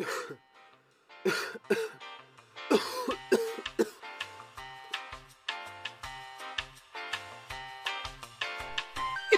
E 0.00 0.06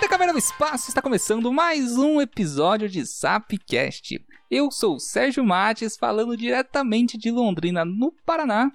da 0.00 0.06
Caverna 0.08 0.32
do 0.32 0.38
Espaço 0.38 0.88
está 0.88 1.02
começando 1.02 1.52
mais 1.52 1.98
um 1.98 2.20
episódio 2.20 2.88
de 2.88 3.04
Sapcast. 3.04 4.24
Eu 4.48 4.70
sou 4.70 4.94
o 4.94 5.00
Sérgio 5.00 5.44
Mates, 5.44 5.96
falando 5.96 6.36
diretamente 6.36 7.18
de 7.18 7.32
Londrina, 7.32 7.84
no 7.84 8.12
Paraná. 8.24 8.70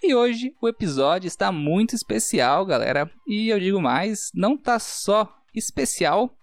E 0.00 0.14
hoje 0.14 0.54
o 0.62 0.68
episódio 0.68 1.26
está 1.26 1.50
muito 1.50 1.96
especial, 1.96 2.64
galera. 2.64 3.10
E 3.26 3.48
eu 3.48 3.58
digo 3.58 3.82
mais, 3.82 4.30
não 4.32 4.56
tá 4.56 4.78
só 4.78 5.36
especial, 5.52 6.38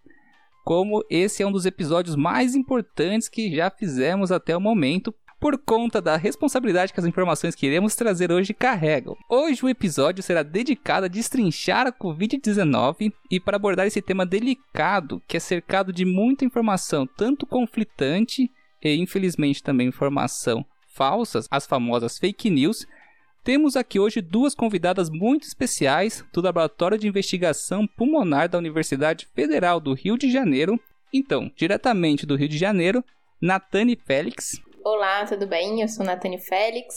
como 0.64 1.04
esse 1.10 1.44
é 1.44 1.48
um 1.48 1.52
dos 1.52 1.66
episódios 1.66 2.16
mais 2.16 2.56
importantes 2.56 3.28
que 3.28 3.56
já 3.56 3.70
fizemos 3.70 4.32
até 4.32 4.56
o 4.56 4.62
momento, 4.62 5.14
por 5.42 5.58
conta 5.58 6.00
da 6.00 6.16
responsabilidade 6.18 6.94
que 6.94 7.00
as 7.00 7.06
informações 7.06 7.56
que 7.56 7.66
iremos 7.66 7.96
trazer 7.96 8.32
hoje 8.32 8.54
carregam. 8.54 9.18
Hoje 9.28 9.66
o 9.66 9.70
episódio 9.70 10.22
será 10.22 10.44
dedicado 10.44 11.08
a 11.08 11.10
destrinchar 11.10 11.88
a 11.88 11.92
Covid-19 11.92 13.12
e 13.30 13.40
para 13.40 13.56
abordar 13.56 13.88
esse 13.88 14.04
tema 14.04 14.24
delicado 14.24 15.20
que 15.28 15.36
é 15.36 15.40
cercado 15.40 15.92
de 15.92 16.06
muita 16.06 16.46
informação, 16.46 17.08
tanto 17.18 17.48
conflitante 17.48 18.52
e 18.84 18.96
infelizmente 18.96 19.64
também 19.64 19.88
informação 19.88 20.64
falsas, 20.94 21.48
as 21.50 21.66
famosas 21.66 22.20
fake 22.20 22.50
news. 22.52 22.86
Temos 23.44 23.76
aqui 23.76 24.00
hoje 24.00 24.22
duas 24.22 24.54
convidadas 24.54 25.10
muito 25.10 25.48
especiais 25.48 26.24
do 26.32 26.42
Laboratório 26.44 26.96
de 26.96 27.08
Investigação 27.08 27.88
Pulmonar 27.88 28.48
da 28.48 28.60
Universidade 28.60 29.28
Federal 29.34 29.80
do 29.80 29.96
Rio 29.96 30.16
de 30.16 30.32
Janeiro. 30.32 30.80
Então, 31.12 31.52
diretamente 31.56 32.24
do 32.24 32.36
Rio 32.36 32.48
de 32.48 32.60
Janeiro, 32.60 33.04
Natane 33.42 33.96
Félix. 33.96 34.62
Olá, 34.86 35.26
tudo 35.26 35.48
bem? 35.48 35.82
Eu 35.82 35.88
sou 35.88 36.06
Natane 36.06 36.38
Félix, 36.38 36.94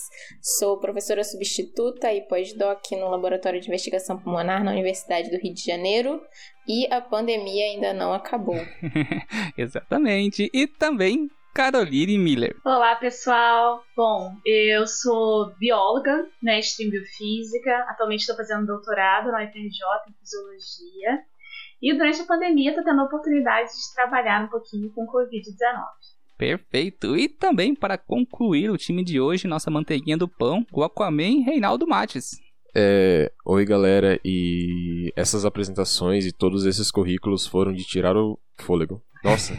sou 0.59 0.79
professora 0.79 1.25
substituta 1.25 2.13
e 2.13 2.21
pós-doc 2.29 2.93
no 2.93 3.09
Laboratório 3.09 3.59
de 3.59 3.69
Investigação 3.69 4.19
Pulmonar 4.19 4.63
na 4.63 4.73
Universidade 4.73 5.31
do 5.31 5.39
Rio 5.39 5.55
de 5.55 5.65
Janeiro 5.65 6.21
e 6.69 6.87
a 6.93 7.01
pandemia 7.01 7.65
ainda 7.65 7.95
não 7.95 8.13
acabou. 8.13 8.61
Exatamente. 9.57 10.51
E 10.53 10.67
também 10.67 11.31
Caroline 11.55 12.19
Miller. 12.19 12.57
Olá, 12.65 12.97
pessoal. 12.97 13.85
Bom, 13.97 14.35
eu 14.45 14.89
sou 14.89 15.55
bióloga, 15.57 16.27
mestre 16.43 16.85
em 16.85 16.91
biofísica. 16.91 17.71
Atualmente 17.89 18.23
estou 18.23 18.35
fazendo 18.35 18.67
doutorado 18.67 19.31
na 19.31 19.39
UFRJ 19.45 19.63
em 20.09 20.15
fisiologia. 20.19 21.23
E 21.81 21.95
durante 21.97 22.23
a 22.23 22.27
pandemia 22.27 22.71
estou 22.71 22.83
tendo 22.83 23.01
a 23.01 23.05
oportunidade 23.05 23.69
de 23.69 23.95
trabalhar 23.95 24.45
um 24.45 24.49
pouquinho 24.49 24.91
com 24.93 25.07
Covid-19. 25.07 25.85
Perfeito. 26.37 27.17
E 27.17 27.29
também 27.29 27.73
para 27.73 27.97
concluir 27.97 28.69
o 28.69 28.77
time 28.77 29.05
de 29.05 29.21
hoje, 29.21 29.47
nossa 29.47 29.71
manteiguinha 29.71 30.17
do 30.17 30.27
pão, 30.27 30.67
o 30.73 30.83
Aquaman 30.83 31.45
Reinaldo 31.45 31.87
Mates. 31.87 32.33
É, 32.75 33.31
oi 33.47 33.65
galera, 33.65 34.19
e 34.25 35.13
essas 35.15 35.45
apresentações 35.45 36.27
e 36.27 36.33
todos 36.33 36.67
esses 36.67 36.91
currículos 36.91 37.47
foram 37.47 37.73
de 37.73 37.85
tirar 37.85 38.17
o 38.17 38.37
fôlego. 38.59 39.01
Nossa. 39.25 39.55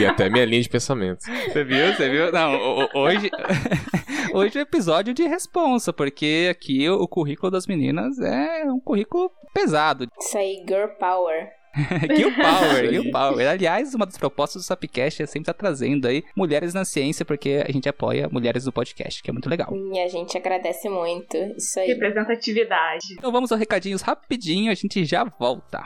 e 0.00 0.04
até 0.04 0.28
minha 0.28 0.44
linha 0.44 0.62
de 0.62 0.68
pensamento. 0.68 1.20
Você 1.20 1.62
viu? 1.62 1.94
Você 1.94 2.10
viu? 2.10 2.32
Não, 2.32 2.88
hoje, 2.92 3.30
hoje 4.34 4.58
é 4.58 4.62
episódio 4.62 5.14
de 5.14 5.22
responsa, 5.22 5.92
porque 5.92 6.48
aqui 6.50 6.90
o, 6.90 7.06
currículo 7.06 7.52
das 7.52 7.68
meninas 7.68 8.18
é 8.18 8.64
um 8.64 8.80
currículo 8.80 9.30
pesado. 9.54 10.08
Isso 10.18 10.36
aí, 10.36 10.64
girl 10.68 10.88
power. 10.98 11.60
Kill 12.16 12.34
Power, 12.34 12.88
Kill 12.88 13.12
Power. 13.12 13.48
Aliás, 13.48 13.94
uma 13.94 14.04
das 14.04 14.18
propostas 14.18 14.62
do 14.62 14.66
Sapcast 14.66 15.22
é 15.22 15.26
sempre 15.26 15.42
estar 15.42 15.54
trazendo 15.54 16.08
aí 16.08 16.24
mulheres 16.34 16.74
na 16.74 16.84
ciência, 16.84 17.24
porque 17.24 17.64
a 17.64 17.70
gente 17.70 17.88
apoia 17.88 18.28
mulheres 18.28 18.64
do 18.64 18.72
podcast, 18.72 19.22
que 19.22 19.30
é 19.30 19.32
muito 19.32 19.48
legal. 19.48 19.72
E 19.92 20.00
a 20.00 20.08
gente 20.08 20.36
agradece 20.36 20.88
muito. 20.88 21.36
Isso 21.56 21.78
aí. 21.78 21.86
Representatividade. 21.86 23.14
Então 23.16 23.30
vamos 23.30 23.52
aos 23.52 23.60
recadinhos 23.60 24.02
rapidinho, 24.02 24.72
a 24.72 24.74
gente 24.74 25.04
já 25.04 25.22
volta. 25.22 25.80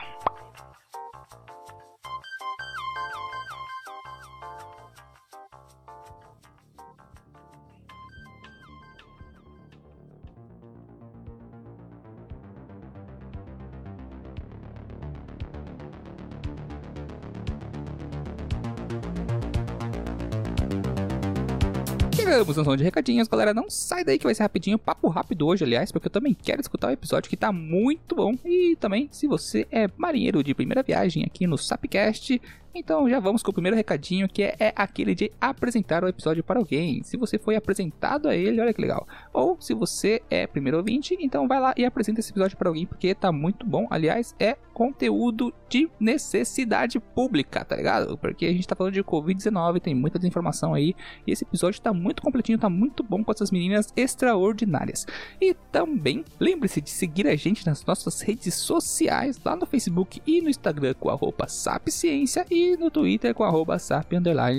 Chegamos 22.35 22.57
na 22.57 22.63
zona 22.63 22.75
de 22.75 22.83
recadinhos, 22.83 23.29
galera. 23.29 23.53
Não 23.53 23.69
sai 23.69 24.03
daí 24.03 24.17
que 24.17 24.25
vai 24.25 24.35
ser 24.35 24.43
rapidinho, 24.43 24.77
papo 24.77 25.07
rápido 25.07 25.47
hoje, 25.47 25.63
aliás, 25.63 25.89
porque 25.89 26.07
eu 26.07 26.11
também 26.11 26.33
quero 26.33 26.59
escutar 26.59 26.89
o 26.89 26.91
episódio 26.91 27.29
que 27.29 27.37
tá 27.37 27.49
muito 27.49 28.13
bom. 28.13 28.35
E 28.43 28.75
também, 28.75 29.07
se 29.09 29.25
você 29.25 29.65
é 29.71 29.89
marinheiro 29.95 30.43
de 30.43 30.53
primeira 30.53 30.83
viagem 30.83 31.23
aqui 31.23 31.47
no 31.47 31.57
Sapcast, 31.57 32.41
então 32.75 33.09
já 33.09 33.19
vamos 33.19 33.41
com 33.41 33.51
o 33.51 33.53
primeiro 33.53 33.75
recadinho, 33.77 34.27
que 34.27 34.43
é, 34.43 34.55
é, 34.59 34.73
aquele 34.75 35.15
de 35.15 35.31
apresentar 35.39 36.03
o 36.03 36.07
episódio 36.07 36.43
para 36.43 36.59
alguém. 36.59 37.01
Se 37.03 37.15
você 37.15 37.39
foi 37.39 37.55
apresentado 37.55 38.27
a 38.27 38.35
ele, 38.35 38.59
olha 38.59 38.73
que 38.73 38.81
legal. 38.81 39.07
Ou 39.33 39.57
se 39.59 39.73
você 39.73 40.21
é 40.29 40.45
primeiro 40.45 40.77
ouvinte, 40.77 41.17
então 41.19 41.47
vai 41.47 41.59
lá 41.59 41.73
e 41.77 41.85
apresenta 41.85 42.19
esse 42.19 42.31
episódio 42.31 42.57
para 42.57 42.69
alguém, 42.69 42.85
porque 42.85 43.15
tá 43.15 43.31
muito 43.31 43.65
bom. 43.65 43.87
Aliás, 43.89 44.35
é 44.39 44.57
conteúdo 44.73 45.53
de 45.69 45.89
necessidade 45.99 46.99
pública, 46.99 47.63
tá 47.63 47.75
ligado? 47.77 48.17
Porque 48.17 48.45
a 48.45 48.51
gente 48.51 48.67
tá 48.67 48.75
falando 48.75 48.93
de 48.93 49.03
Covid-19, 49.03 49.79
tem 49.79 49.95
muita 49.95 50.19
desinformação 50.19 50.73
aí. 50.73 50.93
E 51.25 51.31
esse 51.31 51.45
episódio 51.45 51.81
tá 51.81 51.93
muito 51.93 52.21
completinho, 52.21 52.57
tá 52.57 52.69
muito 52.69 53.01
bom 53.01 53.23
com 53.23 53.31
essas 53.31 53.51
meninas 53.51 53.93
extraordinárias. 53.95 55.07
E 55.39 55.53
também, 55.71 56.25
lembre-se 56.39 56.81
de 56.81 56.89
seguir 56.89 57.27
a 57.27 57.35
gente 57.35 57.65
nas 57.65 57.85
nossas 57.85 58.19
redes 58.21 58.53
sociais, 58.55 59.39
lá 59.43 59.55
no 59.55 59.65
Facebook 59.65 60.21
e 60.27 60.41
no 60.41 60.49
Instagram 60.49 60.93
com 60.99 61.09
a 61.09 61.13
roupa 61.13 61.47
Sapciência 61.47 62.45
e 62.51 62.64
no 62.77 62.89
Twitter 62.89 63.33
com 63.33 63.43
arroba 63.43 63.77
sap 63.77 64.11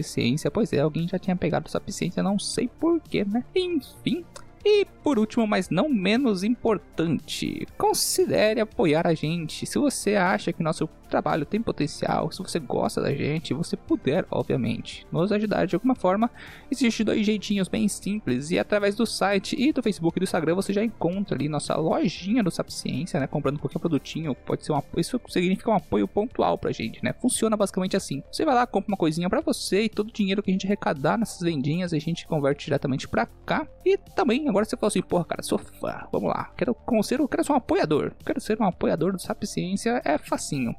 ciência. 0.03 0.51
Pois 0.51 0.73
é, 0.73 0.81
alguém 0.81 1.09
já 1.09 1.19
tinha 1.19 1.37
pegado 1.37 1.71
Sapciência, 1.71 2.23
não 2.23 2.39
sei 2.39 2.69
porquê, 2.69 3.25
né? 3.25 3.45
Enfim. 3.55 4.25
E 4.69 4.85
por 5.07 5.17
último, 5.17 5.47
mas 5.47 5.71
não 5.71 5.89
menos 5.89 6.43
importante, 6.43 7.65
considere 7.79 8.61
apoiar 8.61 9.07
a 9.07 9.15
gente. 9.15 9.65
Se 9.65 9.79
você 9.79 10.17
acha 10.17 10.53
que 10.53 10.61
nosso 10.61 10.89
trabalho 11.09 11.47
tem 11.47 11.63
potencial, 11.63 12.33
se 12.33 12.43
você 12.43 12.59
gosta 12.59 13.01
da 13.01 13.15
gente, 13.15 13.55
você 13.55 13.77
puder, 13.77 14.27
obviamente, 14.29 15.07
nos 15.13 15.31
ajudar 15.31 15.69
de 15.69 15.77
alguma 15.77 15.95
forma, 15.95 16.29
existe 16.69 17.05
dois 17.05 17.25
jeitinhos 17.25 17.69
bem 17.69 17.87
simples 17.87 18.51
e 18.51 18.59
através 18.59 18.97
do 18.97 19.07
site 19.07 19.55
e 19.57 19.73
do 19.73 19.81
Facebook 19.81 20.19
e 20.19 20.21
do 20.21 20.25
Instagram 20.25 20.57
você 20.57 20.73
já 20.73 20.83
encontra 20.83 21.37
ali 21.37 21.49
nossa 21.49 21.77
lojinha 21.77 22.43
do 22.43 22.51
Sapciência, 22.51 23.21
né, 23.21 23.29
comprando 23.29 23.61
qualquer 23.61 23.79
produtinho, 23.79 24.35
pode 24.35 24.65
ser 24.65 24.73
um 24.73 24.83
isso 24.97 25.21
significa 25.29 25.71
um 25.71 25.75
apoio 25.75 26.09
pontual 26.09 26.59
pra 26.59 26.73
gente, 26.73 27.05
né? 27.05 27.13
Funciona 27.13 27.57
basicamente 27.57 27.97
assim. 27.97 28.21
Você 28.33 28.45
vai 28.45 28.55
lá, 28.57 28.67
compra 28.67 28.91
uma 28.91 28.97
coisinha 28.97 29.31
para 29.31 29.41
você 29.41 29.83
e 29.83 29.89
todo 29.89 30.09
o 30.09 30.13
dinheiro 30.13 30.43
que 30.43 30.51
a 30.51 30.53
gente 30.53 30.67
arrecadar 30.67 31.17
nessas 31.17 31.41
vendinhas 31.41 31.93
a 31.93 31.99
gente 31.99 32.27
converte 32.27 32.65
diretamente 32.65 33.07
para 33.07 33.27
cá. 33.45 33.67
E 33.85 33.97
também, 33.97 34.49
agora 34.57 34.65
você 34.65 34.77
fala 34.77 34.89
assim, 34.89 35.03
porra, 35.03 35.25
cara, 35.25 35.43
sou 35.43 35.59
fã, 35.59 36.07
vamos 36.11 36.31
lá, 36.31 36.51
quero 36.57 36.75
conselho, 36.75 37.29
quero 37.29 37.45
ser 37.45 37.53
um 37.53 37.57
apoiador, 37.57 38.13
quero 38.25 38.41
ser 38.41 38.59
um 38.59 38.65
apoiador 38.65 39.13
do 39.13 39.21
Sapciência, 39.21 40.01
é 40.05 40.17
facinho 40.17 40.75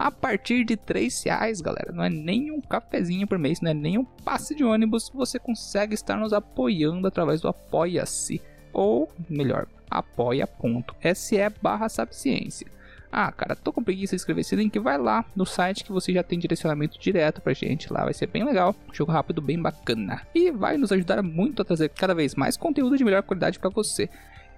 a 0.00 0.10
partir 0.10 0.64
de 0.64 0.78
3 0.78 1.24
reais, 1.24 1.60
galera. 1.60 1.92
Não 1.92 2.02
é 2.02 2.08
nem 2.08 2.50
um 2.50 2.58
cafezinho 2.58 3.26
por 3.26 3.38
mês, 3.38 3.60
não 3.60 3.70
é 3.70 3.74
nem 3.74 3.98
um 3.98 4.04
passe 4.04 4.54
de 4.54 4.64
ônibus. 4.64 5.10
Você 5.14 5.38
consegue 5.38 5.92
estar 5.92 6.16
nos 6.16 6.32
apoiando 6.32 7.06
através 7.06 7.42
do 7.42 7.48
Apoia-se. 7.48 8.40
Ou, 8.72 9.12
melhor, 9.28 9.66
apoia.se 9.90 11.36
barra 11.60 11.90
Sapciência. 11.90 12.66
Ah, 13.12 13.32
cara, 13.32 13.56
tô 13.56 13.72
com 13.72 13.82
preguiça 13.82 14.14
de 14.14 14.20
escrever 14.20 14.42
esse 14.42 14.54
link, 14.54 14.78
vai 14.78 14.96
lá 14.96 15.24
no 15.34 15.44
site 15.44 15.82
que 15.82 15.90
você 15.90 16.12
já 16.12 16.22
tem 16.22 16.38
direcionamento 16.38 16.98
direto 16.98 17.40
pra 17.40 17.52
gente 17.52 17.92
lá, 17.92 18.04
vai 18.04 18.14
ser 18.14 18.26
bem 18.26 18.44
legal, 18.44 18.74
jogo 18.92 19.10
rápido, 19.10 19.42
bem 19.42 19.60
bacana. 19.60 20.22
E 20.34 20.50
vai 20.50 20.76
nos 20.76 20.92
ajudar 20.92 21.22
muito 21.22 21.60
a 21.60 21.64
trazer 21.64 21.88
cada 21.88 22.14
vez 22.14 22.34
mais 22.34 22.56
conteúdo 22.56 22.96
de 22.96 23.04
melhor 23.04 23.22
qualidade 23.22 23.58
para 23.58 23.70
você. 23.70 24.08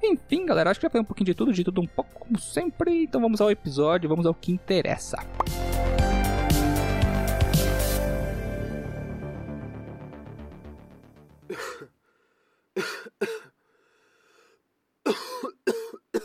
Enfim, 0.02 0.44
galera, 0.44 0.70
acho 0.70 0.80
que 0.80 0.86
já 0.86 0.90
foi 0.90 1.00
um 1.00 1.04
pouquinho 1.04 1.26
de 1.26 1.34
tudo, 1.34 1.52
de 1.52 1.64
tudo 1.64 1.80
um 1.80 1.86
pouco 1.86 2.10
como 2.26 2.38
sempre. 2.38 3.04
Então 3.04 3.20
vamos 3.20 3.40
ao 3.40 3.50
episódio, 3.50 4.08
vamos 4.08 4.26
ao 4.26 4.34
que 4.34 4.52
interessa. 4.52 5.16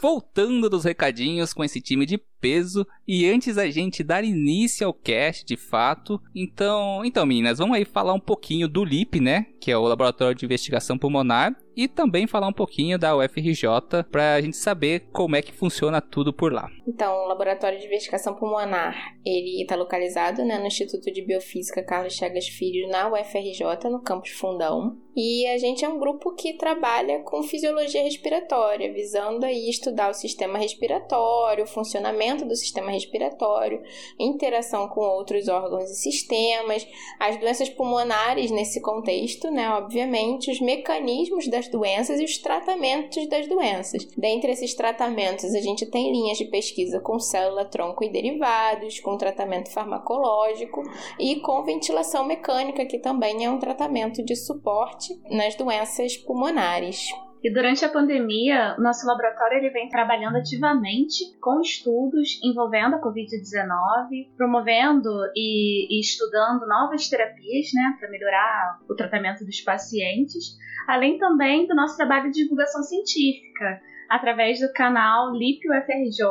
Voltando 0.01 0.69
dos 0.69 0.83
recadinhos 0.83 1.53
com 1.53 1.63
esse 1.63 1.81
time 1.81 2.05
de 2.05 2.17
peso. 2.39 2.85
E 3.07 3.25
antes 3.29 3.55
da 3.55 3.69
gente 3.69 4.03
dar 4.03 4.23
início 4.23 4.85
ao 4.85 4.93
cast, 4.93 5.45
de 5.45 5.55
fato, 5.55 6.21
então, 6.35 7.03
então 7.05 7.25
meninas, 7.25 7.57
vamos 7.57 7.77
aí 7.77 7.85
falar 7.85 8.13
um 8.13 8.19
pouquinho 8.19 8.67
do 8.67 8.83
LIP, 8.83 9.19
né, 9.19 9.47
que 9.61 9.71
é 9.71 9.77
o 9.77 9.87
Laboratório 9.87 10.35
de 10.35 10.45
Investigação 10.45 10.97
Pulmonar, 10.97 11.55
e 11.75 11.87
também 11.87 12.25
falar 12.25 12.47
um 12.47 12.53
pouquinho 12.53 12.97
da 12.97 13.15
UFRJ 13.15 14.03
para 14.11 14.33
a 14.33 14.41
gente 14.41 14.57
saber 14.57 15.07
como 15.13 15.35
é 15.35 15.43
que 15.43 15.53
funciona 15.53 16.01
tudo 16.01 16.33
por 16.33 16.51
lá. 16.51 16.67
Então, 16.87 17.13
o 17.13 17.27
Laboratório 17.27 17.77
de 17.77 17.85
Investigação 17.85 18.33
Pulmonar, 18.33 18.95
ele 19.23 19.61
está 19.61 19.75
localizado 19.75 20.43
né, 20.43 20.57
no 20.57 20.65
Instituto 20.65 21.11
de 21.11 21.21
Biofísica 21.21 21.83
Carlos 21.83 22.15
Chagas 22.15 22.47
Filho, 22.47 22.89
na 22.89 23.07
UFRJ, 23.13 23.89
no 23.91 24.01
campus 24.01 24.31
Fundão. 24.31 24.97
E 25.15 25.45
a 25.47 25.57
gente 25.57 25.85
é 25.85 25.89
um 25.89 25.99
grupo 25.99 26.33
que 26.33 26.57
trabalha 26.57 27.19
com 27.19 27.43
fisiologia 27.43 28.03
respiratória, 28.03 28.91
visando 28.91 29.45
aí 29.45 29.69
estudar 29.69 30.09
o 30.09 30.13
sistema 30.13 30.57
respiratório, 30.57 31.63
o 31.63 31.67
funcionamento 31.67 32.26
do 32.35 32.55
sistema 32.55 32.91
respiratório, 32.91 33.81
interação 34.19 34.87
com 34.87 35.01
outros 35.01 35.47
órgãos 35.47 35.89
e 35.89 35.95
sistemas, 35.95 36.87
as 37.19 37.39
doenças 37.39 37.69
pulmonares 37.69 38.51
nesse 38.51 38.81
contexto, 38.81 39.49
né, 39.49 39.69
obviamente, 39.69 40.51
os 40.51 40.59
mecanismos 40.59 41.47
das 41.47 41.67
doenças 41.67 42.19
e 42.19 42.23
os 42.23 42.37
tratamentos 42.37 43.27
das 43.27 43.47
doenças. 43.47 44.05
Dentre 44.17 44.51
esses 44.51 44.73
tratamentos, 44.73 45.53
a 45.55 45.61
gente 45.61 45.85
tem 45.85 46.11
linhas 46.11 46.37
de 46.37 46.45
pesquisa 46.45 46.99
com 46.99 47.19
célula, 47.19 47.65
tronco 47.65 48.03
e 48.03 48.09
derivados, 48.09 48.99
com 48.99 49.17
tratamento 49.17 49.71
farmacológico 49.71 50.81
e 51.19 51.37
com 51.37 51.63
ventilação 51.63 52.25
mecânica, 52.25 52.85
que 52.85 52.99
também 52.99 53.45
é 53.45 53.49
um 53.49 53.59
tratamento 53.59 54.23
de 54.23 54.35
suporte 54.35 55.17
nas 55.29 55.55
doenças 55.55 56.17
pulmonares. 56.17 57.09
E 57.43 57.53
durante 57.53 57.85
a 57.85 57.89
pandemia, 57.89 58.75
nosso 58.79 59.05
laboratório 59.05 59.57
ele 59.57 59.69
vem 59.69 59.89
trabalhando 59.89 60.37
ativamente 60.37 61.37
com 61.39 61.61
estudos 61.61 62.39
envolvendo 62.43 62.95
a 62.95 63.01
Covid-19, 63.01 64.35
promovendo 64.35 65.09
e, 65.35 65.87
e, 65.89 66.01
estudando 66.01 66.67
novas 66.67 67.07
terapias 67.07 67.67
né, 67.73 67.95
para 67.99 68.09
melhorar 68.09 68.79
o 68.89 68.95
tratamento 68.95 69.45
dos 69.45 69.61
pacientes, 69.61 70.57
além 70.87 71.19
também 71.19 71.67
do 71.67 71.75
nosso 71.75 71.95
trabalho 71.95 72.31
de 72.31 72.41
divulgação 72.41 72.81
científica, 72.81 73.81
através 74.09 74.59
do 74.59 74.73
canal 74.73 75.31
LIP 75.31 75.69
UFRJ 75.69 76.23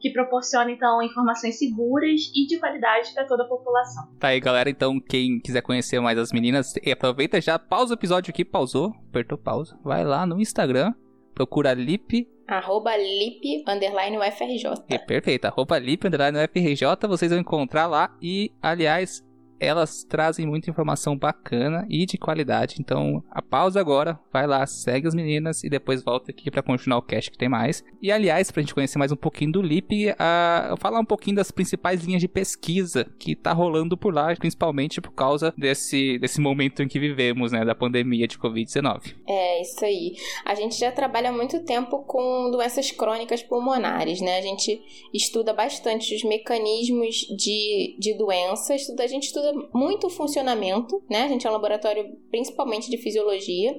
que 0.00 0.10
proporciona 0.10 0.70
então 0.70 1.02
informações 1.02 1.58
seguras 1.58 2.30
e 2.34 2.46
de 2.46 2.58
qualidade 2.58 3.12
para 3.14 3.26
toda 3.26 3.44
a 3.44 3.48
população. 3.48 4.08
Tá 4.18 4.28
aí, 4.28 4.40
galera. 4.40 4.70
Então, 4.70 5.00
quem 5.00 5.40
quiser 5.40 5.62
conhecer 5.62 6.00
mais 6.00 6.18
as 6.18 6.32
meninas, 6.32 6.72
aproveita 6.90 7.40
já, 7.40 7.58
pausa 7.58 7.94
o 7.94 7.96
episódio 7.96 8.30
aqui, 8.30 8.44
pausou, 8.44 8.92
apertou 9.08 9.38
pausa, 9.38 9.78
vai 9.82 10.04
lá 10.04 10.26
no 10.26 10.40
Instagram, 10.40 10.92
procura 11.34 11.74
Lip 11.74 12.26
Arroba 12.48 12.96
lip, 12.96 13.62
underline 13.68 14.16
UFRJ. 14.16 14.82
É, 14.88 14.96
perfeito, 14.96 15.44
arroba 15.44 15.78
lip, 15.78 16.06
underline 16.06 16.38
UFRJ, 16.38 17.06
vocês 17.06 17.30
vão 17.30 17.38
encontrar 17.38 17.86
lá. 17.86 18.16
E, 18.22 18.50
aliás, 18.62 19.22
elas 19.60 20.04
trazem 20.04 20.46
muita 20.46 20.70
informação 20.70 21.16
bacana 21.16 21.86
e 21.88 22.06
de 22.06 22.18
qualidade. 22.18 22.76
Então, 22.78 23.22
a 23.30 23.42
pausa 23.42 23.80
agora, 23.80 24.18
vai 24.32 24.46
lá, 24.46 24.66
segue 24.66 25.08
as 25.08 25.14
meninas 25.14 25.64
e 25.64 25.68
depois 25.68 26.02
volta 26.02 26.30
aqui 26.30 26.50
para 26.50 26.62
continuar 26.62 26.98
o 26.98 27.02
cast 27.02 27.30
que 27.30 27.38
tem 27.38 27.48
mais. 27.48 27.84
E 28.00 28.10
aliás, 28.10 28.50
pra 28.50 28.62
gente 28.62 28.74
conhecer 28.74 28.98
mais 28.98 29.12
um 29.12 29.16
pouquinho 29.16 29.52
do 29.52 29.62
LIP, 29.62 30.10
uh, 30.10 30.76
falar 30.78 31.00
um 31.00 31.04
pouquinho 31.04 31.36
das 31.36 31.50
principais 31.50 32.04
linhas 32.04 32.20
de 32.20 32.28
pesquisa 32.28 33.04
que 33.18 33.34
tá 33.34 33.52
rolando 33.52 33.96
por 33.96 34.14
lá, 34.14 34.34
principalmente 34.36 35.00
por 35.00 35.12
causa 35.12 35.52
desse, 35.56 36.18
desse 36.18 36.40
momento 36.40 36.82
em 36.82 36.88
que 36.88 36.98
vivemos, 36.98 37.52
né, 37.52 37.64
da 37.64 37.74
pandemia 37.74 38.28
de 38.28 38.38
Covid-19. 38.38 39.14
É, 39.26 39.62
isso 39.62 39.84
aí. 39.84 40.14
A 40.44 40.54
gente 40.54 40.78
já 40.78 40.92
trabalha 40.92 41.32
muito 41.32 41.64
tempo 41.64 42.04
com 42.04 42.50
doenças 42.50 42.90
crônicas 42.90 43.42
pulmonares, 43.42 44.20
né? 44.20 44.38
A 44.38 44.42
gente 44.42 44.80
estuda 45.12 45.52
bastante 45.52 46.14
os 46.14 46.22
mecanismos 46.22 47.16
de, 47.36 47.96
de 47.98 48.14
doenças, 48.14 48.88
a 48.98 49.06
gente 49.06 49.24
estuda 49.24 49.47
estuda 49.48 49.68
muito 49.72 50.06
o 50.06 50.10
funcionamento, 50.10 51.02
né? 51.08 51.22
A 51.22 51.28
gente 51.28 51.46
é 51.46 51.50
um 51.50 51.52
laboratório 51.52 52.16
principalmente 52.30 52.90
de 52.90 52.98
fisiologia 52.98 53.74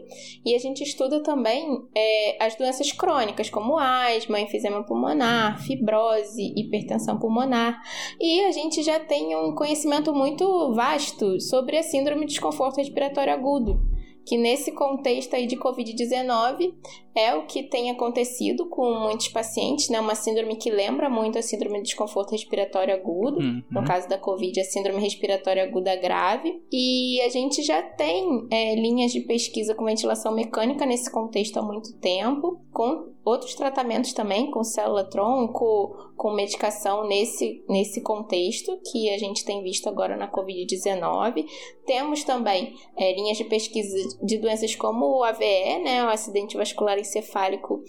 e 0.45 0.55
a 0.55 0.59
gente 0.59 0.83
estuda 0.83 1.21
também 1.21 1.67
é, 1.95 2.43
as 2.43 2.55
doenças 2.55 2.91
crônicas, 2.91 3.49
como 3.49 3.77
asma, 3.77 4.39
enfisema 4.39 4.83
pulmonar, 4.85 5.61
fibrose, 5.61 6.53
hipertensão 6.55 7.19
pulmonar. 7.19 7.81
E 8.19 8.41
a 8.45 8.51
gente 8.51 8.81
já 8.83 8.99
tem 8.99 9.35
um 9.35 9.53
conhecimento 9.53 10.13
muito 10.13 10.73
vasto 10.73 11.39
sobre 11.39 11.77
a 11.77 11.83
síndrome 11.83 12.25
de 12.25 12.33
desconforto 12.33 12.77
respiratório 12.77 13.33
agudo 13.33 13.98
que 14.29 14.37
nesse 14.37 14.71
contexto 14.71 15.33
aí 15.33 15.47
de 15.47 15.57
Covid-19 15.57 16.71
é 17.15 17.33
o 17.33 17.47
que 17.47 17.63
tem 17.63 17.89
acontecido 17.89 18.69
com 18.69 18.93
muitos 18.93 19.27
pacientes, 19.29 19.89
né? 19.89 19.99
Uma 19.99 20.13
síndrome 20.13 20.55
que 20.55 20.69
lembra 20.69 21.09
muito 21.09 21.39
a 21.39 21.41
síndrome 21.41 21.79
de 21.79 21.85
desconforto 21.85 22.29
respiratório 22.29 22.93
agudo. 22.93 23.39
Uhum. 23.39 23.63
No 23.71 23.83
caso 23.83 24.07
da 24.07 24.19
Covid, 24.19 24.59
a 24.59 24.63
síndrome 24.63 25.01
respiratória 25.01 25.63
aguda 25.63 25.95
grave. 25.95 26.61
E 26.71 27.19
a 27.21 27.29
gente 27.29 27.63
já 27.63 27.81
tem 27.81 28.47
é, 28.51 28.75
linhas 28.75 29.11
de 29.11 29.21
pesquisa 29.21 29.73
com 29.73 29.85
ventilação 29.85 30.31
mecânica 30.31 30.85
nesse 30.85 31.11
contexto 31.11 31.57
há 31.57 31.63
muito 31.63 31.91
tempo, 31.97 32.61
com 32.71 33.07
outros 33.29 33.55
tratamentos 33.55 34.13
também, 34.13 34.51
com 34.51 34.63
célula-tronco, 34.63 36.11
com 36.15 36.31
medicação 36.31 37.07
nesse, 37.07 37.63
nesse 37.69 38.01
contexto 38.01 38.77
que 38.91 39.09
a 39.09 39.17
gente 39.17 39.45
tem 39.45 39.63
visto 39.63 39.87
agora 39.87 40.17
na 40.17 40.29
Covid-19. 40.29 41.45
Temos 41.85 42.23
também 42.23 42.75
é, 42.97 43.13
linhas 43.13 43.37
de 43.37 43.45
pesquisa 43.45 43.97
de 44.21 44.37
doenças 44.37 44.75
como 44.75 45.05
o 45.05 45.23
AVE, 45.23 45.79
né, 45.83 46.03
o 46.05 46.09
acidente 46.09 46.57
vascular 46.57 46.99
encefálico, 46.99 47.81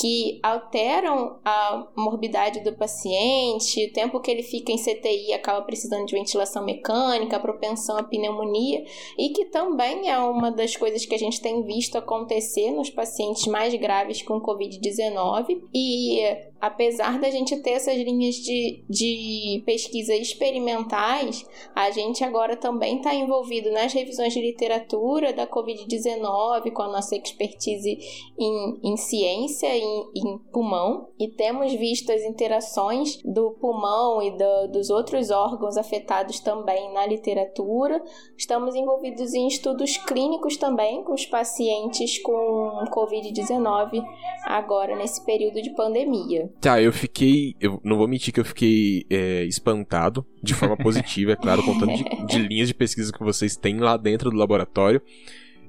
que 0.00 0.40
alteram 0.42 1.38
a 1.44 1.88
morbidade 1.96 2.60
do 2.60 2.72
paciente, 2.72 3.86
o 3.86 3.92
tempo 3.92 4.20
que 4.20 4.30
ele 4.30 4.42
fica 4.42 4.72
em 4.72 4.76
CTI 4.76 5.32
acaba 5.34 5.62
precisando 5.62 6.06
de 6.06 6.14
ventilação 6.14 6.64
mecânica, 6.64 7.38
propensão 7.38 7.98
à 7.98 8.02
pneumonia, 8.02 8.84
e 9.18 9.30
que 9.30 9.46
também 9.46 10.08
é 10.08 10.18
uma 10.18 10.50
das 10.50 10.76
coisas 10.76 11.04
que 11.04 11.14
a 11.14 11.18
gente 11.18 11.40
tem 11.40 11.62
visto 11.62 11.96
acontecer 11.96 12.70
nos 12.70 12.90
pacientes 12.90 13.46
mais 13.46 13.74
graves 13.74 14.22
com 14.22 14.40
Covid-19. 14.40 15.62
E 15.74 16.20
apesar 16.62 17.18
da 17.18 17.28
gente 17.28 17.56
ter 17.56 17.70
essas 17.70 17.96
linhas 17.96 18.36
de, 18.36 18.84
de 18.88 19.62
pesquisa 19.66 20.14
experimentais, 20.14 21.44
a 21.74 21.90
gente 21.90 22.22
agora 22.22 22.56
também 22.56 22.98
está 22.98 23.12
envolvido 23.12 23.72
nas 23.72 23.92
revisões 23.92 24.32
de 24.32 24.40
literatura 24.40 25.32
da 25.32 25.44
Covid-19, 25.44 26.72
com 26.72 26.82
a 26.82 26.88
nossa 26.88 27.16
expertise 27.16 27.98
em, 28.38 28.78
em 28.84 28.96
ciência 28.96 29.81
em, 29.82 30.10
em, 30.16 30.38
pulmão, 30.52 31.08
e 31.18 31.28
temos 31.28 31.72
visto 31.74 32.10
as 32.12 32.22
interações 32.22 33.18
do 33.24 33.52
pulmão 33.52 34.22
e 34.22 34.30
do, 34.36 34.72
dos 34.72 34.90
outros 34.90 35.30
órgãos 35.30 35.76
afetados 35.76 36.40
também 36.40 36.92
na 36.92 37.06
literatura. 37.06 38.02
Estamos 38.36 38.74
envolvidos 38.74 39.34
em 39.34 39.46
estudos 39.46 39.96
clínicos 39.98 40.56
também 40.56 41.02
com 41.04 41.12
os 41.12 41.26
pacientes 41.26 42.20
com 42.22 42.84
Covid-19 42.90 44.02
agora 44.44 44.96
nesse 44.96 45.24
período 45.24 45.60
de 45.60 45.74
pandemia. 45.74 46.50
Tá, 46.60 46.80
eu 46.80 46.92
fiquei. 46.92 47.54
Eu 47.60 47.80
não 47.84 47.96
vou 47.96 48.08
mentir 48.08 48.32
que 48.32 48.40
eu 48.40 48.44
fiquei 48.44 49.04
é, 49.10 49.44
espantado, 49.44 50.26
de 50.42 50.54
forma 50.54 50.76
positiva, 50.82 51.32
é 51.32 51.36
claro, 51.36 51.62
contando 51.64 51.94
de, 51.94 52.04
de 52.26 52.38
linhas 52.38 52.68
de 52.68 52.74
pesquisa 52.74 53.12
que 53.12 53.22
vocês 53.22 53.56
têm 53.56 53.78
lá 53.78 53.96
dentro 53.96 54.30
do 54.30 54.36
laboratório. 54.36 55.02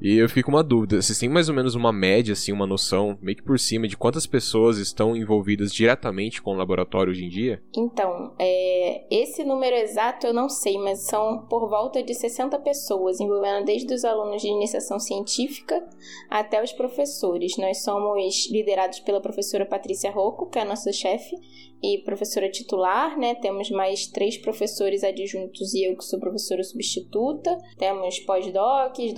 E 0.01 0.17
eu 0.17 0.27
fico 0.27 0.47
com 0.47 0.57
uma 0.57 0.63
dúvida, 0.63 1.01
vocês 1.01 1.17
têm 1.17 1.29
mais 1.29 1.47
ou 1.47 1.55
menos 1.55 1.75
uma 1.75 1.91
média, 1.91 2.33
assim, 2.33 2.51
uma 2.51 2.67
noção, 2.67 3.17
meio 3.21 3.38
que 3.38 3.43
por 3.43 3.57
cima, 3.57 3.88
de 3.88 3.95
quantas 3.95 4.27
pessoas 4.27 4.77
estão 4.77 5.15
envolvidas 5.15 5.73
diretamente 5.73 6.41
com 6.41 6.51
o 6.51 6.57
laboratório 6.57 7.12
hoje 7.12 7.23
em 7.23 7.29
dia? 7.29 7.63
Então, 7.75 8.33
é, 8.38 9.05
esse 9.09 9.43
número 9.45 9.75
exato 9.75 10.27
eu 10.27 10.33
não 10.33 10.50
sei, 10.50 10.77
mas 10.77 11.00
são 11.07 11.45
por 11.47 11.69
volta 11.69 12.03
de 12.03 12.13
60 12.13 12.59
pessoas, 12.59 13.19
envolvendo 13.19 13.65
desde 13.65 13.93
os 13.93 14.03
alunos 14.03 14.41
de 14.41 14.50
iniciação 14.50 15.00
científica 15.00 15.81
até 16.29 16.62
os 16.62 16.73
professores. 16.73 17.57
Nós 17.57 17.83
somos 17.83 18.50
liderados 18.51 19.00
pela 19.00 19.21
professora 19.21 19.65
Patrícia 19.65 20.12
Rocco, 20.12 20.50
que 20.50 20.59
é 20.59 20.63
a 20.63 20.65
nossa 20.65 20.91
chefe, 20.91 21.35
e 21.83 21.97
professora 21.97 22.50
titular, 22.50 23.19
né? 23.19 23.35
Temos 23.35 23.69
mais 23.69 24.07
três 24.07 24.38
professores 24.38 25.03
adjuntos 25.03 25.73
e 25.73 25.83
eu 25.83 25.97
que 25.97 26.05
sou 26.05 26.17
professora 26.17 26.63
substituta. 26.63 27.57
Temos 27.77 28.19
pós-docs, 28.21 29.13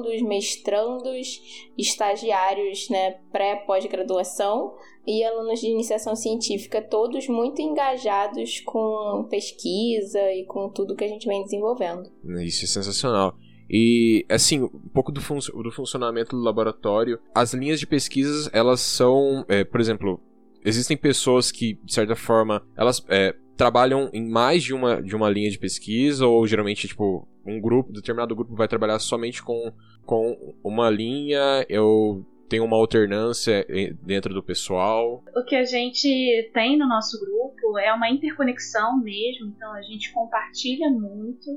doutorandos, 0.00 0.22
mestrandos, 0.22 1.40
estagiários, 1.76 2.88
né? 2.88 3.12
Pré-pós-graduação 3.32 4.74
e 5.06 5.24
alunos 5.24 5.60
de 5.60 5.68
iniciação 5.68 6.14
científica, 6.14 6.82
todos 6.82 7.28
muito 7.28 7.60
engajados 7.60 8.60
com 8.60 9.26
pesquisa 9.30 10.20
e 10.32 10.44
com 10.44 10.68
tudo 10.68 10.96
que 10.96 11.04
a 11.04 11.08
gente 11.08 11.26
vem 11.26 11.42
desenvolvendo. 11.42 12.10
Isso 12.42 12.64
é 12.64 12.68
sensacional. 12.68 13.34
E, 13.68 14.26
assim, 14.28 14.62
um 14.62 14.88
pouco 14.92 15.12
do, 15.12 15.20
fun 15.20 15.38
do 15.38 15.70
funcionamento 15.70 16.36
do 16.36 16.42
laboratório. 16.42 17.20
As 17.32 17.54
linhas 17.54 17.78
de 17.78 17.86
pesquisas, 17.86 18.50
elas 18.52 18.80
são, 18.80 19.44
é, 19.48 19.62
por 19.62 19.80
exemplo, 19.80 20.20
existem 20.64 20.96
pessoas 20.96 21.52
que, 21.52 21.78
de 21.84 21.94
certa 21.94 22.16
forma, 22.16 22.66
elas 22.76 23.04
é, 23.08 23.32
trabalham 23.56 24.10
em 24.12 24.28
mais 24.28 24.64
de 24.64 24.74
uma, 24.74 25.00
de 25.00 25.14
uma 25.14 25.30
linha 25.30 25.50
de 25.50 25.58
pesquisa, 25.58 26.26
ou 26.26 26.44
geralmente, 26.48 26.88
tipo, 26.88 27.28
um 27.46 27.60
grupo, 27.60 27.92
determinado 27.92 28.34
grupo 28.34 28.54
vai 28.54 28.68
trabalhar 28.68 28.98
somente 28.98 29.42
com, 29.42 29.72
com 30.04 30.54
uma 30.62 30.90
linha, 30.90 31.64
eu 31.68 32.24
tem 32.48 32.58
uma 32.58 32.76
alternância 32.76 33.64
dentro 34.02 34.34
do 34.34 34.42
pessoal? 34.42 35.22
O 35.36 35.44
que 35.44 35.54
a 35.54 35.64
gente 35.64 36.50
tem 36.52 36.76
no 36.76 36.88
nosso 36.88 37.20
grupo 37.20 37.78
é 37.78 37.92
uma 37.94 38.10
interconexão 38.10 39.00
mesmo, 39.00 39.46
então 39.46 39.72
a 39.72 39.82
gente 39.82 40.12
compartilha 40.12 40.90
muito 40.90 41.48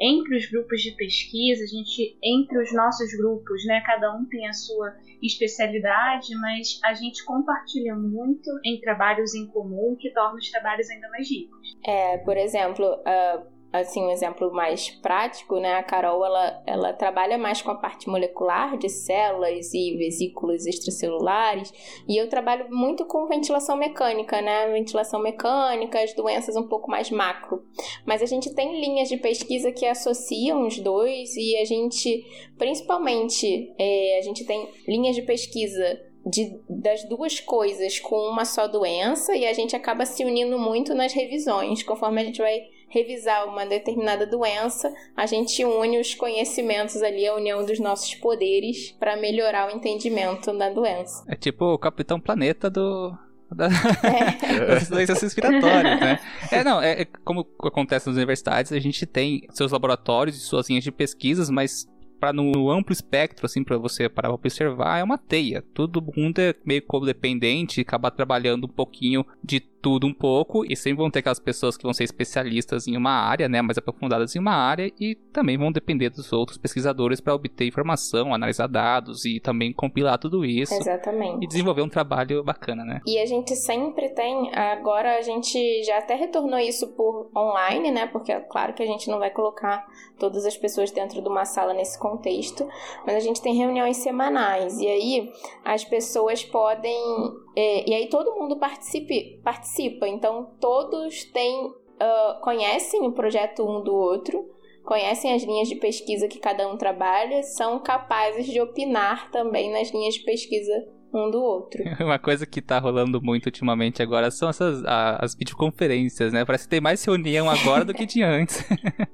entre 0.00 0.36
os 0.36 0.46
grupos 0.50 0.82
de 0.82 0.90
pesquisa, 0.92 1.62
a 1.62 1.66
gente 1.66 2.18
entre 2.22 2.58
os 2.60 2.72
nossos 2.74 3.16
grupos, 3.16 3.64
né, 3.64 3.80
cada 3.86 4.12
um 4.12 4.24
tem 4.26 4.46
a 4.48 4.52
sua 4.52 4.92
especialidade, 5.22 6.34
mas 6.40 6.80
a 6.84 6.94
gente 6.94 7.24
compartilha 7.24 7.94
muito 7.94 8.50
em 8.64 8.80
trabalhos 8.80 9.34
em 9.34 9.46
comum 9.46 9.96
que 9.98 10.10
torna 10.10 10.36
os 10.36 10.50
trabalhos 10.50 10.90
ainda 10.90 11.08
mais 11.10 11.30
ricos. 11.30 11.76
É, 11.86 12.18
por 12.18 12.36
exemplo, 12.36 12.84
uh, 12.86 13.53
assim, 13.80 14.04
um 14.04 14.10
exemplo 14.10 14.52
mais 14.52 14.88
prático, 14.88 15.58
né? 15.58 15.74
A 15.74 15.82
Carol, 15.82 16.24
ela, 16.24 16.62
ela 16.64 16.92
trabalha 16.92 17.36
mais 17.36 17.60
com 17.60 17.72
a 17.72 17.74
parte 17.74 18.08
molecular 18.08 18.78
de 18.78 18.88
células 18.88 19.74
e 19.74 19.96
vesículas 19.96 20.64
extracelulares, 20.64 21.72
e 22.08 22.16
eu 22.16 22.28
trabalho 22.28 22.68
muito 22.70 23.04
com 23.04 23.26
ventilação 23.26 23.76
mecânica, 23.76 24.40
né? 24.40 24.68
Ventilação 24.68 25.20
mecânica, 25.20 26.00
as 26.00 26.14
doenças 26.14 26.54
um 26.54 26.68
pouco 26.68 26.88
mais 26.88 27.10
macro. 27.10 27.64
Mas 28.06 28.22
a 28.22 28.26
gente 28.26 28.54
tem 28.54 28.80
linhas 28.80 29.08
de 29.08 29.16
pesquisa 29.16 29.72
que 29.72 29.86
associam 29.86 30.66
os 30.66 30.78
dois, 30.78 31.34
e 31.36 31.56
a 31.56 31.64
gente, 31.64 32.24
principalmente, 32.56 33.74
é, 33.76 34.18
a 34.18 34.22
gente 34.22 34.44
tem 34.44 34.68
linhas 34.86 35.16
de 35.16 35.22
pesquisa 35.22 36.00
de, 36.24 36.60
das 36.68 37.02
duas 37.08 37.40
coisas 37.40 37.98
com 37.98 38.16
uma 38.16 38.44
só 38.44 38.66
doença 38.66 39.34
e 39.36 39.44
a 39.44 39.52
gente 39.52 39.76
acaba 39.76 40.06
se 40.06 40.24
unindo 40.24 40.58
muito 40.58 40.94
nas 40.94 41.12
revisões. 41.12 41.82
Conforme 41.82 42.22
a 42.22 42.24
gente 42.24 42.38
vai 42.38 42.62
revisar 42.94 43.48
uma 43.48 43.66
determinada 43.66 44.24
doença, 44.24 44.94
a 45.16 45.26
gente 45.26 45.64
une 45.64 45.98
os 45.98 46.14
conhecimentos 46.14 47.02
ali, 47.02 47.26
a 47.26 47.34
união 47.34 47.66
dos 47.66 47.80
nossos 47.80 48.14
poderes 48.14 48.92
para 48.92 49.16
melhorar 49.16 49.68
o 49.68 49.76
entendimento 49.76 50.56
da 50.56 50.70
doença. 50.70 51.24
É 51.28 51.34
tipo 51.34 51.64
o 51.64 51.78
Capitão 51.78 52.20
Planeta 52.20 52.70
do, 52.70 53.12
da... 53.50 53.66
é. 53.66 54.66
das 54.78 54.88
doenças 54.88 55.20
respiratórias, 55.20 56.00
né? 56.00 56.20
É, 56.52 56.62
não, 56.62 56.80
é, 56.80 57.02
é, 57.02 57.04
como 57.24 57.44
acontece 57.64 58.06
nas 58.06 58.16
universidades, 58.16 58.70
a 58.70 58.78
gente 58.78 59.04
tem 59.04 59.42
seus 59.50 59.72
laboratórios 59.72 60.36
e 60.36 60.40
suas 60.40 60.68
linhas 60.68 60.84
de 60.84 60.92
pesquisas, 60.92 61.50
mas 61.50 61.88
para 62.20 62.32
no 62.32 62.70
amplo 62.70 62.92
espectro, 62.92 63.44
assim, 63.44 63.64
para 63.64 63.76
você 63.76 64.08
parar 64.08 64.28
pra 64.28 64.34
observar, 64.34 64.98
é 64.98 65.04
uma 65.04 65.18
teia. 65.18 65.62
Todo 65.74 66.00
mundo 66.00 66.38
é 66.38 66.54
meio 66.64 66.80
codependente, 66.82 67.80
acaba 67.80 68.10
trabalhando 68.10 68.64
um 68.64 68.68
pouquinho 68.68 69.26
de 69.42 69.60
tudo 69.84 70.06
um 70.06 70.14
pouco, 70.14 70.64
e 70.64 70.74
sempre 70.74 71.02
vão 71.02 71.10
ter 71.10 71.18
aquelas 71.18 71.38
pessoas 71.38 71.76
que 71.76 71.82
vão 71.82 71.92
ser 71.92 72.04
especialistas 72.04 72.88
em 72.88 72.96
uma 72.96 73.10
área, 73.10 73.50
né, 73.50 73.60
mais 73.60 73.76
aprofundadas 73.76 74.34
em 74.34 74.38
uma 74.38 74.54
área, 74.54 74.90
e 74.98 75.14
também 75.30 75.58
vão 75.58 75.70
depender 75.70 76.08
dos 76.08 76.32
outros 76.32 76.56
pesquisadores 76.56 77.20
para 77.20 77.34
obter 77.34 77.66
informação, 77.66 78.32
analisar 78.32 78.66
dados 78.66 79.26
e 79.26 79.38
também 79.40 79.74
compilar 79.74 80.16
tudo 80.16 80.42
isso. 80.42 80.72
Exatamente. 80.72 81.44
E 81.44 81.46
desenvolver 81.46 81.82
um 81.82 81.88
trabalho 81.90 82.42
bacana, 82.42 82.82
né? 82.82 83.02
E 83.06 83.18
a 83.18 83.26
gente 83.26 83.54
sempre 83.54 84.08
tem, 84.08 84.54
agora 84.54 85.18
a 85.18 85.20
gente 85.20 85.82
já 85.82 85.98
até 85.98 86.14
retornou 86.14 86.58
isso 86.58 86.88
por 86.94 87.28
online, 87.36 87.90
né, 87.90 88.06
porque 88.06 88.32
é 88.32 88.40
claro 88.40 88.72
que 88.72 88.82
a 88.82 88.86
gente 88.86 89.10
não 89.10 89.18
vai 89.18 89.28
colocar 89.28 89.86
todas 90.18 90.46
as 90.46 90.56
pessoas 90.56 90.90
dentro 90.90 91.20
de 91.20 91.28
uma 91.28 91.44
sala 91.44 91.74
nesse 91.74 91.98
contexto, 91.98 92.66
mas 93.06 93.16
a 93.16 93.20
gente 93.20 93.42
tem 93.42 93.54
reuniões 93.54 93.98
semanais, 93.98 94.78
e 94.78 94.86
aí 94.86 95.30
as 95.62 95.84
pessoas 95.84 96.42
podem 96.42 97.43
é, 97.56 97.88
e 97.88 97.94
aí 97.94 98.08
todo 98.08 98.34
mundo 98.34 98.56
participe, 98.56 99.40
participa, 99.42 100.08
então 100.08 100.50
todos 100.60 101.24
têm, 101.26 101.66
uh, 101.66 102.40
conhecem 102.42 103.06
o 103.06 103.12
projeto 103.12 103.62
um 103.62 103.82
do 103.82 103.94
outro, 103.94 104.44
conhecem 104.84 105.32
as 105.32 105.42
linhas 105.42 105.68
de 105.68 105.76
pesquisa 105.76 106.28
que 106.28 106.38
cada 106.38 106.68
um 106.68 106.76
trabalha, 106.76 107.42
são 107.42 107.78
capazes 107.78 108.46
de 108.46 108.60
opinar 108.60 109.30
também 109.30 109.70
nas 109.70 109.90
linhas 109.90 110.14
de 110.14 110.24
pesquisa 110.24 110.72
um 111.12 111.30
do 111.30 111.40
outro. 111.40 111.82
Uma 112.00 112.18
coisa 112.18 112.44
que 112.44 112.60
tá 112.60 112.78
rolando 112.78 113.22
muito 113.22 113.46
ultimamente 113.46 114.02
agora 114.02 114.30
são 114.30 114.48
essas 114.48 114.82
as 114.84 115.34
videoconferências, 115.36 116.32
né? 116.32 116.44
Parece 116.44 116.64
que 116.64 116.70
tem 116.70 116.80
mais 116.80 117.04
reunião 117.04 117.48
agora 117.48 117.84
do 117.84 117.94
que 117.94 118.06
tinha 118.06 118.28
antes. 118.28 118.64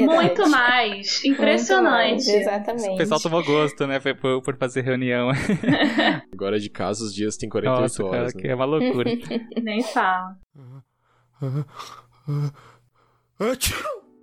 Muito 0.00 0.48
mais. 0.48 1.24
Impressionante. 1.24 2.24
Muito 2.24 2.26
mais, 2.26 2.28
exatamente. 2.28 2.94
O 2.94 2.96
pessoal 2.96 3.20
tomou 3.20 3.44
gosto, 3.44 3.86
né? 3.86 3.98
Por, 3.98 4.42
por 4.42 4.56
fazer 4.56 4.82
reunião. 4.82 5.30
Agora 6.32 6.58
de 6.58 6.70
casa 6.70 7.04
os 7.04 7.14
dias 7.14 7.36
tem 7.36 7.48
48 7.48 7.80
Nossa, 7.80 8.04
horas. 8.04 8.32
Cara, 8.32 8.36
né? 8.36 8.42
que 8.42 8.48
é 8.48 8.54
uma 8.54 8.64
loucura. 8.64 9.10
Nem 9.62 9.82
fala. 9.82 10.36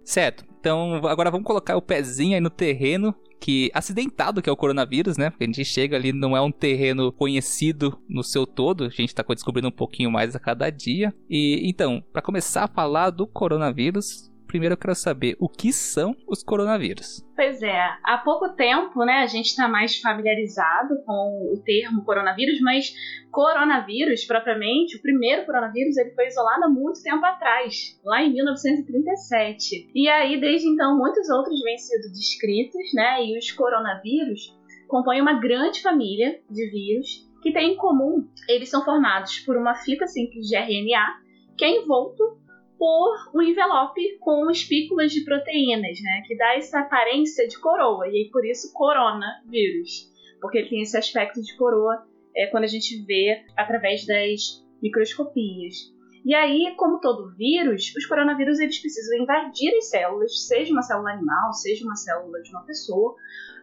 Certo. 0.03 0.45
Então, 0.59 0.95
agora 1.07 1.29
vamos 1.29 1.45
colocar 1.45 1.75
o 1.75 1.81
pezinho 1.81 2.35
aí 2.35 2.41
no 2.41 2.49
terreno 2.49 3.13
que 3.43 3.69
acidentado 3.73 4.41
que 4.41 4.49
é 4.49 4.53
o 4.53 4.55
coronavírus, 4.55 5.17
né? 5.17 5.29
Porque 5.29 5.43
a 5.43 5.47
gente 5.47 5.65
chega 5.65 5.97
ali, 5.97 6.13
não 6.13 6.35
é 6.35 6.39
um 6.39 6.49
terreno 6.49 7.11
conhecido 7.11 7.99
no 8.07 8.23
seu 8.23 8.47
todo, 8.47 8.85
a 8.85 8.89
gente 8.89 9.13
tá 9.13 9.21
descobrindo 9.27 9.67
um 9.67 9.71
pouquinho 9.71 10.09
mais 10.09 10.33
a 10.33 10.39
cada 10.39 10.69
dia. 10.69 11.13
E 11.29 11.61
então, 11.69 12.01
para 12.13 12.21
começar 12.21 12.63
a 12.63 12.67
falar 12.69 13.09
do 13.09 13.27
coronavírus, 13.27 14.31
primeiro 14.53 14.73
eu 14.73 14.77
quero 14.77 14.93
saber 14.93 15.35
o 15.39 15.49
que 15.49 15.73
são 15.73 16.15
os 16.27 16.43
coronavírus. 16.43 17.25
Pois 17.35 17.63
é, 17.63 17.89
há 18.03 18.19
pouco 18.19 18.49
tempo, 18.49 19.03
né, 19.03 19.23
a 19.23 19.25
gente 19.25 19.47
está 19.47 19.67
mais 19.67 19.99
familiarizado 19.99 21.03
com 21.07 21.51
o 21.51 21.59
termo 21.65 22.05
coronavírus, 22.05 22.61
mas 22.61 22.93
coronavírus 23.31 24.25
propriamente, 24.25 24.95
o 24.95 25.01
primeiro 25.01 25.43
coronavírus, 25.47 25.97
ele 25.97 26.11
foi 26.11 26.27
isolado 26.27 26.65
há 26.65 26.69
muito 26.69 27.01
tempo 27.01 27.25
atrás, 27.25 27.99
lá 28.05 28.21
em 28.21 28.31
1937. 28.31 29.89
E 29.95 30.07
aí, 30.07 30.39
desde 30.39 30.67
então, 30.67 30.95
muitos 30.99 31.27
outros 31.31 31.59
vêm 31.63 31.77
sendo 31.79 32.13
descritos, 32.13 32.93
né, 32.93 33.25
e 33.25 33.35
os 33.35 33.51
coronavírus 33.51 34.55
compõem 34.87 35.19
uma 35.19 35.39
grande 35.39 35.81
família 35.81 36.39
de 36.47 36.69
vírus 36.69 37.27
que 37.41 37.51
tem 37.51 37.73
em 37.73 37.75
comum, 37.75 38.27
eles 38.47 38.69
são 38.69 38.85
formados 38.85 39.39
por 39.39 39.57
uma 39.57 39.73
fita 39.73 40.05
simples 40.05 40.45
de 40.45 40.55
RNA 40.55 41.23
que 41.57 41.65
é 41.65 41.81
envolto 41.81 42.42
por 42.83 43.31
um 43.33 43.41
envelope 43.41 44.17
com 44.19 44.51
espículas 44.51 45.13
de 45.13 45.23
proteínas, 45.23 46.01
né? 46.01 46.21
Que 46.27 46.35
dá 46.35 46.57
essa 46.57 46.81
aparência 46.81 47.47
de 47.47 47.57
coroa, 47.57 48.09
e 48.09 48.17
aí 48.17 48.29
por 48.29 48.45
isso 48.45 48.73
coronavírus, 48.73 50.11
porque 50.41 50.57
ele 50.57 50.69
tem 50.69 50.81
esse 50.81 50.97
aspecto 50.97 51.41
de 51.41 51.55
coroa 51.55 52.05
é, 52.35 52.47
quando 52.47 52.65
a 52.65 52.67
gente 52.67 53.01
vê 53.05 53.41
através 53.55 54.05
das 54.05 54.61
microscopias. 54.81 55.93
E 56.25 56.35
aí, 56.35 56.73
como 56.75 56.99
todo 56.99 57.33
vírus, 57.37 57.93
os 57.95 58.05
coronavírus 58.05 58.59
eles 58.59 58.77
precisam 58.77 59.17
invadir 59.17 59.73
as 59.77 59.89
células, 59.89 60.45
seja 60.45 60.73
uma 60.73 60.81
célula 60.81 61.11
animal, 61.11 61.53
seja 61.53 61.85
uma 61.85 61.95
célula 61.95 62.41
de 62.41 62.49
uma 62.49 62.65
pessoa, 62.65 63.15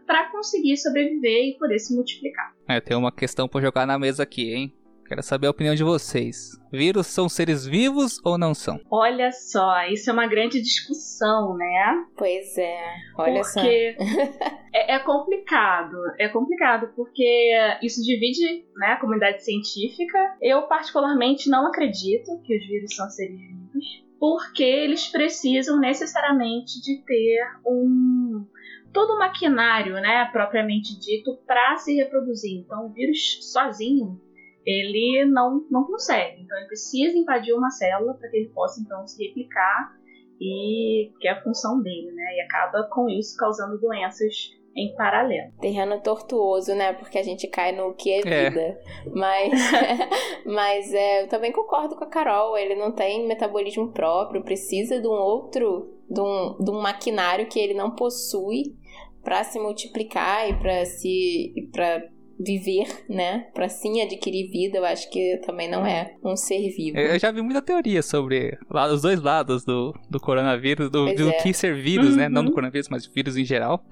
para 0.07 0.31
conseguir 0.31 0.79
sobreviver 0.79 1.45
e 1.45 1.59
poder 1.59 1.79
se 1.79 1.95
multiplicar. 1.95 2.55
É, 2.67 2.81
tem 2.81 2.97
uma 2.97 3.13
questão 3.13 3.47
para 3.47 3.61
jogar 3.61 3.87
na 3.87 3.99
mesa 3.99 4.23
aqui, 4.23 4.55
hein? 4.55 4.80
Quero 5.11 5.25
saber 5.25 5.49
a 5.49 5.51
opinião 5.51 5.75
de 5.75 5.83
vocês. 5.83 6.53
Vírus 6.71 7.09
são 7.09 7.29
seres 7.29 7.67
vivos 7.67 8.21
ou 8.25 8.39
não 8.39 8.55
são? 8.55 8.81
Olha 8.89 9.33
só, 9.33 9.85
isso 9.89 10.09
é 10.09 10.13
uma 10.13 10.29
grande 10.29 10.63
discussão, 10.63 11.57
né? 11.57 12.07
Pois 12.17 12.57
é, 12.57 12.81
olha 13.19 13.43
porque 13.43 13.97
só. 13.99 14.05
é, 14.73 14.95
é, 14.95 14.99
complicado, 15.01 15.97
é 16.17 16.29
complicado 16.29 16.93
porque 16.95 17.51
isso 17.83 18.01
divide 18.05 18.65
né, 18.77 18.93
a 18.93 19.01
comunidade 19.01 19.43
científica. 19.43 20.17
Eu, 20.41 20.63
particularmente, 20.69 21.51
não 21.51 21.67
acredito 21.67 22.41
que 22.45 22.57
os 22.57 22.65
vírus 22.69 22.95
são 22.95 23.11
seres 23.11 23.37
vivos, 23.37 24.05
porque 24.17 24.63
eles 24.63 25.09
precisam 25.09 25.81
necessariamente 25.81 26.81
de 26.81 27.03
ter 27.05 27.41
um 27.67 28.47
todo 28.93 29.15
o 29.15 29.19
maquinário, 29.19 29.95
né, 29.95 30.29
propriamente 30.33 30.97
dito, 31.01 31.37
para 31.45 31.77
se 31.79 31.97
reproduzir. 31.97 32.61
Então, 32.61 32.87
o 32.87 32.93
vírus 32.93 33.41
sozinho 33.53 34.30
ele 34.65 35.25
não, 35.27 35.65
não 35.71 35.85
consegue. 35.85 36.43
Então 36.43 36.57
ele 36.59 36.67
precisa 36.67 37.17
invadir 37.17 37.55
uma 37.55 37.71
célula 37.71 38.15
para 38.15 38.29
que 38.29 38.37
ele 38.37 38.49
possa 38.51 38.81
então 38.81 39.07
se 39.07 39.23
replicar 39.25 39.97
e 40.41 41.13
que 41.21 41.29
é 41.29 41.33
a 41.33 41.43
função 41.43 41.83
dele, 41.83 42.13
né? 42.13 42.37
E 42.37 42.41
acaba 42.43 42.89
com 42.91 43.09
isso 43.09 43.37
causando 43.37 43.79
doenças 43.79 44.59
em 44.77 44.95
paralelo. 44.95 45.53
Terreno 45.61 46.01
tortuoso, 46.01 46.75
né? 46.75 46.93
Porque 46.93 47.19
a 47.19 47.23
gente 47.23 47.47
cai 47.49 47.73
no 47.73 47.95
que 47.95 48.11
é, 48.11 48.21
é. 48.21 48.51
vida. 48.51 48.61
É. 48.61 48.81
Mas, 49.13 49.53
mas 50.47 50.95
é, 50.95 51.23
eu 51.25 51.29
também 51.29 51.53
concordo 51.53 51.97
com 51.97 52.05
a 52.05 52.09
Carol. 52.09 52.57
Ele 52.57 52.75
não 52.75 52.93
tem 52.93 53.27
metabolismo 53.27 53.93
próprio, 53.93 54.43
precisa 54.43 55.01
de 55.01 55.07
um 55.07 55.13
outro, 55.13 55.93
de 56.09 56.21
um, 56.21 56.57
de 56.59 56.71
um 56.71 56.81
maquinário 56.81 57.47
que 57.47 57.59
ele 57.59 57.75
não 57.75 57.91
possui 57.91 58.77
para 59.23 59.45
se 59.45 59.59
multiplicar 59.59 60.49
e 60.49 60.59
para 60.59 60.85
se 60.87 61.53
para 61.73 62.09
viver, 62.41 63.05
né? 63.09 63.47
Pra 63.55 63.69
sim 63.69 64.01
adquirir 64.01 64.51
vida, 64.51 64.79
eu 64.79 64.85
acho 64.85 65.11
que 65.11 65.37
também 65.45 65.71
não 65.71 65.85
é 65.85 66.15
um 66.25 66.35
ser 66.35 66.71
vivo. 66.71 66.97
Eu 66.97 67.19
já 67.19 67.31
vi 67.31 67.43
muita 67.43 67.61
teoria 67.61 68.03
sobre 68.03 68.57
lá, 68.71 68.91
os 68.91 69.03
dois 69.03 69.21
lados 69.21 69.65
do, 69.65 69.95
do 70.09 70.19
coronavírus, 70.19 70.91
do, 70.91 71.15
do 71.15 71.29
é. 71.29 71.33
que 71.35 71.53
ser 71.53 71.75
vírus, 71.75 72.11
uhum. 72.11 72.17
né? 72.17 72.29
Não 72.29 72.43
do 72.43 72.49
uhum. 72.49 72.55
coronavírus, 72.55 72.89
mas 72.89 73.07
vírus 73.07 73.37
em 73.37 73.45
geral. 73.45 73.85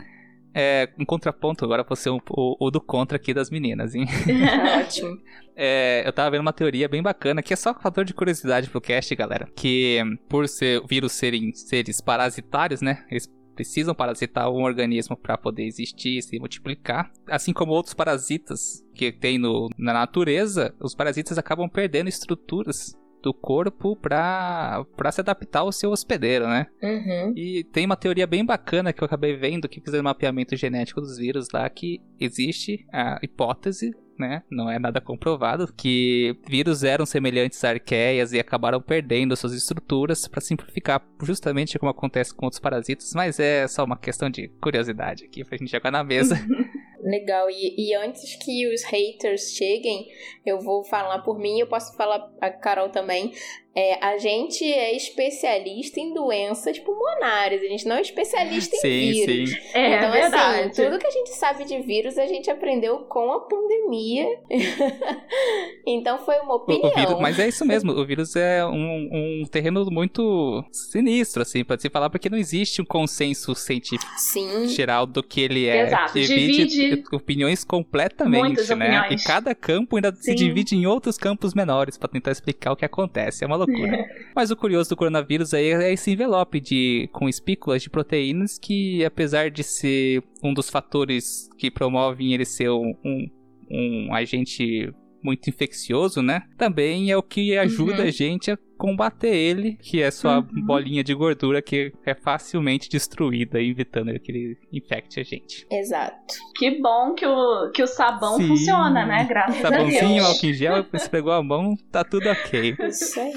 É, 0.54 0.88
um 0.98 1.04
contraponto 1.04 1.64
agora 1.64 1.84
um, 1.84 2.18
o, 2.30 2.66
o, 2.66 2.70
do 2.70 2.80
contra 2.80 3.16
aqui 3.16 3.34
das 3.34 3.50
meninas, 3.50 3.94
hein? 3.94 4.06
Ótimo. 4.80 5.18
É, 5.54 6.02
eu 6.06 6.12
tava 6.12 6.30
vendo 6.30 6.40
uma 6.40 6.52
teoria 6.52 6.88
bem 6.88 7.02
bacana, 7.02 7.42
que 7.42 7.52
é 7.52 7.56
só 7.56 7.72
um 7.72 7.80
fator 7.80 8.04
de 8.04 8.14
curiosidade 8.14 8.70
pro 8.70 8.80
cast, 8.80 9.14
galera. 9.14 9.46
Que 9.54 10.00
por 10.28 10.48
ser 10.48 10.80
vírus 10.86 11.12
serem 11.12 11.52
seres 11.52 12.00
parasitários, 12.00 12.80
né? 12.80 13.04
Eles 13.10 13.28
precisam 13.58 13.92
parasitar 13.92 14.48
um 14.48 14.62
organismo 14.62 15.16
para 15.16 15.36
poder 15.36 15.64
existir 15.64 16.18
e 16.18 16.22
se 16.22 16.38
multiplicar. 16.38 17.10
Assim 17.26 17.52
como 17.52 17.72
outros 17.72 17.92
parasitas 17.92 18.84
que 18.94 19.10
tem 19.10 19.36
no, 19.36 19.68
na 19.76 19.92
natureza, 19.92 20.72
os 20.80 20.94
parasitas 20.94 21.36
acabam 21.38 21.68
perdendo 21.68 22.08
estruturas 22.08 22.96
do 23.20 23.34
corpo 23.34 23.96
para 23.96 24.86
se 25.10 25.20
adaptar 25.20 25.60
ao 25.60 25.72
seu 25.72 25.90
hospedeiro, 25.90 26.46
né? 26.46 26.68
Uhum. 26.80 27.32
E 27.36 27.64
tem 27.64 27.84
uma 27.84 27.96
teoria 27.96 28.28
bem 28.28 28.46
bacana 28.46 28.92
que 28.92 29.02
eu 29.02 29.06
acabei 29.06 29.36
vendo 29.36 29.68
que 29.68 29.80
fizeram 29.80 30.04
mapeamento 30.04 30.54
genético 30.54 31.00
dos 31.00 31.18
vírus 31.18 31.48
lá 31.52 31.68
que 31.68 32.00
existe 32.20 32.86
a 32.92 33.18
hipótese 33.20 33.90
né? 34.18 34.42
Não 34.50 34.70
é 34.70 34.78
nada 34.78 35.00
comprovado 35.00 35.72
que 35.72 36.36
vírus 36.46 36.82
eram 36.84 37.06
semelhantes 37.06 37.62
a 37.64 37.70
arqueias 37.70 38.32
e 38.32 38.38
acabaram 38.38 38.80
perdendo 38.80 39.36
suas 39.36 39.52
estruturas 39.52 40.26
para 40.26 40.40
simplificar, 40.40 41.02
justamente 41.22 41.78
como 41.78 41.90
acontece 41.90 42.34
com 42.34 42.46
outros 42.46 42.60
parasitas, 42.60 43.12
mas 43.14 43.38
é 43.38 43.66
só 43.68 43.84
uma 43.84 43.96
questão 43.96 44.28
de 44.28 44.48
curiosidade 44.60 45.24
aqui 45.24 45.44
pra 45.44 45.56
gente 45.56 45.70
jogar 45.70 45.90
na 45.90 46.02
mesa. 46.02 46.36
Legal, 47.00 47.48
e, 47.48 47.74
e, 47.78 47.94
antes 47.94 48.34
que 48.36 48.66
os 48.72 48.82
haters 48.84 49.52
cheguem, 49.52 50.08
eu 50.44 50.60
vou 50.60 50.84
falar 50.84 51.20
por 51.20 51.38
mim, 51.38 51.60
eu 51.60 51.66
posso 51.66 51.96
falar 51.96 52.28
a 52.40 52.50
Carol 52.50 52.90
também. 52.90 53.32
É, 53.78 54.04
a 54.04 54.18
gente 54.18 54.64
é 54.64 54.96
especialista 54.96 56.00
em 56.00 56.12
doenças 56.12 56.80
pulmonares, 56.80 57.62
a 57.62 57.66
gente 57.66 57.86
não 57.86 57.94
é 57.94 58.00
especialista 58.00 58.74
em 58.74 58.80
sim, 58.80 59.24
vírus. 59.24 59.50
Sim. 59.50 59.56
É, 59.72 59.98
então, 59.98 60.10
verdade. 60.10 60.70
assim, 60.70 60.82
tudo 60.82 60.98
que 60.98 61.06
a 61.06 61.10
gente 61.12 61.30
sabe 61.30 61.64
de 61.64 61.80
vírus 61.82 62.18
a 62.18 62.26
gente 62.26 62.50
aprendeu 62.50 62.98
com 63.04 63.30
a 63.30 63.38
pandemia. 63.38 64.26
então 65.86 66.18
foi 66.18 66.40
uma 66.40 66.56
opinião. 66.56 66.90
O, 66.90 66.92
o 66.92 66.94
vírus, 66.96 67.20
mas 67.20 67.38
é 67.38 67.46
isso 67.46 67.64
mesmo, 67.64 67.92
o 67.92 68.04
vírus 68.04 68.34
é 68.34 68.66
um, 68.66 69.42
um 69.42 69.44
terreno 69.48 69.86
muito 69.92 70.64
sinistro, 70.72 71.42
assim, 71.42 71.62
pode 71.62 71.80
se 71.80 71.88
falar, 71.88 72.10
porque 72.10 72.28
não 72.28 72.36
existe 72.36 72.82
um 72.82 72.84
consenso 72.84 73.54
científico 73.54 74.10
Sim. 74.16 74.66
geral 74.66 75.06
do 75.06 75.22
que 75.22 75.40
ele 75.40 75.68
é. 75.68 75.82
Exato, 75.82 76.14
que 76.14 76.22
divide 76.22 77.04
opiniões 77.12 77.62
completamente, 77.62 78.42
muitas 78.42 78.68
né? 78.70 78.74
opiniões. 78.74 79.22
E 79.22 79.24
cada 79.24 79.54
campo 79.54 79.94
ainda 79.94 80.12
se 80.16 80.32
Sim. 80.32 80.34
divide 80.34 80.74
em 80.74 80.84
outros 80.84 81.16
campos 81.16 81.54
menores 81.54 81.96
para 81.96 82.08
tentar 82.08 82.32
explicar 82.32 82.72
o 82.72 82.76
que 82.76 82.84
acontece. 82.84 83.44
É 83.44 83.46
uma 83.46 83.54
loucura. 83.54 83.67
Mas 84.34 84.50
o 84.50 84.56
curioso 84.56 84.90
do 84.90 84.96
coronavírus 84.96 85.52
aí 85.52 85.70
é 85.70 85.92
esse 85.92 86.10
envelope 86.10 86.60
de 86.60 87.08
com 87.12 87.28
espículas 87.28 87.82
de 87.82 87.90
proteínas 87.90 88.58
que, 88.58 89.04
apesar 89.04 89.50
de 89.50 89.62
ser 89.62 90.22
um 90.42 90.54
dos 90.54 90.70
fatores 90.70 91.48
que 91.58 91.70
promovem 91.70 92.32
ele 92.34 92.44
ser 92.44 92.70
um, 92.70 92.94
um, 93.04 93.26
um 93.70 94.14
agente 94.14 94.92
muito 95.28 95.48
infeccioso, 95.48 96.20
né? 96.22 96.42
Também 96.56 97.10
é 97.10 97.16
o 97.16 97.22
que 97.22 97.56
ajuda 97.56 98.02
Uhum. 98.02 98.08
a 98.08 98.10
gente 98.10 98.50
a 98.50 98.58
combater 98.78 99.34
ele, 99.34 99.76
que 99.82 100.00
é 100.00 100.08
só 100.10 100.28
a 100.28 100.38
Uhum. 100.38 100.46
bolinha 100.64 101.02
de 101.02 101.12
gordura 101.12 101.60
que 101.60 101.92
é 102.06 102.14
facilmente 102.14 102.88
destruída, 102.88 103.60
evitando 103.60 104.16
que 104.20 104.30
ele 104.30 104.56
infecte 104.72 105.18
a 105.18 105.24
gente. 105.24 105.66
Exato. 105.70 106.34
Que 106.56 106.80
bom 106.80 107.12
que 107.14 107.26
o, 107.26 107.70
que 107.72 107.82
o 107.82 107.86
sabão 107.88 108.36
Sim. 108.36 108.46
funciona, 108.48 109.04
né? 109.04 109.24
Graças 109.28 109.56
a 109.64 109.68
Sabãozinho, 109.68 110.14
Deus. 110.22 110.26
álcool 110.26 110.46
em 110.46 110.52
gel, 110.54 110.86
esfregou 110.94 111.32
a 111.32 111.42
mão, 111.42 111.74
tá 111.90 112.04
tudo 112.04 112.28
ok. 112.28 112.76
Isso 112.88 113.18
aí. 113.20 113.32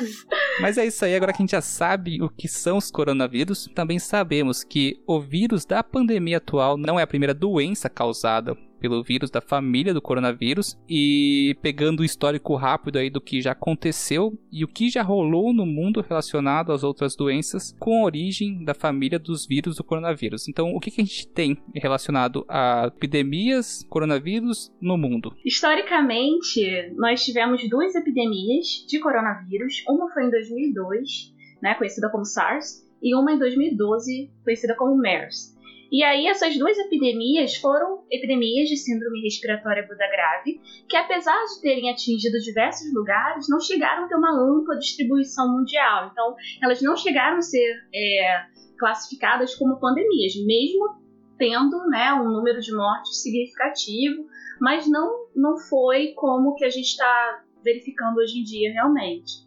Mas 0.61 0.77
é 0.77 0.85
isso 0.85 1.03
aí, 1.03 1.15
agora 1.15 1.33
que 1.33 1.41
a 1.41 1.43
gente 1.43 1.51
já 1.51 1.61
sabe 1.61 2.21
o 2.21 2.29
que 2.29 2.47
são 2.47 2.77
os 2.77 2.91
coronavírus, 2.91 3.67
também 3.73 3.97
sabemos 3.97 4.63
que 4.63 5.01
o 5.07 5.19
vírus 5.19 5.65
da 5.65 5.83
pandemia 5.83 6.37
atual 6.37 6.77
não 6.77 6.99
é 6.99 7.03
a 7.03 7.07
primeira 7.07 7.33
doença 7.33 7.89
causada 7.89 8.55
pelo 8.81 9.03
vírus 9.03 9.29
da 9.29 9.39
família 9.39 9.93
do 9.93 10.01
coronavírus 10.01 10.75
e 10.89 11.55
pegando 11.61 11.99
o 11.99 12.03
histórico 12.03 12.55
rápido 12.55 12.97
aí 12.97 13.11
do 13.11 13.21
que 13.21 13.39
já 13.39 13.51
aconteceu 13.51 14.33
e 14.51 14.65
o 14.65 14.67
que 14.67 14.89
já 14.89 15.03
rolou 15.03 15.53
no 15.53 15.65
mundo 15.65 16.01
relacionado 16.01 16.73
às 16.73 16.83
outras 16.83 17.15
doenças 17.15 17.75
com 17.79 18.03
origem 18.03 18.65
da 18.65 18.73
família 18.73 19.19
dos 19.19 19.45
vírus 19.45 19.75
do 19.75 19.83
coronavírus. 19.83 20.47
Então, 20.47 20.73
o 20.73 20.79
que, 20.79 20.89
que 20.89 21.01
a 21.01 21.05
gente 21.05 21.27
tem 21.27 21.61
relacionado 21.75 22.43
a 22.49 22.87
epidemias, 22.87 23.85
coronavírus 23.87 24.73
no 24.81 24.97
mundo? 24.97 25.35
Historicamente, 25.45 26.91
nós 26.95 27.23
tivemos 27.23 27.69
duas 27.69 27.93
epidemias 27.93 28.83
de 28.87 28.99
coronavírus. 28.99 29.83
Uma 29.87 30.11
foi 30.11 30.25
em 30.25 30.31
2002, 30.31 31.35
né, 31.61 31.75
conhecida 31.75 32.09
como 32.09 32.25
SARS, 32.25 32.81
e 33.01 33.15
uma 33.15 33.31
em 33.31 33.39
2012, 33.39 34.31
conhecida 34.43 34.75
como 34.75 34.95
MERS. 34.95 35.50
E 35.91 36.03
aí, 36.03 36.25
essas 36.27 36.57
duas 36.57 36.77
epidemias 36.77 37.57
foram 37.57 38.05
epidemias 38.09 38.69
de 38.69 38.77
síndrome 38.77 39.21
respiratória 39.21 39.83
aguda 39.83 40.07
grave, 40.09 40.61
que 40.87 40.95
apesar 40.95 41.37
de 41.43 41.61
terem 41.61 41.91
atingido 41.91 42.39
diversos 42.39 42.93
lugares, 42.93 43.49
não 43.49 43.59
chegaram 43.59 44.05
a 44.05 44.07
ter 44.07 44.15
uma 44.15 44.31
ampla 44.31 44.77
distribuição 44.77 45.51
mundial. 45.51 46.09
Então, 46.09 46.33
elas 46.63 46.81
não 46.81 46.95
chegaram 46.95 47.37
a 47.37 47.41
ser 47.41 47.75
é, 47.93 48.45
classificadas 48.79 49.53
como 49.55 49.81
pandemias, 49.81 50.33
mesmo 50.45 51.01
tendo 51.37 51.77
né, 51.89 52.13
um 52.13 52.31
número 52.31 52.61
de 52.61 52.73
mortes 52.73 53.21
significativo, 53.21 54.27
mas 54.61 54.87
não, 54.87 55.25
não 55.35 55.57
foi 55.57 56.13
como 56.15 56.55
que 56.55 56.63
a 56.63 56.69
gente 56.69 56.87
está 56.87 57.43
verificando 57.63 58.17
hoje 58.17 58.39
em 58.39 58.43
dia 58.43 58.71
realmente. 58.71 59.41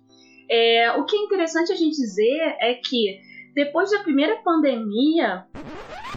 É, 0.51 0.93
o 0.93 1.07
que 1.07 1.17
é 1.17 1.21
interessante 1.21 1.73
a 1.73 1.77
gente 1.77 1.97
dizer 1.97 2.57
é 2.61 2.75
que 2.75 3.19
depois 3.55 3.91
da 3.91 4.01
primeira 4.01 4.37
pandemia, 4.43 5.47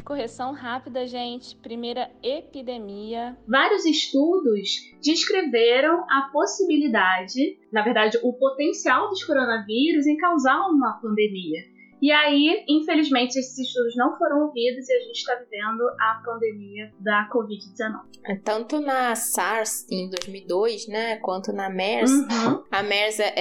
Correção 0.08 0.54
rápida, 0.54 1.06
gente. 1.06 1.54
Primeira 1.58 2.10
epidemia. 2.24 3.38
vários 3.46 3.84
estudos 3.84 4.70
descreveram 5.02 6.06
a 6.10 6.30
possibilidade, 6.32 7.60
na 7.74 7.84
verdade, 7.84 8.18
o 8.24 8.32
potencial 8.32 9.10
dos 9.10 9.22
coronavírus 9.26 10.08
em 10.08 10.16
causar 10.16 10.66
uma 10.70 10.98
pandemia. 11.02 11.60
E 12.02 12.10
aí, 12.12 12.64
infelizmente, 12.70 13.38
esses 13.38 13.58
estudos 13.58 13.96
não 13.98 14.18
foram 14.18 14.46
ouvidos 14.46 14.88
e 14.88 14.94
a 14.94 15.00
gente 15.00 15.18
está 15.18 15.36
vivendo 15.36 15.82
a 16.00 16.22
pandemia 16.24 16.92
da 17.00 17.28
Covid-19. 17.30 18.42
Tanto 18.44 18.80
na 18.80 19.14
SARS 19.14 19.86
em 19.92 20.10
2002, 20.10 20.88
né, 20.88 21.18
quanto 21.18 21.52
na 21.52 21.70
MERS, 21.70 22.12
Uhum. 22.12 22.64
A 22.72 22.84
MERS 22.84 23.20
é, 23.20 23.34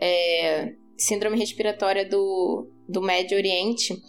é 0.00 0.74
síndrome 0.96 1.38
respiratória 1.38 2.08
do, 2.08 2.66
do 2.88 3.02
Médio 3.02 3.36
Oriente, 3.36 4.00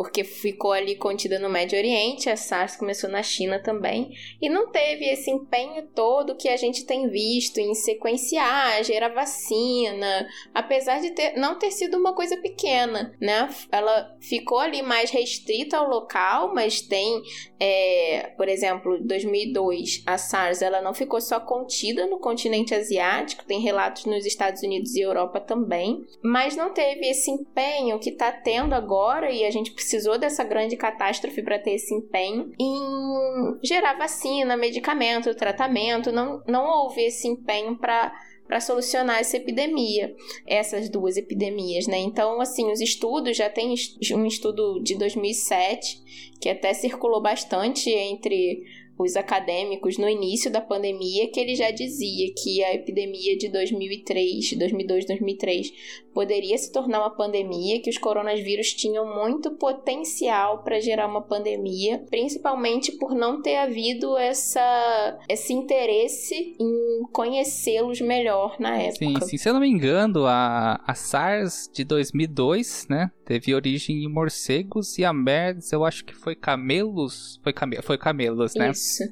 porque 0.00 0.24
ficou 0.24 0.72
ali 0.72 0.96
contida 0.96 1.38
no 1.38 1.50
Médio 1.50 1.78
Oriente, 1.78 2.30
a 2.30 2.34
SARS 2.34 2.74
começou 2.74 3.10
na 3.10 3.22
China 3.22 3.62
também, 3.62 4.10
e 4.40 4.48
não 4.48 4.72
teve 4.72 5.04
esse 5.04 5.30
empenho 5.30 5.86
todo 5.94 6.38
que 6.38 6.48
a 6.48 6.56
gente 6.56 6.86
tem 6.86 7.10
visto 7.10 7.58
em 7.58 7.74
sequenciar, 7.74 8.82
gerar 8.82 9.10
vacina, 9.10 10.26
apesar 10.54 11.02
de 11.02 11.10
ter, 11.10 11.36
não 11.36 11.58
ter 11.58 11.70
sido 11.70 11.98
uma 11.98 12.14
coisa 12.14 12.38
pequena, 12.38 13.14
né? 13.20 13.46
Ela 13.70 14.16
ficou 14.22 14.58
ali 14.58 14.80
mais 14.80 15.10
restrita 15.10 15.76
ao 15.76 15.90
local, 15.90 16.54
mas 16.54 16.80
tem, 16.80 17.20
é, 17.60 18.32
por 18.38 18.48
exemplo, 18.48 18.98
2002, 19.04 20.02
a 20.06 20.16
SARS, 20.16 20.62
ela 20.62 20.80
não 20.80 20.94
ficou 20.94 21.20
só 21.20 21.38
contida 21.38 22.06
no 22.06 22.18
continente 22.18 22.74
asiático, 22.74 23.44
tem 23.44 23.60
relatos 23.60 24.06
nos 24.06 24.24
Estados 24.24 24.62
Unidos 24.62 24.94
e 24.94 25.02
Europa 25.02 25.40
também, 25.40 26.06
mas 26.24 26.56
não 26.56 26.72
teve 26.72 27.06
esse 27.06 27.30
empenho 27.30 27.98
que 27.98 28.12
está 28.20 28.30
tendo 28.30 28.74
agora 28.74 29.30
e 29.30 29.44
a 29.44 29.50
gente 29.50 29.72
precisou 29.72 30.18
dessa 30.18 30.44
grande 30.44 30.76
catástrofe 30.76 31.42
para 31.42 31.58
ter 31.58 31.72
esse 31.72 31.94
empenho 31.94 32.52
em 32.60 33.58
gerar 33.62 33.94
vacina, 33.94 34.56
medicamento, 34.56 35.34
tratamento. 35.34 36.12
Não, 36.12 36.42
não 36.46 36.66
houve 36.66 37.02
esse 37.02 37.26
empenho 37.26 37.76
para 37.76 38.12
para 38.46 38.58
solucionar 38.58 39.20
essa 39.20 39.36
epidemia, 39.36 40.12
essas 40.44 40.88
duas 40.88 41.16
epidemias, 41.16 41.86
né? 41.86 41.98
Então, 41.98 42.40
assim, 42.40 42.68
os 42.72 42.80
estudos 42.80 43.36
já 43.36 43.48
tem 43.48 43.72
um 44.12 44.26
estudo 44.26 44.82
de 44.82 44.98
2007 44.98 46.02
que 46.40 46.48
até 46.48 46.74
circulou 46.74 47.22
bastante 47.22 47.88
entre 47.90 48.64
os 49.02 49.16
acadêmicos 49.16 49.96
no 49.96 50.08
início 50.08 50.50
da 50.50 50.60
pandemia, 50.60 51.30
que 51.30 51.40
ele 51.40 51.54
já 51.54 51.70
dizia 51.70 52.26
que 52.34 52.62
a 52.62 52.74
epidemia 52.74 53.36
de 53.36 53.48
2003, 53.48 54.52
2002, 54.58 55.06
2003 55.06 55.72
poderia 56.14 56.56
se 56.58 56.72
tornar 56.72 57.00
uma 57.00 57.10
pandemia, 57.10 57.80
que 57.80 57.90
os 57.90 57.98
coronavírus 57.98 58.72
tinham 58.72 59.14
muito 59.14 59.52
potencial 59.52 60.62
para 60.62 60.80
gerar 60.80 61.06
uma 61.06 61.22
pandemia, 61.22 62.04
principalmente 62.10 62.92
por 62.92 63.14
não 63.14 63.40
ter 63.40 63.56
havido 63.56 64.16
essa, 64.16 65.18
esse 65.28 65.52
interesse 65.52 66.56
em 66.60 67.02
conhecê-los 67.12 68.00
melhor 68.00 68.56
na 68.58 68.78
Sim, 68.92 69.12
época. 69.12 69.26
sim, 69.26 69.36
se 69.36 69.48
eu 69.48 69.52
não 69.52 69.60
me 69.60 69.68
engano, 69.68 70.26
a, 70.26 70.80
a 70.86 70.94
SARS 70.94 71.70
de 71.72 71.84
2002, 71.84 72.86
né, 72.88 73.10
teve 73.24 73.54
origem 73.54 74.04
em 74.04 74.08
morcegos 74.08 74.98
e 74.98 75.04
a 75.04 75.12
MERS, 75.12 75.72
eu 75.72 75.84
acho 75.84 76.04
que 76.04 76.14
foi 76.14 76.34
camelos, 76.34 77.40
foi, 77.42 77.52
came, 77.52 77.80
foi 77.82 77.98
camelos, 77.98 78.54
né? 78.54 78.70
Isso. 78.70 79.04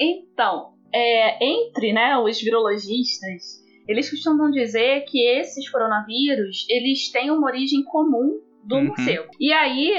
Então, 0.00 0.74
é, 0.92 1.44
entre 1.44 1.92
né, 1.92 2.18
os 2.18 2.40
virologistas, 2.40 3.59
eles 3.90 4.08
costumam 4.08 4.50
dizer 4.50 5.04
que 5.08 5.18
esses 5.26 5.68
coronavírus 5.68 6.64
eles 6.68 7.10
têm 7.10 7.30
uma 7.30 7.48
origem 7.48 7.82
comum 7.82 8.38
do 8.62 8.76
Uhum. 8.76 8.84
morcego. 8.84 9.30
E 9.38 9.52
aí 9.52 9.90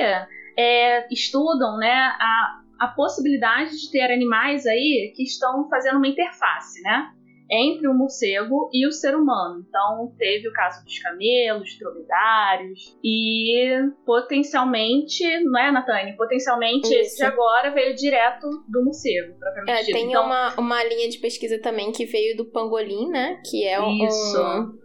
é, 0.57 1.05
estudam 1.13 1.77
né, 1.77 1.91
a, 1.91 2.59
a 2.79 2.87
possibilidade 2.87 3.71
de 3.71 3.91
ter 3.91 4.11
animais 4.11 4.65
aí 4.65 5.11
que 5.13 5.23
estão 5.23 5.67
fazendo 5.69 5.97
uma 5.97 6.07
interface, 6.07 6.81
né? 6.81 7.05
Entre 7.51 7.87
o 7.87 7.93
morcego 7.93 8.69
e 8.73 8.87
o 8.87 8.91
ser 8.91 9.15
humano. 9.15 9.65
Então, 9.67 10.13
teve 10.17 10.47
o 10.47 10.53
caso 10.53 10.83
dos 10.85 10.97
camelos, 10.99 11.77
dromedários 11.77 12.97
e 13.03 13.77
potencialmente, 14.05 15.23
não 15.43 15.59
é, 15.59 15.71
Natane? 15.71 16.15
Potencialmente 16.15 16.87
Isso. 16.87 16.93
esse 16.95 17.17
de 17.17 17.23
agora 17.23 17.71
veio 17.71 17.93
direto 17.95 18.47
do 18.69 18.83
morcego, 18.83 19.37
propriamente 19.37 19.71
É, 19.71 19.83
dito. 19.83 19.93
tem 19.93 20.07
Então, 20.09 20.25
uma, 20.25 20.53
uma 20.57 20.83
linha 20.83 21.09
de 21.09 21.17
pesquisa 21.17 21.59
também 21.59 21.91
que 21.91 22.05
veio 22.05 22.37
do 22.37 22.45
pangolim, 22.45 23.09
né? 23.09 23.41
Que 23.49 23.67
é 23.67 23.81
um. 23.81 24.05
Isso. 24.05 24.80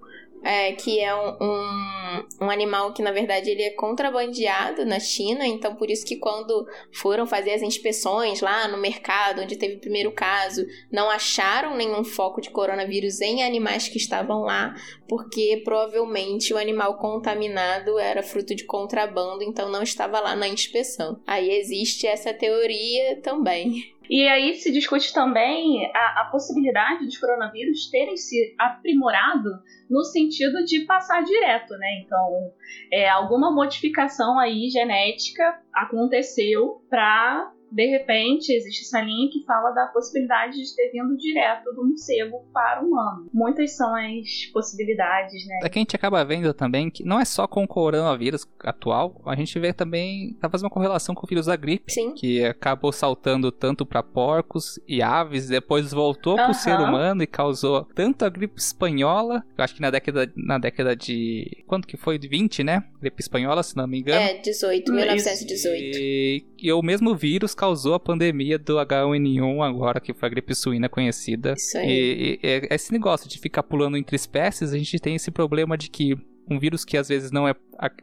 É, 0.49 0.71
que 0.73 1.01
é 1.01 1.13
um, 1.13 1.37
um, 1.41 2.25
um 2.43 2.51
animal 2.51 2.93
que, 2.93 3.03
na 3.03 3.11
verdade, 3.11 3.51
ele 3.51 3.63
é 3.63 3.71
contrabandeado 3.71 4.87
na 4.87 5.01
China. 5.01 5.45
Então, 5.45 5.75
por 5.75 5.91
isso 5.91 6.07
que 6.07 6.19
quando 6.19 6.65
foram 6.93 7.27
fazer 7.27 7.51
as 7.51 7.63
inspeções 7.63 8.41
lá 8.41 8.69
no 8.69 8.79
mercado, 8.79 9.43
onde 9.43 9.57
teve 9.57 9.75
o 9.75 9.81
primeiro 9.81 10.13
caso, 10.13 10.65
não 10.93 11.11
acharam 11.11 11.77
nenhum 11.77 12.05
foco 12.05 12.41
de 12.41 12.51
coronavírus 12.51 13.21
em 13.21 13.43
animais 13.43 13.89
que 13.89 13.97
estavam 13.97 14.43
lá, 14.43 14.73
porque 15.09 15.63
provavelmente 15.65 16.55
o 16.55 16.59
animal 16.59 16.97
contaminado 16.99 17.99
era 17.99 18.23
fruto 18.23 18.55
de 18.55 18.65
contrabando, 18.65 19.43
então 19.43 19.69
não 19.69 19.83
estava 19.83 20.21
lá 20.21 20.37
na 20.37 20.47
inspeção. 20.47 21.21
Aí 21.27 21.51
existe 21.51 22.07
essa 22.07 22.33
teoria 22.33 23.21
também. 23.21 23.97
E 24.09 24.29
aí 24.29 24.55
se 24.55 24.71
discute 24.71 25.13
também 25.13 25.91
a, 25.93 26.23
a 26.23 26.29
possibilidade 26.31 27.05
dos 27.05 27.19
coronavírus 27.19 27.91
terem 27.91 28.17
se 28.17 28.55
aprimorado 28.57 29.51
no 29.89 30.05
sentido 30.05 30.65
de 30.65 30.81
passar 30.85 31.23
direto, 31.23 31.77
né? 31.77 32.01
Então, 32.05 32.53
é, 32.93 33.09
alguma 33.09 33.51
modificação 33.53 34.39
aí 34.39 34.69
genética 34.69 35.61
aconteceu 35.73 36.83
para 36.89 37.53
de 37.71 37.87
repente, 37.87 38.53
existe 38.53 38.83
essa 38.83 39.01
linha 39.01 39.29
que 39.31 39.45
fala 39.45 39.71
da 39.71 39.87
possibilidade 39.87 40.57
de 40.57 40.77
ter 40.77 40.91
vindo 40.91 41.17
direto 41.17 41.73
do 41.75 41.85
morcego 41.85 42.45
para 42.53 42.83
o 42.83 42.89
humano. 42.89 43.29
Muitas 43.33 43.77
são 43.77 43.95
as 43.95 44.47
possibilidades, 44.53 45.47
né? 45.47 45.61
É 45.63 45.69
que 45.69 45.79
a 45.79 45.81
gente 45.81 45.97
acaba 45.97 46.25
vendo 46.25 46.53
também 46.55 46.91
que 46.91 47.05
não 47.05 47.21
é 47.21 47.25
só 47.25 47.47
com 47.47 47.65
o 47.65 47.69
coronavírus 47.69 48.47
atual, 48.61 49.21
a 49.27 49.35
gente 49.35 49.59
vê 49.59 49.73
também, 49.73 50.35
tá 50.41 50.49
fazendo 50.49 50.67
uma 50.67 50.71
correlação 50.71 51.15
com 51.15 51.27
o 51.27 51.29
vírus 51.29 51.47
da 51.47 51.57
gripe, 51.57 51.93
Sim. 51.93 52.15
que 52.15 52.45
acabou 52.45 52.93
saltando 52.93 53.51
tanto 53.51 53.85
para 53.85 54.03
porcos 54.03 54.79
e 54.87 55.03
aves, 55.03 55.49
depois 55.49 55.93
voltou 55.93 56.39
Aham. 56.39 56.47
pro 56.47 56.55
ser 56.55 56.79
humano 56.79 57.23
e 57.23 57.27
causou 57.27 57.85
tanto 57.95 58.25
a 58.25 58.29
gripe 58.29 58.59
espanhola, 58.61 59.45
eu 59.57 59.65
acho 59.65 59.75
que 59.75 59.81
na 59.81 59.91
década, 59.91 60.33
na 60.37 60.59
década 60.59 60.95
de. 60.95 61.65
Quanto 61.67 61.87
que 61.87 61.97
foi? 61.97 62.19
De 62.19 62.29
20, 62.29 62.63
né? 62.63 62.85
Gripe 63.01 63.21
espanhola, 63.21 63.63
se 63.63 63.77
não 63.77 63.87
me 63.87 63.99
engano. 63.99 64.21
É, 64.21 64.35
18, 64.39 64.93
1918. 64.93 65.99
E, 65.99 66.47
e 66.59 66.73
o 66.73 66.83
mesmo 66.83 67.15
vírus 67.15 67.55
causou 67.57 67.95
a 67.95 68.01
pandemia 68.01 68.59
do 68.59 68.75
H1N1 68.77 69.63
agora, 69.67 69.99
que 70.01 70.13
foi 70.15 70.27
a 70.27 70.31
gripe 70.31 70.55
suína 70.55 70.89
conhecida. 70.89 71.55
Isso 71.57 71.77
aí. 71.79 71.89
E, 71.89 72.41
e- 72.43 72.49
e 72.49 72.69
esse 72.75 72.93
negócio 72.93 73.29
de 73.29 73.39
ficar 73.39 73.63
pulando 73.63 73.97
entre 73.97 74.15
espécies, 74.15 74.73
a 74.73 74.79
gente 74.79 74.99
tem 75.01 75.17
esse 75.17 75.31
problema 75.31 75.77
de 75.77 75.89
que 75.91 76.17
um 76.49 76.59
vírus 76.59 76.85
que 76.85 76.97
às 76.97 77.09
vezes 77.09 77.31
não 77.31 77.47
é 77.47 77.55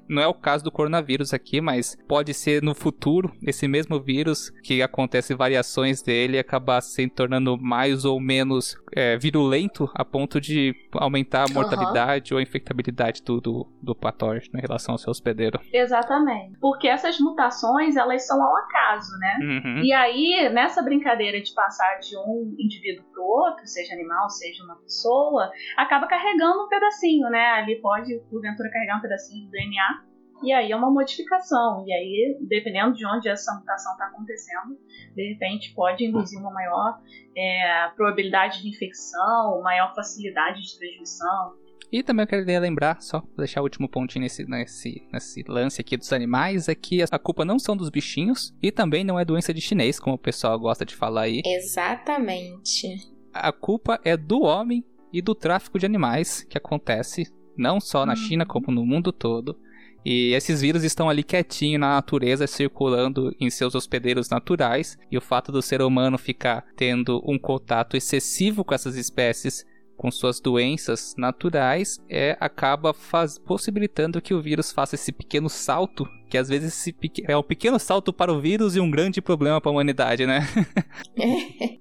não 0.07 0.21
é 0.21 0.27
o 0.27 0.33
caso 0.33 0.63
do 0.63 0.71
coronavírus 0.71 1.33
aqui, 1.33 1.59
mas 1.59 1.97
pode 2.07 2.33
ser 2.33 2.61
no 2.61 2.75
futuro 2.75 3.33
esse 3.41 3.67
mesmo 3.67 3.99
vírus 3.99 4.51
que 4.63 4.81
acontece 4.81 5.33
variações 5.33 6.01
dele 6.01 6.37
e 6.37 6.39
acabar 6.39 6.81
se 6.81 7.07
tornando 7.09 7.57
mais 7.57 8.05
ou 8.05 8.19
menos 8.19 8.77
é, 8.95 9.17
virulento 9.17 9.89
a 9.95 10.05
ponto 10.05 10.39
de 10.39 10.75
aumentar 10.93 11.45
a 11.49 11.53
mortalidade 11.53 12.33
ou 12.33 12.39
a 12.39 12.43
infectabilidade 12.43 13.23
do, 13.23 13.41
do, 13.41 13.67
do 13.81 13.95
patógeno 13.95 14.59
em 14.59 14.61
relação 14.61 14.93
ao 14.93 14.99
seu 14.99 15.11
hospedeiro. 15.11 15.59
Exatamente. 15.71 16.57
Porque 16.59 16.87
essas 16.87 17.19
mutações, 17.19 17.95
elas 17.95 18.25
são 18.27 18.41
ao 18.41 18.55
acaso, 18.57 19.11
né? 19.17 19.37
Uhum. 19.41 19.81
E 19.83 19.91
aí, 19.91 20.49
nessa 20.53 20.81
brincadeira 20.81 21.41
de 21.41 21.53
passar 21.53 21.99
de 21.99 22.15
um 22.17 22.55
indivíduo 22.59 23.05
pro 23.11 23.23
outro, 23.23 23.65
seja 23.65 23.93
animal, 23.93 24.29
seja 24.29 24.63
uma 24.63 24.75
pessoa, 24.75 25.51
acaba 25.77 26.07
carregando 26.07 26.63
um 26.63 26.69
pedacinho, 26.69 27.29
né? 27.29 27.45
Ali 27.51 27.81
pode, 27.81 28.19
porventura, 28.33 28.69
carregar 28.69 28.97
um 28.97 29.01
pedacinho 29.01 29.45
do 29.45 29.51
DNA. 29.51 30.03
E 30.43 30.51
aí 30.51 30.71
é 30.71 30.75
uma 30.75 30.91
modificação. 30.91 31.85
E 31.87 31.93
aí, 31.93 32.37
dependendo 32.41 32.93
de 32.93 33.05
onde 33.05 33.29
essa 33.29 33.53
mutação 33.53 33.93
está 33.93 34.07
acontecendo, 34.07 34.77
de 35.15 35.29
repente 35.29 35.73
pode 35.73 36.03
induzir 36.03 36.39
uma 36.39 36.51
maior 36.51 36.99
é, 37.37 37.89
probabilidade 37.95 38.61
de 38.61 38.69
infecção, 38.69 39.61
maior 39.63 39.93
facilidade 39.95 40.61
de 40.61 40.77
transmissão. 40.77 41.55
E 41.93 42.01
também 42.01 42.23
eu 42.23 42.27
queria 42.27 42.59
lembrar, 42.59 42.99
só 43.01 43.21
deixar 43.37 43.61
o 43.61 43.65
último 43.65 43.87
pontinho 43.87 44.23
nesse, 44.23 44.43
nesse, 44.45 45.07
nesse 45.13 45.43
lance 45.47 45.79
aqui 45.79 45.95
dos 45.95 46.11
animais, 46.11 46.67
é 46.67 46.73
que 46.73 47.03
a 47.03 47.19
culpa 47.19 47.45
não 47.45 47.59
são 47.59 47.77
dos 47.77 47.89
bichinhos 47.89 48.51
e 48.63 48.71
também 48.71 49.03
não 49.03 49.19
é 49.19 49.23
doença 49.23 49.53
de 49.53 49.61
chinês, 49.61 49.99
como 49.99 50.15
o 50.15 50.19
pessoal 50.19 50.59
gosta 50.59 50.83
de 50.83 50.95
falar 50.95 51.21
aí. 51.21 51.43
Exatamente. 51.45 52.97
A 53.31 53.51
culpa 53.51 54.01
é 54.03 54.17
do 54.17 54.41
homem 54.41 54.83
e 55.13 55.21
do 55.21 55.35
tráfico 55.35 55.77
de 55.77 55.85
animais 55.85 56.43
que 56.43 56.57
acontece 56.57 57.31
não 57.57 57.79
só 57.79 58.05
na 58.05 58.15
China, 58.15 58.45
como 58.45 58.71
no 58.71 58.85
mundo 58.85 59.11
todo. 59.11 59.57
E 60.05 60.33
esses 60.33 60.59
vírus 60.59 60.83
estão 60.83 61.09
ali 61.09 61.23
quietinho 61.23 61.79
na 61.79 61.95
natureza, 61.95 62.45
circulando 62.45 63.33
em 63.39 63.49
seus 63.49 63.73
hospedeiros 63.73 64.29
naturais. 64.29 64.97
E 65.09 65.17
o 65.17 65.21
fato 65.21 65.51
do 65.51 65.61
ser 65.61 65.81
humano 65.81 66.17
ficar 66.17 66.65
tendo 66.75 67.21
um 67.25 67.39
contato 67.39 67.95
excessivo 67.95 68.65
com 68.65 68.73
essas 68.73 68.97
espécies, 68.97 69.65
com 69.95 70.11
suas 70.11 70.41
doenças 70.41 71.15
naturais, 71.17 72.03
é 72.09 72.35
acaba 72.39 72.93
faz, 72.93 73.37
possibilitando 73.37 74.21
que 74.21 74.33
o 74.33 74.41
vírus 74.41 74.71
faça 74.71 74.95
esse 74.95 75.11
pequeno 75.11 75.49
salto. 75.49 76.05
Que 76.33 76.37
às 76.39 76.49
vezes 76.49 76.91
é 77.27 77.37
um 77.37 77.43
pequeno 77.43 77.77
salto 77.77 78.11
para 78.11 78.33
o 78.33 78.41
vírus 78.41 78.75
e 78.75 78.79
um 78.79 78.89
grande 78.89 79.21
problema 79.21 79.61
para 79.61 79.69
a 79.69 79.71
humanidade, 79.73 80.25
né? 80.25 80.39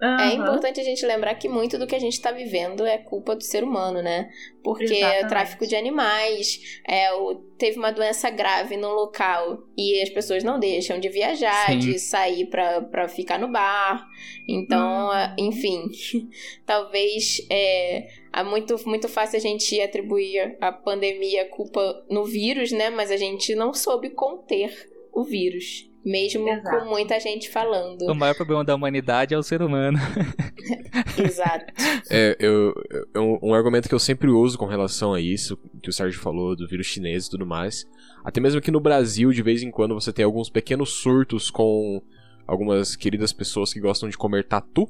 É 0.02 0.04
Aham. 0.04 0.34
importante 0.34 0.78
a 0.78 0.84
gente 0.84 1.06
lembrar 1.06 1.34
que 1.36 1.48
muito 1.48 1.78
do 1.78 1.86
que 1.86 1.94
a 1.94 1.98
gente 1.98 2.12
está 2.12 2.30
vivendo 2.32 2.84
é 2.84 2.98
culpa 2.98 3.34
do 3.34 3.42
ser 3.42 3.64
humano, 3.64 4.02
né? 4.02 4.28
Porque 4.62 4.92
é 4.92 4.96
Exatamente. 4.96 5.24
o 5.24 5.28
tráfico 5.28 5.66
de 5.66 5.74
animais, 5.74 6.58
é 6.86 7.12
o, 7.14 7.36
teve 7.56 7.78
uma 7.78 7.90
doença 7.90 8.28
grave 8.28 8.76
no 8.76 8.90
local 8.90 9.62
e 9.78 10.02
as 10.02 10.10
pessoas 10.10 10.44
não 10.44 10.58
deixam 10.60 10.98
de 11.00 11.08
viajar, 11.08 11.70
Sim. 11.70 11.78
de 11.78 11.98
sair 11.98 12.46
pra, 12.50 12.82
pra 12.82 13.08
ficar 13.08 13.38
no 13.38 13.48
bar. 13.50 14.04
Então, 14.46 15.08
Hum. 15.08 15.14
é, 15.14 15.34
enfim, 15.38 15.84
talvez 16.66 17.38
é, 17.50 18.06
é 18.32 18.42
muito, 18.42 18.76
muito 18.86 19.08
fácil 19.08 19.36
a 19.38 19.40
gente 19.40 19.80
atribuir 19.80 20.56
a 20.60 20.72
pandemia 20.72 21.42
a 21.42 21.48
culpa 21.48 22.04
no 22.10 22.24
vírus, 22.24 22.72
né? 22.72 22.90
Mas 22.90 23.10
a 23.10 23.16
gente 23.16 23.54
não 23.54 23.72
soube 23.74 24.10
conter 24.10 24.88
o 25.12 25.22
vírus. 25.24 25.88
Mesmo 26.04 26.48
Exato. 26.48 26.78
com 26.80 26.90
muita 26.90 27.20
gente 27.20 27.48
falando. 27.48 28.02
O 28.10 28.14
maior 28.14 28.34
problema 28.34 28.64
da 28.64 28.74
humanidade 28.74 29.34
é 29.34 29.38
o 29.38 29.42
ser 29.42 29.62
humano. 29.62 29.98
Exato. 31.22 31.72
É, 32.10 32.36
eu, 32.40 32.74
eu- 33.14 33.22
um, 33.22 33.50
um 33.50 33.54
argumento 33.54 33.88
que 33.88 33.94
eu 33.94 33.98
sempre 34.00 34.28
uso 34.28 34.58
com 34.58 34.66
relação 34.66 35.14
a 35.14 35.20
isso, 35.20 35.56
que 35.82 35.90
o 35.90 35.92
Sérgio 35.92 36.20
falou 36.20 36.56
do 36.56 36.66
vírus 36.66 36.86
chinês 36.86 37.26
e 37.26 37.30
tudo 37.30 37.46
mais. 37.46 37.86
Até 38.24 38.40
mesmo 38.40 38.58
aqui 38.58 38.70
no 38.70 38.80
Brasil, 38.80 39.30
de 39.30 39.42
vez 39.42 39.62
em 39.62 39.70
quando, 39.70 39.94
você 39.94 40.12
tem 40.12 40.24
alguns 40.24 40.50
pequenos 40.50 40.90
surtos 40.94 41.50
com 41.50 42.02
algumas 42.46 42.96
queridas 42.96 43.32
pessoas 43.32 43.72
que 43.72 43.80
gostam 43.80 44.08
de 44.08 44.18
comer 44.18 44.44
tatu, 44.46 44.88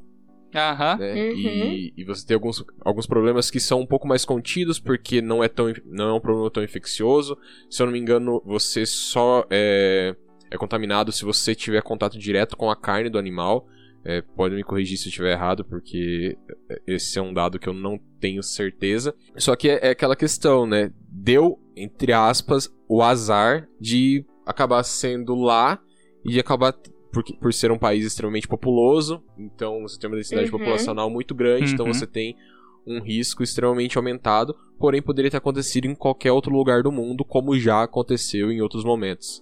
Aham. 0.53 0.97
né? 0.97 1.13
Uhum. 1.13 1.35
E, 1.35 1.93
e 1.97 2.03
você 2.03 2.25
tem 2.25 2.35
alguns, 2.35 2.63
alguns 2.81 3.05
problemas 3.05 3.49
que 3.49 3.59
são 3.59 3.81
um 3.81 3.85
pouco 3.85 4.07
mais 4.07 4.25
contidos, 4.25 4.79
porque 4.79 5.21
não 5.21 5.43
é, 5.43 5.47
tão, 5.47 5.73
não 5.85 6.09
é 6.09 6.13
um 6.13 6.19
problema 6.19 6.49
tão 6.51 6.63
infeccioso. 6.63 7.37
Se 7.69 7.81
eu 7.81 7.85
não 7.85 7.93
me 7.93 7.99
engano, 7.99 8.41
você 8.45 8.85
só 8.85 9.45
é, 9.49 10.15
é 10.51 10.57
contaminado 10.57 11.11
se 11.11 11.25
você 11.25 11.55
tiver 11.55 11.81
contato 11.81 12.17
direto 12.17 12.55
com 12.55 12.69
a 12.69 12.75
carne 12.75 13.09
do 13.09 13.17
animal. 13.17 13.67
É, 14.05 14.21
pode 14.21 14.53
me 14.53 14.63
corrigir 14.63 14.97
se 14.97 15.05
eu 15.05 15.09
estiver 15.09 15.31
errado, 15.31 15.63
porque 15.63 16.37
esse 16.85 17.17
é 17.17 17.21
um 17.21 17.33
dado 17.33 17.57
que 17.57 17.69
eu 17.69 17.73
não 17.73 17.97
tenho 18.19 18.43
certeza. 18.43 19.15
Só 19.37 19.55
que 19.55 19.69
é, 19.69 19.79
é 19.81 19.89
aquela 19.91 20.15
questão, 20.15 20.65
né? 20.65 20.91
Deu, 21.09 21.57
entre 21.75 22.11
aspas, 22.11 22.69
o 22.87 23.01
azar 23.01 23.67
de 23.79 24.25
acabar 24.45 24.83
sendo 24.83 25.35
lá 25.35 25.79
e 26.25 26.31
de 26.31 26.39
acabar 26.39 26.73
por, 27.13 27.23
por 27.23 27.53
ser 27.53 27.71
um 27.71 27.77
país 27.77 28.03
extremamente 28.05 28.47
populoso, 28.47 29.23
então 29.37 29.81
você 29.83 29.97
tem 29.99 30.09
uma 30.09 30.17
densidade 30.17 30.51
Uhum. 30.51 30.57
populacional 30.59 31.09
muito 31.09 31.33
grande, 31.35 31.71
então 31.71 31.85
Uhum. 31.85 31.93
você 31.93 32.07
tem 32.07 32.35
um 32.85 32.99
risco 32.99 33.43
extremamente 33.43 33.97
aumentado, 33.97 34.53
porém 34.77 35.01
poderia 35.01 35.31
ter 35.31 35.37
acontecido 35.37 35.85
em 35.85 35.95
qualquer 35.95 36.31
outro 36.33 36.51
lugar 36.53 36.83
do 36.83 36.91
mundo, 36.91 37.23
como 37.23 37.57
já 37.57 37.83
aconteceu 37.83 38.51
em 38.51 38.59
outros 38.61 38.83
momentos. 38.83 39.41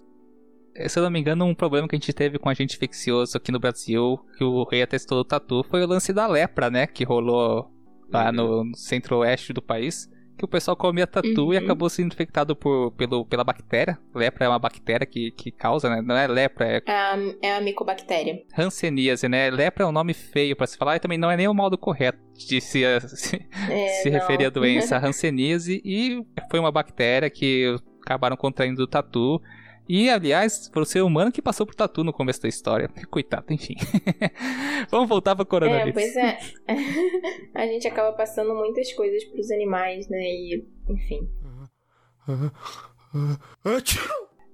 Se 0.87 0.99
eu 0.99 1.03
não 1.03 1.09
me 1.09 1.19
engano, 1.19 1.45
um 1.45 1.55
problema 1.55 1.87
que 1.87 1.95
a 1.95 1.99
gente 1.99 2.13
teve 2.13 2.37
com 2.37 2.49
agente 2.49 2.75
infeccioso 2.75 3.35
aqui 3.35 3.51
no 3.51 3.59
Brasil, 3.59 4.19
que 4.37 4.43
o 4.43 4.63
rei 4.63 4.81
atestou 4.83 5.17
do 5.17 5.25
tatu, 5.25 5.63
foi 5.69 5.83
o 5.83 5.87
lance 5.87 6.13
da 6.13 6.27
lepra, 6.27 6.69
né? 6.69 6.85
Que 6.87 7.03
rolou 7.03 7.69
lá 8.11 8.27
Uhum. 8.29 8.65
no 8.65 8.75
centro-oeste 8.77 9.53
do 9.53 9.61
país. 9.61 10.09
Que 10.41 10.45
o 10.45 10.47
pessoal 10.47 10.75
comia 10.75 11.05
tatu 11.05 11.53
e 11.53 11.57
Uhum. 11.57 11.63
acabou 11.63 11.87
sendo 11.87 12.11
infectado 12.11 12.55
por, 12.55 12.89
pelo, 12.93 13.23
pela 13.27 13.43
bactéria. 13.43 13.99
Lepra 14.15 14.45
é 14.45 14.49
uma 14.49 14.57
bactéria 14.57 15.05
que, 15.05 15.29
que 15.29 15.51
causa, 15.51 15.87
né? 15.87 16.01
Não 16.01 16.17
é 16.17 16.25
lepra, 16.25 16.65
é 16.67 16.81
É 16.87 17.47
é 17.49 17.55
a 17.57 17.61
micobactéria. 17.61 18.41
hanseníase, 18.57 19.29
né? 19.29 19.51
Lepra 19.51 19.83
é 19.83 19.87
um 19.87 19.91
nome 19.91 20.15
feio 20.15 20.55
pra 20.55 20.65
se 20.65 20.75
falar 20.79 20.95
e 20.95 20.99
também 20.99 21.19
não 21.19 21.29
é 21.29 21.37
nem 21.37 21.47
o 21.47 21.53
modo 21.53 21.77
correto 21.77 22.17
de 22.33 22.59
se, 22.59 22.81
se, 23.07 23.39
É, 23.69 23.87
se 24.01 24.09
referir 24.09 24.45
à 24.45 24.49
doença 24.49 24.97
hanseníase. 25.05 25.79
E 25.85 26.25
foi 26.49 26.59
uma 26.59 26.71
bactéria 26.71 27.29
que 27.29 27.77
acabaram 28.03 28.35
contraindo 28.35 28.77
do 28.77 28.87
tatu. 28.87 29.39
E, 29.93 30.09
aliás, 30.09 30.71
foi 30.71 30.83
o 30.83 30.85
ser 30.85 31.01
humano 31.01 31.33
que 31.33 31.41
passou 31.41 31.65
por 31.65 31.75
tatu 31.75 32.01
no 32.01 32.13
começo 32.13 32.41
da 32.41 32.47
história. 32.47 32.89
Coitado, 33.11 33.47
enfim. 33.49 33.75
Vamos 34.89 35.09
voltar 35.09 35.35
pra 35.35 35.43
coronavírus. 35.43 35.89
É, 35.89 35.91
pois 35.91 36.15
é. 36.15 36.39
a 37.53 37.65
gente 37.67 37.89
acaba 37.89 38.13
passando 38.13 38.55
muitas 38.55 38.93
coisas 38.93 39.21
pros 39.25 39.51
animais, 39.51 40.07
né? 40.07 40.21
E, 40.21 40.65
enfim. 40.87 41.29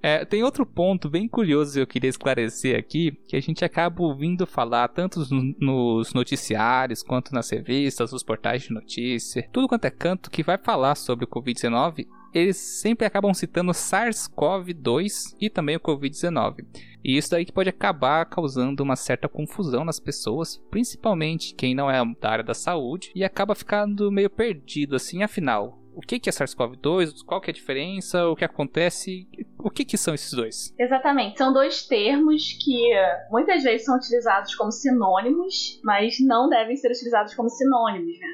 É, 0.02 0.26
tem 0.26 0.42
outro 0.42 0.66
ponto 0.66 1.08
bem 1.08 1.28
curioso 1.28 1.74
que 1.74 1.80
eu 1.82 1.86
queria 1.86 2.10
esclarecer 2.10 2.76
aqui, 2.76 3.12
que 3.28 3.36
a 3.36 3.40
gente 3.40 3.64
acaba 3.64 4.02
ouvindo 4.02 4.48
falar 4.48 4.88
tanto 4.88 5.20
nos 5.60 6.16
noticiários 6.16 7.04
quanto 7.04 7.32
nas 7.32 7.48
revistas, 7.52 8.12
nos 8.12 8.24
portais 8.24 8.64
de 8.64 8.74
notícia, 8.74 9.48
tudo 9.54 9.68
quanto 9.68 9.86
é 9.86 9.92
canto 9.92 10.32
que 10.32 10.42
vai 10.42 10.58
falar 10.58 10.96
sobre 10.96 11.26
o 11.26 11.28
Covid-19, 11.28 12.08
eles 12.38 12.58
sempre 12.58 13.06
acabam 13.06 13.34
citando 13.34 13.72
SARS-CoV-2 13.72 15.36
e 15.40 15.50
também 15.50 15.76
o 15.76 15.80
Covid-19. 15.80 16.66
E 17.04 17.18
isso 17.18 17.32
daí 17.32 17.46
que 17.46 17.52
pode 17.52 17.70
acabar 17.70 18.26
causando 18.26 18.84
uma 18.84 18.96
certa 18.96 19.28
confusão 19.28 19.84
nas 19.84 20.00
pessoas, 20.00 20.58
principalmente 20.70 21.56
quem 21.56 21.74
não 21.74 21.90
é 21.90 22.00
da 22.20 22.30
área 22.30 22.44
da 22.44 22.54
saúde, 22.54 23.12
e 23.16 23.24
acaba 23.24 23.56
ficando 23.56 24.12
meio 24.12 24.30
perdido 24.30 24.96
assim, 24.96 25.24
afinal, 25.24 25.82
o 25.98 26.02
que, 26.02 26.30
é 26.30 26.32
SARS-CoV-2, 26.32 27.24
qual 27.26 27.42
que 27.42 27.50
é 27.50 27.52
a 27.52 27.56
diferença, 27.56 28.28
o 28.28 28.36
que 28.36 28.46
acontece, 28.46 29.28
o 29.58 29.72
que, 29.72 29.84
que 29.84 29.98
são 29.98 30.14
esses 30.14 30.32
dois? 30.32 30.72
Exatamente, 30.78 31.40
são 31.40 31.52
dois 31.52 31.88
termos 31.88 32.54
que 32.64 32.92
muitas 33.32 33.64
vezes 33.64 33.84
são 33.84 33.98
utilizados 33.98 34.54
como 34.54 34.72
sinônimos, 34.72 35.82
mas 35.84 36.20
não 36.20 36.48
devem 36.50 36.76
ser 36.76 36.92
utilizados 36.92 37.34
como 37.34 37.50
sinônimos, 37.50 38.20
né? 38.20 38.28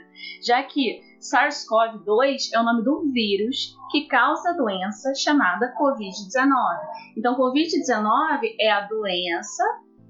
Já 0.45 0.61
que 0.61 0.99
SARS-CoV-2 1.23 2.49
é 2.53 2.59
o 2.59 2.63
nome 2.63 2.83
do 2.83 3.11
vírus 3.11 3.75
que 3.91 4.07
causa 4.07 4.49
a 4.49 4.53
doença 4.53 5.13
chamada 5.15 5.73
Covid-19. 5.79 6.47
Então, 7.17 7.37
Covid-19 7.37 8.55
é 8.59 8.71
a 8.71 8.81
doença 8.87 9.63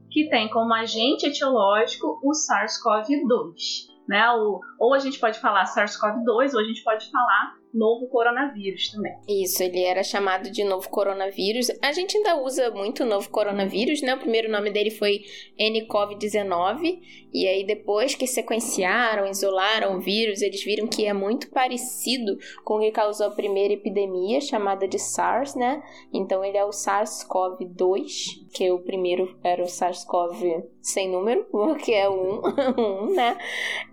que 0.10 0.28
tem 0.30 0.50
como 0.50 0.74
agente 0.74 1.28
etiológico 1.28 2.20
o 2.24 2.32
SARS-CoV-2 2.32 3.94
né? 4.08 4.30
O, 4.32 4.60
ou 4.80 4.94
a 4.94 5.00
gente 5.00 5.20
pode 5.20 5.40
falar 5.40 5.66
SARS-CoV-2, 5.66 6.54
ou 6.54 6.60
a 6.60 6.64
gente 6.64 6.84
pode 6.84 7.10
falar 7.10 7.56
novo 7.74 8.08
coronavírus 8.08 8.92
também. 8.92 9.14
Isso, 9.28 9.64
ele 9.64 9.82
era 9.82 10.04
chamado 10.04 10.52
de 10.52 10.64
novo 10.64 10.88
coronavírus. 10.90 11.68
A 11.82 11.92
gente 11.92 12.16
ainda 12.16 12.36
usa 12.42 12.70
muito 12.70 13.04
novo 13.04 13.30
coronavírus, 13.30 14.02
né? 14.02 14.14
O 14.14 14.20
primeiro 14.20 14.52
nome 14.52 14.70
dele 14.70 14.92
foi 14.92 15.22
nCoV-19, 15.60 17.00
e 17.34 17.48
aí 17.48 17.66
depois 17.66 18.14
que 18.14 18.28
sequenciaram, 18.28 19.28
isolaram 19.28 19.98
o 19.98 20.00
vírus, 20.00 20.42
eles 20.42 20.64
viram 20.64 20.88
que 20.88 21.06
é 21.06 21.14
muito 21.14 21.50
parecido 21.50 22.38
com 22.64 22.76
o 22.76 22.80
que 22.80 22.92
causou 22.92 23.28
a 23.28 23.32
primeira 23.32 23.74
epidemia, 23.74 24.40
chamada 24.40 24.88
de 24.88 25.00
SARS, 25.00 25.56
né? 25.56 25.82
Então 26.14 26.46
ele 26.46 26.58
é 26.58 26.64
o 26.64 26.70
SARS-CoV-2, 26.70 28.52
que 28.54 28.72
o 28.72 28.80
primeiro 28.80 29.36
era 29.44 29.64
o 29.64 29.68
SARS-CoV 29.68 30.64
sem 30.80 31.10
número, 31.10 31.46
porque 31.50 31.94
é 31.94 32.08
um, 32.08 32.42
um, 32.78 33.14
né? 33.16 33.36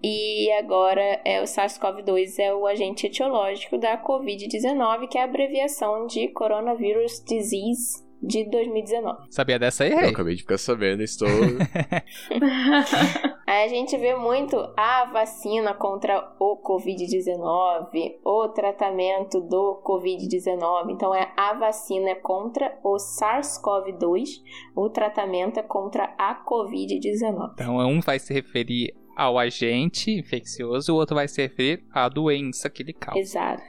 E 0.03 0.51
agora 0.53 1.21
é 1.25 1.41
o 1.41 1.45
SARS-CoV-2 1.45 2.39
é 2.39 2.53
o 2.53 2.67
agente 2.67 3.07
etiológico 3.07 3.70
da 3.79 4.03
COVID-19, 4.03 5.09
que 5.09 5.19
é 5.19 5.23
a 5.23 5.25
abreviação 5.25 6.07
de 6.07 6.29
Coronavirus 6.29 7.23
Disease 7.27 8.11
de 8.23 8.45
2019. 8.45 9.27
Sabia 9.31 9.59
dessa 9.59 9.85
aí, 9.85 9.93
Eu 9.93 10.11
acabei 10.11 10.35
de 10.35 10.43
ficar 10.43 10.59
sabendo, 10.59 11.03
estou. 11.03 11.29
aí 13.47 13.65
a 13.65 13.69
gente 13.69 13.97
vê 13.97 14.15
muito 14.15 14.57
a 14.77 15.07
vacina 15.07 15.73
contra 15.73 16.35
o 16.39 16.63
Covid-19, 16.63 18.19
o 18.25 18.49
tratamento 18.49 19.41
do 19.41 19.83
Covid-19. 19.85 20.91
Então 20.91 21.15
é 21.15 21.33
a 21.37 21.55
vacina 21.55 22.15
contra 22.17 22.79
o 22.85 22.97
SARS-CoV-2, 22.97 24.29
o 24.77 24.91
tratamento 24.91 25.59
é 25.59 25.63
contra 25.63 26.15
a 26.19 26.45
Covid-19. 26.45 27.53
Então 27.55 27.79
um 27.79 28.01
vai 28.01 28.19
se 28.19 28.35
referir 28.35 28.95
ao 29.21 29.39
agente 29.39 30.11
infeccioso, 30.11 30.95
o 30.95 30.97
outro 30.97 31.15
vai 31.15 31.29
se 31.29 31.43
referir 31.43 31.85
à 31.93 32.09
doença 32.09 32.71
que 32.71 32.83
ele 32.83 32.95
causa. 32.95 33.21
Exato. 33.21 33.63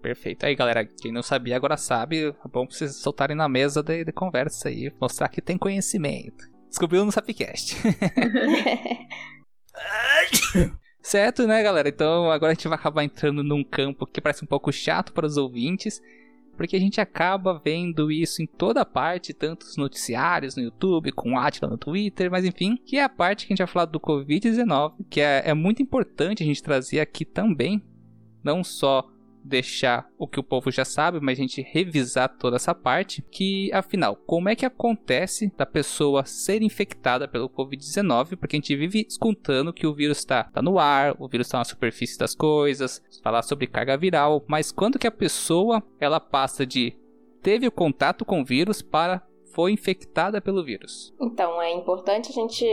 Perfeito. 0.00 0.46
Aí, 0.46 0.54
galera, 0.54 0.84
quem 0.84 1.10
não 1.10 1.20
sabia 1.20 1.56
agora 1.56 1.76
sabe. 1.76 2.28
É 2.28 2.48
bom 2.48 2.64
vocês 2.64 2.94
soltarem 2.94 3.36
na 3.36 3.48
mesa 3.48 3.82
de, 3.82 4.04
de 4.04 4.12
conversa 4.12 4.68
aí, 4.68 4.92
mostrar 5.00 5.28
que 5.30 5.42
tem 5.42 5.58
conhecimento. 5.58 6.48
Descobriu 6.68 7.04
no 7.04 7.10
Sapcast. 7.10 7.74
certo, 11.02 11.44
né, 11.44 11.60
galera? 11.60 11.88
Então 11.88 12.30
agora 12.30 12.52
a 12.52 12.54
gente 12.54 12.68
vai 12.68 12.78
acabar 12.78 13.02
entrando 13.02 13.42
num 13.42 13.64
campo 13.64 14.06
que 14.06 14.20
parece 14.20 14.44
um 14.44 14.48
pouco 14.48 14.70
chato 14.70 15.12
para 15.12 15.26
os 15.26 15.36
ouvintes, 15.36 16.00
porque 16.58 16.74
a 16.74 16.80
gente 16.80 17.00
acaba 17.00 17.62
vendo 17.64 18.10
isso 18.10 18.42
em 18.42 18.46
toda 18.46 18.84
parte, 18.84 19.32
tanto 19.32 19.64
nos 19.64 19.76
noticiários 19.76 20.56
no 20.56 20.62
YouTube, 20.64 21.12
com 21.12 21.38
Atila 21.38 21.70
no 21.70 21.78
Twitter, 21.78 22.28
mas 22.28 22.44
enfim, 22.44 22.76
que 22.76 22.96
é 22.96 23.04
a 23.04 23.08
parte 23.08 23.46
que 23.46 23.52
a 23.52 23.54
gente 23.54 23.64
vai 23.64 23.72
falar 23.72 23.84
do 23.84 24.00
Covid-19, 24.00 25.06
que 25.08 25.20
é, 25.20 25.44
é 25.46 25.54
muito 25.54 25.80
importante 25.80 26.42
a 26.42 26.46
gente 26.46 26.60
trazer 26.60 26.98
aqui 26.98 27.24
também, 27.24 27.80
não 28.42 28.64
só 28.64 29.08
deixar 29.48 30.08
o 30.18 30.26
que 30.26 30.38
o 30.38 30.42
povo 30.42 30.70
já 30.70 30.84
sabe, 30.84 31.20
mas 31.20 31.38
a 31.38 31.42
gente 31.42 31.62
revisar 31.62 32.28
toda 32.38 32.56
essa 32.56 32.74
parte, 32.74 33.22
que 33.30 33.72
afinal, 33.72 34.16
como 34.26 34.48
é 34.48 34.54
que 34.54 34.66
acontece 34.66 35.52
da 35.56 35.66
pessoa 35.66 36.24
ser 36.24 36.62
infectada 36.62 37.26
pelo 37.26 37.48
Covid-19, 37.48 38.36
porque 38.36 38.56
a 38.56 38.58
gente 38.58 38.76
vive 38.76 39.06
escutando 39.08 39.72
que 39.72 39.86
o 39.86 39.94
vírus 39.94 40.18
está 40.18 40.44
tá 40.44 40.62
no 40.62 40.78
ar, 40.78 41.16
o 41.18 41.28
vírus 41.28 41.46
está 41.46 41.58
na 41.58 41.64
superfície 41.64 42.18
das 42.18 42.34
coisas, 42.34 43.02
falar 43.22 43.42
sobre 43.42 43.66
carga 43.66 43.96
viral, 43.96 44.44
mas 44.46 44.70
quando 44.70 44.98
que 44.98 45.06
a 45.06 45.12
pessoa 45.12 45.82
ela 45.98 46.20
passa 46.20 46.66
de 46.66 46.96
teve 47.42 47.66
o 47.66 47.72
contato 47.72 48.24
com 48.24 48.42
o 48.42 48.44
vírus 48.44 48.82
para 48.82 49.22
foi 49.54 49.72
infectada 49.72 50.40
pelo 50.40 50.64
vírus? 50.64 51.14
Então, 51.20 51.60
é 51.60 51.72
importante 51.72 52.30
a 52.30 52.34
gente 52.34 52.64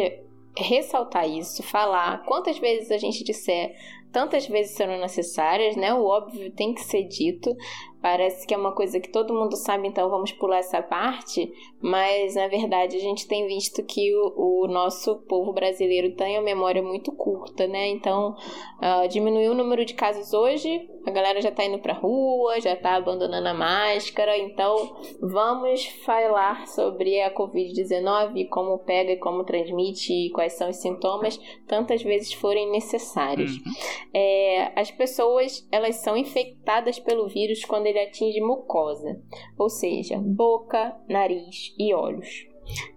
ressaltar 0.58 1.28
isso, 1.30 1.62
falar 1.64 2.24
quantas 2.26 2.58
vezes 2.58 2.92
a 2.92 2.98
gente 2.98 3.24
disser 3.24 3.76
tantas 4.16 4.48
vezes 4.48 4.78
serão 4.78 4.98
necessárias, 4.98 5.76
né? 5.76 5.94
O 5.94 6.06
óbvio 6.06 6.50
tem 6.50 6.74
que 6.74 6.80
ser 6.86 7.04
dito. 7.04 7.54
Parece 8.02 8.46
que 8.46 8.54
é 8.54 8.58
uma 8.58 8.74
coisa 8.74 9.00
que 9.00 9.10
todo 9.10 9.34
mundo 9.34 9.56
sabe, 9.56 9.88
então 9.88 10.10
vamos 10.10 10.32
pular 10.32 10.60
essa 10.60 10.82
parte, 10.82 11.52
mas 11.82 12.36
na 12.36 12.48
verdade 12.48 12.96
a 12.96 13.00
gente 13.00 13.28
tem 13.28 13.48
visto 13.48 13.84
que 13.84 14.16
o, 14.16 14.64
o 14.64 14.68
nosso 14.68 15.16
povo 15.28 15.52
brasileiro 15.54 16.16
tem 16.16 16.38
a 16.38 16.42
memória 16.42 16.84
muito 16.84 17.12
curta, 17.12 17.68
né? 17.68 17.88
Então 17.88 18.36
uh, 18.80 19.08
diminuiu 19.08 19.52
o 19.52 19.56
número 19.56 19.84
de 19.84 19.94
casos 19.94 20.34
hoje, 20.34 20.88
a 21.06 21.12
galera 21.12 21.40
já 21.40 21.52
tá 21.52 21.64
indo 21.64 21.80
pra 21.80 21.94
rua, 21.94 22.60
já 22.60 22.76
tá 22.76 22.96
abandonando 22.96 23.48
a 23.48 23.54
máscara, 23.54 24.36
então 24.38 24.98
vamos 25.22 25.86
falar 26.04 26.68
sobre 26.68 27.22
a 27.22 27.34
Covid-19, 27.34 28.50
como 28.50 28.80
pega 28.80 29.12
e 29.12 29.18
como 29.18 29.44
transmite, 29.44 30.12
e 30.12 30.32
quais 30.32 30.54
são 30.54 30.70
os 30.70 30.78
sintomas, 30.78 31.40
tantas 31.68 32.02
vezes 32.02 32.34
forem 32.34 32.72
necessários. 32.72 33.58
Uhum. 33.58 33.74
É, 34.14 34.72
as 34.76 34.90
pessoas 34.90 35.68
elas 35.72 35.98
são 35.98 36.18
infectadas 36.18 37.00
pelo 37.00 37.28
vírus 37.28 37.64
quando 37.64 37.86
ele 37.86 37.95
atinge 38.00 38.42
mucosa, 38.42 39.22
ou 39.58 39.70
seja, 39.70 40.18
boca, 40.18 40.96
nariz 41.08 41.74
e 41.78 41.94
olhos. 41.94 42.48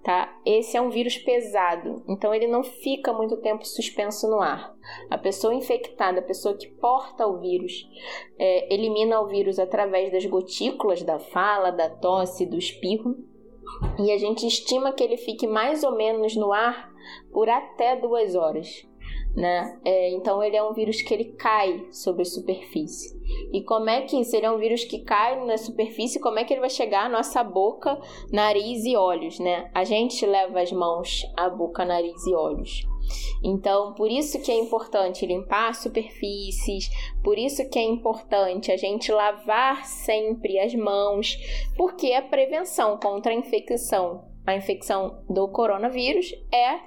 Tá? 0.03 0.35
Esse 0.47 0.79
é 0.79 0.81
um 0.81 0.89
vírus 0.89 1.19
pesado, 1.19 2.03
então 2.09 2.35
ele 2.35 2.47
não 2.47 2.63
fica 2.63 3.13
muito 3.13 3.37
tempo 3.37 3.67
suspenso 3.67 4.27
no 4.29 4.41
ar. 4.41 4.75
A 5.11 5.19
pessoa 5.19 5.55
infectada, 5.55 6.21
a 6.21 6.23
pessoa 6.23 6.57
que 6.57 6.67
porta 6.67 7.27
o 7.27 7.39
vírus, 7.39 7.87
é, 8.39 8.73
elimina 8.73 9.21
o 9.21 9.27
vírus 9.27 9.59
através 9.59 10.11
das 10.11 10.25
gotículas 10.25 11.03
da 11.03 11.19
fala, 11.19 11.71
da 11.71 11.91
tosse, 11.91 12.47
do 12.47 12.57
espirro, 12.57 13.17
e 13.99 14.11
a 14.11 14.17
gente 14.17 14.47
estima 14.47 14.93
que 14.93 15.05
ele 15.05 15.19
fique 15.19 15.47
mais 15.47 15.85
ou 15.85 15.95
menos 15.95 16.35
no 16.35 16.53
ar 16.53 16.91
por 17.31 17.49
até 17.49 17.95
duas 17.97 18.35
horas 18.35 18.88
né? 19.38 19.79
É, 19.85 20.11
então 20.11 20.42
ele 20.42 20.57
é 20.57 20.62
um 20.62 20.72
vírus 20.72 21.01
que 21.01 21.14
ele 21.14 21.33
cai 21.38 21.87
sobre 21.92 22.22
a 22.22 22.24
superfície. 22.24 23.16
E 23.53 23.62
como 23.62 23.88
é 23.88 24.03
que, 24.03 24.24
se 24.24 24.37
ele 24.37 24.46
é 24.46 24.51
um 24.51 24.59
vírus 24.59 24.85
que 24.85 25.05
cai 25.05 25.44
na 25.44 25.57
superfície, 25.57 26.18
como 26.18 26.40
é 26.40 26.44
que 26.44 26.53
ele 26.53 26.61
vai 26.61 26.70
chegar 26.70 27.07
à 27.07 27.09
nossa 27.09 27.44
boca, 27.44 27.96
nariz 28.33 28.85
e 28.85 28.96
olhos, 28.96 29.38
né? 29.38 29.70
A 29.72 29.85
gente 29.85 30.27
leva 30.27 30.61
as 30.61 30.72
mãos 30.72 31.22
à 31.37 31.48
boca, 31.48 31.85
nariz 31.85 32.27
e 32.27 32.35
olhos. 32.35 32.83
Então, 33.42 33.94
por 33.94 34.11
isso 34.11 34.42
que 34.42 34.51
é 34.51 34.59
importante 34.59 35.24
limpar 35.24 35.72
superfícies, 35.72 36.90
por 37.22 37.38
isso 37.38 37.68
que 37.70 37.79
é 37.79 37.83
importante 37.83 38.72
a 38.72 38.77
gente 38.77 39.12
lavar 39.12 39.87
sempre 39.87 40.59
as 40.59 40.74
mãos, 40.74 41.38
porque 41.77 42.12
a 42.12 42.22
prevenção 42.22 42.98
contra 42.98 43.31
a 43.31 43.37
infecção, 43.37 44.24
a 44.44 44.57
infecção 44.57 45.22
do 45.31 45.48
coronavírus 45.48 46.35
é 46.53 46.81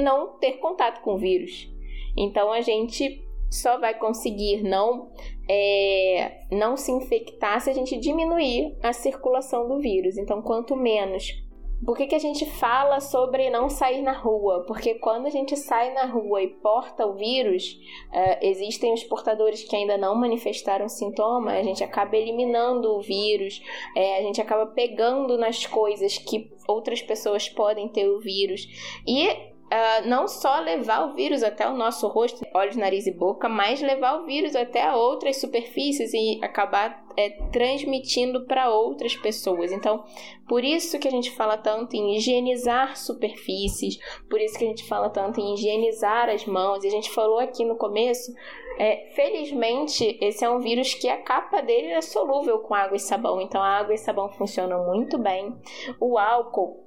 não 0.00 0.38
ter 0.38 0.58
contato 0.58 1.02
com 1.02 1.14
o 1.14 1.18
vírus. 1.18 1.75
Então 2.16 2.52
a 2.52 2.60
gente 2.60 3.24
só 3.50 3.78
vai 3.78 3.94
conseguir 3.94 4.62
não 4.62 5.10
é, 5.48 6.46
não 6.50 6.76
se 6.76 6.90
infectar 6.90 7.60
se 7.60 7.70
a 7.70 7.72
gente 7.72 7.96
diminuir 7.96 8.76
a 8.82 8.92
circulação 8.92 9.68
do 9.68 9.78
vírus. 9.78 10.18
Então, 10.18 10.42
quanto 10.42 10.74
menos 10.74 11.46
por 11.84 11.96
que, 11.96 12.06
que 12.06 12.14
a 12.14 12.20
gente 12.20 12.46
fala 12.46 13.00
sobre 13.00 13.50
não 13.50 13.68
sair 13.68 14.00
na 14.00 14.12
rua? 14.12 14.64
Porque 14.66 14.94
quando 14.94 15.26
a 15.26 15.30
gente 15.30 15.56
sai 15.56 15.92
na 15.92 16.06
rua 16.06 16.42
e 16.42 16.48
porta 16.48 17.06
o 17.06 17.14
vírus, 17.14 17.78
uh, 18.12 18.38
existem 18.40 18.94
os 18.94 19.04
portadores 19.04 19.62
que 19.62 19.76
ainda 19.76 19.98
não 19.98 20.14
manifestaram 20.14 20.88
sintoma, 20.88 21.52
a 21.52 21.62
gente 21.62 21.84
acaba 21.84 22.16
eliminando 22.16 22.96
o 22.96 23.02
vírus, 23.02 23.60
é, 23.94 24.18
a 24.18 24.22
gente 24.22 24.40
acaba 24.40 24.66
pegando 24.66 25.36
nas 25.36 25.66
coisas 25.66 26.16
que 26.16 26.50
outras 26.66 27.02
pessoas 27.02 27.48
podem 27.48 27.88
ter 27.88 28.08
o 28.08 28.20
vírus. 28.20 28.66
E 29.06 29.54
Uh, 29.66 30.08
não 30.08 30.28
só 30.28 30.60
levar 30.60 31.06
o 31.06 31.14
vírus 31.14 31.42
até 31.42 31.68
o 31.68 31.76
nosso 31.76 32.06
rosto, 32.06 32.46
olhos, 32.54 32.76
nariz 32.76 33.04
e 33.06 33.10
boca, 33.10 33.48
mas 33.48 33.82
levar 33.82 34.20
o 34.20 34.24
vírus 34.24 34.54
até 34.54 34.92
outras 34.94 35.40
superfícies 35.40 36.14
e 36.14 36.38
acabar 36.40 37.04
é, 37.16 37.30
transmitindo 37.50 38.46
para 38.46 38.70
outras 38.70 39.16
pessoas. 39.16 39.72
Então, 39.72 40.04
por 40.48 40.62
isso 40.62 41.00
que 41.00 41.08
a 41.08 41.10
gente 41.10 41.32
fala 41.32 41.56
tanto 41.56 41.96
em 41.96 42.14
higienizar 42.14 42.96
superfícies, 42.96 43.98
por 44.30 44.40
isso 44.40 44.56
que 44.56 44.64
a 44.64 44.68
gente 44.68 44.84
fala 44.86 45.10
tanto 45.10 45.40
em 45.40 45.54
higienizar 45.54 46.28
as 46.28 46.44
mãos. 46.46 46.84
E 46.84 46.86
a 46.86 46.90
gente 46.90 47.10
falou 47.10 47.40
aqui 47.40 47.64
no 47.64 47.76
começo, 47.76 48.32
é, 48.78 49.10
felizmente, 49.16 50.16
esse 50.20 50.44
é 50.44 50.50
um 50.50 50.60
vírus 50.60 50.94
que 50.94 51.08
a 51.08 51.20
capa 51.20 51.60
dele 51.60 51.88
é 51.88 52.00
solúvel 52.00 52.60
com 52.60 52.74
água 52.74 52.96
e 52.96 53.00
sabão. 53.00 53.40
Então, 53.40 53.60
a 53.60 53.78
água 53.78 53.94
e 53.94 53.98
sabão 53.98 54.28
funcionam 54.28 54.86
muito 54.86 55.18
bem. 55.18 55.56
O 55.98 56.18
álcool 56.18 56.85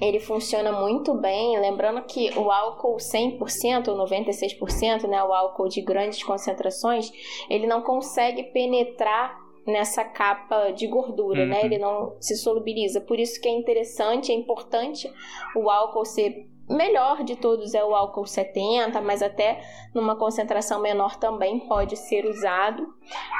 ele 0.00 0.20
funciona 0.20 0.72
muito 0.72 1.14
bem, 1.14 1.58
lembrando 1.58 2.02
que 2.02 2.30
o 2.38 2.50
álcool 2.50 2.96
100% 2.96 3.88
ou 3.88 4.06
96%, 4.06 5.08
né, 5.08 5.22
o 5.22 5.32
álcool 5.32 5.68
de 5.68 5.80
grandes 5.80 6.22
concentrações, 6.22 7.10
ele 7.48 7.66
não 7.66 7.82
consegue 7.82 8.42
penetrar 8.44 9.46
nessa 9.66 10.04
capa 10.04 10.70
de 10.70 10.86
gordura, 10.86 11.44
né? 11.44 11.56
uhum. 11.56 11.62
né? 11.62 11.64
Ele 11.64 11.78
não 11.78 12.16
se 12.20 12.36
solubiliza. 12.36 13.00
Por 13.00 13.18
isso 13.18 13.40
que 13.40 13.48
é 13.48 13.50
interessante, 13.50 14.30
é 14.30 14.34
importante 14.34 15.12
o 15.56 15.68
álcool 15.68 16.04
ser 16.04 16.46
melhor 16.68 17.22
de 17.22 17.36
todos 17.36 17.74
é 17.74 17.84
o 17.84 17.94
álcool 17.94 18.26
70, 18.26 19.00
mas 19.00 19.22
até 19.22 19.60
numa 19.94 20.16
concentração 20.16 20.80
menor 20.80 21.16
também 21.16 21.60
pode 21.60 21.96
ser 21.96 22.26
usado. 22.26 22.86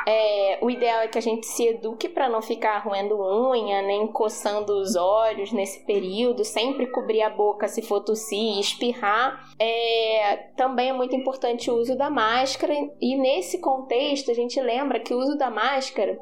É, 0.07 0.59
o 0.63 0.71
ideal 0.71 1.01
é 1.01 1.09
que 1.09 1.19
a 1.19 1.23
gente 1.23 1.47
se 1.47 1.67
eduque 1.67 2.09
para 2.09 2.29
não 2.29 2.41
ficar 2.41 2.79
roendo 2.79 3.21
unha, 3.21 3.83
nem 3.83 4.07
coçando 4.07 4.81
os 4.81 4.95
olhos 4.95 5.53
nesse 5.53 5.85
período, 5.85 6.45
sempre 6.45 6.87
cobrir 6.87 7.23
a 7.23 7.31
boca 7.31 7.67
se 7.67 7.83
for 7.83 8.01
tossir 8.01 8.39
e 8.39 8.61
espirrar. 8.61 9.45
É, 9.59 10.37
também 10.57 10.91
é 10.91 10.93
muito 10.93 11.17
importante 11.17 11.71
o 11.71 11.75
uso 11.75 11.97
da 11.97 12.09
máscara, 12.09 12.75
e 13.01 13.17
nesse 13.17 13.61
contexto 13.61 14.31
a 14.31 14.35
gente 14.35 14.61
lembra 14.61 15.01
que 15.01 15.13
o 15.13 15.19
uso 15.19 15.37
da 15.37 15.51
máscara 15.51 16.19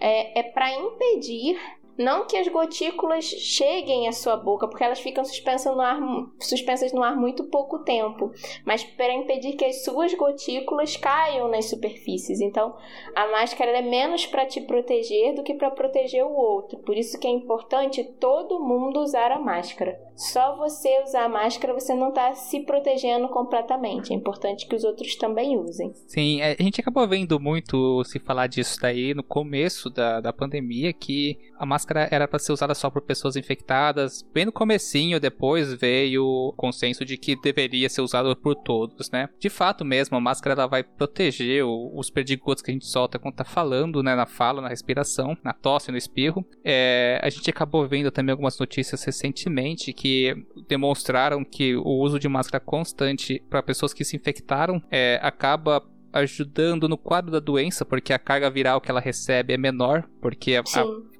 é, 0.00 0.40
é 0.40 0.42
para 0.42 0.72
impedir 0.72 1.58
não 1.98 2.26
que 2.26 2.36
as 2.36 2.46
gotículas 2.46 3.24
cheguem 3.24 4.06
à 4.06 4.12
sua 4.12 4.36
boca, 4.36 4.68
porque 4.68 4.84
elas 4.84 5.00
ficam 5.00 5.24
suspensas 5.24 5.74
no 5.74 5.80
ar, 5.80 5.98
suspensas 6.38 6.92
no 6.92 7.02
ar 7.02 7.16
muito 7.16 7.44
pouco 7.44 7.80
tempo, 7.80 8.30
mas 8.64 8.84
para 8.84 9.12
impedir 9.12 9.54
que 9.54 9.64
as 9.64 9.82
suas 9.82 10.14
gotículas 10.14 10.96
caiam 10.96 11.48
nas 11.48 11.64
superfícies. 11.66 12.40
Então, 12.40 12.76
a 13.14 13.26
máscara 13.32 13.78
é 13.78 13.82
menos 13.82 14.26
para 14.26 14.46
te 14.46 14.60
proteger 14.60 15.34
do 15.34 15.42
que 15.42 15.54
para 15.54 15.70
proteger 15.70 16.24
o 16.24 16.32
outro. 16.32 16.78
Por 16.78 16.96
isso 16.96 17.18
que 17.18 17.26
é 17.26 17.30
importante 17.30 18.04
todo 18.04 18.60
mundo 18.60 19.00
usar 19.00 19.32
a 19.32 19.38
máscara. 19.40 19.98
Só 20.18 20.56
você 20.56 21.00
usar 21.04 21.24
a 21.24 21.28
máscara, 21.28 21.72
você 21.72 21.94
não 21.94 22.08
está 22.08 22.34
se 22.34 22.60
protegendo 22.60 23.28
completamente. 23.28 24.12
É 24.12 24.16
importante 24.16 24.66
que 24.66 24.74
os 24.74 24.82
outros 24.82 25.14
também 25.14 25.56
usem. 25.56 25.92
Sim, 26.08 26.40
é, 26.40 26.56
a 26.58 26.62
gente 26.62 26.80
acabou 26.80 27.06
vendo 27.06 27.38
muito 27.38 28.02
se 28.04 28.18
falar 28.18 28.48
disso 28.48 28.80
daí 28.80 29.14
no 29.14 29.22
começo 29.22 29.88
da, 29.88 30.20
da 30.20 30.32
pandemia, 30.32 30.92
que 30.92 31.38
a 31.56 31.64
máscara 31.64 31.87
era 32.10 32.28
para 32.28 32.38
ser 32.38 32.52
usada 32.52 32.74
só 32.74 32.90
por 32.90 33.02
pessoas 33.02 33.36
infectadas. 33.36 34.24
Bem 34.34 34.46
no 34.46 34.52
comecinho, 34.52 35.20
depois 35.20 35.72
veio 35.74 36.24
o 36.24 36.52
consenso 36.56 37.04
de 37.04 37.16
que 37.16 37.40
deveria 37.40 37.88
ser 37.88 38.00
usado 38.00 38.34
por 38.36 38.54
todos, 38.54 39.10
né? 39.10 39.28
De 39.38 39.48
fato 39.48 39.84
mesmo, 39.84 40.16
a 40.16 40.20
máscara 40.20 40.54
ela 40.54 40.66
vai 40.66 40.82
proteger 40.82 41.64
os 41.64 42.10
perdigotos 42.10 42.62
que 42.62 42.70
a 42.70 42.74
gente 42.74 42.86
solta 42.86 43.18
quando 43.18 43.36
tá 43.36 43.44
falando, 43.44 44.02
né? 44.02 44.14
Na 44.14 44.26
fala, 44.26 44.60
na 44.60 44.68
respiração, 44.68 45.36
na 45.42 45.52
tosse, 45.52 45.90
no 45.90 45.96
espirro. 45.96 46.44
É, 46.64 47.20
a 47.22 47.30
gente 47.30 47.48
acabou 47.50 47.86
vendo 47.86 48.10
também 48.10 48.32
algumas 48.32 48.58
notícias 48.58 49.02
recentemente 49.04 49.92
que 49.92 50.34
demonstraram 50.68 51.44
que 51.44 51.76
o 51.76 52.00
uso 52.02 52.18
de 52.18 52.28
máscara 52.28 52.62
constante 52.62 53.42
para 53.48 53.62
pessoas 53.62 53.92
que 53.92 54.04
se 54.04 54.16
infectaram 54.16 54.82
é, 54.90 55.18
acaba 55.22 55.82
ajudando 56.12 56.88
no 56.88 56.96
quadro 56.96 57.30
da 57.30 57.38
doença, 57.38 57.84
porque 57.84 58.12
a 58.12 58.18
carga 58.18 58.50
viral 58.50 58.80
que 58.80 58.90
ela 58.90 59.00
recebe 59.00 59.52
é 59.52 59.58
menor, 59.58 60.08
porque 60.20 60.54
a, 60.56 60.60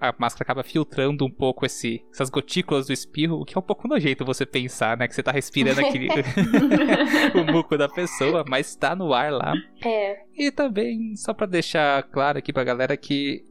a, 0.00 0.08
a 0.08 0.14
máscara 0.18 0.44
acaba 0.44 0.62
filtrando 0.62 1.24
um 1.24 1.30
pouco 1.30 1.66
esse, 1.66 2.04
essas 2.12 2.30
gotículas 2.30 2.86
do 2.86 2.92
espirro, 2.92 3.40
o 3.40 3.44
que 3.44 3.56
é 3.56 3.58
um 3.58 3.62
pouco 3.62 3.86
nojento 3.86 4.24
você 4.24 4.46
pensar, 4.46 4.96
né? 4.96 5.06
Que 5.06 5.14
você 5.14 5.22
tá 5.22 5.30
respirando 5.30 5.80
aquele 5.80 6.08
o 7.34 7.52
muco 7.52 7.76
da 7.76 7.88
pessoa, 7.88 8.44
mas 8.48 8.74
tá 8.74 8.96
no 8.96 9.12
ar 9.12 9.32
lá. 9.32 9.54
É. 9.84 10.20
E 10.34 10.50
também, 10.50 11.14
só 11.16 11.34
para 11.34 11.46
deixar 11.46 12.02
claro 12.04 12.38
aqui 12.38 12.52
pra 12.52 12.64
galera 12.64 12.96
que 12.96 13.44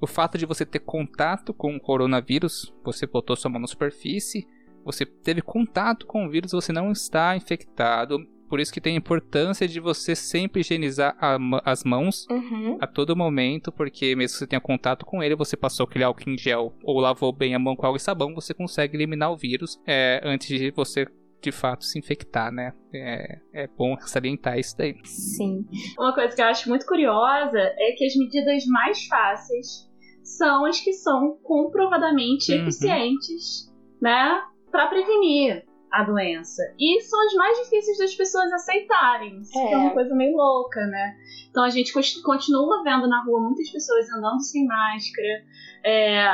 o 0.00 0.06
fato 0.06 0.36
de 0.36 0.44
você 0.44 0.66
ter 0.66 0.80
contato 0.80 1.54
com 1.54 1.76
o 1.76 1.80
coronavírus, 1.80 2.74
você 2.84 3.06
botou 3.06 3.36
sua 3.36 3.50
mão 3.50 3.60
na 3.60 3.66
superfície, 3.66 4.46
você 4.84 5.06
teve 5.06 5.40
contato 5.40 6.06
com 6.06 6.26
o 6.26 6.30
vírus, 6.30 6.52
você 6.52 6.72
não 6.72 6.90
está 6.90 7.36
infectado 7.36 8.26
por 8.52 8.60
isso 8.60 8.70
que 8.70 8.82
tem 8.82 8.96
a 8.96 8.98
importância 8.98 9.66
de 9.66 9.80
você 9.80 10.14
sempre 10.14 10.60
higienizar 10.60 11.16
a, 11.18 11.38
as 11.64 11.82
mãos 11.84 12.26
uhum. 12.28 12.76
a 12.78 12.86
todo 12.86 13.16
momento, 13.16 13.72
porque 13.72 14.14
mesmo 14.14 14.34
que 14.34 14.40
você 14.40 14.46
tenha 14.46 14.60
contato 14.60 15.06
com 15.06 15.22
ele, 15.22 15.34
você 15.34 15.56
passou 15.56 15.84
aquele 15.84 16.04
álcool 16.04 16.28
em 16.28 16.36
gel 16.36 16.74
ou 16.84 17.00
lavou 17.00 17.32
bem 17.32 17.54
a 17.54 17.58
mão 17.58 17.74
com 17.74 17.86
água 17.86 17.96
e 17.96 18.00
sabão, 18.00 18.34
você 18.34 18.52
consegue 18.52 18.94
eliminar 18.94 19.32
o 19.32 19.38
vírus 19.38 19.80
é, 19.86 20.20
antes 20.22 20.48
de 20.48 20.70
você 20.70 21.06
de 21.40 21.50
fato 21.50 21.86
se 21.86 21.98
infectar, 21.98 22.52
né? 22.52 22.74
É, 22.94 23.38
é 23.54 23.66
bom 23.68 23.96
salientar 24.00 24.58
isso 24.58 24.76
daí. 24.76 24.96
Sim. 25.02 25.64
Uma 25.98 26.14
coisa 26.14 26.36
que 26.36 26.42
eu 26.42 26.46
acho 26.46 26.68
muito 26.68 26.84
curiosa 26.84 27.58
é 27.58 27.92
que 27.96 28.04
as 28.04 28.14
medidas 28.14 28.66
mais 28.66 29.06
fáceis 29.06 29.90
são 30.22 30.66
as 30.66 30.78
que 30.78 30.92
são 30.92 31.38
comprovadamente 31.42 32.52
uhum. 32.52 32.60
eficientes, 32.64 33.72
né? 33.98 34.42
Para 34.70 34.88
prevenir 34.88 35.71
a 35.92 36.02
doença. 36.02 36.62
E 36.78 37.00
são 37.02 37.20
as 37.26 37.34
mais 37.34 37.58
difíceis 37.58 37.98
das 37.98 38.14
pessoas 38.14 38.50
aceitarem. 38.52 39.42
É. 39.54 39.72
é 39.72 39.76
uma 39.76 39.92
coisa 39.92 40.14
meio 40.14 40.36
louca, 40.36 40.80
né? 40.86 41.16
Então 41.50 41.62
a 41.62 41.70
gente 41.70 41.92
continua 42.22 42.82
vendo 42.82 43.06
na 43.06 43.22
rua 43.22 43.40
muitas 43.40 43.70
pessoas 43.70 44.08
andando 44.10 44.42
sem 44.42 44.66
máscara, 44.66 45.44
é, 45.84 46.24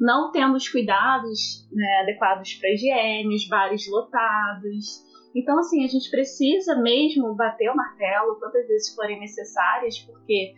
não 0.00 0.32
tendo 0.32 0.56
os 0.56 0.66
cuidados 0.66 1.68
né, 1.70 2.00
adequados 2.02 2.54
para 2.54 2.70
higiene, 2.70 3.36
os 3.36 3.46
bares 3.46 3.86
lotados. 3.88 5.04
Então, 5.34 5.58
assim, 5.58 5.84
a 5.84 5.88
gente 5.88 6.10
precisa 6.10 6.74
mesmo 6.76 7.34
bater 7.34 7.70
o 7.70 7.76
martelo 7.76 8.38
quantas 8.38 8.66
vezes 8.66 8.94
forem 8.94 9.20
necessárias, 9.20 9.98
porque 10.00 10.54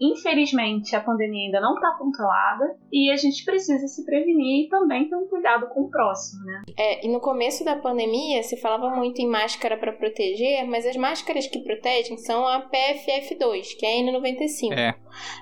Infelizmente, 0.00 0.94
a 0.94 1.00
pandemia 1.00 1.46
ainda 1.46 1.60
não 1.60 1.74
está 1.74 1.92
controlada 1.98 2.76
e 2.92 3.10
a 3.10 3.16
gente 3.16 3.44
precisa 3.44 3.86
se 3.88 4.04
prevenir 4.04 4.66
e 4.66 4.68
também 4.68 5.08
ter 5.08 5.16
um 5.16 5.26
cuidado 5.26 5.68
com 5.68 5.82
o 5.82 5.90
próximo, 5.90 6.44
né? 6.44 6.62
É, 6.78 7.06
e 7.06 7.08
no 7.08 7.20
começo 7.20 7.64
da 7.64 7.76
pandemia 7.76 8.42
se 8.42 8.56
falava 8.56 8.90
muito 8.94 9.20
em 9.20 9.28
máscara 9.28 9.76
para 9.76 9.92
proteger, 9.92 10.66
mas 10.66 10.86
as 10.86 10.96
máscaras 10.96 11.46
que 11.46 11.60
protegem 11.60 12.16
são 12.18 12.46
a 12.46 12.68
PFF2, 12.68 13.76
que 13.78 13.86
é 13.86 14.00
a 14.00 14.02
N95. 14.02 14.72
É. 14.72 14.94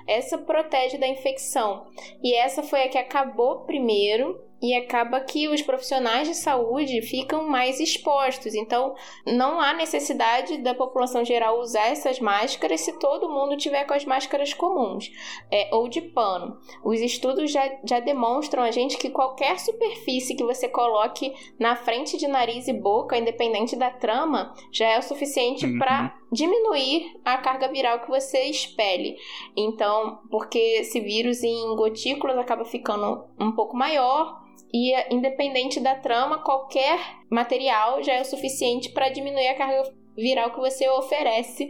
Essa 0.07 0.37
protege 0.37 0.97
da 0.97 1.07
infecção. 1.07 1.87
E 2.23 2.33
essa 2.33 2.63
foi 2.63 2.83
a 2.83 2.89
que 2.89 2.97
acabou 2.97 3.65
primeiro 3.65 4.44
e 4.61 4.73
acaba 4.73 5.19
que 5.19 5.47
os 5.47 5.61
profissionais 5.61 6.27
de 6.27 6.35
saúde 6.35 7.01
ficam 7.01 7.47
mais 7.47 7.79
expostos. 7.79 8.55
Então, 8.55 8.95
não 9.25 9.59
há 9.59 9.73
necessidade 9.73 10.57
da 10.57 10.73
população 10.73 11.23
geral 11.23 11.59
usar 11.59 11.87
essas 11.87 12.19
máscaras 12.19 12.81
se 12.81 12.97
todo 12.99 13.29
mundo 13.29 13.57
tiver 13.57 13.85
com 13.85 13.93
as 13.93 14.05
máscaras 14.05 14.53
comuns 14.53 15.11
é, 15.51 15.69
ou 15.73 15.87
de 15.87 16.01
pano. 16.01 16.57
Os 16.83 16.99
estudos 16.99 17.51
já, 17.51 17.69
já 17.83 17.99
demonstram 17.99 18.63
a 18.63 18.71
gente 18.71 18.97
que 18.97 19.09
qualquer 19.09 19.59
superfície 19.59 20.35
que 20.35 20.43
você 20.43 20.67
coloque 20.67 21.33
na 21.59 21.75
frente 21.75 22.17
de 22.17 22.27
nariz 22.27 22.67
e 22.67 22.73
boca, 22.73 23.17
independente 23.17 23.75
da 23.75 23.89
trama, 23.89 24.53
já 24.71 24.87
é 24.87 24.97
o 24.97 25.03
suficiente 25.03 25.65
uhum. 25.65 25.77
para 25.77 26.15
diminuir 26.31 27.19
a 27.23 27.37
carga 27.37 27.67
viral 27.67 28.01
que 28.01 28.09
você 28.09 28.43
expele. 28.43 29.17
Então, 29.55 30.19
porque 30.29 30.57
esse 30.57 30.99
vírus 30.99 31.43
em 31.43 31.75
gotículas 31.75 32.37
acaba 32.37 32.65
ficando 32.65 33.25
um 33.39 33.51
pouco 33.51 33.75
maior 33.75 34.43
e 34.75 34.93
independente 35.09 35.79
da 35.79 35.95
trama, 35.95 36.43
qualquer 36.43 36.99
material 37.31 38.03
já 38.03 38.15
é 38.15 38.21
o 38.21 38.25
suficiente 38.25 38.89
para 38.89 39.07
diminuir 39.07 39.47
a 39.47 39.55
carga 39.55 39.89
viral 40.17 40.51
que 40.51 40.59
você 40.59 40.89
oferece 40.89 41.69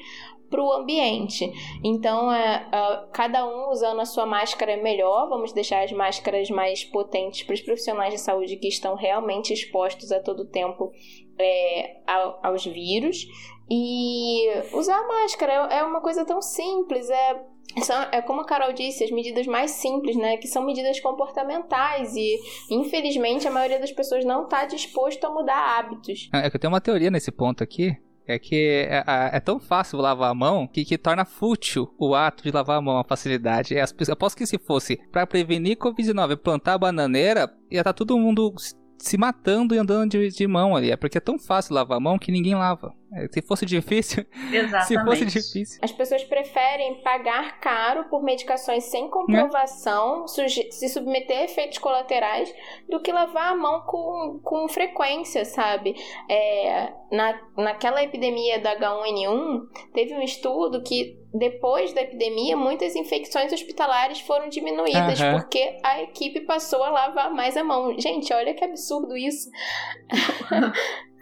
para 0.50 0.64
o 0.64 0.74
ambiente. 0.74 1.52
Então, 1.84 2.32
é, 2.32 2.68
é, 2.72 3.06
cada 3.14 3.46
um 3.48 3.70
usando 3.70 4.00
a 4.00 4.06
sua 4.06 4.26
máscara 4.26 4.72
é 4.72 4.82
melhor. 4.82 5.30
Vamos 5.30 5.54
deixar 5.54 5.84
as 5.84 5.92
máscaras 5.92 6.50
mais 6.50 6.84
potentes 6.84 7.44
para 7.44 7.54
os 7.54 7.62
profissionais 7.62 8.12
de 8.12 8.20
saúde 8.20 8.58
que 8.58 8.68
estão 8.68 8.96
realmente 8.96 9.54
expostos 9.54 10.12
a 10.12 10.20
todo 10.20 10.50
tempo 10.50 10.92
é, 11.38 11.98
aos 12.42 12.66
vírus. 12.66 13.28
E 13.70 14.48
usar 14.74 15.08
máscara 15.08 15.54
é 15.72 15.84
uma 15.84 16.02
coisa 16.02 16.26
tão 16.26 16.42
simples, 16.42 17.08
é 17.08 17.46
são, 17.82 18.02
é 18.12 18.22
como 18.22 18.42
a 18.42 18.46
Carol 18.46 18.74
disse, 18.74 19.04
as 19.04 19.12
medidas 19.12 19.46
mais 19.48 19.72
simples, 19.72 20.16
né? 20.16 20.38
Que 20.38 20.48
são 20.48 20.66
medidas 20.66 21.00
comportamentais 21.00 22.16
e, 22.16 22.40
infelizmente, 22.72 23.48
a 23.48 23.52
maioria 23.52 23.80
das 23.80 23.92
pessoas 23.92 24.24
não 24.24 24.44
está 24.44 24.66
disposto 24.66 25.24
a 25.26 25.30
mudar 25.30 25.78
hábitos. 25.78 26.30
É 26.34 26.50
que 26.50 26.56
eu 26.56 26.60
tenho 26.60 26.74
uma 26.74 26.82
teoria 26.82 27.12
nesse 27.12 27.32
ponto 27.32 27.64
aqui. 27.64 27.98
É 28.28 28.40
que 28.40 28.88
é, 28.90 29.04
é, 29.06 29.38
é 29.38 29.40
tão 29.40 29.60
fácil 29.60 30.00
lavar 30.00 30.32
a 30.32 30.34
mão 30.34 30.68
que, 30.68 30.84
que, 30.84 30.98
torna 30.98 31.26
fútil 31.26 31.94
o 32.00 32.16
ato 32.16 32.44
de 32.44 32.50
lavar 32.50 32.80
a 32.80 32.82
mão, 32.82 32.98
a 32.98 33.04
facilidade. 33.04 33.78
É, 33.78 33.84
eu 33.84 34.16
posso 34.16 34.36
que 34.36 34.48
se 34.48 34.58
fosse 34.58 35.00
para 35.12 35.28
prevenir 35.28 35.78
Covid-19 35.78 36.38
plantar 36.38 36.80
bananeira, 36.80 37.54
ia 37.70 37.82
estar 37.82 37.94
tá 37.94 37.94
todo 37.94 38.18
mundo 38.18 38.56
se 38.98 39.18
matando 39.18 39.76
e 39.76 39.78
andando 39.78 40.10
de, 40.10 40.30
de 40.30 40.48
mão 40.48 40.76
ali. 40.76 40.90
É 40.90 40.98
porque 40.98 41.20
é 41.20 41.22
tão 41.22 41.38
fácil 41.38 41.76
lavar 41.76 41.98
a 41.98 42.02
mão 42.02 42.18
que 42.18 42.32
ninguém 42.32 42.56
lava. 42.56 42.94
É, 43.16 43.28
se 43.32 43.42
fosse 43.42 43.66
difícil. 43.66 44.26
Exatamente. 44.52 44.86
se 44.88 45.04
fosse 45.04 45.26
difícil. 45.26 45.80
As 45.82 45.92
pessoas 45.92 46.24
preferem 46.26 47.02
pagar 47.02 47.60
caro 47.62 48.10
por 48.10 48.22
medicações 48.22 48.84
sem 48.86 49.10
comprovação, 49.10 50.26
é. 50.26 50.48
se 50.48 50.90
submeter 50.90 51.38
a 51.40 51.44
efeitos 51.46 51.78
colaterais, 51.78 52.54
do 52.90 53.02
que 53.02 53.12
lavar 53.12 53.54
a 53.54 53.56
mão 53.56 53.82
com, 53.86 54.40
com 54.44 54.68
frequência, 54.68 55.46
sabe? 55.46 55.96
É, 56.30 56.94
na, 57.12 57.40
naquela 57.58 58.04
epidemia 58.04 58.60
da 58.60 58.78
H1N1, 58.78 59.62
teve 59.94 60.14
um 60.14 60.22
estudo 60.22 60.84
que 60.84 61.25
depois 61.38 61.94
da 61.94 62.02
epidemia, 62.02 62.56
muitas 62.56 62.96
infecções 62.96 63.52
hospitalares 63.52 64.20
foram 64.22 64.48
diminuídas 64.50 65.20
uhum. 65.20 65.34
porque 65.34 65.78
a 65.84 66.02
equipe 66.04 66.42
passou 66.42 66.84
a 66.84 66.90
lavar 66.90 67.34
mais 67.34 67.58
a 67.58 67.64
mão. 67.64 68.00
Gente, 68.00 68.34
olha 68.34 68.54
que 68.54 68.64
absurdo 68.64 69.18
isso. 69.18 69.50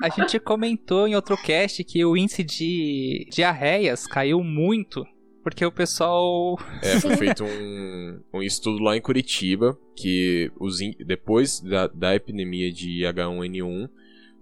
A 0.02 0.10
gente 0.10 0.40
comentou 0.40 1.08
em 1.08 1.16
outro 1.16 1.38
cast 1.38 1.84
que 1.84 2.04
o 2.04 2.18
índice 2.18 2.44
de 2.44 3.28
diarreias 3.32 4.06
caiu 4.06 4.44
muito 4.44 5.06
porque 5.44 5.66
o 5.66 5.72
pessoal. 5.72 6.58
É, 6.82 7.00
foi 7.00 7.16
feito 7.18 7.44
um, 7.44 8.22
um 8.34 8.42
estudo 8.42 8.82
lá 8.82 8.96
em 8.96 9.02
Curitiba 9.02 9.78
que 9.96 10.52
os 10.60 10.80
in... 10.80 10.94
depois 11.06 11.60
da, 11.60 11.88
da 11.88 12.16
epidemia 12.16 12.72
de 12.72 13.02
H1N1 13.02 13.90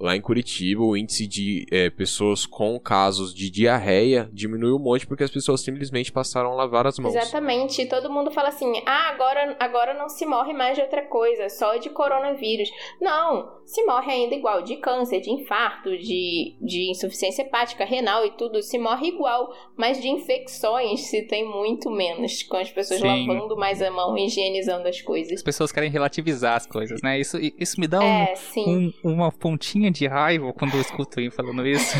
Lá 0.01 0.15
em 0.15 0.21
Curitiba, 0.21 0.81
o 0.81 0.97
índice 0.97 1.27
de 1.27 1.67
é, 1.71 1.91
pessoas 1.91 2.43
com 2.43 2.79
casos 2.79 3.35
de 3.35 3.51
diarreia 3.51 4.27
diminuiu 4.33 4.77
um 4.77 4.79
monte 4.79 5.05
porque 5.05 5.23
as 5.23 5.29
pessoas 5.29 5.61
simplesmente 5.61 6.11
passaram 6.11 6.51
a 6.51 6.55
lavar 6.55 6.87
as 6.87 6.97
mãos. 6.97 7.13
Exatamente. 7.13 7.85
Todo 7.85 8.11
mundo 8.11 8.31
fala 8.31 8.49
assim: 8.49 8.81
ah, 8.87 9.09
agora, 9.09 9.55
agora 9.59 9.93
não 9.93 10.09
se 10.09 10.25
morre 10.25 10.53
mais 10.53 10.75
de 10.75 10.81
outra 10.81 11.03
coisa, 11.03 11.49
só 11.49 11.77
de 11.77 11.91
coronavírus. 11.91 12.67
Não, 12.99 13.61
se 13.63 13.83
morre 13.85 14.11
ainda 14.11 14.33
igual 14.33 14.63
de 14.63 14.77
câncer, 14.77 15.21
de 15.21 15.29
infarto, 15.29 15.95
de, 15.95 16.57
de 16.59 16.89
insuficiência 16.89 17.43
hepática, 17.43 17.85
renal 17.85 18.25
e 18.25 18.31
tudo, 18.31 18.63
se 18.63 18.79
morre 18.79 19.09
igual. 19.09 19.53
Mas 19.77 20.01
de 20.01 20.09
infecções 20.09 21.01
se 21.01 21.27
tem 21.27 21.47
muito 21.47 21.91
menos, 21.91 22.41
com 22.41 22.57
as 22.57 22.71
pessoas 22.71 23.01
Sim. 23.01 23.27
lavando 23.27 23.55
mais 23.55 23.83
a 23.83 23.91
mão 23.91 24.17
higienizando 24.17 24.87
as 24.87 24.99
coisas. 24.99 25.33
As 25.33 25.43
pessoas 25.43 25.71
querem 25.71 25.91
relativizar 25.91 26.55
as 26.55 26.65
coisas, 26.65 27.03
né? 27.03 27.19
Isso, 27.19 27.37
isso 27.39 27.79
me 27.79 27.87
dá 27.87 27.99
um, 27.99 28.03
é, 28.03 28.33
um, 28.57 28.93
uma 29.03 29.31
pontinha 29.31 29.90
de 29.91 30.07
raiva 30.07 30.51
quando 30.53 30.73
eu 30.73 30.81
escuto 30.81 31.19
ele 31.19 31.29
falando 31.31 31.65
isso. 31.67 31.95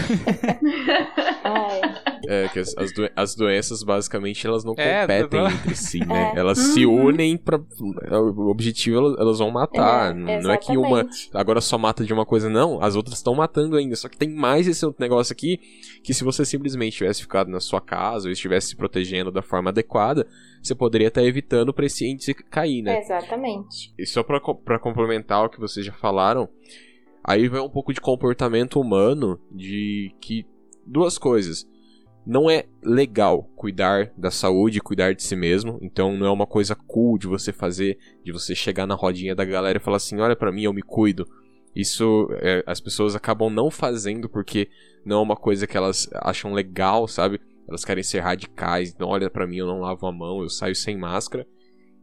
é, 2.28 2.48
que 2.50 2.60
as, 2.60 2.76
as, 2.78 2.92
as, 3.16 3.36
doenças, 3.36 3.84
basicamente, 3.84 4.46
elas 4.46 4.64
não 4.64 4.74
é, 4.78 5.02
competem 5.02 5.46
entre 5.52 5.76
si, 5.76 6.00
né? 6.00 6.34
É. 6.36 6.40
Elas 6.40 6.58
uhum. 6.58 6.74
se 6.74 6.86
unem 6.86 7.38
para 7.38 7.58
O 7.58 8.50
objetivo, 8.50 8.98
elas, 8.98 9.20
elas 9.20 9.40
vão 9.40 9.52
matar. 9.52 10.12
É, 10.12 10.42
não 10.42 10.52
é 10.52 10.58
que 10.58 10.78
uma 10.78 11.08
agora 11.34 11.62
só 11.62 11.78
mata 11.78 12.04
de 12.04 12.14
uma 12.14 12.26
coisa, 12.26 12.50
não. 12.50 12.82
As 12.82 12.96
outras 12.96 13.18
estão 13.18 13.36
matando 13.36 13.76
ainda. 13.76 13.96
Só 13.96 14.08
que 14.08 14.18
tem 14.18 14.30
mais 14.30 14.68
esse 14.68 14.86
outro 14.86 15.02
negócio 15.02 15.34
aqui, 15.34 15.60
que 16.04 16.14
se 16.14 16.24
você 16.24 16.46
simplesmente 16.46 16.98
tivesse 16.98 17.22
ficado 17.22 17.50
na 17.50 17.60
sua 17.60 17.82
casa 17.82 18.28
ou 18.28 18.32
estivesse 18.32 18.70
se 18.70 18.76
protegendo 18.76 19.32
da 19.32 19.42
forma 19.42 19.70
adequada, 19.70 20.28
você 20.62 20.76
poderia 20.76 21.08
estar 21.08 21.24
evitando 21.24 21.74
para 21.74 21.86
esse 21.86 22.06
índice 22.06 22.34
cair, 22.34 22.82
né? 22.82 23.00
Exatamente. 23.00 23.94
E 23.98 24.06
só 24.06 24.24
para 24.24 24.80
complementar 24.80 25.46
o 25.46 25.50
que 25.50 25.60
vocês 25.60 25.86
já 25.86 25.94
falaram, 25.94 26.48
Aí 27.24 27.48
vai 27.48 27.62
um 27.62 27.70
pouco 27.70 27.94
de 27.94 28.02
comportamento 28.02 28.80
humano 28.80 29.40
de 29.52 30.14
que 30.20 30.46
duas 30.86 31.18
coisas. 31.18 31.68
Não 32.26 32.50
é 32.50 32.66
legal 32.84 33.50
cuidar 33.56 34.12
da 34.16 34.30
saúde, 34.30 34.80
cuidar 34.80 35.14
de 35.14 35.24
si 35.24 35.36
mesmo. 35.36 35.80
Então 35.82 36.16
não 36.16 36.28
é 36.28 36.32
uma 36.32 36.46
coisa 36.46 36.76
cool 36.76 37.18
de 37.18 37.28
você 37.28 37.52
fazer, 37.52 37.98
de 38.24 38.32
você 38.32 38.54
chegar 38.56 38.86
na 38.86 38.96
rodinha 38.96 39.36
da 39.36 39.46
galera 39.46 39.78
e 39.78 39.82
falar 39.82 39.98
assim: 39.98 40.20
olha 40.20 40.36
para 40.36 40.52
mim, 40.52 40.64
eu 40.64 40.74
me 40.74 40.82
cuido. 40.82 41.28
Isso 41.76 42.28
é, 42.42 42.64
as 42.68 42.82
pessoas 42.82 43.16
acabam 43.16 43.50
não 43.50 43.72
fazendo 43.72 44.28
porque 44.28 44.70
não 45.06 45.20
é 45.20 45.24
uma 45.24 45.36
coisa 45.36 45.66
que 45.66 45.78
elas 45.78 46.10
acham 46.16 46.54
legal, 46.54 47.08
sabe? 47.08 47.40
Elas 47.68 47.86
querem 47.86 48.04
ser 48.04 48.20
radicais. 48.20 48.92
Então, 48.92 49.08
olha 49.08 49.30
para 49.30 49.48
mim, 49.48 49.58
eu 49.58 49.68
não 49.68 49.80
lavo 49.80 50.06
a 50.06 50.12
mão, 50.12 50.42
eu 50.42 50.50
saio 50.50 50.76
sem 50.76 50.98
máscara. 50.98 51.48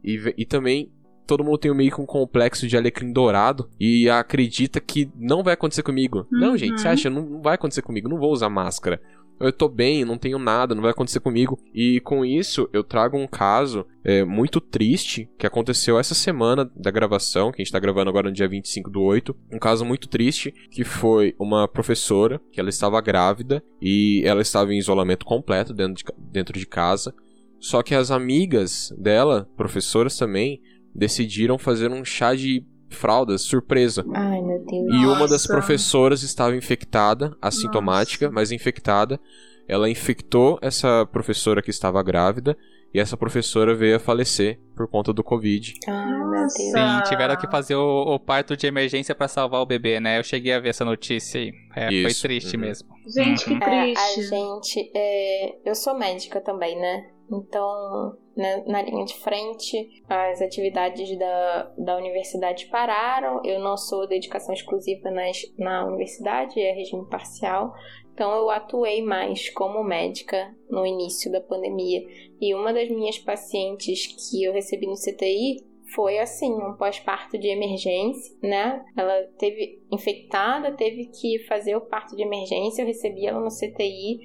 E, 0.03 0.33
e 0.37 0.45
também 0.45 0.91
todo 1.29 1.43
mundo 1.43 1.59
tem 1.59 1.71
meio 1.75 1.91
que 1.91 2.01
um 2.01 2.07
complexo 2.07 2.67
de 2.67 2.75
alecrim 2.75 3.13
dourado 3.13 3.69
e 3.79 4.09
acredita 4.09 4.79
que 4.79 5.11
não 5.15 5.43
vai 5.43 5.53
acontecer 5.53 5.83
comigo. 5.83 6.25
Uhum. 6.31 6.39
Não, 6.39 6.57
gente, 6.57 6.81
você 6.81 6.87
uhum. 6.87 6.93
acha? 6.93 7.09
Não, 7.09 7.21
não 7.21 7.41
vai 7.41 7.53
acontecer 7.53 7.83
comigo, 7.83 8.09
não 8.09 8.17
vou 8.17 8.33
usar 8.33 8.49
máscara. 8.49 8.99
Eu 9.39 9.53
tô 9.53 9.69
bem, 9.69 10.03
não 10.03 10.17
tenho 10.17 10.39
nada, 10.39 10.73
não 10.73 10.81
vai 10.81 10.91
acontecer 10.91 11.19
comigo. 11.19 11.57
E 11.73 12.01
com 12.01 12.25
isso, 12.25 12.67
eu 12.73 12.83
trago 12.83 13.15
um 13.15 13.27
caso 13.27 13.85
é, 14.03 14.25
muito 14.25 14.59
triste 14.59 15.29
que 15.37 15.45
aconteceu 15.45 15.97
essa 15.99 16.15
semana 16.15 16.69
da 16.75 16.91
gravação, 16.91 17.51
que 17.51 17.61
a 17.61 17.63
gente 17.63 17.71
tá 17.71 17.79
gravando 17.79 18.09
agora 18.09 18.27
no 18.27 18.35
dia 18.35 18.49
25 18.49 18.89
do 18.89 19.01
8. 19.01 19.33
Um 19.53 19.59
caso 19.59 19.85
muito 19.85 20.09
triste, 20.09 20.51
que 20.71 20.83
foi 20.83 21.35
uma 21.39 21.67
professora, 21.69 22.41
que 22.51 22.59
ela 22.59 22.69
estava 22.69 22.99
grávida 22.99 23.63
e 23.79 24.23
ela 24.25 24.41
estava 24.41 24.73
em 24.73 24.79
isolamento 24.79 25.25
completo 25.25 25.73
dentro 25.73 25.93
de, 25.93 26.03
dentro 26.17 26.59
de 26.59 26.65
casa. 26.65 27.13
Só 27.59 27.83
que 27.83 27.93
as 27.93 28.09
amigas 28.09 28.93
dela, 28.97 29.47
professoras 29.55 30.17
também, 30.17 30.59
decidiram 30.93 31.57
fazer 31.57 31.91
um 31.91 32.03
chá 32.03 32.33
de 32.33 32.65
fraldas 32.89 33.41
surpresa. 33.41 34.03
Ai, 34.13 34.41
meu 34.41 34.59
Deus. 34.65 34.93
E 34.93 35.05
uma 35.05 35.27
das 35.27 35.45
professoras 35.45 36.23
estava 36.23 36.55
infectada, 36.55 37.35
assintomática, 37.41 38.25
Nossa. 38.25 38.35
mas 38.35 38.51
infectada. 38.51 39.19
Ela 39.67 39.89
infectou 39.89 40.57
essa 40.61 41.05
professora 41.05 41.61
que 41.61 41.69
estava 41.69 42.01
grávida 42.01 42.57
e 42.91 42.99
essa 42.99 43.15
professora 43.15 43.75
veio 43.75 43.97
a 43.97 43.99
falecer 43.99 44.59
por 44.75 44.87
conta 44.87 45.13
do 45.13 45.23
Covid. 45.23 45.75
Ai, 45.87 46.11
meu 46.11 46.31
Deus. 46.31 46.53
Sim, 46.53 47.03
tiveram 47.07 47.35
que 47.35 47.47
fazer 47.47 47.75
o, 47.75 48.15
o 48.15 48.19
parto 48.19 48.57
de 48.57 48.65
emergência 48.65 49.13
para 49.13 49.27
salvar 49.27 49.61
o 49.61 49.65
bebê, 49.65 49.99
né? 49.99 50.17
Eu 50.17 50.23
cheguei 50.23 50.53
a 50.53 50.59
ver 50.59 50.69
essa 50.69 50.83
notícia 50.83 51.39
aí. 51.39 51.53
É, 51.75 51.87
foi 52.01 52.13
triste 52.13 52.55
uhum. 52.55 52.61
mesmo. 52.61 52.89
Gente, 53.07 53.45
que 53.45 53.59
triste. 53.59 53.61
É, 53.61 53.93
a 53.93 54.21
gente. 54.23 54.91
É... 54.95 55.69
Eu 55.69 55.75
sou 55.75 55.97
médica 55.97 56.41
também, 56.41 56.79
né? 56.79 57.11
Então, 57.31 58.17
né, 58.39 58.63
na 58.65 58.81
linha 58.81 59.03
de 59.03 59.15
frente, 59.15 60.01
as 60.07 60.41
atividades 60.41 61.17
da, 61.19 61.73
da 61.77 61.97
universidade 61.97 62.67
pararam. 62.67 63.41
Eu 63.43 63.59
não 63.59 63.75
sou 63.75 64.07
dedicação 64.07 64.53
exclusiva 64.53 65.11
nas, 65.11 65.41
na 65.57 65.85
universidade, 65.85 66.57
é 66.57 66.71
regime 66.71 67.05
parcial. 67.09 67.73
Então, 68.13 68.31
eu 68.31 68.49
atuei 68.49 69.01
mais 69.01 69.49
como 69.49 69.83
médica 69.83 70.55
no 70.69 70.85
início 70.85 71.29
da 71.29 71.41
pandemia. 71.41 72.01
E 72.39 72.55
uma 72.55 72.71
das 72.71 72.89
minhas 72.89 73.19
pacientes 73.19 74.07
que 74.07 74.41
eu 74.41 74.53
recebi 74.53 74.87
no 74.87 74.95
CTI 74.95 75.67
foi 75.93 76.19
assim, 76.19 76.53
um 76.53 76.77
pós-parto 76.77 77.37
de 77.37 77.47
emergência, 77.47 78.37
né? 78.41 78.85
Ela 78.95 79.23
teve 79.37 79.81
infectada, 79.91 80.77
teve 80.77 81.07
que 81.07 81.39
fazer 81.39 81.75
o 81.75 81.81
parto 81.81 82.15
de 82.15 82.21
emergência, 82.21 82.83
eu 82.83 82.87
recebi 82.87 83.25
ela 83.25 83.39
no 83.39 83.49
CTI 83.49 84.19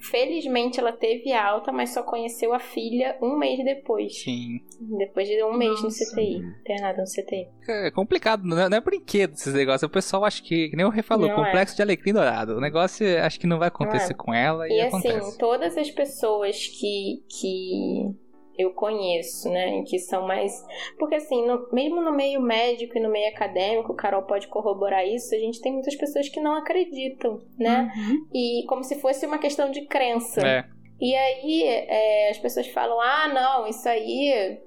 Felizmente 0.00 0.78
ela 0.78 0.92
teve 0.92 1.32
alta, 1.32 1.72
mas 1.72 1.90
só 1.90 2.02
conheceu 2.02 2.52
a 2.52 2.58
filha 2.58 3.16
um 3.20 3.36
mês 3.36 3.62
depois. 3.64 4.22
Sim. 4.22 4.60
Depois 4.80 5.28
de 5.28 5.42
um 5.42 5.56
mês 5.56 5.82
no 5.82 5.88
CTI. 5.88 6.36
Internada 6.60 6.98
no 6.98 7.04
CTI. 7.04 7.48
É 7.68 7.90
complicado, 7.90 8.44
não 8.44 8.58
é, 8.58 8.68
não 8.68 8.76
é 8.76 8.80
brinquedo 8.80 9.34
esses 9.34 9.52
negócios. 9.52 9.82
O 9.82 9.90
pessoal 9.90 10.24
acha 10.24 10.42
que, 10.42 10.68
que 10.68 10.76
nem 10.76 10.86
o 10.86 10.90
Rê 10.90 11.02
falou, 11.02 11.26
não 11.26 11.34
é. 11.34 11.44
complexo 11.44 11.74
é. 11.74 11.76
de 11.76 11.82
alecrim 11.82 12.12
dourado. 12.12 12.56
O 12.56 12.60
negócio 12.60 13.06
acho 13.22 13.40
que 13.40 13.46
não 13.46 13.58
vai 13.58 13.68
acontecer 13.68 14.14
não 14.14 14.20
é. 14.20 14.24
com 14.24 14.34
ela. 14.34 14.68
E, 14.68 14.72
e 14.72 14.80
assim, 14.80 15.36
todas 15.38 15.76
as 15.76 15.90
pessoas 15.90 16.66
que, 16.66 17.24
que 17.28 18.14
eu 18.58 18.72
conheço, 18.72 19.48
né? 19.48 19.82
Que 19.86 19.98
são 19.98 20.26
mais. 20.26 20.52
Porque, 20.98 21.14
assim, 21.14 21.46
no... 21.46 21.68
mesmo 21.72 22.00
no 22.02 22.12
meio 22.12 22.40
médico 22.40 22.98
e 22.98 23.00
no 23.00 23.08
meio 23.08 23.28
acadêmico, 23.28 23.92
o 23.92 23.96
Carol 23.96 24.24
pode 24.24 24.48
corroborar 24.48 25.06
isso, 25.06 25.34
a 25.34 25.38
gente 25.38 25.60
tem 25.60 25.72
muitas 25.72 25.94
pessoas 25.94 26.28
que 26.28 26.40
não 26.40 26.54
acreditam, 26.54 27.38
né? 27.58 27.90
Uhum. 27.96 28.26
E 28.34 28.64
como 28.66 28.82
se 28.82 29.00
fosse 29.00 29.24
uma 29.26 29.38
questão 29.38 29.70
de 29.70 29.86
crença. 29.86 30.40
É. 30.46 30.64
E 31.00 31.14
aí 31.14 31.62
é, 31.62 32.30
as 32.30 32.38
pessoas 32.38 32.66
falam: 32.68 33.00
ah, 33.00 33.28
não, 33.28 33.66
isso 33.68 33.88
aí 33.88 34.58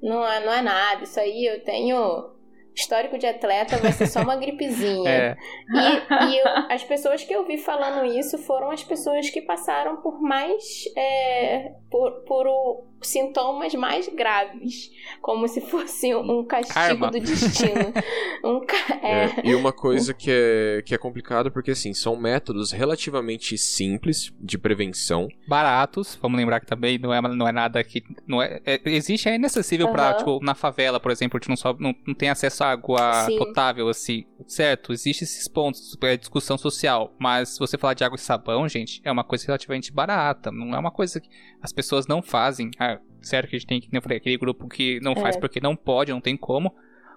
não 0.00 0.24
é, 0.26 0.44
não 0.44 0.52
é 0.52 0.62
nada, 0.62 1.02
isso 1.02 1.18
aí 1.18 1.44
eu 1.46 1.62
tenho 1.64 2.32
histórico 2.76 3.16
de 3.16 3.24
atleta 3.26 3.76
vai 3.76 3.92
ser 3.92 4.08
só 4.08 4.20
uma 4.22 4.36
gripezinha. 4.36 5.04
É. 5.08 5.36
E, 5.72 6.34
e 6.34 6.38
eu- 6.38 6.46
as 6.70 6.82
pessoas 6.84 7.22
que 7.24 7.32
eu 7.32 7.44
vi 7.46 7.56
falando 7.56 8.04
isso 8.04 8.36
foram 8.38 8.70
as 8.70 8.82
pessoas 8.82 9.30
que 9.30 9.40
passaram 9.42 10.02
por 10.02 10.20
mais. 10.20 10.84
é, 10.96 11.72
por, 11.90 12.24
por 12.24 12.46
o- 12.46 12.84
sintomas 13.06 13.74
mais 13.74 14.08
graves. 14.08 14.90
Como 15.20 15.46
se 15.48 15.60
fosse 15.60 16.14
um 16.14 16.44
castigo 16.44 16.74
Karma. 16.74 17.10
do 17.10 17.20
destino. 17.20 17.92
Um 18.44 18.60
ca- 18.60 18.98
é. 19.02 19.24
É, 19.24 19.42
e 19.42 19.54
uma 19.54 19.72
coisa 19.72 20.12
que 20.12 20.30
é, 20.30 20.82
que 20.84 20.94
é 20.94 20.98
complicada, 20.98 21.50
porque 21.50 21.70
assim, 21.70 21.94
são 21.94 22.14
métodos 22.14 22.72
relativamente 22.72 23.56
simples 23.56 24.34
de 24.38 24.58
prevenção. 24.58 25.28
Baratos, 25.48 26.18
vamos 26.20 26.36
lembrar 26.38 26.60
que 26.60 26.66
também 26.66 26.98
não 26.98 27.12
é, 27.14 27.22
não 27.22 27.48
é 27.48 27.52
nada 27.52 27.82
que. 27.82 28.02
Não 28.26 28.42
é, 28.42 28.60
é- 28.66 28.80
existe, 28.84 29.28
é 29.30 29.36
inacessível 29.36 29.88
pra, 29.90 30.10
Aham. 30.10 30.16
tipo, 30.18 30.40
na 30.44 30.54
favela, 30.54 31.00
por 31.00 31.10
exemplo, 31.10 31.38
a 31.38 31.40
gente 31.40 31.48
não, 31.48 31.56
sobe, 31.56 31.82
não, 31.82 31.94
não 32.06 32.14
tem 32.14 32.28
acesso 32.28 32.62
a 32.64 32.70
água 32.72 33.24
Sim. 33.24 33.38
potável, 33.38 33.88
assim. 33.88 34.26
Certo, 34.46 34.92
existe 34.92 35.24
esses 35.24 35.48
pontos, 35.48 35.96
é 36.02 36.16
discussão 36.16 36.58
social. 36.58 37.14
Mas 37.18 37.50
se 37.54 37.58
você 37.58 37.78
falar 37.78 37.94
de 37.94 38.04
água 38.04 38.16
e 38.16 38.20
sabão, 38.20 38.68
gente, 38.68 39.00
é 39.04 39.10
uma 39.10 39.24
coisa 39.24 39.46
relativamente 39.46 39.90
barata. 39.90 40.52
Não 40.52 40.74
é 40.74 40.78
uma 40.78 40.90
coisa 40.90 41.18
que 41.18 41.28
as 41.62 41.72
pessoas 41.72 42.06
não 42.06 42.20
fazem. 42.20 42.70
Ah, 42.78 42.93
certo 43.28 43.48
que 43.48 43.56
a 43.56 43.58
gente 43.58 43.68
tem, 43.68 43.80
que 43.80 43.96
eu 43.96 44.02
falei, 44.02 44.18
aquele 44.18 44.36
grupo 44.36 44.68
que 44.68 45.00
não 45.00 45.14
faz 45.14 45.36
É. 45.36 45.40
porque 45.40 45.60
não 45.60 45.74
pode, 45.76 46.12
não 46.12 46.20
tem 46.20 46.36
como. 46.36 46.74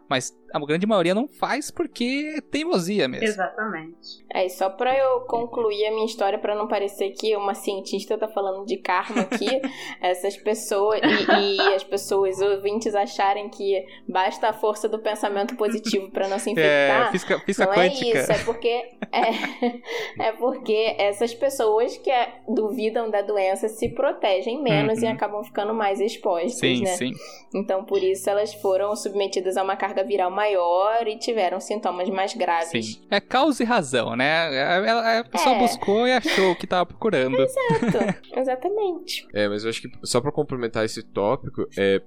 Mas 0.09 0.31
a 0.53 0.59
grande 0.65 0.87
maioria 0.87 1.13
não 1.13 1.27
faz 1.27 1.69
porque 1.69 2.35
é 2.37 2.41
teimosia 2.41 3.07
mesmo. 3.07 3.25
Exatamente. 3.27 4.23
É, 4.33 4.45
e 4.45 4.49
só 4.49 4.69
pra 4.69 4.97
eu 4.97 5.21
concluir 5.21 5.85
a 5.85 5.91
minha 5.91 6.05
história, 6.05 6.39
pra 6.39 6.55
não 6.55 6.67
parecer 6.67 7.11
que 7.11 7.35
uma 7.35 7.53
cientista 7.53 8.17
tá 8.17 8.27
falando 8.27 8.65
de 8.65 8.77
karma 8.77 9.21
aqui, 9.23 9.61
essas 10.01 10.37
pessoas 10.37 11.01
e, 11.03 11.55
e 11.55 11.73
as 11.73 11.83
pessoas 11.83 12.39
ouvintes 12.39 12.95
acharem 12.95 13.49
que 13.49 13.85
basta 14.07 14.47
a 14.49 14.53
força 14.53 14.87
do 14.87 14.99
pensamento 14.99 15.55
positivo 15.57 16.09
pra 16.11 16.27
não 16.27 16.39
se 16.39 16.49
É, 16.57 16.87
infectar. 16.87 17.11
física, 17.11 17.39
física 17.39 17.65
não 17.65 17.73
quântica. 17.73 18.17
é 18.17 18.21
isso, 18.21 18.31
é 18.31 18.43
porque 18.45 18.67
é, 19.11 20.21
é 20.29 20.31
porque 20.33 20.95
essas 20.97 21.33
pessoas 21.33 21.97
que 21.97 22.09
é- 22.09 22.39
duvidam 22.47 23.09
da 23.09 23.21
doença 23.21 23.67
se 23.67 23.89
protegem 23.89 24.61
menos 24.63 24.99
Uhum. 24.99 25.03
e 25.03 25.07
acabam 25.07 25.43
ficando 25.43 25.73
mais 25.73 25.99
expostas, 25.99 26.59
Sim, 26.59 26.81
né? 26.83 26.91
sim. 26.95 27.11
Então 27.53 27.83
por 27.83 28.01
isso 28.01 28.29
elas 28.29 28.53
foram 28.55 28.95
submetidas 28.95 29.57
a 29.57 29.63
uma 29.63 29.75
carga 29.75 29.96
viral 30.03 30.31
maior 30.31 31.07
e 31.07 31.17
tiveram 31.17 31.59
sintomas 31.59 32.09
mais 32.09 32.33
graves. 32.33 32.85
Sim. 32.95 33.01
É 33.09 33.19
causa 33.19 33.63
e 33.63 33.65
razão, 33.65 34.15
né? 34.15 34.25
É- 34.53 34.85
é- 34.85 35.17
A 35.19 35.23
pessoa 35.23 35.55
É. 35.55 35.59
buscou 35.59 36.07
e 36.07 36.11
achou 36.13 36.51
o 36.51 36.55
que 36.55 36.65
tava 36.67 36.85
procurando. 36.85 37.35
Exato, 37.37 38.19
exatamente. 38.37 39.27
É, 39.33 39.47
mas 39.47 39.63
eu 39.63 39.69
acho 39.69 39.81
que 39.81 39.89
só 40.03 40.19
pra 40.21 40.31
complementar 40.31 40.85
esse 40.85 41.03
tópico, 41.03 41.67
é 41.77 42.01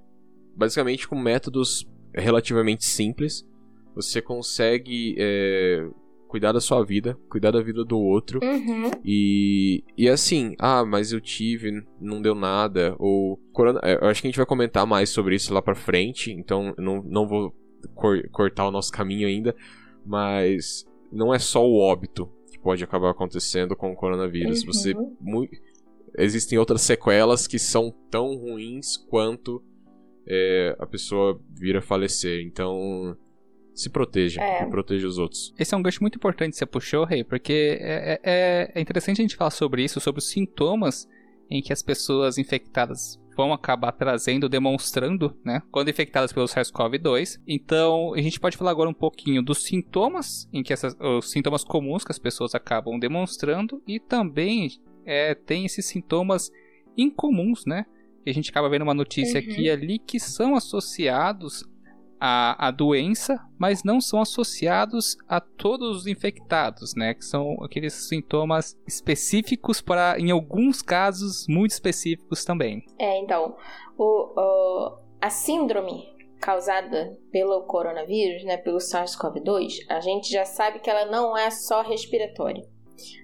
basicamente 0.55 1.07
com 1.07 1.15
métodos 1.15 1.85
relativamente 2.13 2.85
simples, 2.85 3.47
você 3.95 4.21
consegue 4.21 5.15
é, 5.17 5.85
cuidar 6.27 6.51
da 6.53 6.61
sua 6.61 6.83
vida, 6.85 7.17
cuidar 7.29 7.51
da 7.51 7.61
vida 7.61 7.83
do 7.83 7.99
outro. 7.99 8.39
Uhum. 8.43 8.89
E, 9.03 9.83
e 9.97 10.07
assim, 10.09 10.55
ah, 10.59 10.85
mas 10.85 11.11
eu 11.11 11.19
tive, 11.21 11.71
não 11.99 12.21
deu 12.21 12.33
nada, 12.35 12.95
ou... 12.99 13.37
corona- 13.53 13.81
é, 13.83 13.95
eu 13.95 14.07
acho 14.07 14.21
que 14.21 14.27
a 14.27 14.29
gente 14.31 14.37
vai 14.37 14.45
comentar 14.45 14.85
mais 14.87 15.09
sobre 15.09 15.35
isso 15.35 15.53
lá 15.53 15.61
pra 15.61 15.75
frente, 15.75 16.31
então 16.31 16.73
eu 16.77 16.83
não, 16.83 17.03
não 17.03 17.27
vou 17.27 17.53
cor- 17.95 18.27
cortar 18.29 18.67
o 18.67 18.71
nosso 18.71 18.91
caminho 18.91 19.27
ainda, 19.27 19.55
mas 20.05 20.85
não 21.11 21.33
é 21.33 21.39
só 21.39 21.65
o 21.67 21.77
óbito 21.79 22.29
que 22.51 22.59
pode 22.59 22.83
acabar 22.83 23.09
acontecendo 23.11 23.75
com 23.75 23.91
o 23.91 23.95
coronavírus. 23.95 24.61
Uhum. 24.61 24.73
Você... 24.73 24.93
mui- 25.19 25.49
Existem 26.17 26.57
outras 26.59 26.81
sequelas 26.81 27.47
que 27.47 27.57
são 27.57 27.89
tão 28.09 28.35
ruins 28.35 28.97
quanto 28.97 29.63
é, 30.27 30.75
a 30.77 30.85
pessoa 30.85 31.39
vir 31.53 31.77
a 31.77 31.81
falecer, 31.81 32.41
então... 32.45 33.15
Se 33.73 33.89
proteja 33.89 34.41
É. 34.43 34.63
e 34.63 34.69
proteja 34.69 35.07
os 35.07 35.17
outros. 35.17 35.53
Esse 35.57 35.73
é 35.73 35.77
um 35.77 35.81
gancho 35.81 36.03
muito 36.03 36.17
importante 36.17 36.51
que 36.51 36.57
você 36.57 36.65
puxou, 36.65 37.05
Rei, 37.05 37.23
porque 37.23 37.77
é, 37.79 38.19
é- 38.21 38.71
é 38.75 38.81
interessante 38.81 39.21
a 39.21 39.23
gente 39.23 39.37
falar 39.37 39.49
sobre 39.51 39.81
isso, 39.85 40.01
sobre 40.01 40.19
os 40.19 40.29
sintomas 40.29 41.07
em 41.49 41.61
que 41.61 41.71
as 41.71 41.81
pessoas 41.81 42.37
infectadas 42.37 43.17
vão 43.35 43.53
acabar 43.53 43.91
trazendo, 43.91 44.49
demonstrando, 44.49 45.37
né, 45.43 45.61
quando 45.71 45.89
infectadas 45.89 46.33
pelo 46.33 46.47
SARS-CoV-2. 46.47 47.39
Então, 47.47 48.13
a 48.13 48.21
gente 48.21 48.39
pode 48.39 48.57
falar 48.57 48.71
agora 48.71 48.89
um 48.89 48.93
pouquinho 48.93 49.41
dos 49.41 49.63
sintomas, 49.63 50.47
em 50.51 50.63
que 50.63 50.73
essas, 50.73 50.95
os 50.99 51.31
sintomas 51.31 51.63
comuns 51.63 52.03
que 52.03 52.11
as 52.11 52.19
pessoas 52.19 52.53
acabam 52.55 52.99
demonstrando, 52.99 53.81
e 53.87 53.99
também 53.99 54.69
é, 55.05 55.33
tem 55.33 55.65
esses 55.65 55.85
sintomas 55.85 56.49
incomuns, 56.97 57.65
né, 57.65 57.85
que 58.23 58.29
a 58.29 58.33
gente 58.33 58.49
acaba 58.49 58.69
vendo 58.69 58.83
uma 58.83 58.93
notícia 58.93 59.41
Uhum. 59.41 59.47
aqui 59.51 59.61
e 59.63 59.69
ali 59.69 59.99
que 59.99 60.19
são 60.19 60.55
associados 60.55 61.63
a, 62.23 62.67
a 62.67 62.71
doença, 62.71 63.39
mas 63.57 63.83
não 63.83 63.99
são 63.99 64.21
associados 64.21 65.17
a 65.27 65.41
todos 65.41 65.97
os 65.97 66.07
infectados, 66.07 66.93
né? 66.95 67.15
Que 67.15 67.25
são 67.25 67.55
aqueles 67.63 67.93
sintomas 68.07 68.77
específicos 68.87 69.81
para, 69.81 70.19
em 70.19 70.29
alguns 70.29 70.83
casos, 70.83 71.47
muito 71.49 71.71
específicos 71.71 72.45
também. 72.45 72.83
É, 72.99 73.17
então, 73.19 73.55
o, 73.97 74.39
o- 74.39 74.99
a 75.19 75.29
síndrome 75.31 76.11
causada 76.39 77.17
pelo 77.31 77.63
coronavírus, 77.63 78.43
né, 78.43 78.57
pelo 78.57 78.77
SARS-CoV-2, 78.79 79.85
a 79.89 79.99
gente 79.99 80.31
já 80.31 80.45
sabe 80.45 80.79
que 80.79 80.89
ela 80.89 81.05
não 81.05 81.37
é 81.37 81.49
só 81.51 81.81
respiratória. 81.83 82.63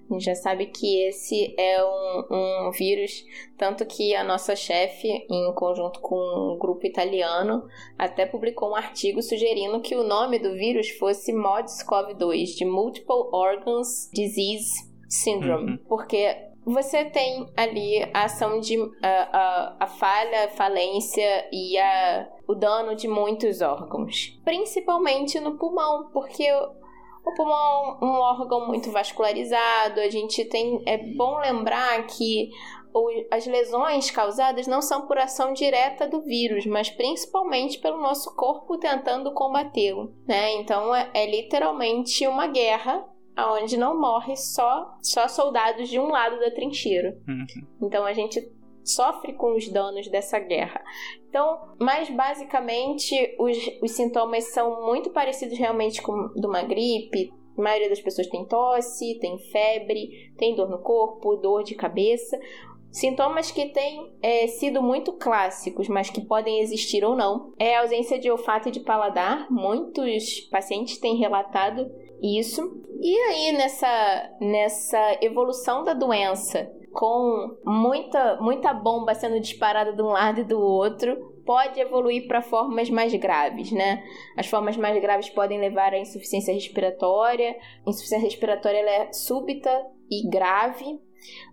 A 0.10 0.14
gente 0.14 0.26
já 0.26 0.36
sabe 0.36 0.68
que 0.68 1.04
esse 1.08 1.54
é 1.60 1.84
um, 1.84 2.68
um 2.68 2.72
vírus, 2.72 3.26
tanto 3.58 3.86
que 3.86 4.16
a 4.16 4.24
nossa 4.24 4.56
chefe, 4.56 5.08
em 5.30 5.54
conjunto 5.54 6.00
com 6.00 6.16
um 6.16 6.58
grupo 6.58 6.86
italiano, 6.86 7.68
até 7.98 8.26
publicou 8.26 8.72
um 8.72 8.76
artigo 8.76 9.22
sugerindo 9.22 9.82
que 9.82 9.96
o 9.96 10.04
nome 10.04 10.40
do 10.40 10.54
vírus 10.54 10.90
fosse 10.92 11.34
MODS-CoV-2, 11.34 12.56
de 12.58 12.66
Multiple 12.66 13.30
Organs 13.32 14.10
Disease 14.14 14.88
Syndrome, 15.10 15.72
Uhum. 15.72 15.78
porque 15.88 16.48
você 16.66 17.06
tem 17.06 17.48
ali 17.56 18.04
a 18.14 18.26
ação 18.26 18.60
de 18.60 18.76
a, 19.02 19.08
a, 19.08 19.78
a 19.82 19.88
falha, 19.88 20.46
a 20.46 20.50
falência 20.50 21.48
e 21.50 21.78
a, 21.78 22.28
o 22.46 22.54
dano 22.54 22.94
de 22.94 23.08
muitos 23.08 23.62
órgãos, 23.62 24.38
principalmente 24.44 25.40
no 25.40 25.58
pulmão, 25.58 26.10
porque 26.12 26.46
o 27.28 27.34
pulmão 27.34 27.98
é 28.02 28.06
um 28.06 28.20
órgão 28.20 28.66
muito 28.68 28.90
vascularizado. 28.90 30.00
A 30.00 30.10
gente 30.10 30.46
tem 30.46 30.82
é 30.86 30.98
bom 30.98 31.38
lembrar 31.40 32.06
que 32.08 32.50
as 33.30 33.46
lesões 33.46 34.10
causadas 34.10 34.66
não 34.66 34.82
são 34.82 35.06
por 35.06 35.18
ação 35.18 35.54
direta 35.54 36.08
do 36.08 36.22
vírus, 36.22 36.66
mas 36.66 36.90
principalmente 36.90 37.80
pelo 37.80 38.02
nosso 38.02 38.34
corpo 38.36 38.78
tentando 38.78 39.34
combatê-lo, 39.34 40.16
né? 40.26 40.54
Então 40.54 40.96
é, 40.96 41.12
é 41.14 41.30
literalmente 41.30 42.26
uma 42.26 42.48
guerra 42.48 43.06
onde 43.38 43.78
não 43.78 44.00
morre 44.00 44.36
só 44.36 44.98
só 45.04 45.28
soldados 45.28 45.90
de 45.90 46.00
um 46.00 46.08
lado 46.08 46.40
da 46.40 46.50
trincheira. 46.50 47.16
Uhum. 47.28 47.46
Então 47.84 48.06
a 48.06 48.14
gente 48.14 48.42
sofre 48.90 49.34
com 49.34 49.56
os 49.56 49.68
danos 49.70 50.08
dessa 50.08 50.40
guerra. 50.40 50.84
Então, 51.30 51.76
mas 51.80 52.10
basicamente 52.10 53.36
os, 53.40 53.58
os 53.82 53.92
sintomas 53.92 54.46
são 54.46 54.86
muito 54.86 55.10
parecidos 55.10 55.58
realmente 55.58 56.02
com 56.02 56.30
de 56.34 56.48
uma 56.48 56.64
gripe. 56.64 57.32
A 57.58 57.62
maioria 57.62 57.90
das 57.90 58.00
pessoas 58.00 58.28
tem 58.28 58.46
tosse, 58.46 59.20
tem 59.20 59.38
febre, 59.38 60.32
tem 60.38 60.56
dor 60.56 60.70
no 60.70 60.80
corpo, 60.80 61.36
dor 61.38 61.64
de 61.64 61.76
cabeça. 61.76 62.40
Sintomas 62.92 63.52
que 63.52 63.68
têm 63.70 64.12
é, 64.22 64.48
sido 64.48 64.82
muito 64.82 65.14
clássicos, 65.14 65.88
mas 65.88 66.10
que 66.10 66.22
podem 66.22 66.62
existir 66.62 67.04
ou 67.04 67.16
não, 67.16 67.54
é 67.60 67.76
a 67.76 67.82
ausência 67.82 68.18
de 68.18 68.32
olfato 68.32 68.70
e 68.70 68.72
de 68.72 68.80
paladar. 68.80 69.52
Muitos 69.52 70.42
pacientes 70.50 70.98
têm 70.98 71.18
relatado 71.18 71.92
isso. 72.22 72.82
E 73.00 73.16
aí, 73.16 73.52
nessa, 73.52 74.32
nessa 74.42 75.18
evolução 75.22 75.84
da 75.84 75.94
doença, 75.94 76.72
com 76.94 77.58
muita, 77.66 78.38
muita 78.42 78.74
bomba 78.74 79.14
sendo 79.14 79.40
disparada 79.40 79.94
de 79.94 80.02
um 80.02 80.08
lado 80.08 80.42
e 80.42 80.44
do 80.44 80.60
outro, 80.60 81.38
pode 81.46 81.80
evoluir 81.80 82.28
para 82.28 82.42
formas 82.42 82.90
mais 82.90 83.14
graves, 83.16 83.72
né? 83.72 84.04
As 84.36 84.48
formas 84.48 84.76
mais 84.76 85.02
graves 85.02 85.30
podem 85.30 85.60
levar 85.60 85.94
à 85.94 86.00
insuficiência 86.00 86.54
respiratória. 86.54 87.56
A 87.86 87.90
insuficiência 87.90 88.26
respiratória 88.26 88.80
é 88.80 89.14
súbita 89.14 89.72
e 90.12 90.30
grave. 90.30 91.00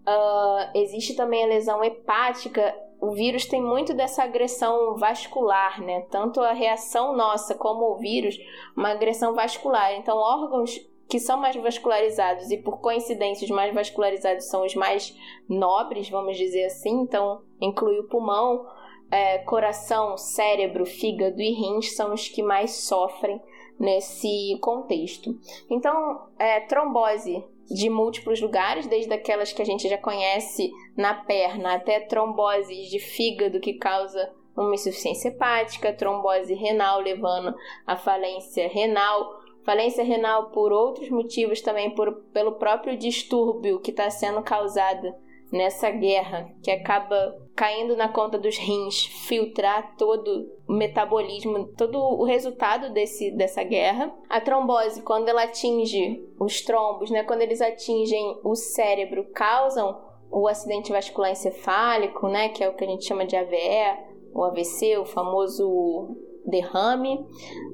Ah, 0.05 0.71
existe 0.75 1.15
também 1.15 1.45
a 1.45 1.49
lesão 1.49 1.83
hepática. 1.83 2.75
O 3.01 3.13
vírus 3.13 3.47
tem 3.47 3.63
muito 3.63 3.95
dessa 3.95 4.25
agressão 4.25 4.97
vascular, 4.97 5.81
né? 5.81 6.07
Tanto 6.11 6.41
a 6.41 6.53
reação 6.53 7.15
nossa 7.15 7.55
como 7.55 7.93
o 7.93 7.97
vírus, 7.97 8.37
uma 8.77 8.91
agressão 8.91 9.35
vascular. 9.35 9.93
Então, 9.95 10.17
órgãos 10.17 10.81
que 11.09 11.19
são 11.19 11.39
mais 11.39 11.55
vascularizados 11.57 12.51
e 12.51 12.57
por 12.57 12.81
coincidência 12.81 13.45
os 13.45 13.51
mais 13.51 13.75
vascularizados 13.75 14.47
são 14.47 14.65
os 14.65 14.75
mais 14.75 15.17
nobres, 15.49 16.09
vamos 16.09 16.37
dizer 16.37 16.65
assim, 16.65 17.01
então 17.01 17.43
inclui 17.61 17.99
o 17.99 18.09
pulmão, 18.09 18.67
é, 19.11 19.39
coração, 19.39 20.17
cérebro, 20.17 20.85
fígado 20.85 21.41
e 21.41 21.51
rins 21.53 21.95
são 21.95 22.13
os 22.13 22.29
que 22.29 22.43
mais 22.43 22.85
sofrem 22.87 23.41
nesse 23.79 24.59
contexto. 24.61 25.39
Então, 25.69 26.29
é, 26.39 26.61
trombose 26.61 27.45
de 27.67 27.89
múltiplos 27.89 28.41
lugares, 28.41 28.87
desde 28.87 29.13
aquelas 29.13 29.53
que 29.53 29.63
a 29.63 29.65
gente 29.65 29.89
já 29.89 29.99
conhece 29.99 30.71
na 30.97 31.15
perna 31.15 31.75
até 31.75 32.01
tromboses 32.01 32.89
de 32.89 32.99
fígado 32.99 33.61
que 33.61 33.75
causa 33.75 34.33
uma 34.57 34.75
insuficiência 34.75 35.29
hepática, 35.29 35.93
trombose 35.93 36.55
renal 36.55 37.01
levando 37.01 37.55
à 37.87 37.97
falência 37.97 38.69
renal, 38.69 39.44
falência 39.65 40.05
renal 40.05 40.51
por 40.51 40.73
outros 40.73 41.09
motivos 41.11 41.61
também, 41.61 41.95
por, 41.95 42.13
pelo 42.33 42.53
próprio 42.53 42.97
distúrbio 42.97 43.81
que 43.81 43.91
está 43.91 44.11
sendo 44.11 44.43
causado 44.43 45.15
nessa 45.51 45.91
guerra, 45.91 46.51
que 46.63 46.71
acaba 46.71 47.39
caindo 47.55 47.97
na 47.97 48.09
conta 48.09 48.37
dos 48.37 48.59
rins, 48.59 49.07
filtrar 49.29 49.95
todo 49.97 50.51
o 50.69 50.73
metabolismo, 50.73 51.69
todo 51.77 51.97
o 51.97 52.25
resultado 52.25 52.93
desse, 52.93 53.31
dessa 53.31 53.63
guerra. 53.63 54.13
A 54.29 54.41
trombose, 54.41 55.03
quando 55.03 55.29
ela 55.29 55.45
atinge 55.45 56.21
os 56.41 56.61
trombos, 56.63 57.11
né, 57.11 57.23
quando 57.23 57.43
eles 57.43 57.61
atingem 57.61 58.41
o 58.43 58.57
cérebro, 58.57 59.27
causam 59.33 60.03
o 60.31 60.49
acidente 60.49 60.91
vascular 60.91 61.31
encefálico, 61.31 62.27
né, 62.29 62.49
que 62.49 62.65
é 62.65 62.69
o 62.69 62.75
que 62.75 62.85
a 62.85 62.89
gente 62.89 63.07
chama 63.07 63.25
de 63.25 63.37
AVE, 63.37 64.15
o 64.35 64.43
AVC, 64.43 64.99
o 64.99 65.05
famoso 65.05 66.17
derrame. 66.47 67.25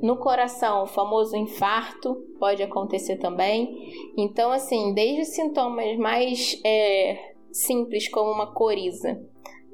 No 0.03 0.17
coração, 0.17 0.85
o 0.85 0.87
famoso 0.87 1.37
infarto 1.37 2.15
pode 2.39 2.63
acontecer 2.63 3.17
também. 3.17 3.93
Então, 4.17 4.51
assim, 4.51 4.95
desde 4.95 5.23
os 5.23 5.29
sintomas 5.29 5.97
mais 5.99 6.61
é, 6.65 7.35
simples, 7.53 8.09
como 8.09 8.31
uma 8.31 8.53
coriza, 8.53 9.21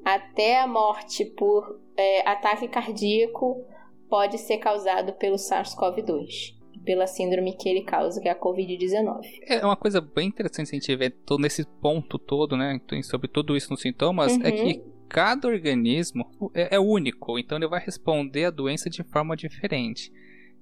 até 0.05 0.61
a 0.61 0.67
morte 0.67 1.25
por 1.25 1.81
é, 1.97 2.29
ataque 2.29 2.69
cardíaco, 2.69 3.65
pode 4.09 4.39
ser 4.39 4.59
causado 4.59 5.13
pelo 5.15 5.37
SARS-CoV-2 5.37 6.57
pela 6.85 7.09
síndrome 7.09 7.53
que 7.57 7.69
ele 7.69 7.83
causa, 7.83 8.21
que 8.21 8.29
é 8.29 8.31
a 8.31 8.41
Covid-19. 8.41 9.21
É 9.49 9.65
uma 9.65 9.75
coisa 9.77 10.01
bem 10.01 10.29
interessante 10.29 10.69
a 10.69 10.79
gente 10.79 10.95
ver 10.95 11.11
todo 11.27 11.41
nesse 11.41 11.67
ponto 11.67 12.17
todo, 12.17 12.57
né, 12.57 12.81
sobre 13.03 13.27
tudo 13.27 13.57
isso 13.57 13.73
nos 13.73 13.81
sintomas, 13.81 14.37
uhum. 14.37 14.43
é 14.45 14.53
que 14.53 14.79
uhum 14.79 14.96
cada 15.09 15.49
organismo 15.49 16.51
é, 16.55 16.77
é 16.77 16.81
único, 16.81 17.39
então 17.39 17.59
ele 17.59 17.69
vai 17.69 17.81
responder 17.81 18.47
a 18.47 18.51
doença 18.51 18.91
de 18.91 19.03
forma 19.03 19.37
diferente. 19.37 20.13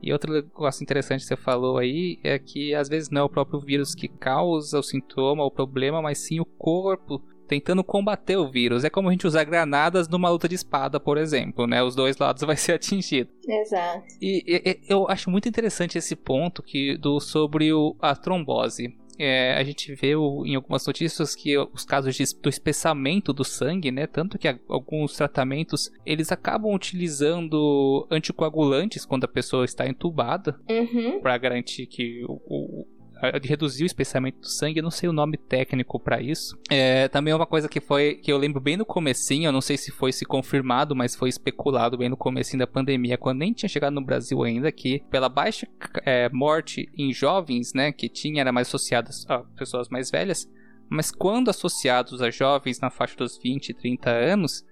E 0.02 0.12
outro 0.12 0.32
negócio 0.32 0.82
interessante 0.82 1.22
que 1.22 1.28
você 1.28 1.36
falou 1.36 1.78
aí 1.78 2.18
é 2.22 2.38
que 2.38 2.74
às 2.74 2.88
vezes 2.88 3.08
não 3.08 3.22
é 3.22 3.24
o 3.24 3.28
próprio 3.28 3.58
vírus 3.58 3.94
que 3.94 4.06
causa 4.06 4.78
o 4.78 4.82
sintoma, 4.82 5.44
o 5.44 5.50
problema, 5.50 6.02
mas 6.02 6.18
sim 6.18 6.40
o 6.40 6.44
corpo 6.44 7.22
tentando 7.46 7.84
combater 7.84 8.36
o 8.36 8.50
vírus. 8.50 8.84
É 8.84 8.90
como 8.90 9.08
a 9.08 9.12
gente 9.12 9.26
usar 9.26 9.44
granadas 9.44 10.08
numa 10.08 10.28
luta 10.28 10.48
de 10.48 10.54
espada, 10.54 10.98
por 10.98 11.16
exemplo, 11.16 11.66
né? 11.66 11.82
Os 11.82 11.94
dois 11.94 12.16
lados 12.16 12.42
vai 12.46 12.56
ser 12.56 12.72
atingido. 12.72 13.30
Exato. 13.46 14.04
E, 14.20 14.44
e 14.46 14.80
eu 14.88 15.08
acho 15.08 15.30
muito 15.30 15.48
interessante 15.48 15.98
esse 15.98 16.16
ponto 16.16 16.62
que 16.62 16.96
do 16.96 17.20
sobre 17.20 17.72
o, 17.72 17.96
a 18.00 18.14
trombose. 18.14 18.96
É, 19.18 19.54
a 19.54 19.64
gente 19.64 19.94
vê 19.94 20.14
o, 20.16 20.44
em 20.46 20.54
algumas 20.54 20.86
notícias 20.86 21.34
que 21.34 21.56
os 21.58 21.84
casos 21.84 22.14
de, 22.14 22.24
do 22.40 22.48
espessamento 22.48 23.32
do 23.32 23.44
sangue, 23.44 23.90
né, 23.90 24.06
tanto 24.06 24.38
que 24.38 24.48
alguns 24.68 25.14
tratamentos 25.16 25.90
eles 26.04 26.32
acabam 26.32 26.74
utilizando 26.74 28.06
anticoagulantes 28.10 29.04
quando 29.04 29.24
a 29.24 29.28
pessoa 29.28 29.64
está 29.64 29.86
entubada 29.86 30.58
uhum. 30.68 31.20
para 31.20 31.36
garantir 31.38 31.86
que 31.86 32.24
o, 32.28 32.40
o, 32.46 32.86
de 33.32 33.48
reduzir 33.48 33.84
o 33.84 33.86
espessamento 33.86 34.40
do 34.40 34.48
sangue, 34.48 34.78
eu 34.78 34.82
não 34.82 34.90
sei 34.90 35.08
o 35.08 35.12
nome 35.12 35.36
técnico 35.36 35.98
para 35.98 36.20
isso. 36.20 36.58
É, 36.70 37.08
também 37.08 37.32
é 37.32 37.36
uma 37.36 37.46
coisa 37.46 37.68
que 37.68 37.80
foi 37.80 38.14
que 38.16 38.32
eu 38.32 38.38
lembro 38.38 38.60
bem 38.60 38.76
no 38.76 38.84
comecinho, 38.84 39.48
eu 39.48 39.52
não 39.52 39.60
sei 39.60 39.76
se 39.76 39.90
foi 39.90 40.12
se 40.12 40.24
confirmado, 40.24 40.94
mas 40.94 41.14
foi 41.14 41.28
especulado 41.28 41.96
bem 41.96 42.08
no 42.08 42.16
comecinho 42.16 42.60
da 42.60 42.66
pandemia, 42.66 43.18
quando 43.18 43.38
nem 43.38 43.52
tinha 43.52 43.68
chegado 43.68 43.94
no 43.94 44.04
Brasil 44.04 44.42
ainda, 44.42 44.70
que 44.70 45.02
pela 45.10 45.28
baixa 45.28 45.66
é, 46.04 46.28
morte 46.30 46.88
em 46.96 47.12
jovens, 47.12 47.72
né, 47.74 47.92
que 47.92 48.08
tinha 48.08 48.40
era 48.40 48.52
mais 48.52 48.68
associada 48.68 49.10
a 49.28 49.38
pessoas 49.38 49.88
mais 49.88 50.10
velhas, 50.10 50.48
mas 50.88 51.10
quando 51.10 51.48
associados 51.48 52.20
a 52.22 52.30
jovens 52.30 52.80
na 52.80 52.90
faixa 52.90 53.16
dos 53.16 53.38
20, 53.38 53.74
30 53.74 54.10
anos, 54.10 54.64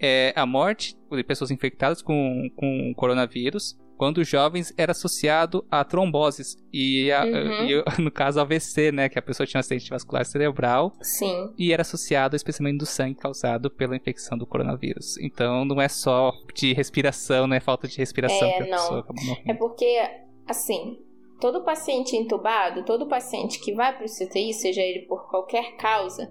é, 0.00 0.32
a 0.36 0.44
morte 0.44 0.96
de 1.10 1.24
pessoas 1.24 1.50
infectadas 1.50 2.02
com, 2.02 2.50
com 2.56 2.92
coronavírus 2.94 3.76
quando 3.96 4.24
jovens 4.24 4.72
era 4.76 4.92
associado 4.92 5.64
a 5.70 5.84
tromboses 5.84 6.56
e, 6.72 7.10
a, 7.12 7.24
uhum. 7.24 7.66
e, 7.66 7.84
no 8.02 8.10
caso 8.10 8.40
AVC, 8.40 8.92
né, 8.92 9.08
que 9.08 9.18
a 9.18 9.22
pessoa 9.22 9.46
tinha 9.46 9.58
um 9.58 9.60
acidente 9.60 9.90
vascular 9.90 10.24
cerebral. 10.24 10.92
Sim. 11.00 11.52
E 11.56 11.72
era 11.72 11.82
associado 11.82 12.34
ao 12.34 12.36
especiamento 12.36 12.78
do 12.78 12.86
sangue 12.86 13.14
causado 13.14 13.70
pela 13.70 13.96
infecção 13.96 14.36
do 14.36 14.46
coronavírus. 14.46 15.16
Então 15.18 15.64
não 15.64 15.80
é 15.80 15.88
só 15.88 16.32
de 16.54 16.72
respiração, 16.72 17.46
não 17.46 17.56
é 17.56 17.60
falta 17.60 17.86
de 17.86 17.96
respiração 17.96 18.48
é, 18.48 18.52
que 18.52 18.62
a 18.62 18.66
não. 18.66 18.76
pessoa 18.78 19.00
acaba 19.00 19.20
morrendo. 19.22 19.50
É 19.50 19.54
porque 19.54 20.10
assim, 20.46 20.98
todo 21.40 21.62
paciente 21.62 22.16
entubado, 22.16 22.84
todo 22.84 23.06
paciente 23.06 23.60
que 23.60 23.74
vai 23.74 23.96
para 23.96 24.06
o 24.06 24.08
CTI, 24.08 24.52
seja 24.52 24.80
ele 24.80 25.06
por 25.06 25.28
qualquer 25.28 25.76
causa, 25.76 26.30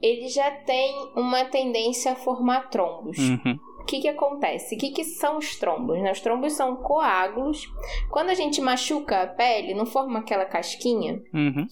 ele 0.00 0.28
já 0.28 0.50
tem 0.50 1.12
uma 1.16 1.44
tendência 1.46 2.12
a 2.12 2.16
formar 2.16 2.68
trombos. 2.68 3.18
Uhum. 3.18 3.58
O 3.84 3.86
que, 3.86 4.00
que 4.00 4.08
acontece? 4.08 4.74
O 4.74 4.78
que, 4.78 4.88
que 4.88 5.04
são 5.04 5.36
os 5.36 5.56
trombos? 5.56 6.00
Né? 6.00 6.10
Os 6.10 6.20
trombos 6.22 6.54
são 6.54 6.74
coágulos. 6.74 7.70
Quando 8.10 8.30
a 8.30 8.34
gente 8.34 8.58
machuca 8.58 9.20
a 9.20 9.26
pele, 9.26 9.74
não 9.74 9.84
forma 9.84 10.20
aquela 10.20 10.46
casquinha. 10.46 11.22
Uhum. 11.34 11.68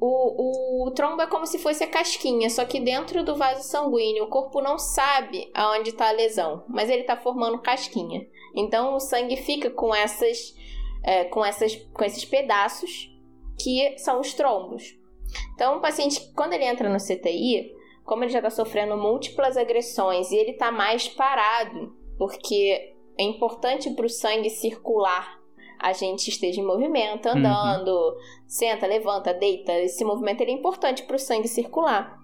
O, 0.00 0.06
o, 0.06 0.88
o, 0.88 0.90
trombo 0.90 1.22
é 1.22 1.28
como 1.28 1.46
se 1.46 1.60
fosse 1.60 1.84
a 1.84 1.86
casquinha, 1.86 2.50
só 2.50 2.64
que 2.64 2.80
dentro 2.80 3.22
do 3.22 3.36
vaso 3.36 3.62
sanguíneo. 3.62 4.24
O 4.24 4.28
corpo 4.28 4.60
não 4.60 4.76
sabe 4.76 5.48
aonde 5.54 5.90
está 5.90 6.08
a 6.08 6.12
lesão, 6.12 6.64
mas 6.68 6.90
ele 6.90 7.02
está 7.02 7.16
formando 7.16 7.62
casquinha. 7.62 8.26
Então 8.56 8.96
o 8.96 9.00
sangue 9.00 9.36
fica 9.36 9.70
com 9.70 9.94
essas, 9.94 10.56
é, 11.04 11.26
com 11.26 11.44
essas, 11.44 11.76
com 11.76 12.04
esses 12.04 12.24
pedaços 12.24 13.08
que 13.56 13.96
são 13.98 14.18
os 14.18 14.34
trombos. 14.34 14.98
Então 15.54 15.76
o 15.76 15.80
paciente, 15.80 16.32
quando 16.34 16.54
ele 16.54 16.64
entra 16.64 16.88
no 16.88 16.98
CTI, 16.98 17.72
como 18.12 18.24
ele 18.24 18.30
já 18.30 18.40
está 18.40 18.50
sofrendo 18.50 18.94
múltiplas 18.94 19.56
agressões 19.56 20.30
e 20.30 20.36
ele 20.36 20.50
está 20.50 20.70
mais 20.70 21.08
parado, 21.08 21.96
porque 22.18 22.92
é 23.18 23.22
importante 23.22 23.88
para 23.88 24.04
o 24.04 24.10
sangue 24.10 24.50
circular, 24.50 25.40
a 25.78 25.94
gente 25.94 26.28
esteja 26.28 26.60
em 26.60 26.66
movimento, 26.66 27.24
uhum. 27.24 27.38
andando, 27.38 27.88
uhum. 27.88 28.14
senta, 28.46 28.86
levanta, 28.86 29.32
deita. 29.32 29.72
Esse 29.80 30.04
movimento 30.04 30.42
é 30.42 30.50
importante 30.50 31.04
para 31.04 31.16
o 31.16 31.18
sangue 31.18 31.48
circular. 31.48 32.14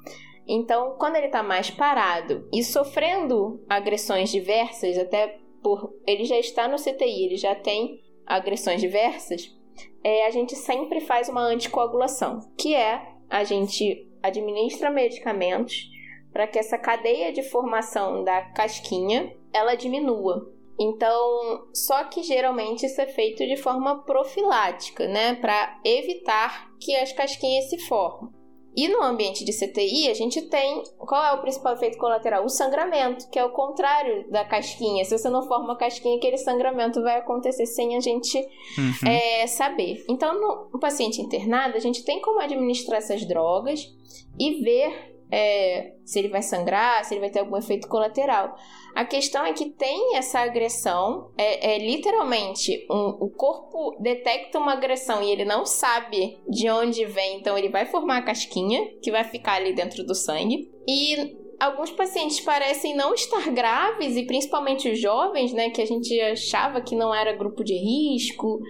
Então, 0.47 0.95
quando 0.99 1.17
ele 1.17 1.29
está 1.29 1.43
mais 1.43 1.71
parado 1.71 2.47
e 2.53 2.63
sofrendo 2.63 3.65
agressões 3.67 4.29
diversas, 4.29 4.99
até 4.99 5.39
por 5.63 5.95
ele 6.07 6.27
já 6.27 6.39
está 6.39 6.69
no 6.69 6.77
CTI, 6.77 7.25
ele 7.25 7.37
já 7.39 7.55
tem 7.55 7.99
agressões 8.27 8.83
diversas, 8.83 9.57
é, 10.05 10.27
a 10.27 10.31
gente 10.31 10.55
sempre 10.55 11.01
faz 11.01 11.31
uma 11.31 11.41
anticoagulação, 11.41 12.41
que 12.59 12.75
é 12.75 13.17
a 13.31 13.43
gente 13.43 14.07
administra 14.23 14.91
medicamentos 14.91 15.91
para 16.33 16.47
que 16.47 16.59
essa 16.59 16.79
cadeia 16.79 17.33
de 17.33 17.43
formação 17.43 18.23
da 18.23 18.43
casquinha 18.53 19.35
ela 19.53 19.75
diminua. 19.75 20.53
Então, 20.81 21.69
só 21.75 22.05
que 22.05 22.23
geralmente 22.23 22.87
isso 22.87 23.01
é 23.01 23.07
feito 23.07 23.45
de 23.45 23.57
forma 23.57 24.05
profilática, 24.05 25.09
né, 25.09 25.35
para 25.35 25.81
evitar 25.85 26.71
que 26.79 26.95
as 26.95 27.13
casquinhas 27.13 27.69
se 27.69 27.79
formem. 27.87 28.38
E 28.79 28.87
no 28.87 29.03
ambiente 29.03 29.45
de 29.45 29.51
CTI, 29.51 30.09
a 30.09 30.15
gente 30.15 30.41
tem. 30.43 30.85
Qual 30.99 31.21
é 31.25 31.33
o 31.33 31.41
principal 31.41 31.75
efeito 31.75 31.99
colateral? 31.99 32.45
O 32.45 32.49
sangramento, 32.49 33.29
que 33.29 33.37
é 33.37 33.45
o 33.45 33.51
contrário 33.51 34.31
da 34.31 34.45
casquinha. 34.45 35.05
Se 35.05 35.19
você 35.19 35.29
não 35.29 35.43
forma 35.49 35.77
casquinha, 35.77 36.17
aquele 36.17 36.39
sangramento 36.39 37.03
vai 37.03 37.17
acontecer 37.17 37.67
sem 37.67 37.97
a 37.97 38.01
gente 38.01 38.39
uhum. 38.39 39.09
é, 39.11 39.49
saber. 39.49 40.05
Então, 40.09 40.33
no, 40.41 40.71
no 40.75 40.79
paciente 40.79 41.21
internado, 41.21 41.77
a 41.77 41.81
gente 41.81 42.05
tem 42.05 42.21
como 42.23 42.39
administrar 42.39 42.99
essas 42.99 43.27
drogas 43.27 43.85
e 44.39 44.63
ver 44.63 45.19
é, 45.29 45.95
se 46.05 46.21
ele 46.21 46.29
vai 46.29 46.43
sangrar, 46.43 47.05
se 47.05 47.15
ele 47.15 47.21
vai 47.21 47.31
ter 47.31 47.41
algum 47.41 47.57
efeito 47.57 47.89
colateral. 47.89 48.55
A 48.99 49.05
questão 49.05 49.47
é 49.47 49.53
que 49.53 49.71
tem 49.71 50.17
essa 50.17 50.41
agressão, 50.41 51.31
é, 51.39 51.77
é 51.77 51.79
literalmente 51.79 52.85
um, 52.91 53.27
o 53.27 53.31
corpo 53.31 53.97
detecta 54.01 54.59
uma 54.59 54.73
agressão 54.73 55.23
e 55.23 55.31
ele 55.31 55.45
não 55.45 55.65
sabe 55.65 56.37
de 56.49 56.69
onde 56.69 57.05
vem, 57.05 57.39
então 57.39 57.57
ele 57.57 57.69
vai 57.69 57.87
formar 57.87 58.17
a 58.17 58.23
casquinha 58.23 58.85
que 59.01 59.13
vai 59.13 59.23
ficar 59.23 59.53
ali 59.53 59.73
dentro 59.73 60.05
do 60.05 60.17
sangue. 60.17 60.69
E 60.85 61.37
alguns 61.59 61.91
pacientes 61.91 62.41
parecem 62.41 62.95
não 62.95 63.15
estar 63.15 63.51
graves, 63.51 64.17
e 64.17 64.25
principalmente 64.25 64.91
os 64.91 65.01
jovens, 65.01 65.53
né, 65.53 65.71
que 65.71 65.83
a 65.83 65.87
gente 65.87 66.19
achava 66.21 66.81
que 66.81 66.95
não 66.95 67.15
era 67.15 67.37
grupo 67.37 67.65
de 67.65 67.75
risco, 67.75 68.61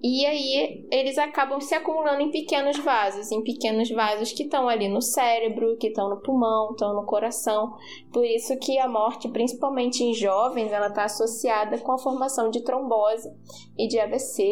e 0.00 0.24
aí 0.24 0.86
eles 0.92 1.18
acabam 1.18 1.60
se 1.60 1.74
acumulando 1.74 2.22
em 2.22 2.30
pequenos 2.30 2.78
vasos, 2.78 3.32
em 3.32 3.42
pequenos 3.42 3.90
vasos 3.90 4.30
que 4.32 4.44
estão 4.44 4.68
ali 4.68 4.88
no 4.88 5.02
cérebro, 5.02 5.76
que 5.76 5.88
estão 5.88 6.08
no 6.08 6.22
pulmão, 6.22 6.70
estão 6.70 6.94
no 6.94 7.04
coração. 7.04 7.74
Por 8.12 8.24
isso 8.24 8.56
que 8.58 8.78
a 8.78 8.88
morte, 8.88 9.28
principalmente 9.28 10.04
em 10.04 10.14
jovens, 10.14 10.70
ela 10.70 10.86
está 10.86 11.04
associada 11.04 11.78
com 11.78 11.90
a 11.90 11.98
formação 11.98 12.48
de 12.48 12.62
trombose 12.62 13.28
e 13.76 13.88
de 13.88 13.98
AVC. 13.98 14.42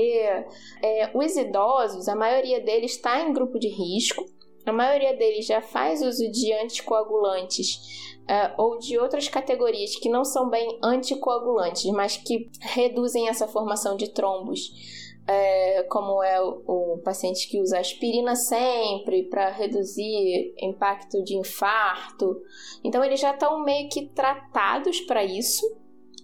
É, 0.83 1.11
os 1.15 1.37
idosos, 1.37 2.09
a 2.09 2.17
maioria 2.17 2.61
deles 2.61 2.93
está 2.93 3.21
em 3.21 3.33
grupo 3.33 3.57
de 3.57 3.69
risco. 3.69 4.25
A 4.67 4.73
maioria 4.73 5.17
deles 5.17 5.47
já 5.47 5.63
faz 5.63 6.03
uso 6.03 6.31
de 6.31 6.53
anticoagulantes 6.53 8.05
Uh, 8.27 8.51
ou 8.61 8.77
de 8.77 8.99
outras 8.99 9.29
categorias 9.29 9.95
que 9.95 10.09
não 10.09 10.25
são 10.25 10.51
bem 10.51 10.81
anticoagulantes, 10.83 11.89
mas 11.93 12.17
que 12.17 12.51
reduzem 12.61 13.29
essa 13.29 13.47
formação 13.47 13.97
de 13.97 14.11
trombos 14.11 14.73
é, 15.27 15.83
como 15.85 16.23
é 16.23 16.41
o, 16.41 16.63
o, 16.67 16.99
paciente 16.99 17.49
que 17.49 17.61
usa 17.61 17.81
aspirina 17.81 18.37
sempre 18.37 19.25
para 19.25 19.51
reduzir 19.51 20.55
impacto 20.59 21.23
de 21.23 21.37
infarto. 21.37 22.41
Então 22.85 23.05
eles 23.05 23.21
já 23.21 23.33
estão 23.33 23.63
meio 23.65 23.89
que 23.89 24.07
tratados 24.07 25.01
para 25.01 25.25
isso. 25.25 25.67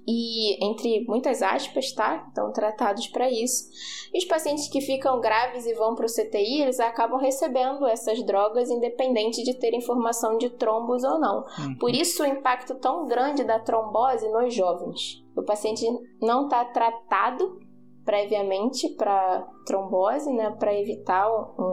E 0.07 0.65
entre 0.65 1.05
muitas 1.07 1.43
aspas, 1.43 1.93
tá? 1.93 2.25
Estão 2.29 2.53
tratados 2.53 3.07
para 3.09 3.31
isso. 3.31 3.69
E 4.13 4.19
os 4.19 4.25
pacientes 4.25 4.69
que 4.69 4.81
ficam 4.81 5.21
graves 5.21 5.67
e 5.67 5.75
vão 5.75 5.95
para 5.95 6.07
o 6.07 6.09
CTI, 6.09 6.63
eles 6.63 6.81
acabam 6.81 7.21
recebendo 7.21 7.87
essas 7.87 8.23
drogas 8.25 8.71
independente 8.71 9.43
de 9.43 9.55
ter 9.55 9.75
informação 9.75 10.37
de 10.39 10.51
trombos 10.51 11.05
ou 11.05 11.19
não. 11.19 11.45
Uhum. 11.59 11.77
Por 11.79 11.95
isso 11.95 12.23
o 12.23 12.27
impacto 12.27 12.75
tão 12.75 13.07
grande 13.07 13.45
da 13.45 13.59
trombose 13.59 14.29
nos 14.29 14.55
jovens. 14.55 15.23
O 15.37 15.43
paciente 15.43 15.87
não 16.21 16.45
está 16.45 16.65
tratado 16.65 17.59
previamente 18.05 18.89
para 18.97 19.47
trombose, 19.65 20.33
né, 20.33 20.51
para 20.59 20.75
evitar 20.79 21.25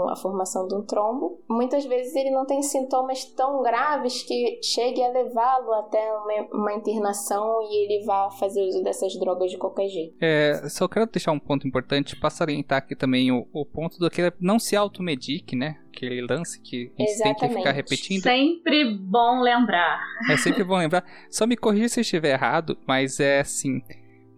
a 0.09 0.15
formação 0.15 0.67
de 0.67 0.75
um 0.75 0.83
trombo. 0.83 1.41
Muitas 1.49 1.85
vezes 1.85 2.15
ele 2.15 2.29
não 2.29 2.45
tem 2.45 2.61
sintomas 2.61 3.25
tão 3.25 3.63
graves 3.63 4.21
que 4.23 4.59
chegue 4.63 5.01
a 5.01 5.09
levá-lo 5.09 5.73
até 5.73 5.99
uma, 6.13 6.47
uma, 6.53 6.73
internação 6.73 7.61
e 7.63 7.83
ele 7.83 8.05
vá 8.05 8.29
fazer 8.31 8.61
uso 8.61 8.83
dessas 8.83 9.17
drogas 9.19 9.51
de 9.51 9.57
qualquer 9.57 9.87
jeito. 9.87 10.15
É, 10.21 10.69
só 10.69 10.87
quero 10.87 11.07
deixar 11.07 11.31
um 11.31 11.39
ponto 11.39 11.67
importante 11.67 12.15
para 12.15 12.29
salientar 12.29 12.77
aqui 12.77 12.95
também 12.95 13.31
o, 13.31 13.47
o 13.51 13.65
ponto 13.65 13.97
do 13.97 14.09
que 14.09 14.31
não 14.39 14.59
se 14.59 14.75
automedique, 14.75 15.55
né? 15.55 15.77
Aquele 15.87 16.21
lance 16.21 16.61
que 16.61 16.93
a 16.97 17.01
gente 17.01 17.11
Exatamente. 17.11 17.39
tem 17.39 17.49
que 17.49 17.55
ficar 17.55 17.71
repetindo. 17.71 18.21
Sempre 18.21 18.95
bom 18.95 19.41
lembrar. 19.41 19.99
É 20.29 20.37
sempre 20.37 20.63
bom 20.63 20.77
lembrar. 20.77 21.03
Só 21.29 21.47
me 21.47 21.57
corrija 21.57 21.89
se 21.89 21.99
eu 21.99 22.03
estiver 22.03 22.33
errado, 22.33 22.77
mas 22.87 23.19
é 23.19 23.39
assim 23.39 23.81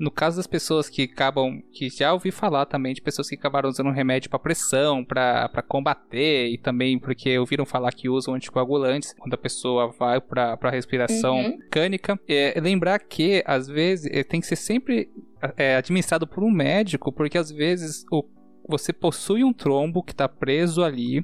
no 0.02 0.10
caso 0.10 0.38
das 0.38 0.48
pessoas 0.48 0.90
que 0.90 1.04
acabam, 1.04 1.62
que 1.72 1.88
já 1.88 2.12
ouvi 2.12 2.32
falar 2.32 2.66
também 2.66 2.92
de 2.92 3.00
pessoas 3.00 3.30
que 3.30 3.36
acabaram 3.36 3.70
usando 3.70 3.92
remédio 3.92 4.32
para 4.32 4.40
pressão, 4.40 5.06
para 5.06 5.64
combater 5.68 6.48
e 6.48 6.58
também 6.58 6.98
porque 6.98 7.38
ouviram 7.38 7.68
falar 7.68 7.92
que 7.92 8.10
usam 8.10 8.34
anticoagulantes 8.34 9.14
quando 9.14 9.36
a 9.36 9.38
pessoa 9.38 9.92
vai 9.92 10.20
para 10.20 10.72
respiração 10.72 11.36
uhum. 11.36 11.58
mecânica. 11.60 12.20
É, 12.28 12.60
lembrar 12.60 12.98
que 12.98 13.44
às 13.46 13.68
vezes 13.68 14.10
é, 14.12 14.24
tem 14.24 14.42
que 14.42 14.48
ser 14.48 14.56
sempre 14.56 15.08
é, 15.56 15.76
administrado 15.76 16.26
por 16.26 16.44
um 16.44 16.50
médico, 16.50 17.12
porque 17.12 17.38
às 17.38 17.52
vezes 17.52 18.04
o, 18.12 18.26
você 18.68 18.92
possui 18.92 19.44
um 19.44 19.54
trombo 19.54 20.02
que 20.02 20.14
está 20.14 20.28
preso 20.28 20.84
ali 20.84 21.24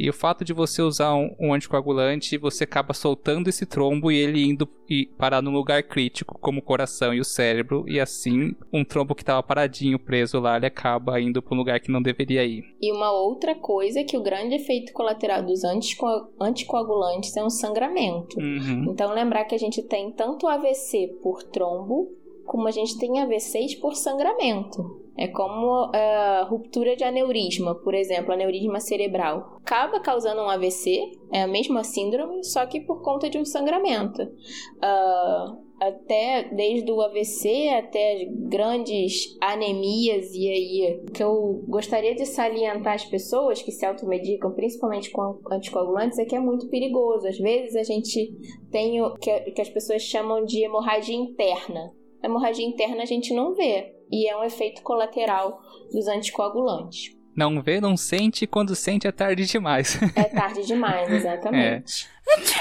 e 0.00 0.08
o 0.08 0.14
fato 0.14 0.44
de 0.44 0.54
você 0.54 0.80
usar 0.80 1.14
um, 1.14 1.34
um, 1.38 1.52
anticoagulante, 1.52 2.38
você 2.38 2.64
acaba 2.64 2.94
soltando 2.94 3.48
esse 3.48 3.66
trombo 3.66 4.10
e 4.10 4.16
ele 4.16 4.42
indo 4.42 4.66
e 4.88 5.06
parar 5.18 5.42
num 5.42 5.52
lugar 5.52 5.82
crítico, 5.82 6.38
como 6.40 6.60
o 6.60 6.62
coração 6.62 7.12
e 7.12 7.20
o 7.20 7.24
cérebro, 7.24 7.84
e 7.86 8.00
assim 8.00 8.56
um 8.72 8.82
trombo 8.82 9.14
que 9.14 9.22
estava 9.22 9.42
paradinho, 9.42 9.98
preso 9.98 10.40
lá, 10.40 10.56
ele 10.56 10.66
acaba 10.66 11.20
indo 11.20 11.42
para 11.42 11.54
um 11.54 11.58
lugar 11.58 11.78
que 11.80 11.92
não 11.92 12.00
deveria 12.00 12.44
ir. 12.44 12.64
E 12.80 12.90
uma 12.90 13.12
outra 13.12 13.54
coisa 13.54 14.00
é 14.00 14.04
que 14.04 14.16
o 14.16 14.22
grande 14.22 14.54
efeito 14.54 14.92
colateral 14.94 15.44
dos 15.44 15.64
antico 15.64 16.06
anticoagulantes 16.40 17.36
é 17.36 17.44
um 17.44 17.50
sangramento. 17.50 18.38
Uhum. 18.38 18.86
Então 18.90 19.12
lembrar 19.12 19.44
que 19.44 19.54
a 19.54 19.58
gente 19.58 19.82
tem 19.82 20.10
tanto 20.12 20.48
AVC 20.48 21.18
por 21.22 21.42
trombo, 21.42 22.08
como 22.50 22.66
a 22.66 22.72
gente 22.72 22.98
tem 22.98 23.20
AVCs 23.20 23.76
por 23.76 23.94
sangramento. 23.94 25.00
É 25.16 25.28
como 25.28 25.88
a 25.94 26.42
uh, 26.42 26.50
ruptura 26.50 26.96
de 26.96 27.04
aneurisma, 27.04 27.76
por 27.76 27.94
exemplo, 27.94 28.32
aneurisma 28.32 28.80
cerebral. 28.80 29.58
Acaba 29.64 30.00
causando 30.00 30.40
um 30.42 30.50
AVC, 30.50 31.12
é 31.32 31.42
a 31.42 31.46
mesma 31.46 31.84
síndrome, 31.84 32.42
só 32.42 32.66
que 32.66 32.80
por 32.80 33.02
conta 33.02 33.30
de 33.30 33.38
um 33.38 33.44
sangramento. 33.44 34.22
Uh, 34.22 35.62
até 35.78 36.50
desde 36.52 36.90
o 36.90 37.00
AVC 37.00 37.68
até 37.68 38.14
as 38.14 38.28
grandes 38.48 39.36
anemias 39.40 40.34
e 40.34 40.48
aí 40.48 41.04
que 41.14 41.22
eu 41.22 41.62
gostaria 41.68 42.16
de 42.16 42.26
salientar 42.26 42.94
as 42.94 43.04
pessoas 43.04 43.62
que 43.62 43.70
se 43.70 43.86
automedicam, 43.86 44.50
principalmente 44.50 45.08
com 45.10 45.38
anticoagulantes, 45.52 46.18
é 46.18 46.24
que 46.24 46.34
é 46.34 46.40
muito 46.40 46.68
perigoso. 46.68 47.28
Às 47.28 47.38
vezes 47.38 47.76
a 47.76 47.84
gente 47.84 48.34
tem 48.72 49.00
o 49.00 49.14
que 49.14 49.60
as 49.60 49.70
pessoas 49.70 50.02
chamam 50.02 50.44
de 50.44 50.64
hemorragia 50.64 51.14
interna. 51.14 51.99
A 52.22 52.26
hemorragia 52.26 52.66
interna 52.66 53.02
a 53.02 53.06
gente 53.06 53.32
não 53.34 53.54
vê, 53.54 53.94
e 54.10 54.28
é 54.28 54.36
um 54.36 54.44
efeito 54.44 54.82
colateral 54.82 55.60
dos 55.92 56.06
anticoagulantes. 56.08 57.16
Não 57.34 57.62
vê, 57.62 57.80
não 57.80 57.96
sente, 57.96 58.46
quando 58.46 58.74
sente 58.74 59.06
é 59.06 59.12
tarde 59.12 59.46
demais. 59.46 59.98
É 60.16 60.24
tarde 60.24 60.66
demais, 60.66 61.10
exatamente. 61.10 62.08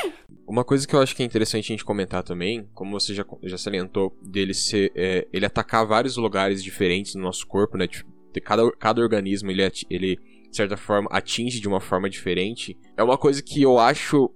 É. 0.05 0.29
Uma 0.47 0.63
coisa 0.63 0.87
que 0.87 0.95
eu 0.95 1.01
acho 1.01 1.15
que 1.15 1.21
é 1.21 1.25
interessante 1.25 1.65
a 1.65 1.73
gente 1.75 1.85
comentar 1.85 2.23
também, 2.23 2.67
como 2.73 2.99
você 2.99 3.13
já, 3.13 3.25
já 3.43 3.57
salientou, 3.57 4.15
dele 4.21 4.53
ser. 4.53 4.91
É, 4.95 5.27
ele 5.33 5.45
atacar 5.45 5.85
vários 5.85 6.17
lugares 6.17 6.63
diferentes 6.63 7.13
no 7.15 7.21
nosso 7.21 7.45
corpo, 7.45 7.77
né? 7.77 7.87
Tipo, 7.87 8.09
cada, 8.43 8.71
cada 8.77 9.01
organismo 9.01 9.51
ele, 9.51 9.61
ele, 9.89 10.15
de 10.49 10.55
certa 10.55 10.77
forma, 10.77 11.09
atinge 11.11 11.59
de 11.59 11.67
uma 11.67 11.79
forma 11.79 12.09
diferente. 12.09 12.77
É 12.97 13.03
uma 13.03 13.17
coisa 13.17 13.43
que 13.43 13.61
eu 13.61 13.77
acho 13.77 14.31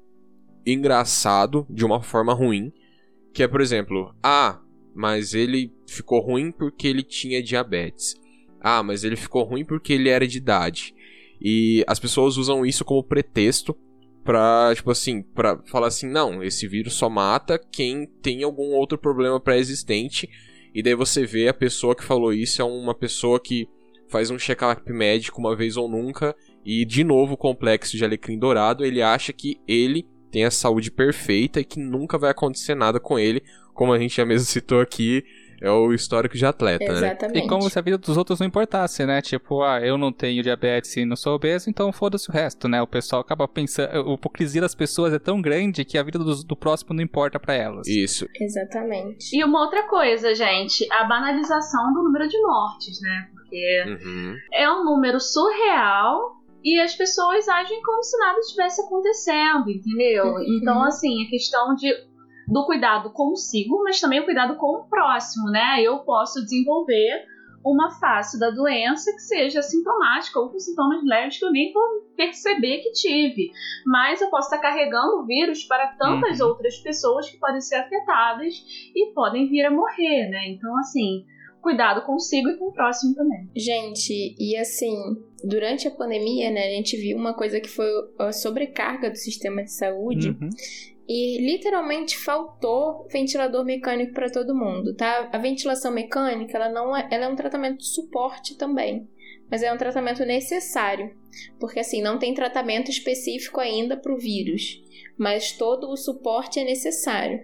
engraçado 0.65 1.65
de 1.69 1.85
uma 1.85 2.01
forma 2.01 2.33
ruim. 2.33 2.71
Que 3.33 3.41
é, 3.41 3.47
por 3.47 3.61
exemplo, 3.61 4.13
ah, 4.21 4.59
mas 4.93 5.33
ele 5.33 5.71
ficou 5.87 6.19
ruim 6.19 6.51
porque 6.51 6.87
ele 6.87 7.03
tinha 7.03 7.41
diabetes. 7.41 8.15
Ah, 8.61 8.81
mas 8.81 9.03
ele 9.03 9.15
ficou 9.15 9.43
ruim 9.43 9.65
porque 9.65 9.93
ele 9.93 10.09
era 10.09 10.27
de 10.27 10.37
idade. 10.37 10.95
E 11.41 11.83
as 11.87 11.99
pessoas 11.99 12.37
usam 12.37 12.65
isso 12.65 12.85
como 12.85 13.03
pretexto 13.03 13.77
pra, 14.23 14.71
tipo 14.73 14.89
assim, 14.89 15.21
pra 15.21 15.61
falar 15.65 15.87
assim, 15.87 16.07
não, 16.07 16.41
esse 16.41 16.67
vírus 16.67 16.93
só 16.93 17.09
mata 17.09 17.59
quem 17.59 18.05
tem 18.21 18.43
algum 18.43 18.71
outro 18.73 18.97
problema 18.97 19.39
pré-existente. 19.39 20.29
E 20.73 20.81
daí 20.81 20.95
você 20.95 21.25
vê 21.25 21.49
a 21.49 21.53
pessoa 21.53 21.95
que 21.95 22.03
falou 22.03 22.33
isso 22.33 22.61
é 22.61 22.65
uma 22.65 22.95
pessoa 22.95 23.39
que 23.39 23.67
faz 24.07 24.29
um 24.29 24.39
check-up 24.39 24.91
médico 24.91 25.39
uma 25.39 25.55
vez 25.55 25.75
ou 25.75 25.89
nunca. 25.89 26.35
E 26.65 26.85
de 26.85 27.03
novo, 27.03 27.33
o 27.33 27.37
complexo 27.37 27.97
de 27.97 28.05
alecrim 28.05 28.39
dourado, 28.39 28.85
ele 28.85 29.01
acha 29.01 29.33
que 29.33 29.59
ele 29.67 30.07
tem 30.33 30.43
a 30.43 30.51
saúde 30.51 30.89
perfeita 30.89 31.59
e 31.59 31.63
que 31.63 31.79
nunca 31.79 32.17
vai 32.17 32.31
acontecer 32.31 32.73
nada 32.73 32.99
com 32.99 33.19
ele, 33.19 33.43
como 33.71 33.93
a 33.93 33.99
gente 33.99 34.17
já 34.17 34.25
mesmo 34.25 34.45
citou 34.49 34.81
aqui, 34.81 35.23
é 35.61 35.69
o 35.69 35.93
histórico 35.93 36.35
de 36.35 36.45
atleta, 36.45 36.83
né? 36.85 36.91
Exatamente. 36.91 37.39
né? 37.39 37.45
E 37.45 37.47
como 37.47 37.69
se 37.69 37.79
a 37.79 37.81
vida 37.81 37.97
dos 37.97 38.17
outros 38.17 38.39
não 38.39 38.47
importasse, 38.47 39.05
né? 39.05 39.21
Tipo, 39.21 39.61
ah, 39.61 39.79
eu 39.79 39.97
não 39.97 40.11
tenho 40.11 40.43
diabetes 40.43 40.97
e 40.97 41.05
não 41.05 41.15
sou 41.15 41.35
obeso, 41.35 41.69
então 41.69 41.93
foda-se 41.93 42.29
o 42.29 42.33
resto, 42.33 42.67
né? 42.67 42.81
O 42.81 42.87
pessoal 42.87 43.21
acaba 43.21 43.47
pensando. 43.47 43.89
A 43.89 44.13
hipocrisia 44.13 44.59
das 44.59 44.75
pessoas 44.75 45.13
é 45.13 45.19
tão 45.19 45.41
grande 45.41 45.85
que 45.85 45.97
a 45.97 46.03
vida 46.03 46.19
do, 46.19 46.43
do 46.43 46.55
próximo 46.55 46.93
não 46.93 47.01
importa 47.01 47.39
para 47.39 47.53
elas. 47.53 47.87
Isso. 47.87 48.27
Exatamente. 48.41 49.37
E 49.37 49.41
uma 49.43 49.61
outra 49.61 49.87
coisa, 49.87 50.35
gente, 50.35 50.85
a 50.91 51.05
banalização 51.05 51.93
do 51.93 52.03
número 52.03 52.27
de 52.27 52.41
mortes, 52.41 52.99
né? 52.99 53.29
Porque 53.33 53.83
uhum. 53.87 54.35
é 54.51 54.69
um 54.69 54.83
número 54.83 55.19
surreal 55.19 56.42
e 56.63 56.79
as 56.79 56.95
pessoas 56.95 57.47
agem 57.47 57.81
como 57.81 58.03
se 58.03 58.17
nada 58.17 58.39
estivesse 58.39 58.81
acontecendo, 58.81 59.69
entendeu? 59.69 60.25
Uhum. 60.25 60.57
Então, 60.57 60.83
assim, 60.83 61.25
a 61.25 61.29
questão 61.29 61.75
de 61.75 61.91
do 62.47 62.65
cuidado 62.65 63.09
consigo, 63.11 63.81
mas 63.83 64.01
também 64.01 64.19
o 64.19 64.25
cuidado 64.25 64.55
com 64.55 64.77
o 64.77 64.83
próximo, 64.83 65.49
né? 65.49 65.81
Eu 65.81 65.99
posso 65.99 66.43
desenvolver 66.43 67.25
uma 67.65 67.89
face 67.91 68.37
da 68.37 68.49
doença 68.49 69.11
que 69.13 69.21
seja 69.21 69.61
sintomática 69.61 70.39
ou 70.39 70.49
com 70.49 70.59
sintomas 70.59 71.01
leves 71.03 71.37
que 71.37 71.45
eu 71.45 71.51
nem 71.51 71.71
vou 71.71 71.83
perceber 72.15 72.79
que 72.79 72.91
tive. 72.91 73.51
Mas 73.85 74.21
eu 74.21 74.29
posso 74.29 74.53
estar 74.53 74.61
carregando 74.61 75.19
o 75.19 75.25
vírus 75.25 75.63
para 75.63 75.87
tantas 75.95 76.41
uhum. 76.41 76.47
outras 76.47 76.77
pessoas 76.77 77.29
que 77.29 77.37
podem 77.37 77.61
ser 77.61 77.75
afetadas 77.75 78.53
e 78.93 79.13
podem 79.13 79.47
vir 79.47 79.65
a 79.65 79.71
morrer, 79.71 80.29
né? 80.29 80.49
Então, 80.49 80.77
assim, 80.79 81.25
cuidado 81.63 82.05
consigo 82.05 82.49
e 82.49 82.57
com 82.57 82.65
o 82.65 82.73
próximo 82.73 83.15
também. 83.15 83.49
Gente, 83.55 84.35
e 84.37 84.55
assim, 84.57 84.95
durante 85.43 85.87
a 85.87 85.91
pandemia, 85.91 86.51
né, 86.51 86.67
a 86.67 86.71
gente 86.71 86.95
viu 86.97 87.17
uma 87.17 87.33
coisa 87.33 87.59
que 87.59 87.69
foi 87.69 87.87
a 88.19 88.31
sobrecarga 88.31 89.09
do 89.09 89.17
sistema 89.17 89.63
de 89.63 89.71
saúde. 89.71 90.29
Uhum 90.29 90.49
e 91.07 91.37
literalmente 91.45 92.17
faltou 92.17 93.07
ventilador 93.11 93.65
mecânico 93.65 94.13
para 94.13 94.29
todo 94.29 94.55
mundo, 94.55 94.95
tá? 94.95 95.29
A 95.33 95.37
ventilação 95.37 95.91
mecânica, 95.91 96.57
ela 96.57 96.69
não 96.69 96.95
é, 96.95 97.07
ela 97.11 97.25
é 97.25 97.27
um 97.27 97.35
tratamento 97.35 97.79
de 97.79 97.87
suporte 97.87 98.57
também, 98.57 99.07
mas 99.51 99.61
é 99.61 99.71
um 99.71 99.77
tratamento 99.77 100.25
necessário, 100.25 101.13
porque 101.59 101.79
assim, 101.79 102.01
não 102.01 102.17
tem 102.17 102.33
tratamento 102.33 102.89
específico 102.89 103.59
ainda 103.59 103.97
para 103.97 104.13
o 104.13 104.17
vírus, 104.17 104.81
mas 105.17 105.51
todo 105.51 105.89
o 105.89 105.97
suporte 105.97 106.59
é 106.59 106.63
necessário. 106.63 107.41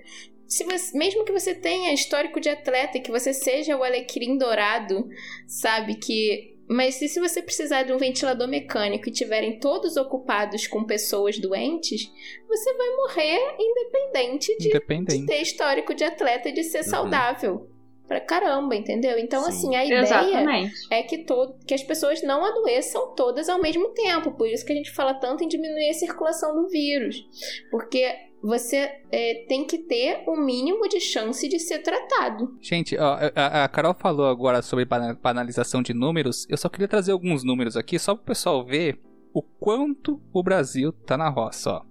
Se 0.49 0.63
você, 0.63 0.97
mesmo 0.97 1.23
que 1.23 1.31
você 1.31 1.53
tenha 1.53 1.93
histórico 1.93 2.39
de 2.41 2.49
atleta 2.49 2.97
e 2.97 3.01
que 3.01 3.11
você 3.11 3.31
seja 3.31 3.77
o 3.77 3.83
alecrim 3.83 4.35
dourado, 4.35 5.07
sabe 5.47 5.95
que 5.95 6.57
mas 6.69 6.95
se, 6.95 7.07
se 7.07 7.19
você 7.19 7.41
precisar 7.41 7.81
de 7.81 7.91
um 7.91 7.97
ventilador 7.97 8.47
mecânico 8.47 9.09
e 9.09 9.11
tiverem 9.11 9.59
todos 9.59 9.97
ocupados 9.97 10.67
com 10.67 10.83
pessoas 10.83 11.39
doentes, 11.39 12.11
você 12.47 12.73
vai 12.75 12.95
morrer 12.95 13.55
independente 13.59 14.55
de, 14.59 14.67
independente. 14.67 15.21
de 15.21 15.25
ter 15.25 15.41
histórico 15.41 15.95
de 15.95 16.03
atleta 16.03 16.49
e 16.49 16.51
de 16.51 16.63
ser 16.63 16.79
uhum. 16.79 16.83
saudável. 16.83 17.69
Pra 18.07 18.19
caramba, 18.19 18.75
entendeu? 18.75 19.17
Então, 19.17 19.43
Sim. 19.43 19.49
assim, 19.49 19.75
a 19.75 19.85
ideia 19.85 20.01
Exatamente. 20.01 20.73
é 20.91 21.03
que, 21.03 21.19
todo, 21.25 21.57
que 21.65 21.73
as 21.73 21.83
pessoas 21.83 22.21
não 22.21 22.43
adoeçam 22.45 23.15
todas 23.15 23.49
ao 23.49 23.61
mesmo 23.61 23.89
tempo. 23.89 24.31
Por 24.31 24.47
isso 24.47 24.65
que 24.65 24.73
a 24.73 24.75
gente 24.75 24.91
fala 24.91 25.15
tanto 25.15 25.43
em 25.43 25.47
diminuir 25.47 25.89
a 25.89 25.93
circulação 25.93 26.55
do 26.55 26.67
vírus. 26.69 27.23
Porque 27.71 28.28
você 28.41 28.89
é, 29.11 29.45
tem 29.47 29.65
que 29.65 29.77
ter 29.77 30.23
o 30.27 30.35
mínimo 30.35 30.87
de 30.87 30.99
chance 30.99 31.47
de 31.47 31.59
ser 31.59 31.79
tratado. 31.79 32.57
Gente, 32.61 32.97
ó, 32.97 33.17
a, 33.35 33.63
a, 33.65 33.67
Carol 33.67 33.93
falou 33.93 34.27
agora 34.27 34.61
sobre 34.61 34.85
banalização 34.85 35.81
de 35.81 35.93
números. 35.93 36.45
Eu 36.49 36.57
só 36.57 36.69
queria 36.69 36.87
trazer 36.87 37.11
alguns 37.11 37.43
números 37.43 37.75
aqui, 37.75 37.99
só 37.99 38.15
para 38.15 38.21
o 38.21 38.25
pessoal 38.25 38.65
ver 38.65 38.99
o 39.33 39.41
quanto 39.41 40.21
o 40.33 40.41
Brasil 40.41 40.91
tá 40.91 41.17
na 41.17 41.29
roça. 41.29 41.71
Ó. 41.71 41.81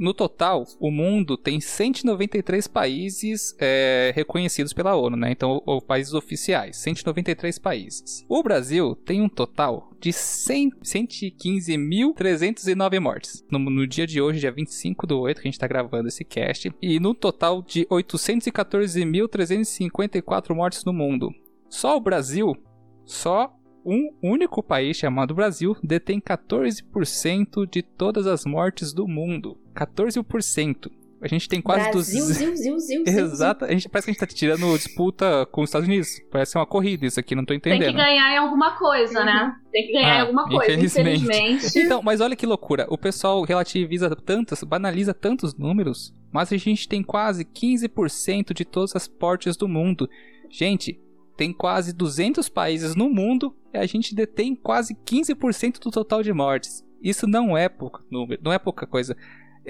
no 0.00 0.12
total, 0.14 0.64
o 0.80 0.90
mundo 0.90 1.36
tem 1.36 1.60
193 1.60 2.66
países 2.66 3.54
é, 3.60 4.10
reconhecidos 4.14 4.72
pela 4.72 4.96
ONU, 4.96 5.14
né? 5.14 5.30
Então, 5.30 5.62
o, 5.66 5.76
o, 5.76 5.82
países 5.82 6.14
oficiais, 6.14 6.78
193 6.78 7.58
países. 7.58 8.24
O 8.26 8.42
Brasil 8.42 8.96
tem 9.04 9.20
um 9.20 9.28
total 9.28 9.90
de 10.00 10.08
115.309 10.08 12.98
mortes. 12.98 13.44
No, 13.50 13.58
no, 13.58 13.86
dia 13.86 14.06
de 14.06 14.22
hoje, 14.22 14.40
dia 14.40 14.50
25 14.50 15.06
do 15.06 15.20
8, 15.20 15.42
que 15.42 15.48
a 15.48 15.50
gente 15.50 15.60
tá 15.60 15.68
gravando 15.68 16.08
esse 16.08 16.24
cast. 16.24 16.72
E 16.80 16.98
no 16.98 17.14
total 17.14 17.60
de 17.60 17.84
814.354 17.86 20.54
mortes 20.54 20.82
no 20.82 20.94
mundo. 20.94 21.28
Só 21.68 21.98
o 21.98 22.00
Brasil, 22.00 22.56
só 23.04 23.54
um 23.84 24.12
único 24.22 24.62
país 24.62 24.96
chamado 24.96 25.34
Brasil 25.34 25.76
detém 25.82 26.20
14% 26.20 27.68
de 27.70 27.82
todas 27.82 28.26
as 28.26 28.44
mortes 28.44 28.92
do 28.92 29.06
mundo. 29.06 29.58
14%. 29.74 30.90
A 31.22 31.28
gente 31.28 31.48
tem 31.48 31.60
quase 31.60 31.90
Brasil, 31.90 32.18
200... 32.18 32.36
Zil, 32.36 32.56
zil, 32.56 32.80
zil, 32.80 33.02
Exato. 33.06 33.66
A 33.66 33.72
gente, 33.72 33.88
parece 33.90 34.06
que 34.06 34.10
a 34.10 34.14
gente 34.14 34.20
tá 34.20 34.26
tirando 34.26 34.78
disputa 34.78 35.46
com 35.52 35.60
os 35.60 35.68
Estados 35.68 35.86
Unidos. 35.86 36.08
Parece 36.30 36.56
uma 36.56 36.64
corrida 36.64 37.04
isso 37.04 37.20
aqui, 37.20 37.34
não 37.34 37.44
tô 37.44 37.52
entendendo. 37.52 37.80
Tem 37.80 37.90
que 37.90 37.96
ganhar 37.96 38.32
em 38.32 38.38
alguma 38.38 38.78
coisa, 38.78 39.22
né? 39.22 39.54
Tem 39.70 39.86
que 39.86 39.92
ganhar 39.92 40.14
ah, 40.14 40.16
em 40.16 40.20
alguma 40.22 40.48
coisa, 40.48 40.72
infelizmente. 40.72 41.24
infelizmente. 41.24 41.78
Então, 41.78 42.02
mas 42.02 42.22
olha 42.22 42.34
que 42.34 42.46
loucura. 42.46 42.86
O 42.88 42.96
pessoal 42.96 43.42
relativiza 43.42 44.08
tantas, 44.16 44.62
banaliza 44.62 45.12
tantos 45.12 45.54
números, 45.54 46.14
mas 46.32 46.50
a 46.54 46.56
gente 46.56 46.88
tem 46.88 47.02
quase 47.02 47.44
15% 47.44 48.54
de 48.54 48.64
todas 48.64 48.96
as 48.96 49.06
portes 49.06 49.58
do 49.58 49.68
mundo. 49.68 50.08
Gente, 50.48 50.98
tem 51.40 51.54
quase 51.54 51.94
200 51.94 52.50
países 52.50 52.94
no 52.94 53.08
mundo 53.08 53.56
e 53.72 53.78
a 53.78 53.86
gente 53.86 54.14
detém 54.14 54.54
quase 54.54 54.94
15% 54.94 55.78
do 55.78 55.90
total 55.90 56.22
de 56.22 56.34
mortes. 56.34 56.84
Isso 57.02 57.26
não 57.26 57.56
é 57.56 57.66
número, 58.10 58.42
não 58.44 58.52
é 58.52 58.58
pouca 58.58 58.86
coisa. 58.86 59.16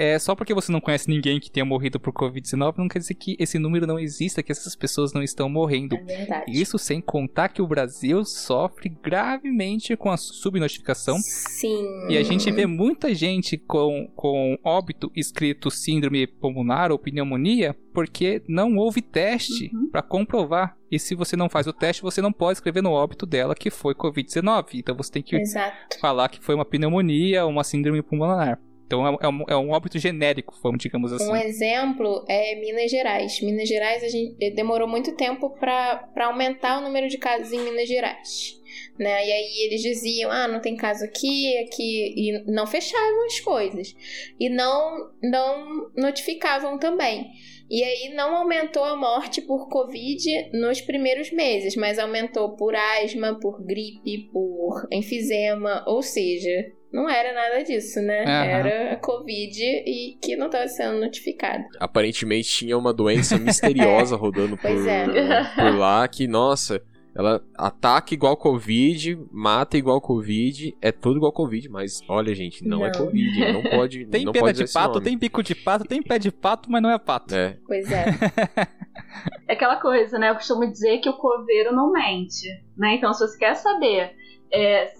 É, 0.00 0.18
só 0.18 0.34
porque 0.34 0.54
você 0.54 0.72
não 0.72 0.80
conhece 0.80 1.10
ninguém 1.10 1.38
que 1.38 1.50
tenha 1.50 1.62
morrido 1.62 2.00
por 2.00 2.10
Covid-19 2.10 2.78
não 2.78 2.88
quer 2.88 3.00
dizer 3.00 3.12
que 3.12 3.36
esse 3.38 3.58
número 3.58 3.86
não 3.86 3.98
exista, 3.98 4.42
que 4.42 4.50
essas 4.50 4.74
pessoas 4.74 5.12
não 5.12 5.22
estão 5.22 5.46
morrendo. 5.46 5.94
É 5.94 6.02
verdade. 6.02 6.50
Isso 6.50 6.78
sem 6.78 7.02
contar 7.02 7.50
que 7.50 7.60
o 7.60 7.66
Brasil 7.66 8.24
sofre 8.24 8.88
gravemente 8.88 9.94
com 9.98 10.10
a 10.10 10.16
subnotificação. 10.16 11.18
Sim. 11.18 12.08
E 12.08 12.16
a 12.16 12.22
gente 12.22 12.50
vê 12.50 12.64
muita 12.64 13.14
gente 13.14 13.58
com, 13.58 14.10
com 14.16 14.58
óbito 14.64 15.12
escrito 15.14 15.70
síndrome 15.70 16.26
pulmonar 16.26 16.90
ou 16.90 16.98
pneumonia 16.98 17.76
porque 17.92 18.42
não 18.48 18.76
houve 18.76 19.02
teste 19.02 19.70
uhum. 19.74 19.90
para 19.90 20.00
comprovar. 20.00 20.78
E 20.90 20.98
se 20.98 21.14
você 21.14 21.36
não 21.36 21.50
faz 21.50 21.66
o 21.66 21.74
teste, 21.74 22.00
você 22.00 22.22
não 22.22 22.32
pode 22.32 22.54
escrever 22.56 22.82
no 22.82 22.92
óbito 22.92 23.26
dela 23.26 23.54
que 23.54 23.68
foi 23.68 23.94
Covid-19. 23.94 24.76
Então 24.76 24.96
você 24.96 25.12
tem 25.12 25.22
que 25.22 25.36
Exato. 25.36 25.98
falar 26.00 26.30
que 26.30 26.42
foi 26.42 26.54
uma 26.54 26.64
pneumonia 26.64 27.44
ou 27.44 27.50
uma 27.50 27.64
síndrome 27.64 28.00
pulmonar. 28.00 28.58
Então 28.90 29.06
é, 29.06 29.16
é, 29.22 29.28
um, 29.28 29.44
é 29.50 29.56
um 29.56 29.70
óbito 29.70 30.00
genérico, 30.00 30.52
vamos 30.60 30.82
digamos 30.82 31.12
assim. 31.12 31.30
Um 31.30 31.36
exemplo 31.36 32.24
é 32.28 32.56
Minas 32.56 32.90
Gerais. 32.90 33.40
Minas 33.40 33.68
Gerais 33.68 34.02
a 34.02 34.08
gente 34.08 34.34
eh, 34.44 34.50
demorou 34.50 34.88
muito 34.88 35.14
tempo 35.14 35.48
para 35.50 36.10
aumentar 36.26 36.80
o 36.80 36.82
número 36.82 37.06
de 37.06 37.16
casos 37.16 37.52
em 37.52 37.60
Minas 37.60 37.88
Gerais. 37.88 38.58
Né? 38.98 39.28
E 39.28 39.32
aí 39.32 39.66
eles 39.66 39.80
diziam, 39.80 40.28
ah, 40.32 40.48
não 40.48 40.60
tem 40.60 40.76
caso 40.76 41.04
aqui, 41.04 41.56
aqui, 41.58 42.14
e 42.16 42.52
não 42.52 42.66
fechavam 42.66 43.26
as 43.26 43.38
coisas. 43.38 43.94
E 44.40 44.48
não, 44.48 45.12
não 45.22 45.92
notificavam 45.96 46.76
também. 46.76 47.30
E 47.70 47.84
aí 47.84 48.12
não 48.12 48.34
aumentou 48.34 48.82
a 48.82 48.96
morte 48.96 49.40
por 49.40 49.68
Covid 49.68 50.50
nos 50.52 50.80
primeiros 50.80 51.30
meses, 51.30 51.76
mas 51.76 52.00
aumentou 52.00 52.56
por 52.56 52.74
asma, 52.74 53.38
por 53.38 53.64
gripe, 53.64 54.28
por 54.32 54.88
enfisema, 54.90 55.84
ou 55.86 56.02
seja, 56.02 56.50
não 56.92 57.08
era 57.08 57.32
nada 57.32 57.62
disso, 57.62 58.00
né? 58.00 58.24
Uhum. 58.24 58.28
Era 58.28 58.96
Covid 58.96 59.62
e 59.62 60.18
que 60.20 60.36
não 60.36 60.46
estava 60.46 60.66
sendo 60.66 61.00
notificado. 61.00 61.64
Aparentemente 61.78 62.48
tinha 62.48 62.76
uma 62.76 62.92
doença 62.92 63.38
misteriosa 63.38 64.16
rodando 64.16 64.56
por, 64.56 64.70
é. 64.70 65.06
por 65.54 65.76
lá 65.76 66.06
que, 66.08 66.26
nossa, 66.26 66.82
ela 67.14 67.42
ataca 67.56 68.12
igual 68.12 68.36
Covid, 68.36 69.18
mata 69.30 69.76
igual 69.76 70.00
Covid, 70.00 70.76
é 70.80 70.90
tudo 70.90 71.18
igual 71.18 71.32
Covid, 71.32 71.68
mas 71.68 72.00
olha, 72.08 72.34
gente, 72.34 72.66
não, 72.66 72.84
é 72.84 72.90
não. 72.90 72.94
é 72.94 72.98
Covid, 72.98 73.52
não 73.52 73.62
pode. 73.70 74.06
tem 74.06 74.24
não 74.24 74.32
pena 74.32 74.46
pode 74.46 74.64
de 74.64 74.72
pato, 74.72 75.00
tem 75.00 75.16
bico 75.16 75.42
de 75.42 75.54
pato, 75.54 75.84
tem 75.84 76.02
pé 76.02 76.18
de 76.18 76.32
pato, 76.32 76.70
mas 76.70 76.82
não 76.82 76.90
é 76.90 76.98
pato. 76.98 77.34
É. 77.34 77.56
Pois 77.66 77.90
é. 77.90 78.06
é 79.46 79.52
aquela 79.52 79.76
coisa, 79.76 80.18
né? 80.18 80.30
Eu 80.30 80.34
costumo 80.34 80.66
dizer 80.66 80.98
que 80.98 81.08
o 81.08 81.16
coveiro 81.16 81.72
não 81.72 81.92
mente, 81.92 82.48
né? 82.76 82.94
Então, 82.94 83.12
se 83.12 83.26
você 83.26 83.38
quer 83.38 83.54
saber 83.54 84.12
é, 84.52 84.92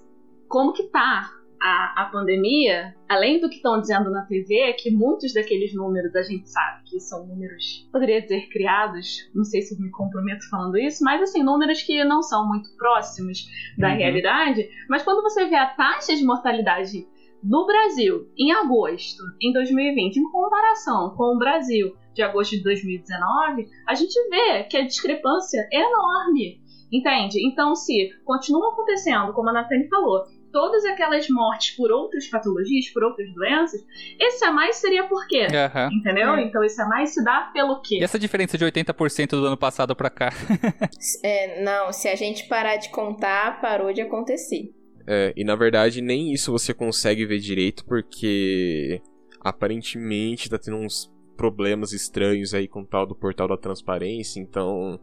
como 0.49 0.73
que 0.73 0.85
tá 0.85 1.40
a, 1.63 2.03
a 2.03 2.05
pandemia, 2.07 2.95
além 3.09 3.39
do 3.39 3.49
que 3.49 3.57
estão 3.57 3.81
dizendo 3.81 4.11
na 4.11 4.23
TV, 4.23 4.55
é 4.61 4.73
que 4.73 4.91
muitos 4.91 5.35
daqueles 5.35 5.75
números 5.75 6.15
a 6.17 6.23
gente 6.23 6.49
sabe 6.49 6.85
que 6.85 6.99
são 6.99 7.27
números, 7.27 7.87
poderia 7.93 8.23
dizer, 8.23 8.49
criados, 8.49 9.31
não 9.35 9.45
sei 9.45 9.61
se 9.61 9.81
me 9.81 9.91
comprometo 9.91 10.49
falando 10.49 10.79
isso, 10.79 11.05
mas 11.05 11.21
assim, 11.21 11.43
números 11.43 11.83
que 11.83 12.03
não 12.05 12.23
são 12.23 12.49
muito 12.49 12.75
próximos 12.77 13.47
da 13.77 13.91
uhum. 13.91 13.97
realidade. 13.97 14.69
Mas 14.89 15.03
quando 15.03 15.23
você 15.23 15.47
vê 15.47 15.57
a 15.57 15.67
taxa 15.67 16.17
de 16.17 16.25
mortalidade 16.25 17.07
no 17.43 17.67
Brasil 17.67 18.29
em 18.39 18.53
agosto, 18.53 19.23
em 19.41 19.53
2020, 19.53 20.17
em 20.17 20.31
comparação 20.31 21.15
com 21.17 21.35
o 21.35 21.39
Brasil 21.39 21.95
de 22.15 22.23
agosto 22.23 22.57
de 22.57 22.63
2019, 22.63 23.69
a 23.87 23.95
gente 23.95 24.15
vê 24.29 24.65
que 24.65 24.77
a 24.77 24.87
discrepância 24.87 25.67
é 25.73 25.81
enorme. 25.81 26.61
Entende? 26.93 27.39
Então, 27.47 27.77
se 27.77 28.11
continua 28.25 28.73
acontecendo, 28.73 29.33
como 29.33 29.49
a 29.49 29.53
Nathalie 29.53 29.89
falou, 29.89 30.25
todas 30.53 30.85
aquelas 30.85 31.29
mortes 31.29 31.77
por 31.77 31.91
outras 31.91 32.27
patologias, 32.27 32.89
por 32.91 33.03
outras 33.03 33.33
doenças, 33.33 33.85
esse 34.19 34.45
a 34.45 34.53
mais 34.53 34.77
seria 34.77 35.05
por 35.05 35.27
quê? 35.27 35.47
Uhum. 35.47 35.99
Entendeu? 35.99 36.35
É. 36.35 36.43
Então 36.43 36.63
esse 36.63 36.81
a 36.81 36.87
mais 36.87 37.15
se 37.15 37.25
dá 37.25 37.51
pelo 37.53 37.81
quê? 37.81 37.99
E 38.01 38.05
essa 38.05 38.19
diferença 38.19 38.59
de 38.59 38.65
80% 38.65 39.31
do 39.31 39.47
ano 39.47 39.57
passado 39.57 39.95
para 39.95 40.11
cá? 40.11 40.31
é, 41.23 41.63
não, 41.63 41.93
se 41.93 42.09
a 42.09 42.15
gente 42.15 42.47
parar 42.49 42.77
de 42.77 42.91
contar, 42.91 43.61
parou 43.61 43.93
de 43.93 44.01
acontecer. 44.01 44.73
É, 45.07 45.33
e 45.37 45.45
na 45.45 45.57
verdade 45.57 46.01
nem 46.01 46.33
isso 46.33 46.53
você 46.53 46.75
consegue 46.75 47.25
ver 47.25 47.39
direito 47.39 47.85
porque 47.85 49.01
aparentemente 49.41 50.51
tá 50.51 50.59
tendo 50.59 50.77
uns 50.77 51.11
problemas 51.37 51.93
estranhos 51.93 52.53
aí 52.53 52.69
com 52.69 52.83
o 52.83 52.87
tal 52.87 53.07
do 53.07 53.15
portal 53.15 53.49
da 53.49 53.57
transparência, 53.57 54.39
então 54.39 55.01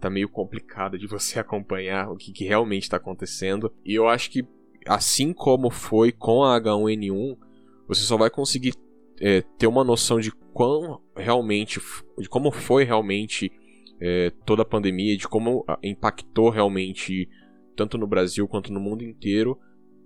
tá 0.00 0.10
meio 0.10 0.28
complicado 0.28 0.98
de 0.98 1.06
você 1.06 1.38
acompanhar 1.40 2.10
o 2.10 2.16
que, 2.16 2.32
que 2.32 2.44
realmente 2.44 2.82
está 2.82 2.96
acontecendo. 2.96 3.72
E 3.84 3.94
eu 3.94 4.08
acho 4.08 4.30
que 4.30 4.46
assim 4.86 5.32
como 5.32 5.70
foi 5.70 6.12
com 6.12 6.44
a 6.44 6.60
H1N1, 6.60 7.36
você 7.88 8.02
só 8.02 8.16
vai 8.16 8.30
conseguir 8.30 8.74
é, 9.20 9.42
ter 9.58 9.66
uma 9.66 9.84
noção 9.84 10.20
de 10.20 10.30
quão 10.52 11.00
realmente, 11.16 11.80
de 12.18 12.28
como 12.28 12.50
foi 12.50 12.84
realmente 12.84 13.50
é, 14.00 14.30
toda 14.44 14.62
a 14.62 14.66
pandemia, 14.66 15.16
de 15.16 15.28
como 15.28 15.64
impactou 15.82 16.50
realmente 16.50 17.28
tanto 17.74 17.98
no 17.98 18.06
Brasil 18.06 18.48
quanto 18.48 18.72
no 18.72 18.80
mundo 18.80 19.04
inteiro 19.04 19.58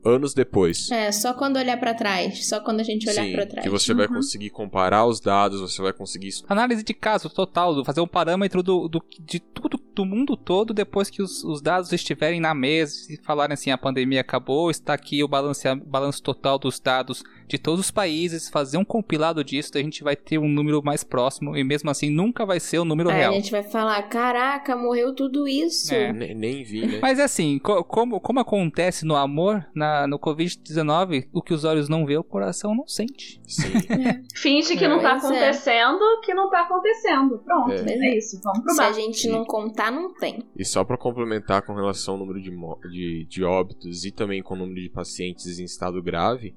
anos 0.05 0.35
depois. 0.35 0.91
É, 0.91 1.13
só 1.13 1.35
quando 1.35 1.57
olhar 1.57 1.79
para 1.79 1.95
trás, 1.95 2.47
só 2.49 2.61
quando 2.61 2.81
a 2.81 2.85
gente 2.85 3.09
olhar 3.09 3.31
para 3.33 3.47
trás. 3.47 3.65
que 3.65 3.71
você 3.71 3.93
uhum. 3.93 3.99
vai 3.99 4.09
conseguir 4.09 4.51
comparar 4.51 5.07
os 5.07 5.21
dados, 5.21 5.61
você 5.61 5.81
vai 5.83 5.93
conseguir... 5.93 6.31
Análise 6.49 6.83
de 6.83 6.95
caso 6.95 7.29
total, 7.29 7.85
fazer 7.85 8.01
um 8.01 8.07
parâmetro 8.07 8.63
do, 8.63 8.89
do 8.89 9.03
de 9.21 9.41
tudo 9.41 9.79
do 9.95 10.05
mundo 10.05 10.37
todo 10.37 10.73
depois 10.73 11.11
que 11.11 11.23
os, 11.23 11.45
os, 11.45 11.61
dados 11.61 11.93
estiverem 11.93 12.41
na 12.41 12.55
mesa 12.55 13.13
e 13.13 13.17
falarem 13.19 13.55
assim, 13.55 13.71
a 13.71 13.77
pandemia 13.77 14.21
acabou, 14.21 14.71
está 14.71 14.95
aqui 14.95 15.23
o 15.23 15.29
balanço, 15.29 15.63
balanço 15.85 16.23
total 16.23 16.59
dos 16.59 16.79
dados 16.81 17.23
de 17.51 17.59
todos 17.59 17.81
os 17.81 17.91
países, 17.91 18.49
fazer 18.49 18.79
um 18.79 18.85
compilado 18.85 19.43
disso, 19.43 19.73
a 19.75 19.79
gente 19.79 20.05
vai 20.05 20.15
ter 20.15 20.39
um 20.39 20.49
número 20.49 20.83
mais 20.83 21.03
próximo 21.03 21.57
e 21.57 21.65
mesmo 21.65 21.91
assim 21.91 22.09
nunca 22.09 22.47
vai 22.47 22.61
ser 22.61 22.79
o 22.79 22.83
um 22.83 22.85
número 22.85 23.11
Aí 23.11 23.17
real. 23.17 23.33
a 23.33 23.35
gente 23.35 23.51
vai 23.51 23.65
falar, 23.65 24.01
caraca, 24.05 24.77
morreu 24.77 25.15
tudo 25.15 25.49
isso. 25.49 25.93
É. 25.93 26.13
Nem, 26.13 26.63
vi, 26.63 26.87
né? 26.87 26.99
Mas 27.03 27.19
é 27.19 27.25
assim, 27.25 27.59
co 27.59 27.83
como, 27.83 28.21
como 28.21 28.39
acontece 28.39 29.05
no 29.05 29.17
amor, 29.17 29.67
na, 29.75 30.07
no 30.07 30.19
Covid-19, 30.19 31.29
o 31.33 31.43
que 31.43 31.53
os 31.53 31.65
olhos 31.65 31.89
não 31.89 32.07
vê, 32.07 32.17
o 32.17 32.23
coração 32.23 32.75
não 32.75 32.87
sente. 32.87 33.41
Sim. 33.47 33.71
É. 33.91 34.23
Finge 34.35 34.77
que 34.77 34.87
não 34.87 35.01
tá 35.01 35.11
é. 35.11 35.13
acontecendo, 35.15 36.03
é. 36.03 36.25
que 36.25 36.33
não 36.33 36.49
tá 36.49 36.63
acontecendo. 36.63 37.39
Pronto, 37.39 37.73
é, 37.73 37.93
é 37.93 38.17
isso, 38.17 38.41
vamos 38.43 38.63
pro 38.63 38.75
Se 38.75 38.83
a 38.83 38.93
gente 38.93 39.29
não 39.29 39.45
contar, 39.45 39.91
não 39.91 40.15
tem. 40.15 40.43
E 40.57 40.65
só 40.65 40.85
para 40.85 40.97
complementar 40.97 41.63
com 41.63 41.75
relação 41.75 42.15
ao 42.15 42.21
número 42.21 42.41
de, 42.41 42.51
de, 42.91 43.27
de 43.29 43.45
óbitos 43.45 44.05
e 44.05 44.13
também 44.13 44.43
com 44.43 44.55
o 44.55 44.57
número 44.57 44.81
de 44.81 44.89
pacientes 44.89 45.59
em 45.59 45.65
estado 45.65 46.01
grave, 46.03 46.55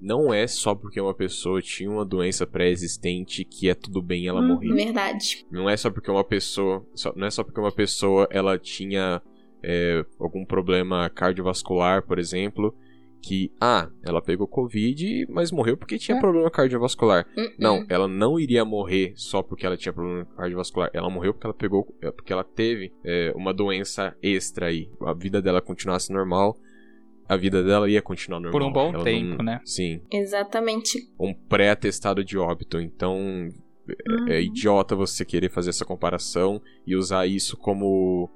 não 0.00 0.32
é 0.32 0.46
só 0.46 0.74
porque 0.74 1.00
uma 1.00 1.14
pessoa 1.14 1.60
tinha 1.60 1.90
uma 1.90 2.04
doença 2.04 2.46
pré-existente 2.46 3.44
que 3.44 3.68
é 3.68 3.74
tudo 3.74 4.00
bem 4.00 4.26
ela 4.26 4.40
hum, 4.40 4.48
morrer. 4.48 4.72
Verdade. 4.72 5.46
Não 5.50 5.68
é 5.68 5.76
só 5.76 5.90
porque 5.90 6.10
uma 6.10 6.24
pessoa, 6.24 6.84
só, 6.94 7.12
não 7.14 7.26
é 7.26 7.30
só 7.30 7.44
porque 7.44 7.60
uma 7.60 7.72
pessoa 7.72 8.26
ela 8.30 8.58
tinha 8.58 9.20
é, 9.62 10.04
algum 10.18 10.44
problema 10.44 11.08
cardiovascular, 11.10 12.06
por 12.06 12.18
exemplo, 12.18 12.74
que 13.22 13.52
ah, 13.60 13.90
ela 14.02 14.22
pegou 14.22 14.48
covid, 14.48 15.26
mas 15.28 15.52
morreu 15.52 15.76
porque 15.76 15.98
tinha 15.98 16.16
é. 16.16 16.20
problema 16.20 16.50
cardiovascular. 16.50 17.26
Uh 17.36 17.40
-uh. 17.42 17.54
Não, 17.58 17.84
ela 17.88 18.08
não 18.08 18.40
iria 18.40 18.64
morrer 18.64 19.12
só 19.16 19.42
porque 19.42 19.66
ela 19.66 19.76
tinha 19.76 19.92
problema 19.92 20.24
cardiovascular. 20.36 20.90
Ela 20.94 21.10
morreu 21.10 21.34
porque 21.34 21.46
ela 21.46 21.54
pegou, 21.54 21.94
é, 22.00 22.10
porque 22.10 22.32
ela 22.32 22.44
teve 22.44 22.92
é, 23.04 23.32
uma 23.36 23.52
doença 23.52 24.16
extra 24.22 24.66
aí. 24.66 24.90
A 25.02 25.12
vida 25.12 25.42
dela 25.42 25.60
continuasse 25.60 26.10
normal 26.10 26.56
a 27.32 27.36
vida 27.36 27.62
dela 27.62 27.88
ia 27.88 28.02
continuar 28.02 28.40
normal. 28.40 28.52
Por 28.60 28.66
um 28.66 28.72
bom 28.72 28.92
Ela 28.94 29.04
tempo, 29.04 29.36
não- 29.38 29.44
né? 29.44 29.60
Sim. 29.64 30.02
Exatamente. 30.12 30.98
Um 31.18 31.32
pré-atestado 31.32 32.24
de 32.24 32.36
óbito. 32.36 32.80
Então, 32.80 33.48
é- 33.88 34.34
é 34.34 34.38
Uhum. 34.38 34.40
idiota 34.40 34.96
você 34.96 35.24
querer 35.24 35.48
fazer 35.50 35.70
essa 35.70 35.84
comparação 35.84 36.60
e 36.86 36.96
usar 36.96 37.26
isso 37.26 37.56
como 37.56 38.28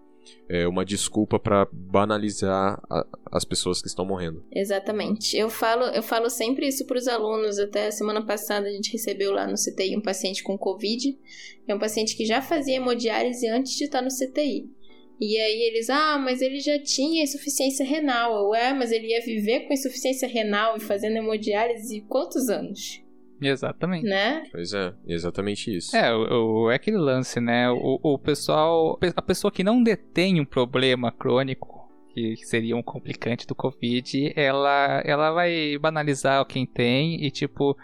é, 0.48 0.66
uma 0.66 0.86
desculpa 0.86 1.38
pra 1.38 1.68
banalizar 1.70 2.80
a- 2.90 3.06
as 3.30 3.44
pessoas 3.44 3.82
que 3.82 3.88
estão 3.88 4.06
morrendo. 4.06 4.42
Exatamente. 4.50 5.36
Eu 5.36 5.50
falo, 5.50 5.84
eu 5.86 6.02
falo 6.02 6.30
sempre 6.30 6.66
isso 6.66 6.86
para 6.86 6.96
os 6.96 7.06
alunos. 7.06 7.58
Até 7.58 7.88
a 7.88 7.92
semana 7.92 8.24
passada 8.24 8.66
a 8.66 8.70
gente 8.70 8.90
recebeu 8.90 9.32
lá 9.32 9.46
no 9.46 9.56
CTI 9.56 9.94
um 9.96 10.00
paciente 10.00 10.42
com 10.42 10.56
Covid. 10.56 11.18
É 11.68 11.74
um 11.74 11.78
paciente 11.78 12.16
que 12.16 12.24
já 12.24 12.40
fazia 12.40 12.76
hemodiálise 12.76 13.46
antes 13.48 13.76
de 13.76 13.84
estar 13.84 14.00
no 14.00 14.08
CTI. 14.10 14.70
E 15.20 15.38
aí 15.38 15.62
eles, 15.62 15.88
ah, 15.90 16.18
mas 16.18 16.42
ele 16.42 16.58
já 16.60 16.78
tinha 16.78 17.22
insuficiência 17.22 17.84
renal. 17.86 18.48
Ué, 18.50 18.72
mas 18.74 18.90
ele 18.92 19.08
ia 19.08 19.20
viver 19.24 19.60
com 19.60 19.72
insuficiência 19.72 20.26
renal 20.28 20.76
e 20.76 20.80
fazendo 20.80 21.16
hemodiálise 21.16 22.00
quantos 22.08 22.48
anos? 22.48 23.00
Exatamente. 23.40 24.04
Né? 24.06 24.42
Pois 24.50 24.72
é, 24.72 24.92
exatamente 25.06 25.74
isso. 25.76 25.96
É, 25.96 26.14
o, 26.14 26.64
o- 26.64 26.70
é 26.70 26.76
aquele 26.76 26.96
lance, 26.96 27.40
né? 27.40 27.70
O, 27.70 27.98
o 28.02 28.18
pessoal. 28.18 28.98
A 29.16 29.22
pessoa 29.22 29.50
que 29.52 29.62
não 29.64 29.82
detém 29.82 30.40
um 30.40 30.44
problema 30.44 31.12
crônico, 31.12 31.88
que 32.14 32.36
seria 32.38 32.76
um 32.76 32.82
complicante 32.82 33.46
do 33.46 33.54
Covid, 33.54 34.32
ela, 34.36 35.02
ela 35.04 35.30
vai 35.32 35.76
banalizar 35.78 36.44
quem 36.46 36.66
tem 36.66 37.24
e, 37.24 37.30
tipo. 37.30 37.76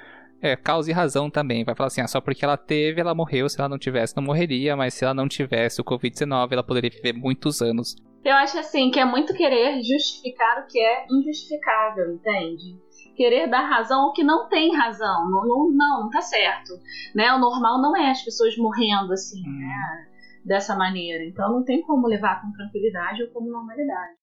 É, 0.43 0.57
causa 0.57 0.91
e 0.91 0.95
razão 0.95 1.28
também. 1.28 1.64
Vai 1.64 1.74
falar 1.74 1.88
assim, 1.88 2.01
ah, 2.01 2.09
só 2.09 2.20
porque 2.20 2.45
ela 2.45 2.57
teve, 2.57 3.01
ela 3.01 3.14
morreu. 3.14 3.49
Se 3.49 3.61
ela 3.61 3.68
não 3.68 3.78
tivesse, 3.78 4.16
não 4.16 4.22
morreria. 4.22 4.76
Mas 4.76 4.95
se 4.95 5.05
ela 5.05 5.14
não 5.14 5.28
tivesse 5.28 5.80
o 5.80 5.84
Covid-19, 5.84 6.53
ela 6.53 6.62
poderia 6.62 6.91
viver 6.91 7.12
muitos 7.12 7.61
anos. 7.61 7.97
Eu 8.24 8.34
acho 8.34 8.59
assim 8.59 8.91
que 8.91 9.01
é 9.01 9.05
muito 9.05 9.34
querer 9.34 9.82
justificar 9.82 10.62
o 10.62 10.66
que 10.66 10.78
é 10.78 11.07
injustificável, 11.11 12.12
entende? 12.14 12.78
Querer 13.16 13.49
dar 13.49 13.68
razão 13.68 14.03
ao 14.03 14.12
que 14.12 14.22
não 14.22 14.49
tem 14.49 14.74
razão. 14.74 15.30
Não, 15.30 15.47
não, 15.47 15.70
não, 15.72 16.01
não 16.03 16.11
tá 16.11 16.20
certo. 16.20 16.72
Né? 17.14 17.32
O 17.32 17.38
normal 17.38 17.80
não 17.80 17.97
é 17.97 18.11
as 18.11 18.22
pessoas 18.22 18.57
morrendo 18.57 19.12
assim, 19.12 19.43
né? 19.43 20.07
Dessa 20.45 20.74
maneira. 20.74 21.24
Então 21.24 21.51
não 21.53 21.64
tem 21.64 21.82
como 21.82 22.07
levar 22.07 22.41
com 22.41 22.53
tranquilidade 22.53 23.22
ou 23.22 23.30
como 23.30 23.51
normalidade. 23.51 24.16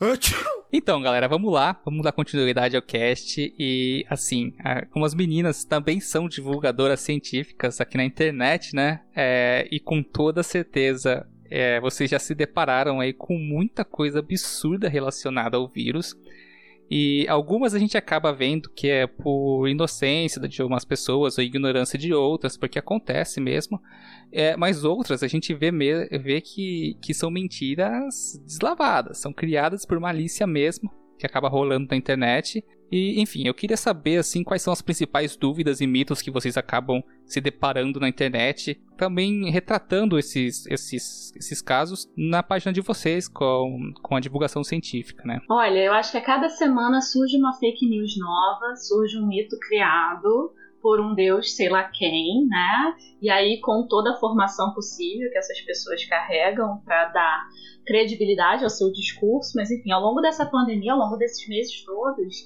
Então, 0.72 1.00
galera, 1.00 1.28
vamos 1.28 1.50
lá, 1.50 1.80
vamos 1.84 2.02
dar 2.02 2.12
continuidade 2.12 2.76
ao 2.76 2.82
cast 2.82 3.54
e 3.56 4.04
assim, 4.10 4.52
como 4.90 5.04
as 5.04 5.14
meninas 5.14 5.64
também 5.64 6.00
são 6.00 6.28
divulgadoras 6.28 7.00
científicas 7.00 7.80
aqui 7.80 7.96
na 7.96 8.04
internet, 8.04 8.74
né? 8.74 9.00
É, 9.14 9.66
e 9.70 9.78
com 9.78 10.02
toda 10.02 10.42
certeza 10.42 11.26
é, 11.48 11.80
vocês 11.80 12.10
já 12.10 12.18
se 12.18 12.34
depararam 12.34 13.00
aí 13.00 13.12
com 13.12 13.38
muita 13.38 13.84
coisa 13.84 14.18
absurda 14.18 14.88
relacionada 14.88 15.56
ao 15.56 15.68
vírus. 15.68 16.14
E 16.90 17.26
algumas 17.28 17.74
a 17.74 17.78
gente 17.78 17.96
acaba 17.96 18.32
vendo 18.32 18.70
que 18.70 18.88
é 18.88 19.06
por 19.06 19.66
inocência 19.68 20.40
de 20.40 20.62
algumas 20.62 20.84
pessoas 20.84 21.36
ou 21.36 21.42
ignorância 21.42 21.98
de 21.98 22.14
outras, 22.14 22.56
porque 22.56 22.78
acontece 22.78 23.40
mesmo. 23.40 23.80
É, 24.30 24.56
mas 24.56 24.84
outras 24.84 25.22
a 25.22 25.26
gente 25.26 25.52
vê, 25.52 25.70
vê 25.70 26.40
que, 26.40 26.96
que 27.02 27.12
são 27.12 27.30
mentiras 27.30 28.40
deslavadas, 28.44 29.18
são 29.18 29.32
criadas 29.32 29.84
por 29.84 29.98
malícia 29.98 30.46
mesmo, 30.46 30.90
que 31.18 31.26
acaba 31.26 31.48
rolando 31.48 31.88
na 31.90 31.96
internet. 31.96 32.64
E, 32.90 33.20
enfim, 33.20 33.46
eu 33.46 33.54
queria 33.54 33.76
saber 33.76 34.18
assim 34.18 34.44
quais 34.44 34.62
são 34.62 34.72
as 34.72 34.82
principais 34.82 35.36
dúvidas 35.36 35.80
e 35.80 35.86
mitos 35.86 36.22
que 36.22 36.30
vocês 36.30 36.56
acabam 36.56 37.02
se 37.24 37.40
deparando 37.40 37.98
na 37.98 38.08
internet, 38.08 38.80
também 38.96 39.50
retratando 39.50 40.18
esses, 40.18 40.66
esses, 40.66 41.34
esses 41.36 41.60
casos 41.60 42.08
na 42.16 42.42
página 42.42 42.72
de 42.72 42.80
vocês 42.80 43.28
com, 43.28 43.92
com 44.02 44.16
a 44.16 44.20
divulgação 44.20 44.62
científica, 44.62 45.24
né? 45.24 45.40
Olha, 45.50 45.78
eu 45.80 45.92
acho 45.92 46.12
que 46.12 46.18
a 46.18 46.24
cada 46.24 46.48
semana 46.48 47.00
surge 47.00 47.36
uma 47.36 47.52
fake 47.54 47.88
news 47.88 48.16
nova, 48.18 48.76
surge 48.76 49.18
um 49.18 49.26
mito 49.26 49.58
criado 49.58 50.52
por 50.80 51.00
um 51.00 51.14
deus, 51.14 51.56
sei 51.56 51.68
lá 51.68 51.82
quem, 51.84 52.46
né? 52.46 52.94
E 53.20 53.28
aí 53.28 53.60
com 53.60 53.88
toda 53.88 54.12
a 54.12 54.16
formação 54.20 54.72
possível 54.72 55.28
que 55.30 55.38
essas 55.38 55.60
pessoas 55.62 56.04
carregam 56.04 56.80
para 56.84 57.06
dar 57.08 57.48
credibilidade 57.84 58.62
ao 58.62 58.70
seu 58.70 58.92
discurso, 58.92 59.52
mas 59.56 59.70
enfim, 59.70 59.90
ao 59.90 60.00
longo 60.00 60.20
dessa 60.20 60.46
pandemia, 60.46 60.92
ao 60.92 60.98
longo 60.98 61.16
desses 61.16 61.48
meses 61.48 61.84
todos, 61.84 62.36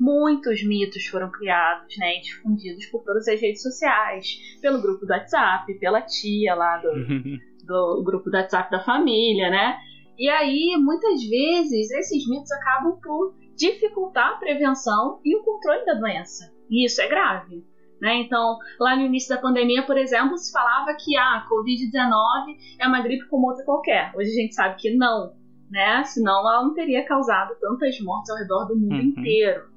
muitos 0.00 0.66
mitos 0.66 1.04
foram 1.06 1.30
criados, 1.30 1.94
né, 1.98 2.16
e 2.16 2.20
difundidos 2.22 2.86
por 2.86 3.04
todas 3.04 3.28
as 3.28 3.38
redes 3.40 3.60
sociais, 3.62 4.26
pelo 4.62 4.80
grupo 4.80 5.04
do 5.04 5.12
WhatsApp, 5.12 5.72
pela 5.78 6.00
tia 6.00 6.54
lá 6.54 6.78
do, 6.78 6.90
do 7.66 8.02
grupo 8.02 8.30
do 8.30 8.36
WhatsApp 8.36 8.70
da 8.70 8.82
família, 8.82 9.50
né? 9.50 9.76
E 10.18 10.28
aí, 10.28 10.76
muitas 10.78 11.22
vezes, 11.22 11.90
esses 11.90 12.28
mitos 12.28 12.50
acabam 12.52 12.98
por 13.02 13.34
dificultar 13.56 14.32
a 14.32 14.36
prevenção 14.36 15.20
e 15.24 15.36
o 15.36 15.42
controle 15.42 15.84
da 15.84 15.94
doença. 15.94 16.50
E 16.70 16.84
isso 16.84 17.00
é 17.00 17.08
grave. 17.08 17.64
Né? 18.00 18.16
Então, 18.22 18.56
lá 18.78 18.96
no 18.96 19.02
início 19.02 19.34
da 19.34 19.40
pandemia, 19.40 19.82
por 19.82 19.96
exemplo, 19.98 20.36
se 20.38 20.50
falava 20.50 20.96
que 20.98 21.16
a 21.16 21.22
ah, 21.22 21.46
Covid-19 21.50 22.56
é 22.78 22.86
uma 22.86 23.02
gripe 23.02 23.28
como 23.28 23.48
outra 23.48 23.64
qualquer. 23.64 24.12
Hoje 24.16 24.30
a 24.30 24.42
gente 24.42 24.54
sabe 24.54 24.76
que 24.76 24.94
não, 24.96 25.34
né? 25.70 26.02
Senão 26.04 26.40
ela 26.40 26.62
não 26.62 26.74
teria 26.74 27.04
causado 27.04 27.54
tantas 27.60 27.98
mortes 28.00 28.30
ao 28.30 28.38
redor 28.38 28.64
do 28.66 28.76
mundo 28.78 28.94
Uhum. 28.94 29.00
inteiro. 29.00 29.69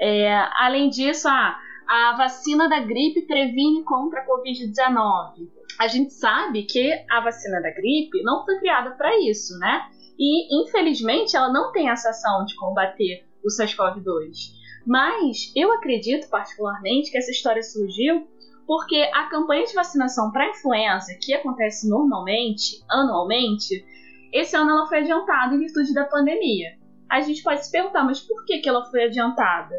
É, 0.00 0.34
além 0.58 0.88
disso, 0.88 1.28
a 1.28 2.14
vacina 2.16 2.68
da 2.68 2.80
gripe 2.80 3.22
previne 3.26 3.84
contra 3.84 4.20
a 4.20 4.26
Covid-19 4.26 5.56
a 5.78 5.88
gente 5.88 6.12
sabe 6.12 6.62
que 6.62 6.92
a 7.10 7.20
vacina 7.20 7.60
da 7.60 7.70
gripe 7.70 8.22
não 8.22 8.44
foi 8.44 8.58
criada 8.58 8.92
para 8.92 9.18
isso, 9.20 9.58
né? 9.58 9.88
E 10.18 10.62
infelizmente 10.62 11.36
ela 11.36 11.52
não 11.52 11.70
tem 11.72 11.90
essa 11.90 12.10
ação 12.10 12.44
de 12.44 12.56
combater 12.56 13.26
o 13.44 13.48
SARS-CoV-2. 13.48 14.56
Mas 14.86 15.52
eu 15.54 15.72
acredito 15.72 16.28
particularmente 16.30 17.10
que 17.10 17.18
essa 17.18 17.30
história 17.30 17.62
surgiu 17.62 18.26
porque 18.66 18.96
a 19.14 19.28
campanha 19.28 19.64
de 19.64 19.74
vacinação 19.74 20.32
para 20.32 20.48
influenza, 20.48 21.16
que 21.20 21.34
acontece 21.34 21.88
normalmente, 21.88 22.82
anualmente, 22.90 23.84
esse 24.32 24.56
ano 24.56 24.70
ela 24.70 24.86
foi 24.86 24.98
adiantada 24.98 25.54
em 25.54 25.58
virtude 25.58 25.94
da 25.94 26.04
pandemia. 26.04 26.70
A 27.08 27.20
gente 27.20 27.42
pode 27.42 27.64
se 27.64 27.70
perguntar, 27.70 28.04
mas 28.04 28.20
por 28.20 28.44
que, 28.44 28.58
que 28.58 28.68
ela 28.68 28.84
foi 28.90 29.04
adiantada? 29.04 29.74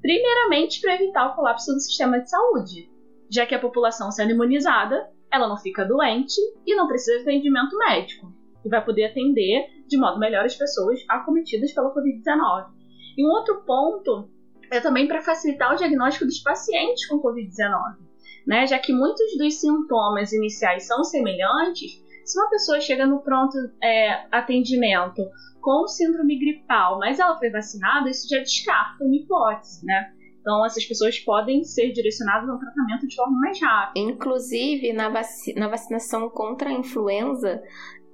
Primeiramente, 0.00 0.80
para 0.80 0.94
evitar 0.94 1.26
o 1.26 1.34
colapso 1.34 1.72
do 1.72 1.80
sistema 1.80 2.20
de 2.20 2.30
saúde, 2.30 2.90
já 3.30 3.44
que 3.46 3.54
a 3.54 3.58
população 3.58 4.10
sendo 4.10 4.32
imunizada 4.32 5.10
ela 5.30 5.46
não 5.46 5.56
fica 5.56 5.84
doente 5.84 6.40
e 6.66 6.74
não 6.74 6.88
precisa 6.88 7.18
de 7.18 7.22
atendimento 7.22 7.76
médico, 7.78 8.32
e 8.64 8.68
vai 8.68 8.84
poder 8.84 9.06
atender 9.06 9.66
de 9.86 9.98
modo 9.98 10.18
melhor 10.18 10.44
as 10.44 10.56
pessoas 10.56 11.00
acometidas 11.08 11.72
pela 11.72 11.94
Covid-19. 11.94 12.70
E 13.16 13.24
um 13.24 13.30
outro 13.30 13.62
ponto 13.64 14.28
é 14.70 14.80
também 14.80 15.06
para 15.06 15.22
facilitar 15.22 15.72
o 15.72 15.76
diagnóstico 15.76 16.24
dos 16.24 16.40
pacientes 16.40 17.06
com 17.06 17.20
Covid-19, 17.20 17.98
né? 18.46 18.66
já 18.66 18.78
que 18.78 18.92
muitos 18.92 19.36
dos 19.36 19.60
sintomas 19.60 20.32
iniciais 20.32 20.86
são 20.86 21.04
semelhantes, 21.04 22.02
se 22.30 22.38
uma 22.38 22.48
pessoa 22.48 22.80
chega 22.80 23.06
no 23.06 23.20
pronto 23.22 23.56
é, 23.82 24.24
atendimento 24.30 25.20
com 25.60 25.86
síndrome 25.88 26.38
gripal, 26.38 26.98
mas 26.98 27.18
ela 27.18 27.36
foi 27.38 27.50
vacinada, 27.50 28.08
isso 28.08 28.28
já 28.28 28.38
descarta 28.38 29.04
uma 29.04 29.16
hipótese, 29.16 29.84
né? 29.84 30.12
Então, 30.40 30.64
essas 30.64 30.84
pessoas 30.84 31.18
podem 31.18 31.64
ser 31.64 31.92
direcionadas 31.92 32.48
ao 32.48 32.58
tratamento 32.58 33.06
de 33.06 33.14
forma 33.14 33.38
mais 33.40 33.60
rápida. 33.60 34.08
Inclusive, 34.08 34.92
na, 34.92 35.10
na 35.56 35.68
vacinação 35.68 36.30
contra 36.30 36.70
a 36.70 36.72
influenza, 36.72 37.60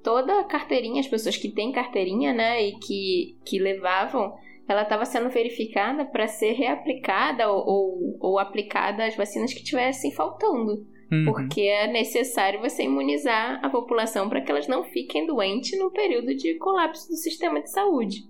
toda 0.02 0.40
a 0.40 0.44
carteirinha, 0.44 1.00
as 1.00 1.06
pessoas 1.06 1.36
que 1.36 1.52
têm 1.52 1.70
carteirinha, 1.70 2.32
né, 2.32 2.66
e 2.66 2.78
que, 2.78 3.38
que 3.44 3.58
levavam, 3.58 4.34
ela 4.66 4.82
estava 4.82 5.04
sendo 5.04 5.28
verificada 5.28 6.04
para 6.04 6.26
ser 6.26 6.52
reaplicada 6.52 7.48
ou, 7.48 7.64
ou, 7.64 8.18
ou 8.18 8.38
aplicada 8.38 9.04
as 9.04 9.14
vacinas 9.14 9.52
que 9.52 9.62
tivessem 9.62 10.10
faltando. 10.10 10.84
Uhum. 11.10 11.24
Porque 11.24 11.60
é 11.60 11.86
necessário 11.86 12.60
você 12.60 12.82
imunizar 12.82 13.64
a 13.64 13.70
população 13.70 14.28
para 14.28 14.40
que 14.40 14.50
elas 14.50 14.66
não 14.66 14.84
fiquem 14.84 15.26
doentes 15.26 15.78
no 15.78 15.90
período 15.90 16.34
de 16.34 16.54
colapso 16.58 17.08
do 17.08 17.16
sistema 17.16 17.60
de 17.60 17.70
saúde. 17.70 18.24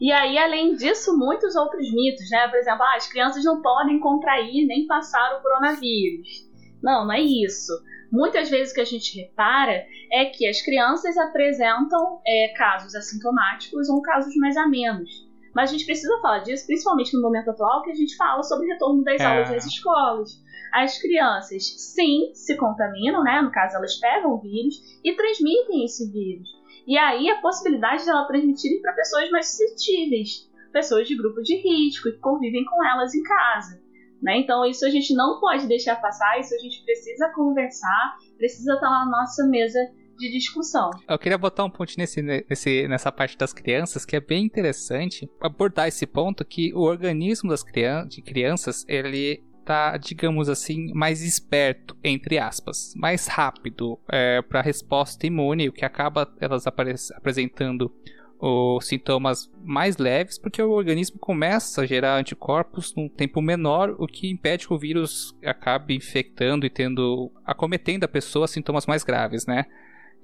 E 0.00 0.12
aí, 0.12 0.38
além 0.38 0.74
disso, 0.74 1.16
muitos 1.16 1.56
outros 1.56 1.92
mitos, 1.92 2.30
né? 2.30 2.48
Por 2.48 2.58
exemplo, 2.58 2.82
ah, 2.82 2.96
as 2.96 3.08
crianças 3.08 3.44
não 3.44 3.60
podem 3.60 3.98
contrair 3.98 4.66
nem 4.66 4.86
passar 4.86 5.36
o 5.36 5.42
coronavírus. 5.42 6.48
Não, 6.82 7.04
não 7.04 7.12
é 7.12 7.20
isso. 7.20 7.72
Muitas 8.10 8.48
vezes 8.48 8.72
o 8.72 8.74
que 8.74 8.80
a 8.80 8.86
gente 8.86 9.20
repara 9.20 9.84
é 10.12 10.24
que 10.26 10.46
as 10.46 10.62
crianças 10.62 11.16
apresentam 11.16 12.20
é, 12.26 12.54
casos 12.56 12.94
assintomáticos 12.94 13.88
ou 13.88 14.00
casos 14.00 14.34
mais 14.36 14.56
a 14.56 14.66
menos. 14.66 15.27
Mas 15.58 15.70
a 15.70 15.72
gente 15.72 15.86
precisa 15.86 16.16
falar 16.22 16.38
disso, 16.38 16.66
principalmente 16.68 17.12
no 17.16 17.20
momento 17.20 17.50
atual, 17.50 17.82
que 17.82 17.90
a 17.90 17.94
gente 17.94 18.14
fala 18.14 18.44
sobre 18.44 18.66
o 18.66 18.68
retorno 18.68 19.02
das 19.02 19.20
É. 19.20 19.24
aulas 19.26 19.50
nas 19.50 19.66
escolas. 19.66 20.40
As 20.72 20.96
crianças, 21.02 21.64
sim, 21.76 22.30
se 22.32 22.56
contaminam, 22.56 23.24
né? 23.24 23.42
No 23.42 23.50
caso, 23.50 23.76
elas 23.76 23.96
pegam 23.96 24.34
o 24.34 24.38
vírus 24.38 24.76
e 25.02 25.16
transmitem 25.16 25.84
esse 25.84 26.12
vírus. 26.12 26.48
E 26.86 26.96
aí 26.96 27.28
a 27.28 27.40
possibilidade 27.40 28.04
de 28.04 28.08
ela 28.08 28.24
transmitirem 28.28 28.80
para 28.80 28.92
pessoas 28.92 29.28
mais 29.32 29.50
suscetíveis, 29.50 30.48
pessoas 30.72 31.08
de 31.08 31.16
grupo 31.16 31.42
de 31.42 31.56
risco 31.56 32.08
que 32.08 32.18
convivem 32.18 32.64
com 32.64 32.84
elas 32.84 33.12
em 33.12 33.22
casa. 33.24 33.82
Né? 34.22 34.38
Então 34.38 34.64
isso 34.64 34.86
a 34.86 34.90
gente 34.90 35.12
não 35.12 35.40
pode 35.40 35.66
deixar 35.66 36.00
passar, 36.00 36.38
isso 36.38 36.54
a 36.54 36.58
gente 36.58 36.84
precisa 36.84 37.32
conversar, 37.34 38.16
precisa 38.36 38.74
estar 38.74 38.88
na 38.90 39.06
nossa 39.06 39.44
mesa 39.48 39.80
de 40.18 40.30
discussão. 40.30 40.90
Eu 41.08 41.18
queria 41.18 41.38
botar 41.38 41.64
um 41.64 41.70
ponto 41.70 41.94
nesse, 41.96 42.20
nesse, 42.20 42.88
nessa 42.88 43.12
parte 43.12 43.38
das 43.38 43.52
crianças, 43.52 44.04
que 44.04 44.16
é 44.16 44.20
bem 44.20 44.44
interessante 44.44 45.30
abordar 45.40 45.88
esse 45.88 46.06
ponto 46.06 46.44
que 46.44 46.74
o 46.74 46.80
organismo 46.80 47.50
das 47.50 47.62
crian 47.62 48.06
de 48.06 48.20
crianças, 48.20 48.84
ele 48.88 49.42
tá, 49.64 49.96
digamos 49.98 50.48
assim, 50.48 50.92
mais 50.94 51.22
esperto, 51.22 51.96
entre 52.02 52.38
aspas, 52.38 52.94
mais 52.96 53.26
rápido 53.26 53.98
é, 54.10 54.40
para 54.40 54.62
resposta 54.62 55.26
imune, 55.26 55.68
o 55.68 55.72
que 55.72 55.84
acaba 55.84 56.26
elas 56.40 56.66
apresentando 56.66 57.92
os 58.40 58.86
sintomas 58.86 59.50
mais 59.62 59.96
leves, 59.96 60.38
porque 60.38 60.62
o 60.62 60.70
organismo 60.70 61.18
começa 61.18 61.82
a 61.82 61.86
gerar 61.86 62.16
anticorpos 62.16 62.94
num 62.96 63.08
tempo 63.08 63.42
menor, 63.42 63.94
o 63.98 64.06
que 64.06 64.30
impede 64.30 64.66
que 64.66 64.72
o 64.72 64.78
vírus 64.78 65.36
acabe 65.44 65.94
infectando 65.94 66.64
e 66.64 66.70
tendo 66.70 67.30
acometendo 67.44 68.04
a 68.04 68.08
pessoa 68.08 68.46
sintomas 68.46 68.86
mais 68.86 69.02
graves, 69.02 69.44
né? 69.44 69.66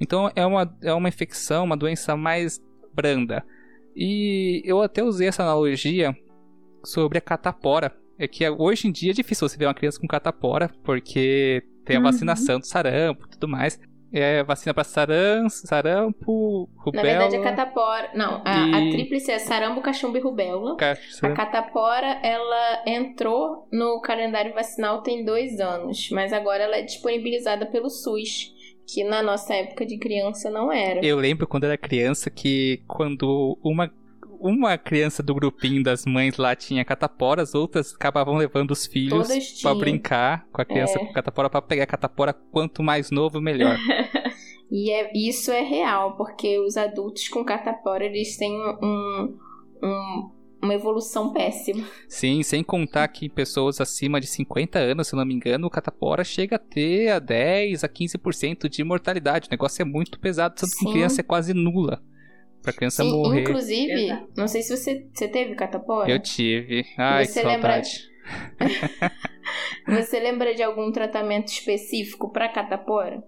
Então 0.01 0.30
é 0.34 0.45
uma, 0.45 0.76
é 0.82 0.92
uma 0.92 1.09
infecção, 1.09 1.64
uma 1.64 1.76
doença 1.76 2.16
mais 2.16 2.61
branda. 2.92 3.45
E 3.97 4.62
eu 4.64 4.82
até 4.82 5.03
usei 5.03 5.28
essa 5.28 5.42
analogia 5.42 6.16
sobre 6.84 7.18
a 7.18 7.20
catapora, 7.20 7.95
é 8.18 8.28
que 8.28 8.49
hoje 8.49 8.88
em 8.88 8.92
dia 8.92 9.11
é 9.11 9.14
difícil 9.14 9.49
você 9.49 9.57
ver 9.57 9.66
uma 9.66 9.74
criança 9.74 10.01
com 10.01 10.07
catapora, 10.07 10.70
porque 10.84 11.62
tem 11.84 11.97
a 11.97 11.99
uhum. 11.99 12.05
vacinação 12.05 12.59
do 12.59 12.66
sarampo 12.66 13.26
e 13.26 13.30
tudo 13.30 13.49
mais. 13.49 13.78
É 14.16 14.45
vacina 14.45 14.72
para 14.72 14.84
saram, 14.84 15.49
sarampo, 15.49 16.70
rubéola... 16.76 17.09
Na 17.09 17.18
verdade, 17.18 17.36
a 17.36 17.42
catapora... 17.42 18.11
Não, 18.14 18.42
a, 18.45 18.68
e... 18.68 18.70
a 18.72 18.90
tríplice 18.92 19.32
é 19.32 19.40
sarampo, 19.40 19.80
cachumba 19.80 20.16
e 20.18 20.20
rubéola. 20.20 20.76
A 21.20 21.30
catapora, 21.32 22.20
ela 22.22 22.84
entrou 22.86 23.66
no 23.72 24.01
calendário 24.01 24.55
vacinal 24.55 25.03
tem 25.03 25.24
dois 25.24 25.59
anos, 25.59 26.11
mas 26.12 26.32
agora 26.32 26.62
ela 26.62 26.76
é 26.76 26.82
disponibilizada 26.82 27.66
pelo 27.66 27.90
SUS 27.90 28.54
que 28.87 29.05
na 29.05 29.22
nossa 29.22 29.55
época 29.55 29.87
de 29.87 29.99
criança 29.99 30.51
não 30.51 30.72
era. 30.72 31.05
Eu 31.05 31.16
lembro 31.16 31.47
quando 31.47 31.64
era 31.64 31.76
criança 31.76 32.30
que 32.30 32.82
quando 32.87 33.59
uma 33.62 33.91
uma 34.45 34.76
criança 34.76 35.22
do 35.22 35.35
grupinho 35.35 35.82
das 35.82 36.05
mães 36.05 36.37
lá 36.37 36.55
tinha 36.55 36.85
catapora, 36.85 37.41
as 37.41 37.55
outras 37.55 37.95
acabavam 37.95 38.37
levando 38.37 38.72
os 38.72 38.87
filhos 38.87 39.26
para 39.62 39.74
brincar 39.74 40.47
com 40.53 40.61
a 40.61 40.64
criança 40.66 40.99
é. 40.99 41.07
com 41.07 41.12
catapora 41.14 41.49
para 41.49 41.62
pegar 41.62 41.87
catapora 41.87 42.35
quanto 42.53 42.82
mais 42.82 43.11
novo 43.11 43.41
melhor. 43.41 43.78
e 44.70 44.91
é, 44.91 45.11
isso 45.14 45.51
é 45.51 45.62
real, 45.62 46.18
porque 46.18 46.59
os 46.59 46.76
adultos 46.76 47.26
com 47.28 47.43
catapora 47.43 48.05
eles 48.05 48.37
têm 48.37 48.53
um, 48.53 49.39
um, 49.82 50.30
uma 50.65 50.75
evolução 50.75 51.33
péssima. 51.33 51.87
Sim, 52.09 52.43
sem 52.43 52.62
contar 52.62 53.07
que 53.09 53.29
pessoas 53.29 53.81
acima 53.81 54.21
de 54.21 54.27
50 54.27 54.79
anos, 54.79 55.09
se 55.09 55.17
não 55.17 55.25
me 55.25 55.35
engano, 55.35 55.67
o 55.67 55.71
catapora 55.71 56.25
chega 56.25 56.57
a 56.57 56.59
ter 56.59 57.11
a 57.11 57.19
10 57.19 57.85
a 57.85 57.89
15% 57.89 58.69
de 58.69 58.83
mortalidade. 58.83 59.49
O 59.49 59.51
negócio 59.51 59.83
é 59.83 59.85
muito 59.85 60.19
pesado, 60.19 60.55
tanto 60.55 60.77
que 60.77 60.91
criança 60.91 61.21
é 61.21 61.25
quase 61.25 61.55
nula 61.55 62.03
pra 62.65 62.73
criança 62.73 63.03
Sim, 63.03 63.11
morrer. 63.11 63.43
Inclusive, 63.43 63.93
Exato. 63.93 64.33
não 64.37 64.49
sei 64.49 64.62
se 64.62 64.77
você, 64.77 65.07
você 65.12 65.29
teve 65.29 65.55
catapora. 65.55 66.11
Eu 66.11 66.19
tive. 66.19 66.85
Ai, 66.97 67.27
você 67.27 67.43
saudade. 67.43 68.09
Lembra... 69.87 70.01
você 70.03 70.19
lembra 70.19 70.55
de 70.55 70.62
algum 70.62 70.91
tratamento 70.91 71.49
específico 71.49 72.33
pra 72.33 72.49
catapora? 72.49 73.23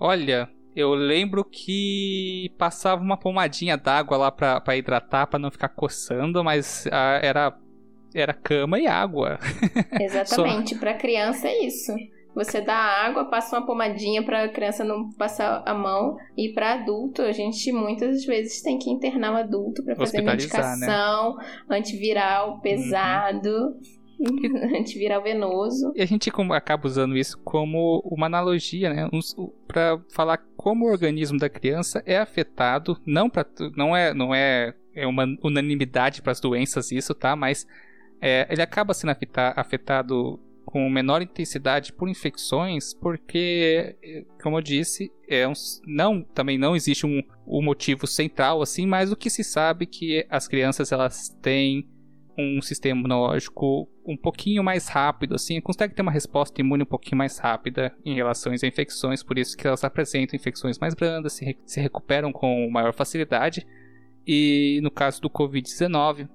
Olha, 0.00 0.50
eu 0.74 0.94
lembro 0.94 1.44
que 1.44 2.50
passava 2.58 3.02
uma 3.02 3.16
pomadinha 3.16 3.76
d'água 3.76 4.16
lá 4.16 4.32
pra, 4.32 4.60
pra 4.60 4.76
hidratar, 4.76 5.26
pra 5.26 5.38
não 5.38 5.50
ficar 5.50 5.68
coçando, 5.68 6.42
mas 6.42 6.86
ah, 6.90 7.20
era, 7.22 7.56
era 8.14 8.32
cama 8.32 8.78
e 8.78 8.86
água. 8.86 9.38
Exatamente, 10.00 10.74
Só... 10.74 10.80
pra 10.80 10.94
criança 10.94 11.48
é 11.48 11.64
isso. 11.64 11.92
Você 12.34 12.60
dá 12.60 12.74
água, 12.74 13.26
passa 13.26 13.56
uma 13.56 13.64
pomadinha 13.64 14.20
para 14.24 14.44
a 14.44 14.48
criança 14.48 14.82
não 14.82 15.08
passar 15.12 15.62
a 15.64 15.72
mão. 15.72 16.16
E 16.36 16.52
para 16.52 16.74
adulto, 16.74 17.22
a 17.22 17.30
gente 17.30 17.70
muitas 17.70 18.24
vezes 18.24 18.60
tem 18.60 18.76
que 18.76 18.90
internar 18.90 19.32
o 19.32 19.36
adulto 19.36 19.84
para 19.84 19.94
fazer 19.94 20.20
né? 20.20 20.32
medicação, 20.32 21.36
né? 21.36 21.44
antiviral 21.70 22.60
pesado. 22.60 23.48
Uhum. 23.48 23.80
antiviral 24.78 25.22
venoso. 25.22 25.92
E 25.94 26.02
a 26.02 26.06
gente 26.06 26.30
acaba 26.52 26.86
usando 26.86 27.16
isso 27.16 27.38
como 27.38 28.00
uma 28.04 28.26
analogia, 28.26 28.92
né? 28.92 29.08
para 29.66 30.00
falar 30.12 30.38
como 30.56 30.86
o 30.86 30.90
organismo 30.90 31.38
da 31.38 31.48
criança 31.48 32.02
é 32.06 32.18
afetado, 32.18 32.98
não 33.06 33.28
para 33.28 33.46
não 33.76 33.96
é 33.96 34.14
não 34.14 34.34
é, 34.34 34.74
é 34.94 35.06
uma 35.06 35.26
unanimidade 35.42 36.22
para 36.22 36.32
as 36.32 36.40
doenças 36.40 36.90
isso, 36.92 37.14
tá? 37.14 37.34
Mas 37.36 37.66
é, 38.20 38.46
ele 38.50 38.62
acaba 38.62 38.94
sendo 38.94 39.14
afetado 39.56 40.40
com 40.64 40.88
menor 40.90 41.22
intensidade 41.22 41.92
por 41.92 42.08
infecções, 42.08 42.92
porque, 42.94 43.94
como 44.42 44.58
eu 44.58 44.60
disse, 44.60 45.12
é 45.28 45.46
um, 45.46 45.52
não, 45.86 46.22
também 46.22 46.58
não 46.58 46.74
existe 46.74 47.06
um, 47.06 47.22
um 47.46 47.62
motivo 47.62 48.06
central 48.06 48.60
assim, 48.60 48.86
mas 48.86 49.12
o 49.12 49.16
que 49.16 49.30
se 49.30 49.44
sabe 49.44 49.86
que 49.86 50.26
as 50.28 50.48
crianças 50.48 50.90
elas 50.90 51.28
têm 51.40 51.88
um 52.38 52.60
sistema 52.60 52.98
imunológico 52.98 53.88
um 54.04 54.16
pouquinho 54.16 54.62
mais 54.62 54.88
rápido, 54.88 55.34
assim, 55.34 55.60
consegue 55.60 55.94
ter 55.94 56.02
uma 56.02 56.12
resposta 56.12 56.60
imune 56.60 56.82
um 56.82 56.86
pouquinho 56.86 57.16
mais 57.16 57.38
rápida 57.38 57.94
em 58.04 58.14
relação 58.14 58.52
às 58.52 58.62
infecções, 58.62 59.22
por 59.22 59.38
isso 59.38 59.56
que 59.56 59.66
elas 59.66 59.84
apresentam 59.84 60.36
infecções 60.36 60.78
mais 60.78 60.94
brandas, 60.94 61.34
se, 61.34 61.56
se 61.64 61.80
recuperam 61.80 62.32
com 62.32 62.68
maior 62.70 62.92
facilidade. 62.92 63.66
E 64.26 64.80
no 64.82 64.90
caso 64.90 65.20
do 65.20 65.30
Covid-19, 65.30 66.28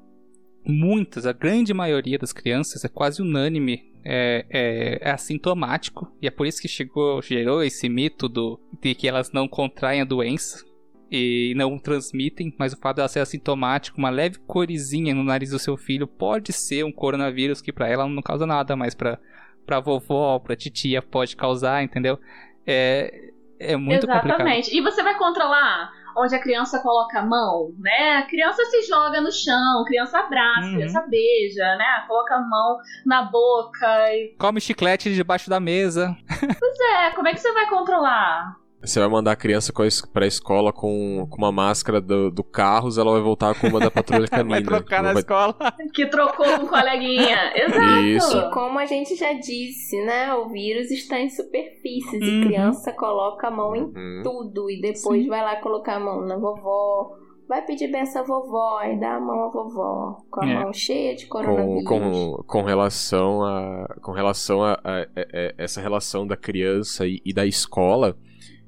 muitas, 0.65 1.25
a 1.25 1.33
grande 1.33 1.73
maioria 1.73 2.17
das 2.17 2.33
crianças, 2.33 2.83
é 2.85 2.89
quase 2.89 3.21
unânime 3.21 3.89
é, 4.03 4.45
é, 4.49 4.99
é, 5.01 5.11
assintomático 5.11 6.11
e 6.21 6.27
é 6.27 6.31
por 6.31 6.47
isso 6.47 6.61
que 6.61 6.67
chegou, 6.67 7.21
gerou 7.21 7.61
esse 7.61 7.89
mito 7.89 8.29
do, 8.29 8.59
de 8.81 8.95
que 8.95 9.07
elas 9.07 9.31
não 9.31 9.47
contraem 9.47 10.01
a 10.01 10.05
doença 10.05 10.68
e 11.11 11.53
não 11.55 11.77
transmitem, 11.79 12.53
mas 12.57 12.73
o 12.73 12.77
fato 12.77 12.95
de 12.95 13.01
ela 13.01 13.09
ser 13.09 13.19
assintomática, 13.19 13.97
uma 13.97 14.09
leve 14.09 14.37
corizinha 14.39 15.13
no 15.13 15.23
nariz 15.23 15.49
do 15.49 15.59
seu 15.59 15.75
filho 15.75 16.07
pode 16.07 16.53
ser 16.53 16.83
um 16.85 16.91
coronavírus 16.91 17.61
que 17.61 17.73
para 17.73 17.87
ela 17.87 18.07
não 18.07 18.21
causa 18.21 18.45
nada, 18.45 18.75
mas 18.75 18.93
para 18.93 19.19
para 19.65 19.79
vovó, 19.79 20.39
para 20.39 20.55
titia 20.55 20.99
pode 20.99 21.35
causar, 21.35 21.83
entendeu? 21.83 22.19
É, 22.65 23.29
é 23.59 23.75
muito 23.75 24.05
Exatamente. 24.05 24.37
complicado. 24.37 24.73
E 24.73 24.81
você 24.81 25.03
vai 25.03 25.15
controlar 25.15 25.91
onde 26.17 26.35
a 26.35 26.39
criança 26.39 26.81
coloca 26.81 27.19
a 27.19 27.25
mão, 27.25 27.71
né? 27.77 28.17
A 28.17 28.27
criança 28.27 28.63
se 28.65 28.81
joga 28.87 29.21
no 29.21 29.31
chão, 29.31 29.83
criança 29.85 30.19
abraça, 30.19 30.67
uhum. 30.67 30.73
criança 30.73 31.01
beija, 31.07 31.75
né? 31.75 32.03
Coloca 32.07 32.35
a 32.35 32.41
mão 32.41 32.77
na 33.05 33.23
boca 33.23 34.13
e... 34.13 34.35
Come 34.39 34.59
chiclete 34.59 35.13
debaixo 35.13 35.49
da 35.49 35.59
mesa. 35.59 36.15
Pois 36.39 36.79
é, 36.79 37.11
como 37.11 37.27
é 37.27 37.33
que 37.33 37.39
você 37.39 37.53
vai 37.53 37.69
controlar? 37.69 38.55
Você 38.81 38.99
vai 38.99 39.09
mandar 39.09 39.33
a 39.33 39.35
criança 39.35 39.73
pra 40.13 40.25
escola 40.25 40.71
com, 40.71 41.27
com 41.29 41.37
uma 41.37 41.51
máscara 41.51 41.99
do, 41.99 42.31
do 42.31 42.43
Carros, 42.43 42.97
ela 42.97 43.11
vai 43.11 43.21
voltar 43.21 43.59
com 43.59 43.67
uma 43.67 43.79
da 43.79 43.91
patrulha 43.91 44.27
canina. 44.29 44.55
vai 44.55 44.63
trocar 44.63 45.03
na 45.03 45.13
vai... 45.13 45.21
escola. 45.21 45.55
Que 45.93 46.05
trocou 46.05 46.45
com 46.45 46.63
um 46.63 46.67
coleguinha. 46.67 47.51
Exato. 47.55 48.01
Isso. 48.05 48.37
E 48.37 48.51
como 48.51 48.79
a 48.79 48.85
gente 48.85 49.15
já 49.15 49.33
disse, 49.33 50.01
né? 50.05 50.33
O 50.33 50.49
vírus 50.49 50.91
está 50.91 51.19
em 51.19 51.29
superfícies 51.29 52.21
uhum. 52.21 52.41
e 52.41 52.45
criança 52.45 52.93
coloca 52.93 53.47
a 53.47 53.51
mão 53.51 53.75
em 53.75 53.83
uhum. 53.83 54.21
tudo 54.23 54.69
e 54.69 54.79
depois 54.79 55.23
Sim. 55.23 55.27
vai 55.27 55.41
lá 55.41 55.57
colocar 55.57 55.95
a 55.95 55.99
mão 55.99 56.25
na 56.25 56.37
vovó. 56.37 57.11
Vai 57.49 57.65
pedir 57.65 57.91
benção 57.91 58.21
à 58.21 58.25
vovó 58.25 58.83
e 58.83 58.99
dá 58.99 59.15
a 59.15 59.19
mão 59.19 59.45
à 59.45 59.49
vovó, 59.49 60.17
com 60.29 60.45
a 60.45 60.47
é. 60.47 60.53
mão 60.53 60.71
cheia 60.71 61.15
de 61.15 61.25
coronavírus. 61.25 61.83
Com, 61.83 61.99
com, 61.99 62.43
com 62.43 62.61
relação 62.61 63.43
a, 63.43 63.95
com 64.01 64.11
relação 64.11 64.63
a, 64.63 64.73
a, 64.73 64.99
a, 64.99 65.01
a 65.01 65.53
essa 65.57 65.81
relação 65.81 66.27
da 66.27 66.37
criança 66.37 67.07
e, 67.07 67.19
e 67.25 67.33
da 67.33 67.47
escola, 67.47 68.15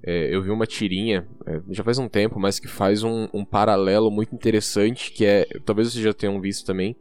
é, 0.04 0.34
eu 0.34 0.42
vi 0.42 0.50
uma 0.50 0.66
tirinha, 0.66 1.28
é, 1.46 1.62
já 1.70 1.84
faz 1.84 2.00
um 2.00 2.08
tempo, 2.08 2.40
mas 2.40 2.60
que 2.60 2.68
faz 2.68 3.04
um, 3.04 3.28
um, 3.34 3.46
paralelo 3.46 4.10
muito 4.10 4.34
interessante, 4.34 5.12
que 5.12 5.26
é, 5.26 5.46
talvez 5.66 5.92
vocês 5.92 6.04
já 6.04 6.14
tenham 6.14 6.40
visto 6.42 6.66
também, 6.66 6.96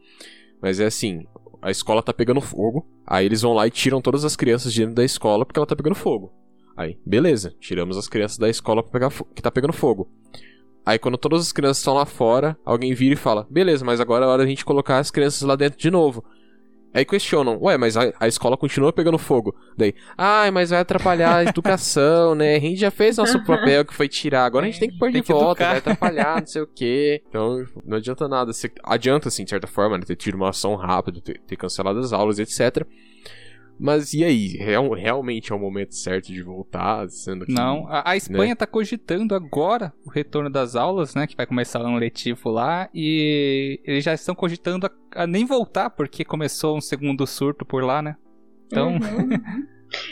mas 0.60 0.80
é 0.80 0.86
assim, 0.86 1.26
a 1.62 1.70
escola 1.70 2.02
tá 2.02 2.12
pegando 2.12 2.40
fogo, 2.40 2.86
aí 3.06 3.24
eles 3.24 3.42
vão 3.42 3.52
lá 3.52 3.66
e 3.66 3.70
tiram 3.70 4.00
todas 4.00 4.24
as 4.24 4.36
crianças 4.36 4.72
de 4.72 4.80
dentro 4.80 4.96
da 4.96 5.04
escola 5.04 5.46
porque 5.46 5.58
ela 5.58 5.66
tá 5.66 5.76
pegando 5.76 5.94
fogo. 5.94 6.32
Aí, 6.76 6.98
beleza, 7.04 7.54
tiramos 7.60 7.96
as 7.96 8.08
crianças 8.08 8.38
da 8.38 8.48
escola 8.48 8.82
pegar 8.82 9.10
que 9.34 9.42
tá 9.42 9.50
pegando 9.50 9.72
fogo. 9.72 10.08
Aí 10.84 10.98
quando 10.98 11.18
todas 11.18 11.42
as 11.42 11.52
crianças 11.52 11.78
estão 11.78 11.94
lá 11.94 12.06
fora, 12.06 12.56
alguém 12.64 12.94
vira 12.94 13.14
e 13.14 13.16
fala, 13.16 13.46
beleza, 13.50 13.84
mas 13.84 14.00
agora 14.00 14.24
é 14.24 14.28
hora 14.28 14.42
da 14.42 14.48
gente 14.48 14.64
colocar 14.64 14.98
as 14.98 15.10
crianças 15.10 15.42
lá 15.42 15.56
dentro 15.56 15.78
de 15.78 15.90
novo. 15.90 16.24
Aí 16.92 17.04
questionam, 17.04 17.56
ué, 17.62 17.78
mas 17.78 17.96
a, 17.96 18.12
a 18.18 18.26
escola 18.26 18.56
continua 18.56 18.92
pegando 18.92 19.16
fogo. 19.16 19.54
Daí, 19.76 19.94
ai, 20.18 20.50
mas 20.50 20.70
vai 20.70 20.80
atrapalhar 20.80 21.36
a 21.36 21.44
educação, 21.44 22.34
né? 22.34 22.56
A 22.56 22.60
gente 22.60 22.80
já 22.80 22.90
fez 22.90 23.16
nosso 23.16 23.44
papel 23.44 23.84
que 23.84 23.94
foi 23.94 24.08
tirar, 24.08 24.44
agora 24.44 24.66
a 24.66 24.68
gente 24.68 24.80
tem 24.80 24.90
que 24.90 24.98
pôr 24.98 25.12
de 25.12 25.20
volta, 25.22 25.64
vai 25.64 25.78
atrapalhar, 25.78 26.40
não 26.40 26.46
sei 26.46 26.62
o 26.62 26.66
quê. 26.66 27.22
Então, 27.30 27.64
não 27.84 27.98
adianta 27.98 28.26
nada. 28.28 28.50
Adianta, 28.82 29.28
assim, 29.28 29.44
de 29.44 29.50
certa 29.50 29.66
forma, 29.66 29.96
né, 29.96 30.04
ter 30.04 30.16
tido 30.16 30.34
uma 30.34 30.50
ação 30.50 30.74
rápida, 30.74 31.20
ter, 31.20 31.40
ter 31.46 31.56
cancelado 31.56 32.00
as 32.00 32.12
aulas, 32.12 32.38
etc. 32.40 32.84
Mas 33.82 34.12
e 34.12 34.22
aí? 34.22 34.48
Real, 34.58 34.90
realmente 34.92 35.50
é 35.52 35.54
o 35.54 35.58
momento 35.58 35.94
certo 35.94 36.26
de 36.26 36.42
voltar? 36.42 37.08
Sendo 37.08 37.46
que, 37.46 37.52
Não, 37.52 37.86
a, 37.88 38.10
a 38.10 38.16
Espanha 38.16 38.52
está 38.52 38.66
né? 38.66 38.70
cogitando 38.70 39.34
agora 39.34 39.90
o 40.04 40.10
retorno 40.10 40.50
das 40.50 40.76
aulas, 40.76 41.14
né? 41.14 41.26
Que 41.26 41.34
vai 41.34 41.46
começar 41.46 41.80
um 41.82 41.96
letivo 41.96 42.50
lá. 42.50 42.90
E 42.94 43.80
eles 43.84 44.04
já 44.04 44.12
estão 44.12 44.34
cogitando 44.34 44.86
a, 44.86 45.22
a 45.22 45.26
nem 45.26 45.46
voltar, 45.46 45.88
porque 45.88 46.26
começou 46.26 46.76
um 46.76 46.80
segundo 46.80 47.26
surto 47.26 47.64
por 47.64 47.82
lá, 47.82 48.02
né? 48.02 48.16
Então. 48.66 48.92
Uhum. 48.92 49.00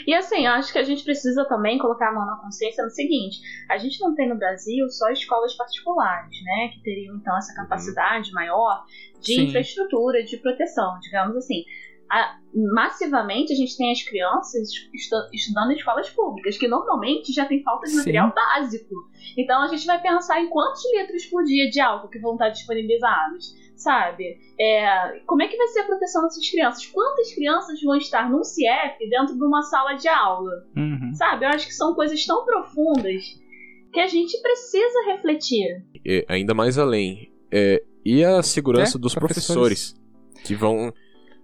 E 0.05 0.13
assim, 0.13 0.45
eu 0.45 0.51
acho 0.51 0.73
que 0.73 0.79
a 0.79 0.83
gente 0.83 1.05
precisa 1.05 1.45
também 1.47 1.77
colocar 1.77 2.09
a 2.09 2.13
mão 2.13 2.25
na 2.25 2.35
consciência 2.37 2.83
no 2.83 2.89
seguinte: 2.89 3.37
a 3.69 3.77
gente 3.77 3.97
não 4.01 4.13
tem 4.13 4.27
no 4.27 4.37
Brasil 4.37 4.89
só 4.89 5.09
escolas 5.09 5.55
particulares, 5.55 6.35
né? 6.43 6.69
Que 6.73 6.81
teriam 6.81 7.15
então 7.15 7.37
essa 7.37 7.51
Uhum. 7.53 7.57
capacidade 7.63 8.31
maior 8.33 8.83
de 9.21 9.35
Sim. 9.35 9.43
infraestrutura, 9.45 10.23
de 10.23 10.35
proteção, 10.37 10.99
digamos 10.99 11.37
assim. 11.37 11.63
A- 12.11 12.37
massivamente 12.73 13.53
a 13.53 13.55
gente 13.55 13.77
tem 13.77 13.91
as 13.91 14.01
crianças 14.01 14.69
estu- 14.93 15.29
estudando 15.33 15.71
em 15.71 15.75
escolas 15.75 16.09
públicas, 16.09 16.57
que 16.57 16.67
normalmente 16.67 17.31
já 17.31 17.45
tem 17.45 17.61
falta 17.63 17.85
de 17.85 17.91
Sim. 17.91 17.97
material 17.97 18.33
básico. 18.33 18.95
Então 19.37 19.61
a 19.61 19.67
gente 19.67 19.85
vai 19.85 20.01
pensar 20.01 20.41
em 20.41 20.49
quantos 20.49 20.81
litros 20.93 21.25
por 21.27 21.43
dia 21.43 21.69
de 21.69 21.79
álcool 21.79 22.09
que 22.09 22.19
vão 22.19 22.33
estar 22.33 22.49
disponibilizados, 22.49 23.53
sabe? 23.75 24.37
É, 24.59 25.19
como 25.27 25.43
é 25.43 25.47
que 25.47 25.55
vai 25.57 25.67
ser 25.67 25.81
a 25.81 25.85
proteção 25.85 26.23
dessas 26.23 26.49
crianças? 26.49 26.85
Quantas 26.87 27.33
crianças 27.33 27.81
vão 27.83 27.95
estar 27.95 28.29
num 28.29 28.43
CIEP 28.43 29.07
dentro 29.09 29.37
de 29.37 29.43
uma 29.43 29.61
sala 29.61 29.93
de 29.93 30.07
aula? 30.07 30.51
Uhum. 30.75 31.13
Sabe? 31.13 31.45
Eu 31.45 31.49
acho 31.49 31.67
que 31.67 31.73
são 31.73 31.93
coisas 31.93 32.25
tão 32.25 32.43
profundas 32.45 33.23
que 33.93 33.99
a 33.99 34.07
gente 34.07 34.39
precisa 34.41 35.05
refletir. 35.07 35.83
E 36.05 36.25
ainda 36.27 36.53
mais 36.53 36.77
além. 36.77 37.31
é, 37.51 37.81
e 38.05 38.23
a 38.23 38.41
segurança 38.43 38.97
É, 38.97 39.01
dos 39.01 39.13
professores. 39.13 39.93
professores, 39.93 40.45
que 40.45 40.55
vão 40.55 40.91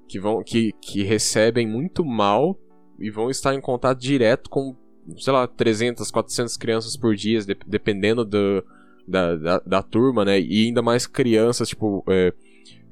que 0.08 0.20
vão 0.20 0.44
que, 0.44 0.72
que 0.82 1.04
recebem 1.04 1.68
muito 1.68 2.04
mal 2.06 2.58
e 3.00 3.10
vão 3.10 3.30
estar 3.30 3.54
em 3.54 3.62
contato 3.62 4.00
direto 4.00 4.50
com, 4.50 4.76
sei 5.18 5.34
lá, 5.34 5.48
300, 5.48 6.10
400 6.12 6.56
crianças 6.58 6.96
por 6.96 7.16
dia, 7.16 7.40
de- 7.42 7.58
dependendo 7.68 8.24
do, 8.24 8.64
da, 9.08 9.36
da, 9.36 9.60
da 9.60 9.84
turma, 9.84 10.24
né? 10.24 10.40
E 10.40 10.68
ainda 10.68 10.82
mais 10.82 11.06
crianças, 11.06 11.68
tipo, 11.70 12.04
é, 12.10 12.34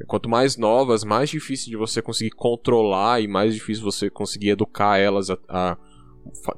quanto 0.07 0.27
mais 0.29 0.57
novas, 0.57 1.03
mais 1.03 1.29
difícil 1.29 1.69
de 1.69 1.77
você 1.77 2.01
conseguir 2.01 2.31
controlar 2.31 3.21
e 3.21 3.27
mais 3.27 3.53
difícil 3.53 3.83
você 3.83 4.09
conseguir 4.09 4.49
educar 4.49 4.97
elas 4.97 5.29
a, 5.29 5.37
a 5.47 5.77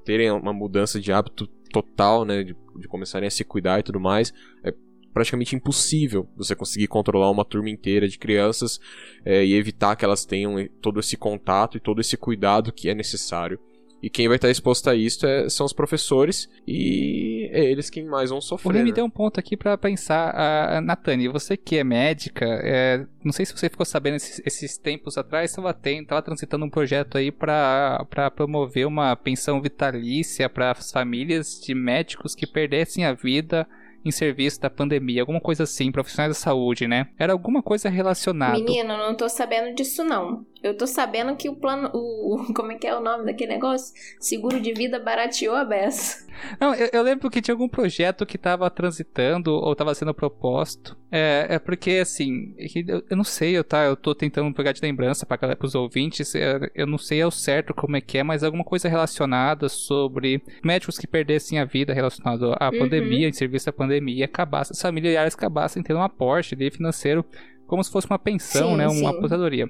terem 0.03 0.31
uma 0.31 0.53
mudança 0.53 0.99
de 0.99 1.11
hábito 1.11 1.47
total, 1.71 2.25
né? 2.25 2.43
De, 2.43 2.55
de 2.79 2.87
começarem 2.87 3.27
a 3.27 3.31
se 3.31 3.43
cuidar 3.43 3.79
e 3.79 3.83
tudo 3.83 3.99
mais. 3.99 4.33
É 4.63 4.73
praticamente 5.15 5.55
impossível 5.55 6.27
você 6.35 6.53
conseguir 6.53 6.87
controlar 6.87 7.31
uma 7.31 7.45
turma 7.45 7.69
inteira 7.69 8.05
de 8.05 8.19
crianças 8.19 8.81
é, 9.23 9.45
e 9.45 9.53
evitar 9.53 9.95
que 9.95 10.03
elas 10.03 10.25
tenham 10.25 10.55
todo 10.81 10.99
esse 10.99 11.15
contato 11.15 11.77
e 11.77 11.79
todo 11.79 12.01
esse 12.01 12.17
cuidado 12.17 12.73
que 12.73 12.89
é 12.89 12.93
necessário. 12.93 13.57
E 14.03 14.09
quem 14.09 14.27
vai 14.27 14.35
estar 14.35 14.49
exposto 14.49 14.89
a 14.89 14.93
isso 14.93 15.25
é- 15.25 15.47
são 15.47 15.65
os 15.65 15.71
professores 15.71 16.49
e 16.67 17.49
é 17.53 17.63
eles 17.63 17.89
quem 17.89 18.03
mais 18.05 18.29
vão 18.29 18.39
O 18.39 18.41
sofrer. 18.41 18.83
Me 18.83 18.89
né? 18.89 18.91
deu 18.91 19.05
um 19.05 19.09
ponto 19.09 19.39
aqui 19.39 19.55
pra 19.55 19.77
pensar, 19.77 20.35
a 20.35 20.81
Natane, 20.81 21.29
você 21.29 21.55
que 21.55 21.77
é 21.77 21.83
médica, 21.83 22.45
é, 22.45 23.05
não 23.23 23.31
sei 23.31 23.45
se 23.45 23.57
você 23.57 23.69
ficou 23.69 23.85
sabendo 23.85 24.15
esses, 24.17 24.41
esses 24.45 24.77
tempos 24.77 25.17
atrás, 25.17 25.49
estava 25.49 25.73
tendo, 25.73 26.07
tava 26.07 26.21
transitando 26.21 26.65
um 26.65 26.69
projeto 26.69 27.17
aí 27.17 27.31
pra 27.31 28.05
promover 28.35 28.85
uma 28.85 29.15
pensão 29.15 29.61
vitalícia 29.61 30.49
para 30.49 30.71
as 30.71 30.91
famílias 30.91 31.59
de 31.65 31.73
médicos 31.73 32.35
que 32.35 32.45
perdessem 32.45 33.05
a 33.05 33.13
vida 33.13 33.65
em 34.05 34.11
serviço 34.11 34.61
da 34.61 34.69
pandemia, 34.69 35.21
alguma 35.21 35.41
coisa 35.41 35.63
assim, 35.63 35.91
profissionais 35.91 36.29
da 36.29 36.39
saúde, 36.39 36.87
né? 36.87 37.07
Era 37.17 37.33
alguma 37.33 37.63
coisa 37.63 37.89
relacionada. 37.89 38.53
Menino, 38.53 38.95
não 38.95 39.15
tô 39.15 39.27
sabendo 39.27 39.75
disso 39.75 40.03
não. 40.03 40.45
Eu 40.65 40.75
tô 40.75 40.87
sabendo 40.87 41.35
que 41.35 41.47
o 41.47 41.55
plano. 41.55 41.91
O, 41.93 42.43
como 42.53 42.71
é 42.71 42.75
que 42.75 42.87
é 42.87 42.95
o 42.95 42.99
nome 42.99 43.25
daquele 43.25 43.53
negócio? 43.53 43.93
Seguro 44.19 44.59
de 44.59 44.73
vida 44.73 44.99
barateou 44.99 45.55
a 45.55 45.63
beça. 45.63 46.25
Não, 46.59 46.73
eu, 46.73 46.89
eu 46.91 47.01
lembro 47.03 47.29
que 47.29 47.41
tinha 47.41 47.53
algum 47.53 47.69
projeto 47.69 48.25
que 48.25 48.37
tava 48.37 48.69
transitando 48.69 49.51
ou 49.51 49.75
tava 49.75 49.93
sendo 49.93 50.13
proposto. 50.13 50.97
É, 51.11 51.45
é 51.51 51.59
porque, 51.59 51.91
assim, 51.91 52.53
eu, 52.57 53.03
eu 53.09 53.15
não 53.15 53.23
sei, 53.23 53.57
eu, 53.57 53.63
tá, 53.63 53.85
eu 53.85 53.95
tô 53.95 54.13
tentando 54.13 54.53
pegar 54.53 54.73
de 54.73 54.81
lembrança 54.81 55.25
para 55.25 55.37
galera, 55.37 55.57
pros 55.57 55.75
ouvintes, 55.75 56.35
é, 56.35 56.59
eu 56.75 56.85
não 56.85 56.97
sei 56.97 57.21
ao 57.21 57.31
certo 57.31 57.73
como 57.73 57.95
é 57.95 58.01
que 58.01 58.17
é, 58.17 58.23
mas 58.23 58.43
alguma 58.43 58.65
coisa 58.65 58.89
relacionada 58.89 59.69
sobre 59.69 60.43
médicos 60.61 60.97
que 60.97 61.07
perdessem 61.07 61.57
a 61.57 61.63
vida 61.63 61.93
relacionado 61.93 62.53
à 62.59 62.69
Uhum. 62.69 62.79
pandemia, 62.79 63.29
em 63.29 63.33
serviço 63.33 63.69
à 63.69 63.73
pandemia, 63.73 64.25
acabassem, 64.25 64.73
os 64.73 64.81
familiares 64.81 65.35
acabassem 65.35 65.81
tendo 65.81 65.99
um 65.99 66.03
aporte 66.03 66.55
financeiro, 66.69 67.23
como 67.67 67.83
se 67.83 67.91
fosse 67.91 68.07
uma 68.07 68.19
pensão, 68.19 68.71
Sim, 68.71 68.77
né, 68.77 68.87
uma 68.87 68.95
sim. 68.95 69.17
aposentadoria. 69.17 69.69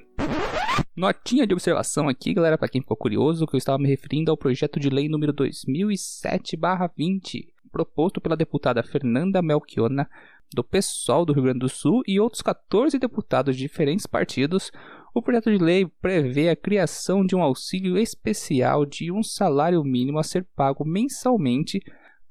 Notinha 0.96 1.46
de 1.46 1.52
observação 1.52 2.08
aqui, 2.08 2.32
galera, 2.32 2.56
para 2.56 2.68
quem 2.68 2.80
ficou 2.80 2.96
curioso, 2.96 3.46
que 3.46 3.54
eu 3.54 3.58
estava 3.58 3.78
me 3.78 3.88
referindo 3.88 4.30
ao 4.30 4.36
projeto 4.36 4.80
de 4.80 4.88
lei 4.88 5.08
número 5.08 5.32
2007/20, 5.32 7.48
proposto 7.70 8.20
pela 8.20 8.36
deputada 8.36 8.82
Fernanda 8.82 9.42
Melchiona, 9.42 10.08
do 10.54 10.64
PSOL 10.64 11.26
do 11.26 11.32
Rio 11.32 11.42
Grande 11.42 11.58
do 11.58 11.68
Sul 11.68 12.02
e 12.06 12.20
outros 12.20 12.40
14 12.40 12.98
deputados 12.98 13.56
de 13.56 13.62
diferentes 13.62 14.06
partidos. 14.06 14.70
O 15.14 15.20
projeto 15.20 15.50
de 15.50 15.62
lei 15.62 15.86
prevê 16.00 16.48
a 16.48 16.56
criação 16.56 17.24
de 17.24 17.34
um 17.34 17.42
auxílio 17.42 17.98
especial 17.98 18.86
de 18.86 19.10
um 19.10 19.22
salário 19.22 19.82
mínimo 19.82 20.18
a 20.18 20.22
ser 20.22 20.46
pago 20.54 20.84
mensalmente 20.84 21.80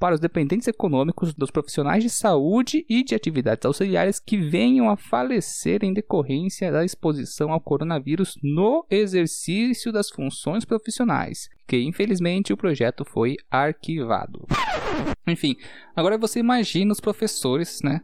para 0.05 0.13
os 0.13 0.21
dependentes 0.21 0.67
econômicos 0.67 1.33
dos 1.33 1.49
profissionais 1.49 2.03
de 2.03 2.11
saúde 2.11 2.85
e 2.87 3.03
de 3.03 3.15
atividades 3.15 3.65
auxiliares 3.65 4.19
que 4.19 4.37
venham 4.37 4.87
a 4.87 4.95
falecer 4.95 5.83
em 5.83 5.91
decorrência 5.91 6.71
da 6.71 6.85
exposição 6.85 7.51
ao 7.51 7.59
coronavírus 7.59 8.37
no 8.43 8.85
exercício 8.87 9.91
das 9.91 10.11
funções 10.11 10.63
profissionais, 10.63 11.49
que 11.67 11.81
infelizmente 11.81 12.53
o 12.53 12.57
projeto 12.57 13.03
foi 13.03 13.35
arquivado. 13.49 14.45
Enfim, 15.25 15.55
agora 15.95 16.19
você 16.19 16.39
imagina 16.39 16.91
os 16.91 16.99
professores, 16.99 17.81
né? 17.83 17.99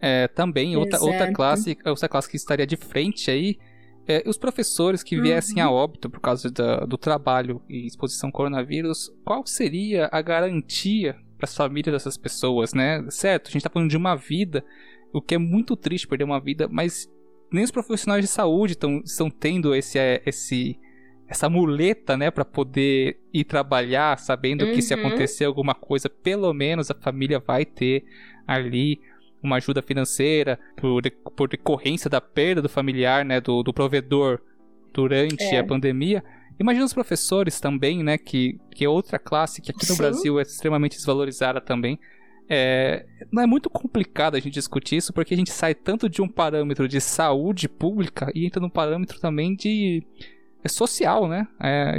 É, 0.00 0.26
também 0.28 0.78
outra, 0.78 0.98
outra 1.02 1.26
classe, 1.34 1.76
outra 1.84 2.08
classe 2.08 2.30
que 2.30 2.36
estaria 2.38 2.66
de 2.66 2.76
frente 2.78 3.30
aí 3.30 3.58
é, 4.06 4.22
os 4.26 4.38
professores 4.38 5.02
que 5.02 5.14
viessem 5.22 5.60
a 5.62 5.70
óbito 5.70 6.08
por 6.08 6.20
causa 6.20 6.50
da- 6.50 6.86
do 6.86 6.96
trabalho 6.96 7.60
e 7.68 7.86
exposição 7.86 8.28
ao 8.28 8.32
coronavírus, 8.32 9.10
qual 9.26 9.46
seria 9.46 10.08
a 10.10 10.22
garantia 10.22 11.16
para 11.44 11.50
as 11.50 11.56
famílias 11.56 11.92
dessas 11.92 12.16
pessoas, 12.16 12.72
né? 12.72 13.04
Certo, 13.10 13.48
a 13.48 13.50
gente 13.50 13.58
está 13.58 13.70
falando 13.70 13.90
de 13.90 13.96
uma 13.96 14.14
vida, 14.16 14.64
o 15.12 15.20
que 15.20 15.34
é 15.34 15.38
muito 15.38 15.76
triste 15.76 16.08
perder 16.08 16.24
uma 16.24 16.40
vida, 16.40 16.66
mas 16.70 17.08
nem 17.52 17.62
os 17.62 17.70
profissionais 17.70 18.24
de 18.24 18.30
saúde 18.30 18.76
tão, 18.76 19.00
estão 19.04 19.28
tendo 19.30 19.74
esse, 19.74 19.98
é, 19.98 20.22
esse, 20.24 20.78
essa 21.28 21.48
muleta, 21.48 22.16
né, 22.16 22.30
para 22.30 22.44
poder 22.44 23.18
ir 23.32 23.44
trabalhar, 23.44 24.18
sabendo 24.18 24.64
que 24.72 24.80
se 24.82 24.94
Uhum. 24.94 25.06
acontecer 25.06 25.44
alguma 25.44 25.74
coisa, 25.74 26.08
pelo 26.08 26.52
menos 26.54 26.90
a 26.90 26.94
família 26.94 27.38
vai 27.38 27.64
ter 27.66 28.04
ali 28.46 28.98
uma 29.42 29.56
ajuda 29.56 29.82
financeira 29.82 30.58
por, 30.76 31.02
por 31.36 31.48
decorrência 31.48 32.08
da 32.08 32.20
perda 32.20 32.62
do 32.62 32.68
familiar, 32.68 33.24
né, 33.24 33.40
do, 33.40 33.62
do 33.62 33.72
provedor 33.72 34.40
durante 34.92 35.44
É. 35.44 35.58
a 35.58 35.64
pandemia. 35.64 36.24
Imagina 36.58 36.84
os 36.84 36.94
professores 36.94 37.60
também, 37.60 38.02
né, 38.02 38.16
que, 38.16 38.58
que 38.70 38.84
é 38.84 38.88
outra 38.88 39.18
classe 39.18 39.60
que 39.60 39.70
aqui 39.70 39.88
no 39.88 39.94
Sim. 39.94 39.98
Brasil 39.98 40.38
é 40.38 40.42
extremamente 40.42 40.96
desvalorizada 40.96 41.60
também. 41.60 41.98
É, 42.48 43.06
não 43.32 43.42
é 43.42 43.46
muito 43.46 43.70
complicado 43.70 44.34
a 44.36 44.38
gente 44.40 44.52
discutir 44.52 44.96
isso, 44.96 45.12
porque 45.12 45.32
a 45.34 45.36
gente 45.36 45.50
sai 45.50 45.74
tanto 45.74 46.08
de 46.08 46.20
um 46.20 46.28
parâmetro 46.28 46.86
de 46.86 47.00
saúde 47.00 47.68
pública 47.68 48.30
e 48.34 48.46
entra 48.46 48.60
num 48.60 48.68
parâmetro 48.68 49.18
também 49.18 49.54
de 49.54 50.02
é 50.62 50.68
social, 50.68 51.26
né? 51.28 51.46
É, 51.60 51.96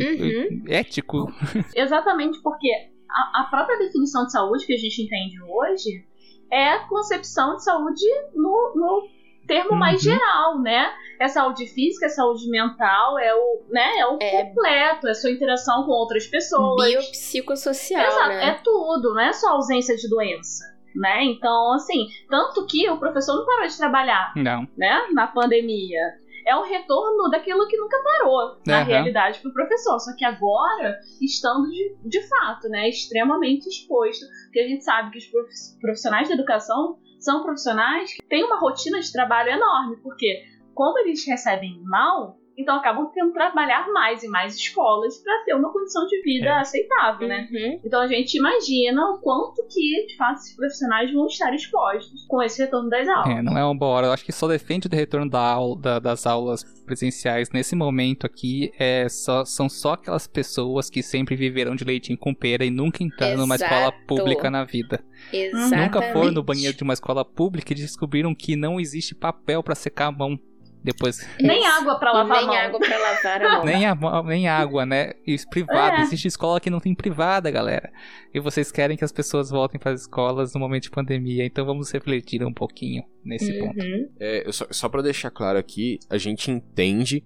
Uhum. 0.50 0.64
ético. 0.68 1.32
Exatamente 1.76 2.42
porque 2.42 2.68
a, 3.10 3.42
a 3.42 3.44
própria 3.50 3.78
definição 3.78 4.26
de 4.26 4.32
saúde 4.32 4.66
que 4.66 4.74
a 4.74 4.78
gente 4.78 5.02
entende 5.04 5.42
hoje 5.42 6.06
é 6.52 6.70
a 6.70 6.88
concepção 6.88 7.56
de 7.56 7.64
saúde 7.64 8.06
no, 8.34 8.74
no 8.76 9.08
termo 9.48 9.76
mais 9.76 10.04
Uhum. 10.06 10.12
geral, 10.12 10.62
né? 10.62 10.92
É 11.20 11.28
saúde 11.28 11.66
física, 11.68 12.08
é 12.08 12.10
saúde 12.10 12.50
mental, 12.50 13.18
é 13.20 13.34
o, 13.34 13.62
né, 13.70 14.00
é 14.00 14.06
o 14.08 14.18
É. 14.22 14.44
completo, 14.44 15.08
é 15.08 15.14
sua 15.14 15.32
interação 15.32 15.84
com 15.86 15.92
outras 15.92 16.28
pessoas. 16.28 16.90
Biopsicossocial, 16.90 18.06
Exato, 18.06 18.28
né? 18.30 18.48
é 18.50 18.54
tudo, 18.64 19.14
não 19.14 19.22
é 19.22 19.32
só 19.34 19.52
ausência 19.52 19.96
de 19.96 20.10
doença, 20.10 20.64
né? 20.96 21.24
Então, 21.24 21.74
assim, 21.74 22.08
tanto 22.30 22.66
que 22.68 22.90
o 22.90 22.98
professor 23.00 23.36
não 23.36 23.46
parou 23.46 23.68
de 23.68 23.78
trabalhar, 23.78 24.34
Não. 24.36 24.68
né, 24.78 25.08
na 25.14 25.28
pandemia. 25.28 26.02
É 26.48 26.56
o 26.56 26.62
retorno 26.62 27.28
daquilo 27.32 27.68
que 27.68 27.76
nunca 27.76 27.98
parou, 28.04 28.58
na 28.68 28.78
Aham. 28.82 28.86
realidade, 28.86 29.40
para 29.40 29.50
o 29.50 29.54
professor. 29.54 30.00
Só 30.00 30.16
que 30.16 30.24
agora, 30.24 31.00
estando 31.20 31.68
de, 31.72 31.96
de 32.04 32.22
fato, 32.28 32.70
né, 32.70 32.88
extremamente 32.88 33.68
exposto, 33.68 34.24
porque 34.46 34.60
a 34.60 34.68
gente 34.68 34.84
sabe 34.84 35.10
que 35.10 35.18
os 35.18 35.26
prof- 35.26 35.80
profissionais 35.82 36.28
da 36.28 36.36
educação 36.36 36.98
são 37.26 37.42
profissionais 37.42 38.14
que 38.14 38.24
têm 38.28 38.44
uma 38.44 38.60
rotina 38.60 39.00
de 39.00 39.12
trabalho 39.12 39.50
enorme, 39.50 39.98
porque 39.98 40.46
como 40.76 41.00
eles 41.00 41.26
recebem 41.26 41.82
mal, 41.84 42.38
então 42.58 42.76
acabam 42.78 43.10
tendo 43.14 43.28
que 43.28 43.34
trabalhar 43.34 43.88
mais 43.92 44.24
em 44.24 44.28
mais 44.30 44.56
escolas 44.56 45.18
para 45.20 45.44
ter 45.46 45.54
uma 45.56 45.72
condição 45.72 46.06
de 46.08 46.22
vida 46.22 46.48
É. 46.48 46.60
aceitável, 46.60 47.28
né? 47.28 47.48
Uhum. 47.52 47.80
Então 47.84 48.02
a 48.02 48.08
gente 48.08 48.36
imagina 48.38 49.02
o 49.12 49.20
quanto 49.20 49.66
que, 49.68 50.06
de 50.08 50.16
fato, 50.16 50.36
esses 50.38 50.56
profissionais 50.56 51.12
vão 51.14 51.26
estar 51.28 51.54
expostos 51.54 52.26
com 52.28 52.42
esse 52.42 52.62
retorno 52.62 52.90
das 52.90 53.08
aulas. 53.08 53.38
É, 53.38 53.42
não 53.42 53.58
é 53.58 53.64
uma 53.64 53.76
boa 53.78 53.92
hora. 53.92 54.08
Eu 54.08 54.12
acho 54.14 54.24
que 54.26 54.32
só 54.32 54.48
defende 54.48 54.88
do 54.88 54.96
retorno 54.96 55.30
da 55.30 55.40
aula, 55.42 55.78
da- 55.80 56.00
das 56.00 56.26
aulas 56.26 56.64
presenciais 56.86 57.50
nesse 57.52 57.76
momento 57.76 58.26
aqui 58.26 58.72
é 58.80 59.08
só, 59.10 59.44
são 59.44 59.68
só 59.68 59.94
aquelas 59.94 60.28
pessoas 60.28 60.90
que 60.90 61.02
sempre 61.02 61.36
viveram 61.36 61.76
de 61.76 61.84
leitinho 61.84 62.18
com 62.18 62.34
pera 62.34 62.64
e 62.64 62.70
nunca 62.70 63.04
entraram 63.04 63.38
numa 63.38 63.56
escola 63.56 63.82
Exato. 63.88 64.06
pública 64.08 64.50
na 64.52 64.64
vida. 64.64 65.04
Exatamente. 65.34 65.76
Nunca 65.82 66.02
foram 66.14 66.32
no 66.32 66.44
banheiro 66.44 66.76
de 66.78 66.84
uma 66.84 66.94
escola 66.94 67.26
pública 67.26 67.74
e 67.74 67.76
descobriram 67.76 68.34
que 68.36 68.56
não 68.56 68.80
existe 68.80 69.16
papel 69.16 69.64
pra 69.64 69.76
secar 69.76 70.08
a 70.08 70.12
mão. 70.12 70.40
Depois. 70.86 71.28
Nem 71.42 71.66
água 71.66 71.98
pra 71.98 72.12
lavar 72.12 72.38
Nem 72.38 72.46
a 72.46 72.48
mão. 72.48 72.56
água 72.68 72.80
pra 72.80 72.98
lavar 73.00 73.42
a 73.42 73.54
mão. 73.58 73.66
Nem, 73.66 73.86
a- 73.88 74.24
nem 74.24 74.48
água, 74.48 74.86
né? 74.86 75.14
E 75.26 75.36
privada. 75.50 75.98
É. 75.98 76.02
Existe 76.02 76.28
escola 76.28 76.60
que 76.62 76.70
não 76.70 76.80
tem 76.80 76.94
privada, 76.94 77.50
galera. 77.50 77.92
E 78.32 78.40
vocês 78.40 78.72
querem 78.72 78.96
que 78.96 79.04
as 79.04 79.12
pessoas 79.12 79.50
voltem 79.50 79.80
para 79.80 79.94
as 79.94 80.02
escolas 80.02 80.54
no 80.54 80.60
momento 80.60 80.84
de 80.84 80.92
pandemia. 80.92 81.44
Então 81.44 81.66
vamos 81.66 81.90
refletir 81.92 82.44
um 82.46 82.54
pouquinho 82.54 83.04
nesse 83.24 83.52
ponto. 83.58 83.84
Uhum. 83.84 84.10
É, 84.20 84.48
eu 84.48 84.54
só, 84.54 84.68
só 84.70 84.88
para 84.88 85.02
deixar 85.02 85.32
claro 85.32 85.58
aqui, 85.58 85.98
a 86.08 86.20
gente 86.20 86.52
entende 86.52 87.24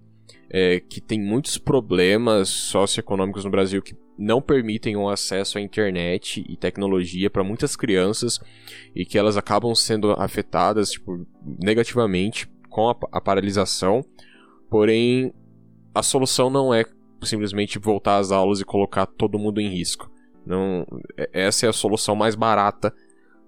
é, 0.50 0.80
que 0.80 1.02
tem 1.02 1.20
muitos 1.22 1.58
problemas 1.58 2.48
socioeconômicos 2.48 3.44
no 3.44 3.52
Brasil 3.52 3.82
que 3.82 3.94
não 4.18 4.42
permitem 4.42 4.96
o 4.96 5.10
acesso 5.10 5.58
à 5.58 5.62
internet 5.62 6.44
e 6.48 6.56
tecnologia 6.56 7.30
para 7.30 7.44
muitas 7.44 7.76
crianças 7.76 8.40
e 8.96 9.06
que 9.06 9.18
elas 9.18 9.36
acabam 9.38 9.76
sendo 9.76 10.12
afetadas 10.14 10.92
tipo, 10.92 11.26
negativamente 11.62 12.48
com 12.70 12.90
a, 12.90 12.96
a 13.12 13.20
paralisação. 13.22 14.04
Porém, 14.70 15.34
a 15.94 16.04
solução 16.04 16.50
não 16.50 16.74
é 16.74 16.86
simplesmente 17.24 17.78
voltar 17.80 18.18
às 18.18 18.32
aulas 18.32 18.60
e 18.62 18.66
colocar 18.66 19.06
todo 19.06 19.40
mundo 19.40 19.60
em 19.60 19.70
risco. 19.70 20.10
Não, 20.46 20.86
é- 21.18 21.30
essa 21.34 21.66
é 21.66 21.70
a 21.70 21.74
solução 21.74 22.16
mais 22.16 22.36
barata 22.36 22.94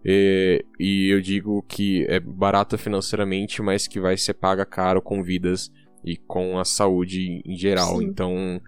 e, 0.04 0.66
e 0.80 1.10
eu 1.14 1.22
digo 1.22 1.64
que 1.68 2.06
é 2.10 2.20
barata 2.20 2.78
financeiramente, 2.78 3.62
mas 3.62 3.88
que 3.88 4.00
vai 4.00 4.18
ser 4.18 4.34
paga 4.34 4.66
caro 4.66 5.02
com 5.02 5.24
vidas 5.24 5.72
e 6.04 6.18
com 6.18 6.58
a 6.60 6.66
saúde 6.66 7.42
em 7.46 7.56
geral. 7.56 7.98
Sim. 8.00 8.06
Então, 8.06 8.62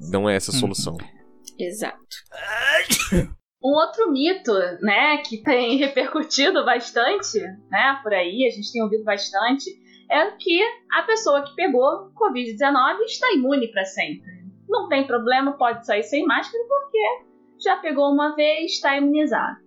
não 0.00 0.28
é 0.28 0.34
essa 0.36 0.50
a 0.50 0.54
Uhum. 0.54 0.60
solução. 0.60 0.96
Exato. 1.58 1.98
Um 3.64 3.70
outro 3.70 4.12
mito, 4.12 4.52
né, 4.82 5.18
que 5.18 5.38
tem 5.42 5.78
repercutido 5.78 6.64
bastante, 6.64 7.40
né, 7.70 7.98
por 8.02 8.12
aí, 8.12 8.46
a 8.46 8.50
gente 8.54 8.70
tem 8.70 8.82
ouvido 8.82 9.04
bastante, 9.04 9.70
é 10.10 10.30
que 10.32 10.60
a 10.92 11.02
pessoa 11.02 11.42
que 11.42 11.54
pegou 11.54 12.10
Covid-19 12.12 13.00
está 13.06 13.32
imune 13.32 13.68
para 13.68 13.84
sempre. 13.84 14.30
Não 14.68 14.88
tem 14.88 15.06
problema, 15.06 15.56
pode 15.56 15.86
sair 15.86 16.02
sem 16.02 16.26
máscara 16.26 16.62
porque 16.68 16.98
já 17.62 17.76
pegou 17.76 18.12
uma 18.12 18.34
vez, 18.34 18.72
está 18.72 18.96
imunizado. 18.96 19.64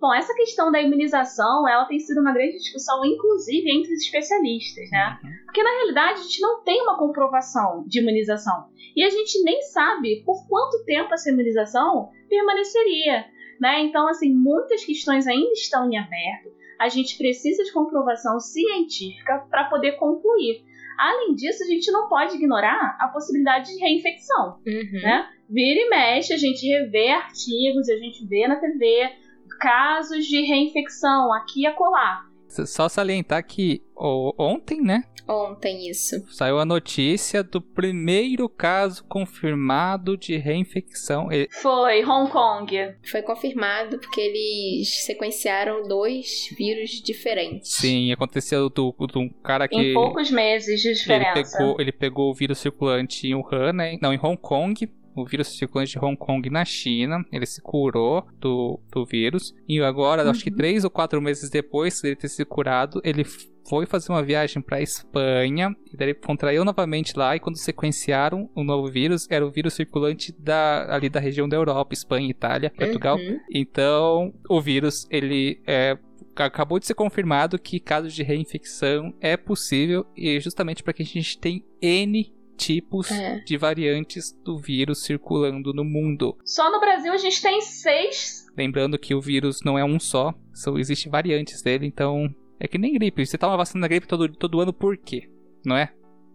Bom, 0.00 0.14
essa 0.14 0.32
questão 0.34 0.70
da 0.70 0.80
imunização, 0.80 1.68
ela 1.68 1.84
tem 1.86 1.98
sido 1.98 2.20
uma 2.20 2.32
grande 2.32 2.58
discussão, 2.58 3.04
inclusive 3.04 3.68
entre 3.68 3.92
os 3.92 4.04
especialistas, 4.04 4.88
né? 4.92 5.18
Porque 5.44 5.62
na 5.62 5.70
realidade 5.70 6.20
a 6.20 6.22
gente 6.22 6.40
não 6.40 6.62
tem 6.62 6.80
uma 6.82 6.96
comprovação 6.96 7.84
de 7.88 8.00
imunização. 8.00 8.68
E 8.94 9.02
a 9.02 9.10
gente 9.10 9.42
nem 9.42 9.60
sabe 9.62 10.22
por 10.24 10.46
quanto 10.48 10.84
tempo 10.84 11.12
essa 11.12 11.30
imunização 11.30 12.10
permaneceria. 12.28 13.24
Né? 13.60 13.82
Então, 13.82 14.08
assim, 14.08 14.32
muitas 14.32 14.84
questões 14.84 15.26
ainda 15.26 15.52
estão 15.52 15.90
em 15.90 15.98
aberto. 15.98 16.50
A 16.78 16.88
gente 16.88 17.18
precisa 17.18 17.64
de 17.64 17.72
comprovação 17.72 18.38
científica 18.38 19.44
para 19.50 19.64
poder 19.64 19.92
concluir. 19.92 20.62
Além 20.98 21.34
disso, 21.34 21.62
a 21.62 21.66
gente 21.66 21.90
não 21.90 22.08
pode 22.08 22.36
ignorar 22.36 22.96
a 23.00 23.08
possibilidade 23.08 23.72
de 23.72 23.80
reinfecção. 23.80 24.58
Uhum. 24.66 25.00
Né? 25.02 25.28
Vira 25.48 25.80
e 25.80 25.88
mexe, 25.88 26.34
a 26.34 26.36
gente 26.36 26.66
revê 26.66 27.10
artigos, 27.10 27.88
a 27.88 27.96
gente 27.96 28.26
vê 28.26 28.46
na 28.46 28.56
TV 28.56 29.10
casos 29.58 30.24
de 30.26 30.42
reinfecção 30.42 31.32
aqui 31.32 31.62
e 31.62 31.66
acolá. 31.66 32.27
Só 32.48 32.88
salientar 32.88 33.44
que 33.46 33.82
ontem, 33.96 34.80
né? 34.80 35.04
Ontem 35.28 35.90
isso. 35.90 36.24
Saiu 36.30 36.58
a 36.58 36.64
notícia 36.64 37.42
do 37.42 37.60
primeiro 37.60 38.48
caso 38.48 39.04
confirmado 39.04 40.16
de 40.16 40.38
reinfecção. 40.38 41.28
Foi 41.50 42.02
Hong 42.02 42.30
Kong. 42.32 42.94
Foi 43.10 43.20
confirmado 43.20 43.98
porque 43.98 44.20
eles 44.22 45.04
sequenciaram 45.04 45.86
dois 45.86 46.48
vírus 46.56 47.02
diferentes. 47.02 47.74
Sim, 47.74 48.10
aconteceu 48.10 48.70
do, 48.70 48.94
do 48.98 49.20
um 49.20 49.28
cara 49.28 49.68
que. 49.68 49.76
Em 49.76 49.92
poucos 49.92 50.30
meses 50.30 50.80
de 50.80 50.88
Ele 50.88 50.96
diferença. 50.96 51.58
pegou, 51.58 51.76
ele 51.78 51.92
pegou 51.92 52.30
o 52.30 52.34
vírus 52.34 52.58
circulante 52.58 53.26
em 53.26 53.34
Wuhan, 53.34 53.74
né? 53.74 53.98
Não, 54.00 54.14
em 54.14 54.18
Hong 54.18 54.38
Kong. 54.38 54.88
O 55.20 55.24
vírus 55.24 55.48
circulante 55.56 55.92
de 55.92 55.98
Hong 55.98 56.16
Kong 56.16 56.48
na 56.50 56.64
China. 56.64 57.24
Ele 57.32 57.46
se 57.46 57.60
curou 57.60 58.26
do, 58.38 58.78
do 58.92 59.04
vírus. 59.04 59.54
E 59.68 59.80
agora, 59.80 60.28
acho 60.30 60.44
que 60.44 60.50
Uhum. 60.50 60.56
três 60.56 60.84
ou 60.84 60.90
quatro 60.90 61.20
meses 61.20 61.50
depois 61.50 62.00
dele 62.00 62.16
ter 62.16 62.28
se 62.28 62.44
curado, 62.44 63.00
ele 63.04 63.24
foi 63.68 63.84
fazer 63.84 64.10
uma 64.10 64.22
viagem 64.22 64.62
pra 64.62 64.80
Espanha. 64.80 65.74
E 65.92 65.96
daí 65.96 66.08
ele 66.08 66.14
contraiu 66.14 66.64
novamente 66.64 67.12
lá. 67.16 67.36
E 67.36 67.40
quando 67.40 67.56
sequenciaram 67.56 68.48
o 68.54 68.64
novo 68.64 68.90
vírus, 68.90 69.26
era 69.30 69.46
o 69.46 69.50
vírus 69.50 69.74
circulante 69.74 70.32
da, 70.38 70.94
ali 70.94 71.08
da 71.08 71.20
região 71.20 71.48
da 71.48 71.56
Europa, 71.56 71.92
Espanha, 71.92 72.30
Itália, 72.30 72.70
Portugal. 72.70 73.16
Uhum. 73.16 73.38
Então, 73.50 74.32
o 74.48 74.60
vírus, 74.60 75.06
ele 75.10 75.60
é, 75.66 75.98
acabou 76.36 76.78
de 76.78 76.86
ser 76.86 76.94
confirmado 76.94 77.58
que 77.58 77.78
casos 77.78 78.14
de 78.14 78.22
reinfecção 78.22 79.12
é 79.20 79.36
possível 79.36 80.06
e 80.16 80.40
justamente 80.40 80.82
para 80.82 80.92
que 80.92 81.02
a 81.02 81.06
gente 81.06 81.38
tem 81.38 81.64
N 81.82 82.32
tipos 82.58 83.10
É. 83.10 83.40
de 83.40 83.56
variantes 83.56 84.32
do 84.44 84.58
vírus 84.58 85.04
circulando 85.04 85.72
no 85.72 85.84
mundo. 85.84 86.36
Só 86.44 86.70
no 86.70 86.80
Brasil 86.80 87.12
a 87.12 87.16
gente 87.16 87.40
tem 87.40 87.60
seis. 87.60 88.46
Lembrando 88.56 88.98
que 88.98 89.14
o 89.14 89.20
vírus 89.20 89.60
não 89.64 89.78
é 89.78 89.84
um 89.84 90.00
só, 90.00 90.34
são, 90.52 90.78
existem 90.78 91.10
variantes 91.10 91.62
dele, 91.62 91.86
então 91.86 92.28
é 92.58 92.66
que 92.66 92.76
nem 92.76 92.92
gripe. 92.94 93.24
Você 93.24 93.38
toma 93.38 93.56
vacina 93.56 93.82
da 93.82 93.88
gripe 93.88 94.06
todo, 94.08 94.28
todo 94.28 94.60
ano 94.60 94.72
por 94.72 94.96
quê? 94.96 95.30
Não 95.64 95.76
é? 95.76 95.92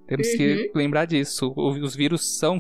Temos 0.08 0.28
que 0.36 0.72
lembrar 0.74 1.06
disso. 1.06 1.54
Os 1.56 1.95
vírus 1.95 2.38
são 2.38 2.60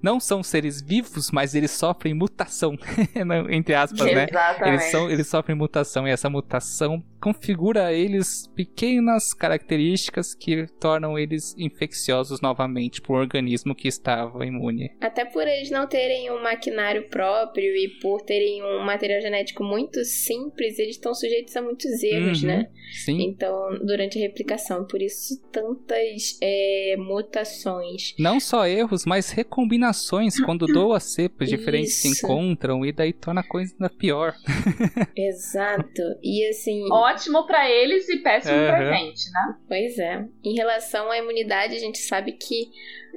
não 0.00 0.20
são 0.20 0.42
seres 0.44 0.80
vivos, 0.80 1.30
mas 1.32 1.54
eles 1.56 1.72
sofrem 1.72 2.14
mutação, 2.14 2.76
entre 3.50 3.74
aspas, 3.74 4.06
né? 4.06 4.26
Exatamente. 4.30 4.68
Eles, 4.68 4.82
são, 4.90 5.10
eles 5.10 5.26
sofrem 5.26 5.56
mutação 5.56 6.06
e 6.06 6.10
essa 6.10 6.30
mutação 6.30 7.02
configura 7.20 7.86
a 7.86 7.92
eles 7.92 8.46
pequenas 8.54 9.32
características 9.34 10.34
que 10.34 10.66
tornam 10.80 11.18
eles 11.18 11.54
infecciosos 11.58 12.40
novamente 12.40 13.00
para 13.00 13.12
o 13.12 13.16
organismo 13.18 13.74
que 13.74 13.88
estava 13.88 14.44
imune. 14.46 14.90
Até 15.00 15.24
por 15.24 15.46
eles 15.46 15.70
não 15.70 15.86
terem 15.86 16.30
um 16.30 16.42
maquinário 16.42 17.08
próprio 17.08 17.64
e 17.76 17.88
por 18.00 18.20
terem 18.22 18.62
um 18.62 18.84
material 18.84 19.20
genético 19.20 19.62
muito 19.64 20.04
simples, 20.04 20.78
eles 20.78 20.96
estão 20.96 21.14
sujeitos 21.14 21.56
a 21.56 21.62
muitos 21.62 22.02
erros, 22.02 22.42
Uhum. 22.42 22.48
né? 22.48 22.68
Sim. 23.04 23.20
Então, 23.22 23.78
durante 23.84 24.18
a 24.18 24.22
replicação, 24.22 24.86
por 24.86 25.02
isso 25.02 25.40
tantas 25.52 26.38
é, 26.42 26.94
mutações. 26.98 28.14
Não 28.18 28.40
só 28.40 28.66
erros, 28.66 29.04
mas 29.04 29.30
recombinações 29.30 30.38
quando 30.44 30.66
duas 30.66 31.04
cepas 31.04 31.48
diferentes 31.48 31.94
se 31.94 32.08
Isso. 32.08 32.24
encontram 32.26 32.84
e 32.84 32.92
daí 32.92 33.12
torna 33.12 33.40
a 33.40 33.44
coisa 33.44 33.72
ainda 33.74 33.90
pior. 33.90 34.34
Exato. 35.16 36.02
E 36.22 36.46
assim, 36.48 36.82
Ótimo 37.12 37.46
pra 37.46 37.70
eles 37.70 38.08
e 38.08 38.18
péssimo 38.18 38.54
pra 38.66 38.80
Aham. 38.80 38.96
gente, 38.96 39.30
né? 39.30 39.58
Pois 39.66 39.98
é. 39.98 40.24
Em 40.44 40.54
relação 40.54 41.10
à 41.10 41.18
imunidade, 41.18 41.74
a 41.74 41.78
gente 41.78 41.98
sabe 41.98 42.32
que 42.32 42.70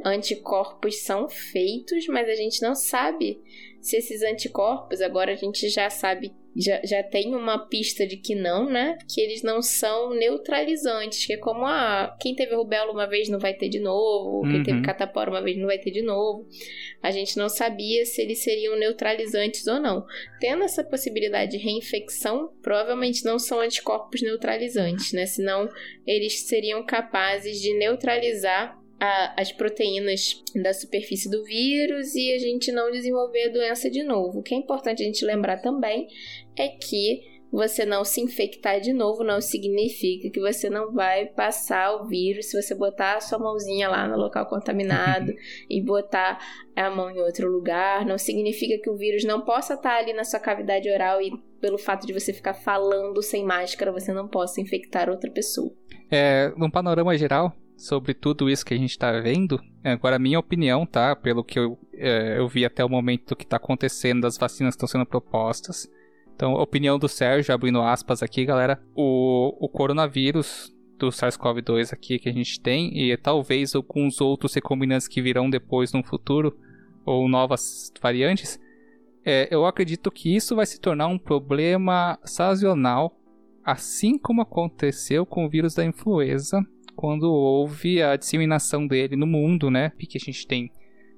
anticorpos 0.06 1.04
são 1.04 1.28
feitos, 1.30 2.08
mas 2.08 2.28
a 2.30 2.36
gente 2.36 2.62
não 2.62 2.76
sabe 2.76 3.40
se 3.82 3.98
esses 3.98 4.22
anticorpos, 4.22 5.02
agora 5.02 5.32
a 5.32 5.36
gente 5.36 5.68
já 5.70 5.90
sabe, 5.90 6.34
já, 6.56 6.82
já 6.84 7.02
tem 7.02 7.34
uma 7.34 7.58
pista 7.68 8.06
de 8.06 8.18
que 8.18 8.36
não, 8.36 8.70
né? 8.70 8.98
Que 9.08 9.22
eles 9.22 9.42
não 9.42 9.62
são 9.62 10.14
neutralizantes, 10.14 11.26
que 11.26 11.34
é 11.34 11.38
como 11.38 11.66
a 11.66 12.16
quem 12.20 12.36
teve 12.36 12.56
rubéola 12.56 12.92
uma 12.92 13.08
vez 13.08 13.30
não 13.30 13.40
vai 13.40 13.54
ter 13.54 13.70
de 13.70 13.80
novo, 13.80 14.42
quem 14.44 14.58
Uhum. 14.58 14.64
teve 14.64 14.82
catapora 14.82 15.30
uma 15.30 15.42
vez 15.42 15.58
não 15.58 15.68
vai 15.68 15.78
ter 15.80 15.92
de 15.92 16.02
novo. 16.02 16.48
A 17.02 17.10
gente 17.12 17.38
não 17.38 17.48
sabia 17.50 18.06
se 18.06 18.22
eles 18.22 18.44
seriam 18.44 18.78
neutralizantes 18.78 19.66
ou 19.68 19.80
não. 19.80 20.06
Tendo 20.40 20.64
essa 20.64 20.84
possibilidade 20.84 21.52
de 21.52 21.58
reinfecção, 21.58 22.52
provavelmente 22.62 23.24
não 23.24 23.40
são 23.40 23.60
anticorpos 23.60 24.22
neutralizantes, 24.22 25.14
né? 25.14 25.26
Senão 25.26 25.70
eles 26.06 26.48
seriam 26.48 26.86
capazes 26.86 27.60
de 27.62 27.74
neutralizar 27.78 28.80
as 29.36 29.52
proteínas 29.52 30.44
da 30.62 30.72
superfície 30.76 31.28
do 31.28 31.44
vírus 31.44 32.14
e 32.14 32.34
a 32.34 32.38
gente 32.38 32.72
não 32.72 32.92
desenvolver 32.92 33.46
a 33.46 33.52
doença 33.52 33.90
de 33.90 34.04
novo. 34.04 34.40
O 34.40 34.44
que 34.44 34.54
é 34.54 34.58
importante 34.60 35.02
a 35.02 35.06
gente 35.08 35.26
lembrar 35.26 35.58
também 35.58 36.08
é 36.56 36.68
que 36.68 37.32
você 37.52 37.86
não 37.86 38.06
se 38.06 38.22
infectar 38.22 38.80
de 38.80 38.94
novo 38.94 39.26
não 39.26 39.42
significa 39.42 40.30
que 40.30 40.40
você 40.40 40.70
não 40.70 40.94
vai 40.94 41.26
passar 41.26 41.94
o 41.96 42.08
vírus 42.08 42.50
se 42.50 42.62
você 42.62 42.74
botar 42.74 43.18
a 43.18 43.20
sua 43.20 43.38
mãozinha 43.38 43.90
lá 43.90 44.08
no 44.08 44.16
local 44.16 44.46
contaminado 44.46 45.34
e 45.70 45.84
botar 45.84 46.40
a 46.74 46.90
mão 46.90 47.12
em 47.12 47.20
outro 47.20 47.52
lugar. 47.52 48.06
Não 48.06 48.18
significa 48.18 48.82
que 48.82 48.90
o 48.90 48.96
vírus 48.96 49.26
não 49.26 49.42
possa 49.42 49.74
estar 49.74 49.98
ali 49.98 50.14
na 50.14 50.24
sua 50.24 50.40
cavidade 50.40 50.90
oral 50.90 51.22
e 51.22 51.32
pelo 51.60 51.78
fato 51.78 52.08
de 52.08 52.14
você 52.14 52.32
ficar 52.32 52.54
falando 52.54 53.22
sem 53.22 53.44
máscara, 53.44 53.92
você 53.92 54.14
não 54.14 54.30
possa 54.30 54.62
infectar 54.62 55.10
outra 55.10 55.30
pessoa. 55.30 55.72
É, 56.10 56.54
num 56.56 56.72
panorama 56.72 57.18
geral 57.18 57.54
sobre 57.78 58.14
tudo 58.14 58.50
isso 58.50 58.66
que 58.66 58.74
a 58.74 58.78
gente 58.78 58.98
tá 58.98 59.12
vendo, 59.20 59.60
agora 59.84 60.16
a 60.16 60.20
minha 60.20 60.40
opinião, 60.40 60.86
tá? 60.86 61.16
Pelo 61.16 61.44
que 61.44 61.60
eu, 61.60 61.78
é, 61.94 62.38
eu 62.38 62.48
vi 62.48 62.64
até 62.64 62.86
o 62.86 62.90
momento 62.90 63.36
que 63.36 63.46
tá 63.46 63.58
acontecendo, 63.58 64.22
das 64.22 64.38
vacinas 64.38 64.76
que 64.76 64.78
estão 64.78 64.88
sendo 64.88 65.06
propostas. 65.06 65.90
Então, 66.42 66.54
opinião 66.54 66.98
do 66.98 67.08
Sérgio, 67.08 67.54
abrindo 67.54 67.80
aspas 67.84 68.24
aqui, 68.24 68.44
galera. 68.44 68.82
O, 68.96 69.56
o 69.64 69.70
coronavírus 69.70 70.76
do 70.98 71.10
SARS-CoV-2 71.10 71.94
aqui 71.94 72.18
que 72.18 72.28
a 72.28 72.34
gente 72.34 72.60
tem, 72.60 72.98
e 72.98 73.16
talvez 73.16 73.76
alguns 73.76 74.20
outros 74.20 74.56
recombinantes 74.56 75.08
que 75.08 75.22
virão 75.22 75.52
depois 75.52 75.94
no 75.94 76.02
futuro, 76.02 76.58
ou 77.06 77.30
novas 77.30 77.94
variantes, 78.02 78.60
é, 79.24 79.48
eu 79.52 79.68
acredito 79.68 80.10
que 80.10 80.36
isso 80.36 80.56
vai 80.56 80.66
se 80.66 80.82
tornar 80.82 81.06
um 81.06 81.20
problema 81.20 82.18
sazonal, 82.26 83.16
assim 83.64 84.18
como 84.18 84.42
aconteceu 84.42 85.28
com 85.28 85.46
o 85.46 85.50
vírus 85.50 85.76
da 85.76 85.86
influenza, 85.86 86.60
quando 86.96 87.32
houve 87.32 88.02
a 88.02 88.16
disseminação 88.16 88.88
dele 88.88 89.16
no 89.16 89.28
mundo, 89.28 89.70
né? 89.70 89.90
Porque 89.90 90.18
a 90.18 90.20
gente 90.20 90.48
tem 90.48 90.72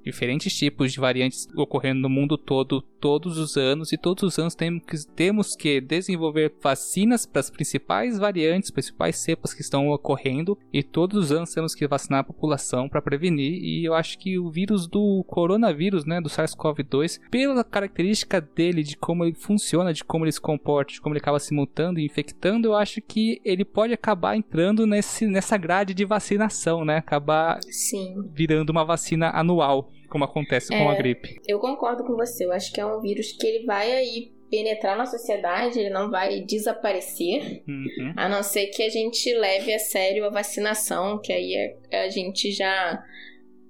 diferentes 0.03 0.53
tipos 0.53 0.91
de 0.91 0.99
variantes 0.99 1.47
ocorrendo 1.55 2.01
no 2.01 2.09
mundo 2.09 2.37
todo 2.37 2.83
todos 3.03 3.37
os 3.37 3.57
anos 3.57 3.91
e 3.91 3.97
todos 3.97 4.23
os 4.23 4.39
anos 4.39 4.55
temos 4.55 4.81
que, 4.85 4.97
temos 5.13 5.55
que 5.57 5.81
desenvolver 5.81 6.53
vacinas 6.61 7.25
para 7.25 7.41
as 7.41 7.49
principais 7.49 8.17
variantes, 8.17 8.71
principais 8.71 9.17
cepas 9.17 9.53
que 9.53 9.59
estão 9.59 9.89
ocorrendo 9.89 10.57
e 10.71 10.81
todos 10.81 11.25
os 11.25 11.31
anos 11.33 11.53
temos 11.53 11.75
que 11.75 11.85
vacinar 11.85 12.21
a 12.21 12.23
população 12.23 12.87
para 12.87 13.01
prevenir 13.01 13.61
e 13.61 13.83
eu 13.83 13.93
acho 13.93 14.17
que 14.17 14.39
o 14.39 14.49
vírus 14.49 14.87
do 14.87 15.21
coronavírus, 15.27 16.05
né, 16.05 16.21
do 16.21 16.29
SARS-CoV-2, 16.29 17.19
pela 17.29 17.61
característica 17.61 18.39
dele, 18.39 18.81
de 18.81 18.95
como 18.95 19.25
ele 19.25 19.35
funciona, 19.35 19.93
de 19.93 20.01
como 20.01 20.23
ele 20.23 20.31
se 20.31 20.39
comporta, 20.39 20.93
de 20.93 21.01
como 21.01 21.13
ele 21.13 21.19
acaba 21.19 21.41
se 21.41 21.53
mutando 21.53 21.99
e 21.99 22.05
infectando, 22.05 22.69
eu 22.69 22.73
acho 22.73 23.01
que 23.01 23.41
ele 23.43 23.65
pode 23.65 23.91
acabar 23.91 24.37
entrando 24.37 24.87
nesse, 24.87 25.27
nessa 25.27 25.57
grade 25.57 25.93
de 25.93 26.05
vacinação, 26.05 26.85
né, 26.85 26.99
acabar 26.99 27.59
Sim. 27.63 28.29
virando 28.33 28.69
uma 28.69 28.85
vacina 28.85 29.29
anual 29.31 29.91
como 30.13 30.23
acontece 30.25 30.69
com 30.69 30.87
a 30.89 30.93
É. 30.93 30.97
gripe. 30.97 31.41
Eu 31.47 31.59
concordo 31.59 32.03
com 32.05 32.15
você. 32.15 32.45
Eu 32.45 32.53
acho 32.53 32.71
que 32.71 32.79
é 32.79 32.85
um 32.85 33.01
vírus 33.01 33.31
que 33.33 33.45
ele 33.47 33.65
vai 33.65 33.91
aí 33.91 34.31
penetrar 34.49 34.95
na 34.95 35.07
sociedade, 35.07 35.79
ele 35.79 35.89
não 35.89 36.11
vai 36.11 36.41
desaparecer, 36.41 37.63
Uhum. 37.67 38.13
a 38.15 38.29
não 38.29 38.43
ser 38.43 38.67
que 38.67 38.83
a 38.83 38.89
gente 38.89 39.33
leve 39.33 39.73
a 39.73 39.79
sério 39.79 40.25
a 40.25 40.29
vacinação, 40.29 41.19
que 41.19 41.33
aí 41.33 41.55
é- 41.91 42.03
a 42.05 42.09
gente 42.09 42.51
já. 42.51 43.03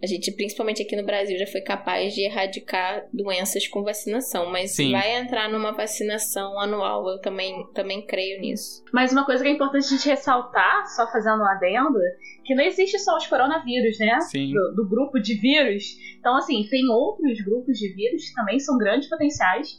A 0.03 0.05
gente, 0.05 0.33
principalmente 0.33 0.83
aqui 0.83 0.97
no 0.97 1.05
Brasil, 1.05 1.37
já 1.39 1.47
foi 1.47 1.61
capaz 1.61 2.13
de 2.13 2.25
erradicar 2.25 3.07
doenças 3.13 3.65
com 3.69 3.83
vacinação. 3.83 4.51
Mas 4.51 4.75
Sim. 4.75 4.91
vai 4.91 5.15
entrar 5.15 5.49
numa 5.49 5.71
vacinação 5.71 6.59
anual. 6.59 7.07
Eu 7.07 7.21
também, 7.21 7.65
também 7.73 8.05
creio 8.05 8.41
nisso. 8.41 8.83
Mas 8.91 9.13
uma 9.13 9.25
coisa 9.25 9.41
que 9.41 9.49
é 9.49 9.53
importante 9.53 9.85
a 9.85 9.89
gente 9.89 10.09
ressaltar, 10.09 10.85
só 10.87 11.09
fazendo 11.09 11.41
um 11.41 11.47
adendo, 11.47 11.97
que 12.43 12.53
não 12.53 12.65
existe 12.65 12.99
só 12.99 13.15
os 13.15 13.25
coronavírus, 13.27 13.97
né? 13.97 14.19
Sim. 14.19 14.51
Do, 14.51 14.83
do 14.83 14.89
grupo 14.89 15.21
de 15.21 15.35
vírus. 15.35 15.95
Então, 16.19 16.35
assim, 16.35 16.67
tem 16.69 16.89
outros 16.89 17.39
grupos 17.45 17.77
de 17.77 17.93
vírus 17.95 18.27
que 18.27 18.35
também 18.35 18.59
são 18.59 18.77
grandes 18.77 19.07
potenciais 19.07 19.69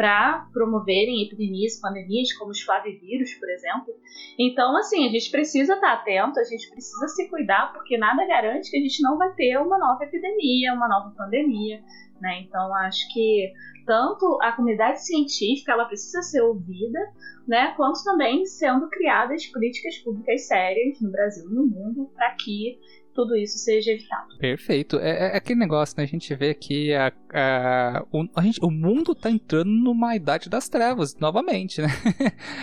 para 0.00 0.48
promoverem 0.50 1.22
epidemias, 1.26 1.78
pandemias, 1.78 2.32
como 2.32 2.52
os 2.52 2.62
flavivírus, 2.62 3.34
por 3.34 3.50
exemplo. 3.50 3.92
Então, 4.38 4.74
assim, 4.78 5.06
a 5.06 5.10
gente 5.10 5.30
precisa 5.30 5.74
estar 5.74 5.92
atento, 5.92 6.40
a 6.40 6.44
gente 6.44 6.70
precisa 6.70 7.06
se 7.08 7.28
cuidar, 7.28 7.70
porque 7.74 7.98
nada 7.98 8.26
garante 8.26 8.70
que 8.70 8.78
a 8.78 8.80
gente 8.80 9.02
não 9.02 9.18
vai 9.18 9.30
ter 9.34 9.58
uma 9.58 9.78
nova 9.78 10.02
epidemia, 10.02 10.72
uma 10.72 10.88
nova 10.88 11.14
pandemia, 11.14 11.82
né? 12.18 12.40
Então, 12.40 12.74
acho 12.76 13.12
que 13.12 13.52
tanto 13.90 14.38
a 14.40 14.52
comunidade 14.52 15.04
científica 15.04 15.72
ela 15.72 15.84
precisa 15.84 16.22
ser 16.22 16.42
ouvida, 16.42 17.00
né, 17.48 17.74
quanto 17.76 18.04
também 18.04 18.46
sendo 18.46 18.88
criadas 18.88 19.44
políticas 19.46 19.98
públicas 19.98 20.46
sérias 20.46 21.00
no 21.00 21.10
Brasil 21.10 21.50
e 21.50 21.52
no 21.52 21.66
mundo 21.66 22.08
para 22.14 22.30
que 22.36 22.78
tudo 23.12 23.36
isso 23.36 23.58
seja 23.58 23.90
evitado. 23.90 24.38
Perfeito. 24.38 24.96
É, 25.00 25.32
é 25.32 25.36
aquele 25.36 25.58
negócio, 25.58 25.96
né? 25.98 26.04
A 26.04 26.06
gente 26.06 26.32
vê 26.36 26.54
que 26.54 26.94
a, 26.94 27.12
a, 27.34 28.06
o, 28.12 28.28
a 28.36 28.42
gente, 28.42 28.60
o 28.62 28.70
mundo 28.70 29.12
tá 29.12 29.28
entrando 29.28 29.68
numa 29.68 30.14
idade 30.14 30.48
das 30.48 30.68
trevas, 30.68 31.16
novamente, 31.16 31.82
né? 31.82 31.88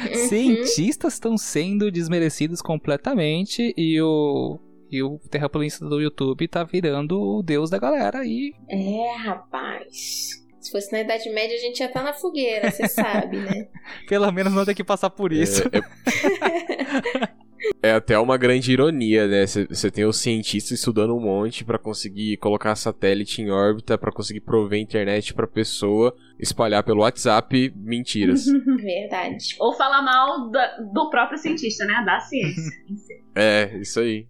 Uhum. 0.08 0.16
Cientistas 0.30 1.16
estão 1.16 1.38
sendo 1.38 1.92
desmerecidos 1.92 2.62
completamente 2.62 3.74
e 3.76 4.02
o. 4.02 4.60
E 4.90 5.04
o 5.04 5.20
terraplanista 5.30 5.86
do 5.86 6.00
YouTube 6.00 6.48
tá 6.48 6.64
virando 6.64 7.20
o 7.20 7.44
deus 7.44 7.70
da 7.70 7.78
galera 7.78 8.26
e 8.26 8.54
É, 8.70 9.18
rapaz. 9.18 10.47
Se 10.68 10.72
fosse 10.74 10.92
na 10.92 11.00
Idade 11.00 11.30
Média, 11.30 11.56
a 11.56 11.60
gente 11.62 11.80
ia 11.80 11.86
estar 11.86 12.04
na 12.04 12.12
fogueira, 12.14 12.70
você 12.70 12.90
sabe, 12.90 13.38
né? 13.38 13.70
pelo 14.06 14.30
menos 14.34 14.52
não 14.54 14.66
tem 14.66 14.76
que 14.76 14.84
passar 14.84 15.10
por 15.10 15.32
isso. 15.32 15.64
É, 15.72 17.24
é- 17.24 17.30
é 17.82 17.92
até 17.92 18.18
uma 18.20 18.38
grande 18.38 18.72
ironia, 18.72 19.28
né? 19.28 19.46
Você 19.46 19.90
tem 19.92 20.06
os 20.06 20.18
cientistas 20.18 20.80
estudando 20.80 21.16
um 21.16 21.20
monte 21.20 21.64
pra 21.66 21.78
conseguir 21.78 22.38
colocar 22.38 22.76
satélite 22.76 23.42
em 23.42 23.50
órbita, 23.52 23.98
pra 23.98 24.12
conseguir 24.12 24.42
prover 24.42 24.80
internet 24.80 25.34
pra 25.34 25.48
pessoa, 25.48 26.16
espalhar 26.40 26.84
pelo 26.84 27.02
WhatsApp 27.02 27.74
mentiras. 27.76 28.46
Verdade. 28.78 29.56
Ou 29.60 29.74
falar 29.74 30.02
mal 30.02 30.50
da- 30.52 30.78
do 30.94 31.10
próprio 31.10 31.38
cientista, 31.38 31.86
né, 31.86 32.04
da 32.06 32.20
ciência. 32.20 32.72
em 32.90 32.96
si. 32.98 33.14
É, 33.36 33.78
isso 33.80 34.00
aí. 34.00 34.28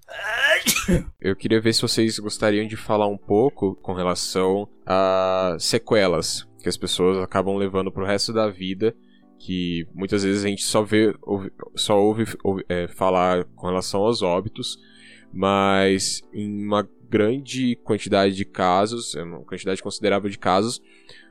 Eu 1.22 1.36
queria 1.36 1.62
ver 1.62 1.74
se 1.74 1.82
vocês 1.82 2.20
gostariam 2.20 2.68
de 2.68 2.76
falar 2.76 3.08
um 3.08 3.18
pouco 3.18 3.76
com 3.82 3.94
relação 3.94 4.68
a 4.86 5.56
sequelas 5.60 6.46
que 6.62 6.68
as 6.70 6.76
pessoas 6.78 7.18
acabam 7.20 7.56
levando 7.56 7.92
pro 7.92 8.06
resto 8.06 8.34
da 8.34 8.50
vida, 8.50 8.94
que 9.40 9.88
muitas 9.94 10.24
vezes 10.24 10.44
a 10.44 10.48
gente 10.48 10.64
só 10.64 10.82
vê, 10.84 11.14
ouve- 11.22 11.52
só 11.76 12.00
ouve, 12.02 12.26
ouve, 12.44 12.66
é, 12.68 12.88
falar 12.88 13.46
com 13.56 13.68
relação 13.68 14.02
aos 14.02 14.22
óbitos, 14.22 14.78
mas 15.32 16.22
em 16.34 16.66
uma 16.66 16.88
grande 17.10 17.76
quantidade 17.84 18.36
de 18.36 18.44
casos, 18.46 19.16
é 19.16 19.24
uma 19.24 19.40
quantidade 19.44 19.82
considerável 19.82 20.30
de 20.30 20.38
casos, 20.38 20.82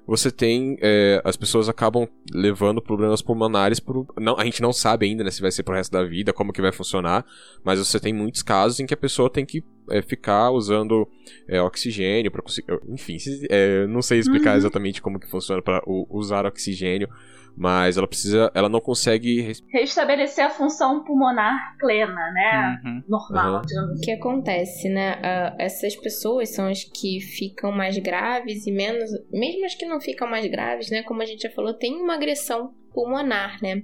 você 0.06 0.30
tem. 0.30 0.76
é, 0.80 1.20
as 1.24 1.36
pessoas 1.36 1.68
acabam 1.68 2.06
levando 2.32 2.80
problemas 2.80 3.20
pulmonares 3.20 3.80
pro. 3.80 4.06
Não, 4.16 4.36
a 4.38 4.44
gente 4.44 4.62
não 4.62 4.72
sabe 4.72 5.04
ainda 5.04 5.24
né, 5.24 5.32
se 5.32 5.42
vai 5.42 5.50
ser 5.50 5.64
pro 5.64 5.74
resto 5.74 5.90
da 5.90 6.04
vida, 6.04 6.32
como 6.32 6.52
que 6.52 6.62
vai 6.62 6.70
funcionar. 6.70 7.26
Mas 7.64 7.80
você 7.80 7.98
tem 7.98 8.12
muitos 8.12 8.40
casos 8.40 8.78
em 8.78 8.86
que 8.86 8.94
a 8.94 8.96
pessoa 8.96 9.28
tem 9.28 9.44
que 9.44 9.64
é, 9.90 10.00
ficar 10.00 10.52
usando 10.52 11.08
é, 11.48 11.60
oxigênio 11.60 12.30
para 12.30 12.40
conseguir. 12.40 12.68
Enfim, 12.88 13.16
é, 13.50 13.84
não 13.88 14.00
sei 14.00 14.20
explicar 14.20 14.52
Uhum. 14.52 14.58
exatamente 14.58 15.02
como 15.02 15.18
que 15.18 15.28
funciona 15.28 15.60
para 15.60 15.82
usar 16.08 16.46
oxigênio, 16.46 17.08
mas 17.56 17.96
ela 17.96 18.06
precisa. 18.06 18.50
Ela 18.54 18.68
não 18.68 18.80
consegue. 18.80 19.40
res- 19.40 19.62
Restabelecer 19.72 20.44
a 20.44 20.50
função 20.50 21.02
pulmonar 21.04 21.76
plena, 21.78 22.14
né? 22.32 22.80
Uhum. 22.84 23.02
Normal, 23.08 23.62
digamos 23.62 23.98
O 23.98 24.02
que 24.02 24.10
acontece, 24.12 24.88
né? 24.88 25.18
Ah, 25.22 25.54
essas 25.58 25.96
pessoas 25.96 26.54
são 26.54 26.68
as 26.68 26.84
que 26.84 27.20
ficam 27.20 27.72
mais 27.72 27.96
graves 27.98 28.66
e 28.66 28.72
menos. 28.72 29.10
Mesmo 29.32 29.64
as 29.64 29.74
que 29.74 29.86
não 29.86 30.00
ficam 30.00 30.28
mais 30.28 30.46
graves, 30.46 30.90
né? 30.90 31.02
Como 31.02 31.22
a 31.22 31.26
gente 31.26 31.42
já 31.42 31.50
falou, 31.50 31.72
tem 31.74 31.94
uma 31.96 32.14
agressão 32.14 32.74
pulmonar, 32.92 33.58
né? 33.62 33.82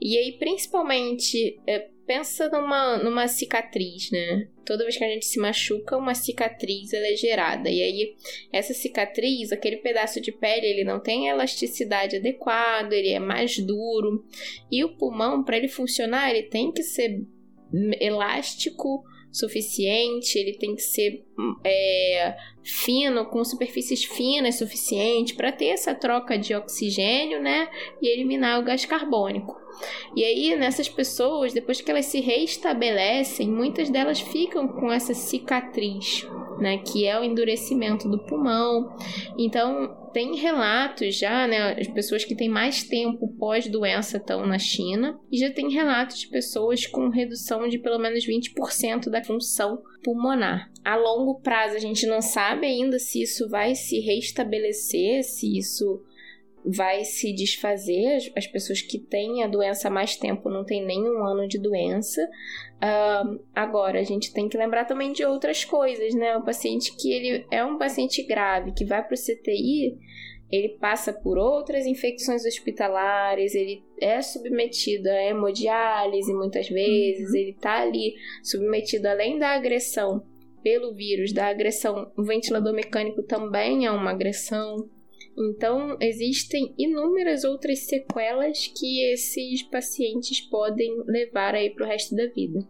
E 0.00 0.16
aí, 0.18 0.36
principalmente, 0.38 1.60
é, 1.66 1.88
pensa 2.06 2.48
numa, 2.48 2.98
numa 2.98 3.28
cicatriz, 3.28 4.10
né? 4.10 4.48
Toda 4.64 4.84
vez 4.84 4.96
que 4.96 5.04
a 5.04 5.08
gente 5.08 5.24
se 5.24 5.38
machuca, 5.38 5.96
uma 5.96 6.14
cicatriz 6.14 6.92
ela 6.92 7.06
é 7.06 7.16
gerada. 7.16 7.70
E 7.70 7.82
aí, 7.82 8.16
essa 8.52 8.74
cicatriz, 8.74 9.52
aquele 9.52 9.78
pedaço 9.78 10.20
de 10.20 10.32
pele, 10.32 10.66
ele 10.66 10.84
não 10.84 11.00
tem 11.00 11.28
elasticidade 11.28 12.16
adequada, 12.16 12.94
ele 12.94 13.10
é 13.10 13.18
mais 13.18 13.58
duro. 13.58 14.24
E 14.70 14.84
o 14.84 14.96
pulmão, 14.96 15.42
para 15.42 15.56
ele 15.56 15.68
funcionar, 15.68 16.30
ele 16.30 16.44
tem 16.44 16.72
que 16.72 16.82
ser 16.82 17.24
elástico 18.00 19.04
suficiente, 19.32 20.38
ele 20.38 20.58
tem 20.58 20.74
que 20.74 20.82
ser 20.82 21.24
é, 21.64 22.36
fino, 22.62 23.24
com 23.24 23.42
superfícies 23.42 24.04
finas 24.04 24.58
suficiente 24.58 25.34
para 25.34 25.50
ter 25.50 25.68
essa 25.68 25.94
troca 25.94 26.36
de 26.36 26.54
oxigênio, 26.54 27.40
né? 27.40 27.68
E 28.00 28.08
eliminar 28.08 28.60
o 28.60 28.64
gás 28.64 28.84
carbônico. 28.84 29.61
E 30.14 30.24
aí, 30.24 30.56
nessas 30.56 30.88
pessoas, 30.88 31.52
depois 31.52 31.80
que 31.80 31.90
elas 31.90 32.06
se 32.06 32.20
reestabelecem, 32.20 33.48
muitas 33.48 33.90
delas 33.90 34.20
ficam 34.20 34.68
com 34.68 34.90
essa 34.90 35.14
cicatriz, 35.14 36.26
né? 36.58 36.78
Que 36.78 37.06
é 37.06 37.18
o 37.18 37.24
endurecimento 37.24 38.08
do 38.08 38.18
pulmão. 38.18 38.94
Então, 39.38 39.96
tem 40.12 40.36
relatos 40.36 41.16
já, 41.16 41.46
né? 41.46 41.72
As 41.72 41.88
pessoas 41.88 42.24
que 42.24 42.34
têm 42.34 42.48
mais 42.48 42.82
tempo 42.82 43.34
pós-doença 43.38 44.18
estão 44.18 44.46
na 44.46 44.58
China. 44.58 45.18
E 45.30 45.38
já 45.38 45.50
tem 45.50 45.70
relatos 45.70 46.18
de 46.20 46.28
pessoas 46.28 46.86
com 46.86 47.08
redução 47.08 47.68
de 47.68 47.78
pelo 47.78 47.98
menos 47.98 48.26
20% 48.26 49.08
da 49.08 49.24
função 49.24 49.82
pulmonar. 50.04 50.70
A 50.84 50.96
longo 50.96 51.40
prazo, 51.40 51.76
a 51.76 51.80
gente 51.80 52.06
não 52.06 52.20
sabe 52.20 52.66
ainda 52.66 52.98
se 52.98 53.22
isso 53.22 53.48
vai 53.48 53.74
se 53.74 54.00
restabelecer, 54.00 55.22
se 55.22 55.56
isso 55.56 56.02
vai 56.64 57.04
se 57.04 57.32
desfazer. 57.32 58.16
As, 58.16 58.30
as 58.36 58.46
pessoas 58.46 58.80
que 58.80 58.98
têm 58.98 59.42
a 59.42 59.46
doença 59.46 59.88
há 59.88 59.90
mais 59.90 60.16
tempo 60.16 60.48
não 60.48 60.64
têm 60.64 60.84
nem 60.84 61.00
um 61.00 61.24
ano 61.24 61.46
de 61.48 61.58
doença. 61.58 62.28
Ahn, 62.80 63.38
agora, 63.54 64.00
a 64.00 64.04
gente 64.04 64.32
tem 64.32 64.48
que 64.48 64.58
lembrar 64.58 64.84
também 64.84 65.12
de 65.12 65.24
outras 65.24 65.64
coisas, 65.64 66.14
né? 66.14 66.36
O 66.36 66.44
paciente 66.44 66.96
que 66.96 67.12
ele 67.12 67.46
é 67.50 67.64
um 67.64 67.78
paciente 67.78 68.22
grave, 68.22 68.72
que 68.72 68.84
vai 68.84 69.02
para 69.02 69.14
o 69.14 69.18
CTI, 69.18 69.98
ele 70.50 70.76
passa 70.78 71.12
por 71.14 71.38
outras 71.38 71.86
infecções 71.86 72.44
hospitalares, 72.44 73.54
ele 73.54 73.82
é 73.98 74.20
submetido 74.20 75.08
a 75.08 75.22
hemodiálise 75.22 76.34
muitas 76.34 76.68
vezes, 76.68 77.32
ele 77.32 77.54
tá 77.54 77.80
ali 77.80 78.14
submetido 78.42 79.08
além 79.08 79.38
da 79.38 79.54
agressão 79.54 80.22
pelo 80.62 80.94
vírus, 80.94 81.32
da 81.32 81.48
agressão, 81.48 82.12
o 82.16 82.22
ventilador 82.22 82.72
mecânico 82.72 83.22
também 83.22 83.86
é 83.86 83.90
uma 83.90 84.10
agressão. 84.10 84.88
Então, 85.36 85.96
existem 86.00 86.74
inúmeras 86.76 87.44
outras 87.44 87.86
sequelas 87.86 88.66
que 88.66 89.02
esses 89.12 89.62
pacientes 89.62 90.40
podem 90.40 91.02
levar 91.06 91.54
aí 91.54 91.70
para 91.70 91.84
o 91.84 91.88
resto 91.88 92.14
da 92.14 92.26
vida. 92.26 92.60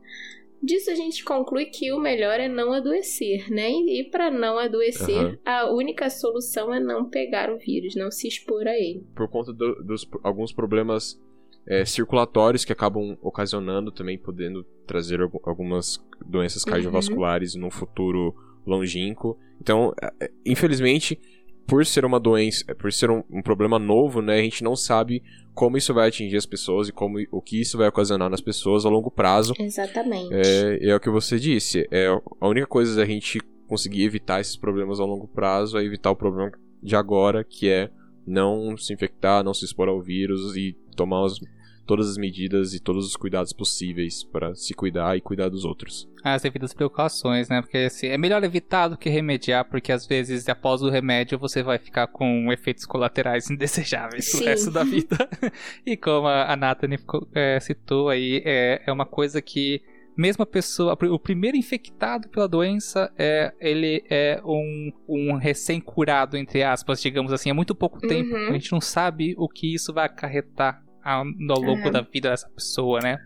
Disso 0.63 0.93
a 0.93 0.95
gente 0.95 1.25
conclui 1.25 1.67
que 1.67 1.93
o 1.93 1.99
melhor 1.99 2.39
é 2.39 2.47
não 2.47 2.73
adoecer, 2.73 3.51
né? 3.51 3.69
E 3.69 4.05
para 4.05 4.31
não 4.31 4.57
adoecer, 4.59 5.19
Aham. 5.19 5.39
a 5.45 5.73
única 5.73 6.09
solução 6.09 6.73
é 6.73 6.79
não 6.79 7.11
pegar 7.11 7.53
o 7.53 7.59
vírus, 7.59 7.97
não 7.97 8.13
se 8.13 8.29
expor 8.29 8.69
a 8.69 8.79
ele. 8.79 9.05
Por 9.17 9.29
conta 9.29 9.53
do- 9.53 9.83
dos 9.83 10.09
alguns 10.23 10.53
problemas 10.53 11.21
é, 11.67 11.85
circulatórios 11.85 12.65
que 12.65 12.73
acabam 12.73 13.17
ocasionando 13.21 13.91
também, 13.91 14.17
podendo 14.17 14.65
trazer 14.87 15.21
algumas 15.43 15.99
doenças 16.25 16.63
uhum. 16.65 16.71
cardiovasculares 16.71 17.55
uhum. 17.55 17.63
no 17.63 17.71
futuro 17.71 18.35
longínquo. 18.65 19.37
Então, 19.61 19.93
é, 20.01 20.27
é, 20.27 20.31
infelizmente, 20.47 21.19
por 21.67 21.85
ser 21.87 22.05
uma 22.05 22.21
doença, 22.21 22.75
por 22.75 22.93
ser 22.93 23.11
um, 23.11 23.23
um, 23.31 23.43
problema 23.43 23.79
novo, 23.79 24.21
né, 24.21 24.39
a 24.39 24.43
gente 24.43 24.65
não 24.65 24.77
sabe 24.77 25.23
como 25.55 25.77
isso 25.77 25.93
vai 25.93 26.09
atingir 26.09 26.37
as 26.37 26.47
pessoas 26.47 26.89
e 26.89 26.93
como 26.93 27.19
o 27.31 27.41
que 27.41 27.61
isso 27.61 27.77
vai 27.79 27.89
ocasionar 27.89 28.31
nas 28.31 28.41
pessoas 28.41 28.85
a 28.85 28.89
longo 28.89 29.11
prazo. 29.11 29.55
Exatamente. 29.59 30.33
É, 30.33 30.91
é 30.91 30.95
o 30.95 31.01
que 31.01 31.11
você 31.11 31.39
disse. 31.39 31.87
É 31.91 32.09
a 32.41 32.49
única 32.49 32.67
coisa 32.67 32.97
da 32.97 33.05
gente 33.05 33.41
conseguir 33.69 34.05
evitar 34.05 34.41
esses 34.41 34.57
problemas 34.57 35.01
a 35.01 35.05
longo 35.05 35.27
prazo 35.27 35.79
é 35.79 35.85
evitar 35.85 36.11
o 36.11 36.17
problema 36.17 36.53
de 36.83 36.97
agora, 36.97 37.45
que 37.45 37.69
é 37.69 37.91
não 38.27 38.77
se 38.77 38.93
infectar, 38.93 39.43
não 39.43 39.55
se 39.55 39.65
expor 39.65 39.89
ao 39.89 40.01
vírus 40.01 40.57
e 40.57 40.77
tomar 40.97 41.25
as, 41.25 41.39
todas 41.87 42.09
as 42.09 42.17
medidas 42.17 42.75
e 42.75 42.81
todos 42.81 43.07
os 43.07 43.17
cuidados 43.17 43.53
possíveis 43.53 44.23
para 44.23 44.55
se 44.55 44.75
cuidar 44.75 45.17
e 45.17 45.21
cuidar 45.21 45.49
dos 45.49 45.65
outros. 45.65 46.09
As 46.23 46.43
devidas 46.43 46.73
precauções, 46.73 47.49
né? 47.49 47.61
Porque 47.61 47.79
assim, 47.79 48.07
é 48.07 48.17
melhor 48.17 48.43
evitar 48.45 48.89
do 48.89 48.97
que 48.97 49.11
remediar, 49.11 49.65
porque 49.69 49.91
às 49.91 50.07
vezes 50.07 50.49
após 50.49 50.83
o 50.83 50.89
remédio 50.89 51.39
você 51.39 51.63
vai 51.63 51.79
ficar 51.79 52.07
com 52.07 52.53
efeitos 52.53 52.87
colaterais 52.87 53.51
indesejáveis 53.51 54.31
Sim. 54.31 54.39
pro 54.39 54.47
resto 54.47 54.71
da 54.71 54.85
vida. 54.85 55.17
e 55.85 55.97
como 55.97 56.29
a 56.29 56.55
Nathalie 56.57 56.99
é, 57.35 57.59
citou 57.61 58.09
aí, 58.09 58.43
é, 58.45 58.83
é 58.87 58.93
uma 58.93 59.07
coisa 59.07 59.43
que 59.43 59.83
mesmo 60.17 60.43
a 60.43 60.47
pessoa, 60.47 60.97
o 61.11 61.19
primeiro 61.19 61.57
infectado 61.57 62.29
pela 62.29 62.47
doença, 62.47 63.11
é, 63.17 63.53
ele 63.61 64.05
é 64.11 64.41
um, 64.45 64.93
um 65.09 65.37
recém-curado, 65.37 66.37
entre 66.37 66.63
aspas, 66.63 67.01
digamos 67.01 67.33
assim, 67.33 67.51
há 67.51 67.55
muito 67.55 67.75
pouco 67.75 67.99
tempo. 68.01 68.35
Uhum. 68.35 68.49
A 68.49 68.53
gente 68.53 68.73
não 68.73 68.81
sabe 68.81 69.35
o 69.39 69.49
que 69.49 69.75
isso 69.75 69.93
vai 69.93 70.07
acarretar 70.07 70.83
ao, 71.03 71.25
ao 71.25 71.61
longo 71.61 71.91
da 71.91 72.01
vida 72.01 72.31
dessa 72.31 72.49
pessoa, 72.49 73.01
né? 73.01 73.19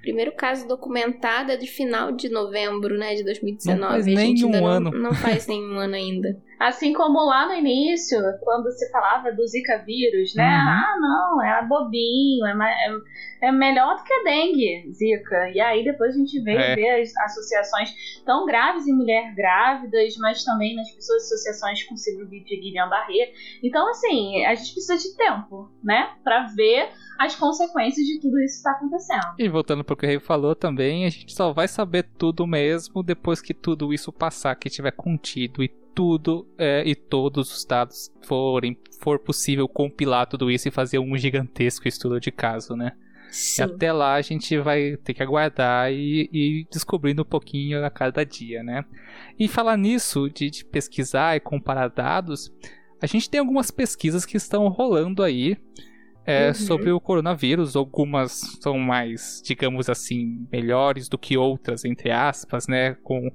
Primeiro 0.00 0.32
caso 0.32 0.66
documentado 0.66 1.52
é 1.52 1.56
de 1.56 1.66
final 1.66 2.12
de 2.12 2.30
novembro, 2.30 2.96
né, 2.96 3.14
de 3.14 3.22
2019. 3.22 3.80
Não 3.80 3.88
faz 3.90 4.06
nenhum 4.06 4.66
ano. 4.66 4.90
Não, 4.90 4.98
não 4.98 5.14
faz 5.14 5.46
nenhum 5.48 5.78
ano 5.78 5.94
ainda. 5.94 6.40
Assim 6.60 6.92
como 6.92 7.24
lá 7.24 7.46
no 7.46 7.54
início, 7.54 8.20
quando 8.42 8.70
se 8.70 8.90
falava 8.90 9.32
do 9.32 9.46
Zika 9.46 9.78
vírus, 9.78 10.34
né? 10.34 10.44
Uhum. 10.44 10.68
Ah, 10.68 10.96
não, 11.00 11.42
é 11.42 11.66
bobinho, 11.66 12.44
é, 12.44 12.52
é, 12.52 13.48
é, 13.48 13.50
melhor 13.50 13.96
do 13.96 14.04
que 14.04 14.12
a 14.12 14.22
dengue, 14.24 14.92
Zika. 14.92 15.48
E 15.54 15.58
aí 15.58 15.82
depois 15.82 16.14
a 16.14 16.18
gente 16.18 16.38
veio 16.42 16.58
é. 16.58 16.74
ver 16.74 17.00
as 17.00 17.16
associações 17.16 17.94
tão 18.26 18.44
graves 18.44 18.86
em 18.86 18.92
mulheres 18.92 19.34
grávidas, 19.34 20.18
mas 20.18 20.44
também 20.44 20.76
nas 20.76 20.90
pessoas 20.90 21.22
associações 21.22 21.82
com 21.84 21.96
síndrome 21.96 22.44
de 22.44 22.60
Guillain-Barré. 22.60 23.32
Então, 23.62 23.88
assim, 23.88 24.44
a 24.44 24.54
gente 24.54 24.74
precisa 24.74 24.98
de 24.98 25.16
tempo, 25.16 25.72
né, 25.82 26.10
para 26.22 26.46
ver 26.48 26.90
as 27.18 27.34
consequências 27.36 28.06
de 28.06 28.20
tudo 28.20 28.38
isso 28.38 28.62
que 28.62 28.68
está 28.68 28.72
acontecendo. 28.72 29.34
E 29.38 29.48
voltando 29.48 29.82
para 29.82 29.94
o 29.94 29.96
que 29.96 30.04
o 30.04 30.08
Rei 30.08 30.20
falou 30.20 30.54
também, 30.54 31.06
a 31.06 31.10
gente 31.10 31.32
só 31.32 31.54
vai 31.54 31.68
saber 31.68 32.02
tudo 32.18 32.46
mesmo 32.46 33.02
depois 33.02 33.40
que 33.40 33.54
tudo 33.54 33.94
isso 33.94 34.12
passar, 34.12 34.54
que 34.56 34.68
tiver 34.68 34.92
contido 34.92 35.62
e 35.62 35.79
tudo 35.94 36.46
é, 36.58 36.82
e 36.86 36.94
todos 36.94 37.54
os 37.54 37.64
dados 37.64 38.12
forem 38.22 38.76
for 39.00 39.18
possível 39.18 39.68
compilar 39.68 40.26
tudo 40.26 40.50
isso 40.50 40.68
e 40.68 40.70
fazer 40.70 40.98
um 40.98 41.16
gigantesco 41.16 41.88
estudo 41.88 42.20
de 42.20 42.30
caso, 42.30 42.76
né? 42.76 42.92
Sim. 43.30 43.62
E 43.62 43.64
até 43.64 43.92
lá 43.92 44.14
a 44.14 44.22
gente 44.22 44.58
vai 44.58 44.96
ter 44.96 45.14
que 45.14 45.22
aguardar 45.22 45.92
e, 45.92 46.28
ir 46.32 46.66
descobrindo 46.70 47.22
um 47.22 47.24
pouquinho 47.24 47.84
a 47.84 47.90
cada 47.90 48.24
dia, 48.24 48.62
né? 48.62 48.84
E 49.38 49.48
falar 49.48 49.76
nisso, 49.76 50.28
de, 50.28 50.50
de 50.50 50.64
pesquisar 50.64 51.36
e 51.36 51.40
comparar 51.40 51.88
dados, 51.88 52.52
a 53.00 53.06
gente 53.06 53.30
tem 53.30 53.40
algumas 53.40 53.70
pesquisas 53.70 54.26
que 54.26 54.36
estão 54.36 54.68
rolando 54.68 55.22
aí 55.22 55.56
é, 56.26 56.48
uhum. 56.48 56.54
sobre 56.54 56.90
o 56.90 57.00
coronavírus. 57.00 57.76
Algumas 57.76 58.58
são 58.60 58.78
mais, 58.78 59.40
digamos 59.44 59.88
assim, 59.88 60.46
melhores 60.52 61.08
do 61.08 61.16
que 61.16 61.36
outras, 61.36 61.84
entre 61.84 62.10
aspas, 62.10 62.66
né? 62.66 62.94
Com, 63.02 63.30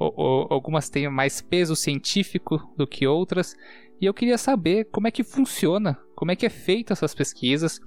algumas 0.00 0.88
têm 0.88 1.08
mais 1.08 1.40
peso 1.40 1.76
científico 1.76 2.72
do 2.76 2.86
que 2.86 3.06
outras. 3.06 3.54
E 4.00 4.06
eu 4.06 4.14
queria 4.14 4.38
saber 4.38 4.86
como 4.86 5.06
é 5.06 5.10
que 5.10 5.22
funciona, 5.22 5.98
como 6.14 6.30
é 6.30 6.36
que 6.36 6.46
é 6.46 6.50
feita 6.50 6.94
essas 6.94 7.14
pesquisas, 7.14 7.78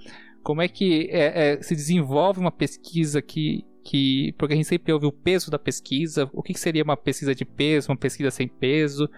como 0.44 0.61
é 0.61 0.68
que 0.68 1.07
é, 1.10 1.53
é, 1.53 1.61
se 1.61 1.76
desenvolve 1.76 2.40
uma 2.40 2.52
pesquisa 2.52 3.22
que, 3.22 3.65
que. 3.84 4.34
Porque 4.38 4.53
a 4.53 4.57
gente 4.57 4.68
sempre 4.68 4.94
ouve 4.94 5.07
o 5.07 5.11
peso 5.11 5.49
da 5.49 5.57
pesquisa, 5.57 6.30
o 6.31 6.44
que, 6.44 6.53
que 6.53 6.60
seria 6.60 6.84
uma 6.84 6.98
pesquisa 6.98 7.34
de 7.34 7.45
peso, 7.45 7.90
uma 7.90 7.98
pesquisa 7.98 8.30
sem 8.30 8.48
peso, 8.48 9.10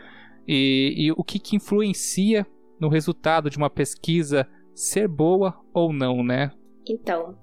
e, 0.47 0.93
e 0.95 1.11
o 1.11 1.23
que, 1.23 1.39
que 1.39 1.55
influencia 1.55 2.47
no 2.80 2.88
resultado 2.88 3.49
de 3.49 3.57
uma 3.57 3.69
pesquisa 3.69 4.47
ser 4.73 5.07
boa 5.07 5.59
ou 5.73 5.91
não, 5.91 6.23
né? 6.23 6.51
Então, 6.88 7.35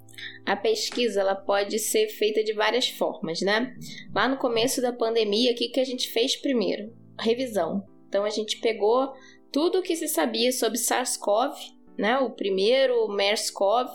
a 0.44 0.56
pesquisa 0.56 1.20
ela 1.20 1.34
pode 1.34 1.78
ser 1.78 2.08
feita 2.08 2.42
de 2.42 2.52
várias 2.52 2.88
formas, 2.88 3.40
né? 3.40 3.74
Lá 4.14 4.28
no 4.28 4.36
começo 4.36 4.80
da 4.80 4.92
pandemia, 4.92 5.52
o 5.52 5.54
que, 5.54 5.68
que 5.68 5.80
a 5.80 5.84
gente 5.84 6.08
fez 6.10 6.36
primeiro? 6.36 6.92
Revisão. 7.18 7.84
Então 8.08 8.24
a 8.24 8.30
gente 8.30 8.58
pegou 8.58 9.12
tudo 9.50 9.78
o 9.78 9.82
que 9.82 9.96
se 9.96 10.08
sabia 10.08 10.52
sobre 10.52 10.78
SARS-CoV, 10.78 11.54
né? 11.96 12.18
O 12.18 12.30
primeiro 12.30 13.08
MERS-CoV, 13.08 13.90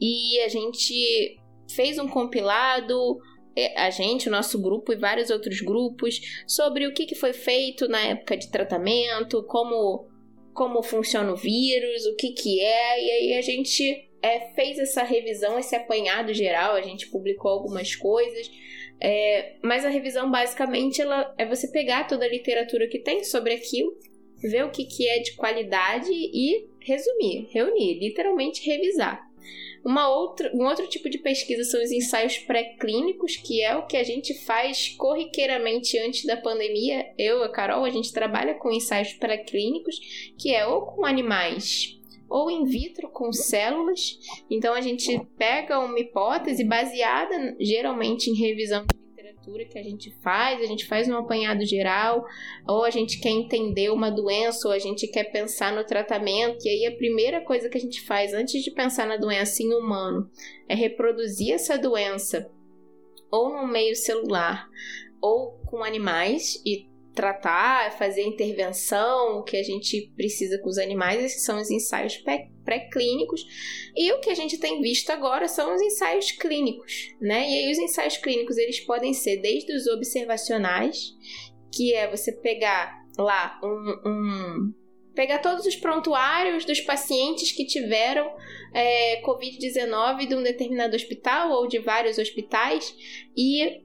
e 0.00 0.38
a 0.40 0.48
gente 0.48 1.40
fez 1.68 1.98
um 1.98 2.08
compilado 2.08 3.20
a 3.76 3.90
gente, 3.90 4.28
o 4.28 4.30
nosso 4.30 4.60
grupo 4.60 4.92
e 4.92 4.96
vários 4.96 5.28
outros 5.28 5.60
grupos 5.60 6.20
sobre 6.46 6.86
o 6.86 6.94
que, 6.94 7.04
que 7.04 7.14
foi 7.14 7.32
feito 7.34 7.86
na 7.86 8.00
época 8.00 8.36
de 8.36 8.50
tratamento, 8.50 9.42
como 9.44 10.10
como 10.54 10.82
funciona 10.82 11.32
o 11.32 11.36
vírus, 11.36 12.04
o 12.04 12.14
que 12.14 12.32
que 12.32 12.60
é, 12.60 13.02
e 13.02 13.10
aí 13.10 13.38
a 13.38 13.40
gente 13.40 14.10
é, 14.22 14.52
fez 14.54 14.78
essa 14.78 15.02
revisão, 15.02 15.58
esse 15.58 15.74
apanhado 15.74 16.32
geral, 16.32 16.76
a 16.76 16.80
gente 16.80 17.08
publicou 17.08 17.50
algumas 17.50 17.96
coisas, 17.96 18.50
é, 19.00 19.56
mas 19.62 19.84
a 19.84 19.88
revisão 19.88 20.30
basicamente 20.30 21.02
ela, 21.02 21.34
é 21.36 21.44
você 21.44 21.68
pegar 21.68 22.06
toda 22.06 22.24
a 22.24 22.28
literatura 22.28 22.86
que 22.86 23.00
tem 23.00 23.24
sobre 23.24 23.52
aquilo, 23.52 23.98
ver 24.40 24.64
o 24.64 24.70
que, 24.70 24.84
que 24.84 25.08
é 25.08 25.18
de 25.18 25.34
qualidade 25.34 26.10
e 26.12 26.68
resumir, 26.80 27.48
reunir, 27.52 27.98
literalmente 27.98 28.64
revisar. 28.64 29.20
Uma 29.84 30.08
outra, 30.08 30.52
um 30.54 30.64
outro 30.64 30.86
tipo 30.86 31.10
de 31.10 31.18
pesquisa 31.18 31.64
são 31.64 31.82
os 31.82 31.90
ensaios 31.90 32.38
pré-clínicos, 32.38 33.36
que 33.36 33.60
é 33.60 33.74
o 33.74 33.86
que 33.86 33.96
a 33.96 34.04
gente 34.04 34.32
faz 34.44 34.90
corriqueiramente 34.90 35.98
antes 35.98 36.24
da 36.24 36.36
pandemia. 36.36 37.04
Eu 37.18 37.42
a 37.42 37.48
Carol, 37.48 37.84
a 37.84 37.90
gente 37.90 38.12
trabalha 38.12 38.54
com 38.54 38.70
ensaios 38.70 39.12
pré-clínicos, 39.14 39.96
que 40.38 40.54
é 40.54 40.64
ou 40.64 40.82
com 40.82 41.04
animais 41.04 42.00
ou 42.32 42.50
in 42.50 42.64
vitro 42.64 43.10
com 43.10 43.30
células. 43.30 44.18
Então 44.50 44.72
a 44.72 44.80
gente 44.80 45.20
pega 45.36 45.78
uma 45.78 46.00
hipótese 46.00 46.64
baseada 46.64 47.54
geralmente 47.60 48.30
em 48.30 48.34
revisão 48.34 48.86
de 48.86 48.96
literatura 49.10 49.66
que 49.66 49.78
a 49.78 49.82
gente 49.82 50.10
faz, 50.22 50.62
a 50.62 50.66
gente 50.66 50.86
faz 50.86 51.06
um 51.08 51.16
apanhado 51.16 51.62
geral, 51.66 52.24
ou 52.66 52.84
a 52.84 52.90
gente 52.90 53.20
quer 53.20 53.28
entender 53.28 53.90
uma 53.90 54.10
doença, 54.10 54.66
ou 54.66 54.72
a 54.72 54.78
gente 54.78 55.06
quer 55.08 55.24
pensar 55.24 55.74
no 55.74 55.84
tratamento, 55.84 56.64
e 56.64 56.68
aí 56.70 56.86
a 56.86 56.96
primeira 56.96 57.42
coisa 57.42 57.68
que 57.68 57.76
a 57.76 57.80
gente 57.80 58.00
faz 58.00 58.32
antes 58.32 58.62
de 58.62 58.70
pensar 58.70 59.06
na 59.06 59.18
doença 59.18 59.62
em 59.62 59.74
humano 59.74 60.30
é 60.66 60.74
reproduzir 60.74 61.52
essa 61.52 61.76
doença 61.76 62.50
ou 63.30 63.50
no 63.52 63.66
meio 63.66 63.94
celular 63.94 64.66
ou 65.20 65.52
com 65.66 65.84
animais 65.84 66.60
e 66.64 66.91
tratar, 67.14 67.96
fazer 67.98 68.22
intervenção, 68.22 69.38
o 69.38 69.42
que 69.42 69.56
a 69.56 69.62
gente 69.62 70.10
precisa 70.16 70.58
com 70.58 70.68
os 70.68 70.78
animais, 70.78 71.22
esses 71.22 71.44
são 71.44 71.60
os 71.60 71.70
ensaios 71.70 72.16
pré-clínicos. 72.64 73.44
E 73.94 74.10
o 74.12 74.20
que 74.20 74.30
a 74.30 74.34
gente 74.34 74.58
tem 74.58 74.80
visto 74.80 75.10
agora 75.10 75.46
são 75.46 75.74
os 75.74 75.82
ensaios 75.82 76.32
clínicos, 76.32 77.14
né? 77.20 77.48
E 77.48 77.58
aí 77.58 77.72
os 77.72 77.78
ensaios 77.78 78.16
clínicos, 78.16 78.56
eles 78.56 78.80
podem 78.80 79.12
ser 79.12 79.38
desde 79.38 79.72
os 79.74 79.86
observacionais, 79.86 81.14
que 81.70 81.94
é 81.94 82.10
você 82.10 82.32
pegar 82.32 83.02
lá 83.18 83.60
um, 83.62 84.08
um 84.08 84.74
pegar 85.14 85.40
todos 85.40 85.66
os 85.66 85.76
prontuários 85.76 86.64
dos 86.64 86.80
pacientes 86.80 87.52
que 87.52 87.66
tiveram 87.66 88.34
é, 88.72 89.20
Covid-19 89.22 90.26
de 90.26 90.34
um 90.34 90.42
determinado 90.42 90.96
hospital 90.96 91.50
ou 91.50 91.66
de 91.68 91.78
vários 91.78 92.16
hospitais 92.16 92.94
e 93.36 93.82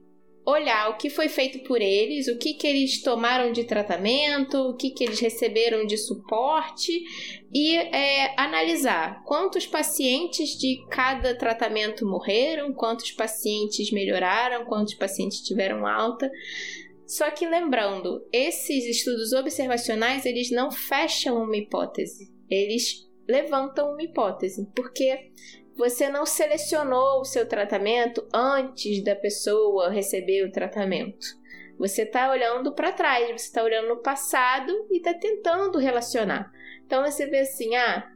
olhar 0.48 0.88
o 0.88 0.96
que 0.96 1.10
foi 1.10 1.28
feito 1.28 1.58
por 1.64 1.82
eles, 1.82 2.26
o 2.26 2.38
que, 2.38 2.54
que 2.54 2.66
eles 2.66 3.02
tomaram 3.02 3.52
de 3.52 3.64
tratamento, 3.64 4.56
o 4.56 4.74
que, 4.74 4.90
que 4.90 5.04
eles 5.04 5.20
receberam 5.20 5.84
de 5.84 5.98
suporte 5.98 7.02
e 7.52 7.76
é, 7.76 8.34
analisar 8.34 9.22
quantos 9.24 9.66
pacientes 9.66 10.56
de 10.58 10.82
cada 10.90 11.36
tratamento 11.36 12.06
morreram, 12.06 12.72
quantos 12.72 13.12
pacientes 13.12 13.92
melhoraram, 13.92 14.64
quantos 14.64 14.94
pacientes 14.94 15.42
tiveram 15.42 15.86
alta. 15.86 16.30
Só 17.06 17.30
que 17.30 17.46
lembrando, 17.46 18.26
esses 18.32 18.84
estudos 18.86 19.34
observacionais 19.34 20.24
eles 20.24 20.50
não 20.50 20.70
fecham 20.70 21.42
uma 21.42 21.56
hipótese, 21.56 22.32
eles 22.48 23.06
levantam 23.28 23.92
uma 23.92 24.02
hipótese, 24.02 24.66
porque 24.74 25.30
você 25.78 26.08
não 26.08 26.26
selecionou 26.26 27.20
o 27.20 27.24
seu 27.24 27.46
tratamento 27.46 28.26
antes 28.34 29.02
da 29.04 29.14
pessoa 29.14 29.90
receber 29.90 30.44
o 30.44 30.50
tratamento. 30.50 31.24
Você 31.78 32.02
está 32.02 32.28
olhando 32.28 32.74
para 32.74 32.90
trás, 32.90 33.28
você 33.28 33.46
está 33.46 33.62
olhando 33.62 33.88
no 33.88 34.02
passado 34.02 34.72
e 34.90 34.96
está 34.96 35.14
tentando 35.14 35.78
relacionar. 35.78 36.50
Então 36.84 37.04
você 37.04 37.26
vê 37.26 37.38
assim, 37.38 37.76
ah, 37.76 38.10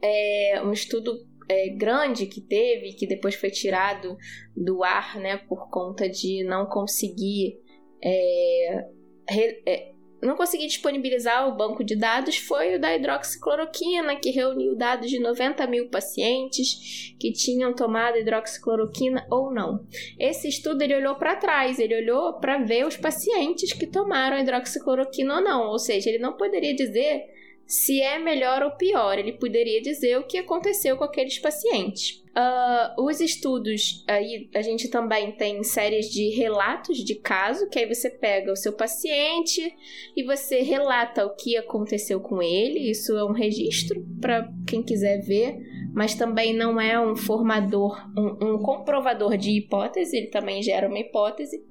é 0.00 0.62
um 0.64 0.72
estudo 0.72 1.26
é, 1.48 1.68
grande 1.70 2.26
que 2.26 2.40
teve, 2.40 2.92
que 2.92 3.08
depois 3.08 3.34
foi 3.34 3.50
tirado 3.50 4.16
do 4.56 4.84
ar, 4.84 5.18
né, 5.18 5.36
por 5.36 5.68
conta 5.70 6.08
de 6.08 6.44
não 6.44 6.66
conseguir 6.66 7.58
é, 8.00 8.84
re, 9.28 9.62
é, 9.66 9.93
não 10.24 10.36
consegui 10.36 10.66
disponibilizar 10.66 11.48
o 11.48 11.56
banco 11.56 11.84
de 11.84 11.94
dados 11.94 12.36
foi 12.36 12.76
o 12.76 12.80
da 12.80 12.94
hidroxicloroquina, 12.96 14.16
que 14.16 14.30
reuniu 14.30 14.74
dados 14.74 15.10
de 15.10 15.20
90 15.20 15.66
mil 15.66 15.88
pacientes 15.88 17.14
que 17.18 17.32
tinham 17.32 17.74
tomado 17.74 18.16
hidroxicloroquina 18.16 19.26
ou 19.30 19.52
não. 19.52 19.86
Esse 20.18 20.48
estudo 20.48 20.82
ele 20.82 20.96
olhou 20.96 21.14
para 21.16 21.36
trás, 21.36 21.78
ele 21.78 21.96
olhou 21.96 22.34
para 22.40 22.58
ver 22.58 22.86
os 22.86 22.96
pacientes 22.96 23.72
que 23.72 23.86
tomaram 23.86 24.38
hidroxicloroquina 24.38 25.36
ou 25.36 25.40
não, 25.42 25.68
ou 25.68 25.78
seja, 25.78 26.08
ele 26.08 26.18
não 26.18 26.32
poderia 26.32 26.74
dizer 26.74 27.24
se 27.66 28.00
é 28.00 28.18
melhor 28.18 28.62
ou 28.62 28.72
pior, 28.72 29.18
ele 29.18 29.32
poderia 29.32 29.80
dizer 29.80 30.18
o 30.18 30.26
que 30.26 30.38
aconteceu 30.38 30.96
com 30.96 31.04
aqueles 31.04 31.38
pacientes. 31.38 32.23
Uh, 32.36 33.00
os 33.06 33.20
estudos, 33.20 34.04
aí 34.08 34.50
a 34.52 34.60
gente 34.60 34.88
também 34.88 35.30
tem 35.36 35.62
séries 35.62 36.10
de 36.10 36.30
relatos 36.30 36.98
de 36.98 37.14
caso, 37.14 37.68
que 37.68 37.78
aí 37.78 37.86
você 37.86 38.10
pega 38.10 38.50
o 38.50 38.56
seu 38.56 38.72
paciente 38.72 39.72
e 40.16 40.24
você 40.24 40.60
relata 40.60 41.24
o 41.24 41.36
que 41.36 41.56
aconteceu 41.56 42.20
com 42.20 42.42
ele. 42.42 42.90
Isso 42.90 43.16
é 43.16 43.24
um 43.24 43.32
registro 43.32 44.04
para 44.20 44.52
quem 44.66 44.82
quiser 44.82 45.20
ver, 45.20 45.56
mas 45.94 46.16
também 46.16 46.52
não 46.52 46.80
é 46.80 46.98
um 46.98 47.14
formador, 47.14 48.04
um, 48.18 48.54
um 48.54 48.58
comprovador 48.58 49.36
de 49.36 49.52
hipótese, 49.52 50.16
ele 50.16 50.26
também 50.26 50.60
gera 50.60 50.88
uma 50.88 50.98
hipótese. 50.98 51.62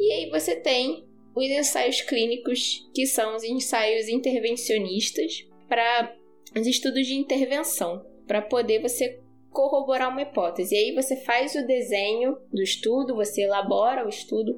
E 0.00 0.12
aí 0.12 0.30
você 0.30 0.56
tem 0.56 1.06
os 1.34 1.44
ensaios 1.44 2.00
clínicos, 2.00 2.90
que 2.94 3.06
são 3.06 3.36
os 3.36 3.44
ensaios 3.44 4.08
intervencionistas, 4.08 5.46
para 5.68 6.16
os 6.58 6.66
estudos 6.66 7.06
de 7.06 7.16
intervenção, 7.16 8.02
para 8.26 8.40
poder 8.40 8.80
você 8.80 9.20
corroborar 9.56 10.10
uma 10.10 10.20
hipótese. 10.20 10.74
E 10.74 10.78
aí 10.78 10.94
você 10.94 11.16
faz 11.16 11.54
o 11.54 11.66
desenho 11.66 12.36
do 12.52 12.62
estudo, 12.62 13.14
você 13.14 13.40
elabora 13.40 14.04
o 14.04 14.08
estudo 14.10 14.54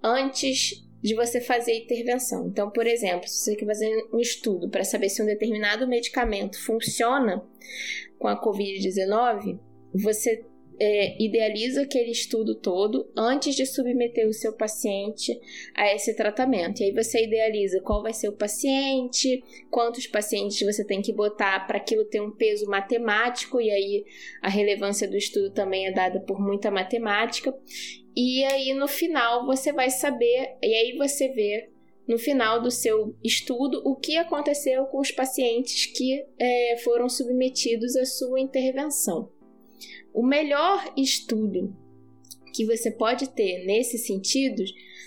antes 0.00 0.86
de 1.02 1.16
você 1.16 1.40
fazer 1.40 1.72
a 1.72 1.76
intervenção. 1.76 2.46
Então, 2.46 2.70
por 2.70 2.86
exemplo, 2.86 3.28
se 3.28 3.42
você 3.42 3.56
quer 3.56 3.66
fazer 3.66 3.90
um 4.12 4.20
estudo 4.20 4.70
para 4.70 4.84
saber 4.84 5.08
se 5.08 5.20
um 5.20 5.26
determinado 5.26 5.88
medicamento 5.88 6.64
funciona 6.64 7.44
com 8.20 8.28
a 8.28 8.40
COVID-19, 8.40 9.58
você 9.92 10.44
é, 10.78 11.22
idealiza 11.22 11.82
aquele 11.82 12.10
estudo 12.10 12.54
todo 12.54 13.10
antes 13.16 13.54
de 13.54 13.64
submeter 13.64 14.28
o 14.28 14.32
seu 14.32 14.52
paciente 14.52 15.38
a 15.74 15.92
esse 15.94 16.14
tratamento. 16.14 16.80
E 16.80 16.84
aí 16.84 16.92
você 16.92 17.24
idealiza 17.24 17.80
qual 17.80 18.02
vai 18.02 18.12
ser 18.12 18.28
o 18.28 18.36
paciente, 18.36 19.42
quantos 19.70 20.06
pacientes 20.06 20.60
você 20.60 20.84
tem 20.84 21.00
que 21.00 21.12
botar 21.12 21.66
para 21.66 21.78
aquilo 21.78 22.04
ter 22.04 22.20
um 22.20 22.30
peso 22.30 22.66
matemático, 22.66 23.60
e 23.60 23.70
aí 23.70 24.04
a 24.42 24.48
relevância 24.48 25.08
do 25.08 25.16
estudo 25.16 25.50
também 25.50 25.86
é 25.86 25.92
dada 25.92 26.20
por 26.20 26.40
muita 26.40 26.70
matemática. 26.70 27.54
E 28.14 28.44
aí 28.44 28.72
no 28.72 28.88
final 28.88 29.46
você 29.46 29.72
vai 29.72 29.90
saber, 29.90 30.56
e 30.62 30.74
aí 30.74 30.96
você 30.96 31.28
vê 31.28 31.70
no 32.06 32.18
final 32.18 32.62
do 32.62 32.70
seu 32.70 33.16
estudo 33.22 33.82
o 33.84 33.96
que 33.96 34.16
aconteceu 34.16 34.86
com 34.86 35.00
os 35.00 35.10
pacientes 35.10 35.86
que 35.86 36.24
é, 36.38 36.76
foram 36.84 37.08
submetidos 37.08 37.96
à 37.96 38.04
sua 38.04 38.40
intervenção. 38.40 39.30
O 40.16 40.22
melhor 40.22 40.82
estudo 40.96 41.76
que 42.54 42.64
você 42.64 42.90
pode 42.90 43.28
ter 43.28 43.66
nesse 43.66 43.98
sentido 43.98 44.64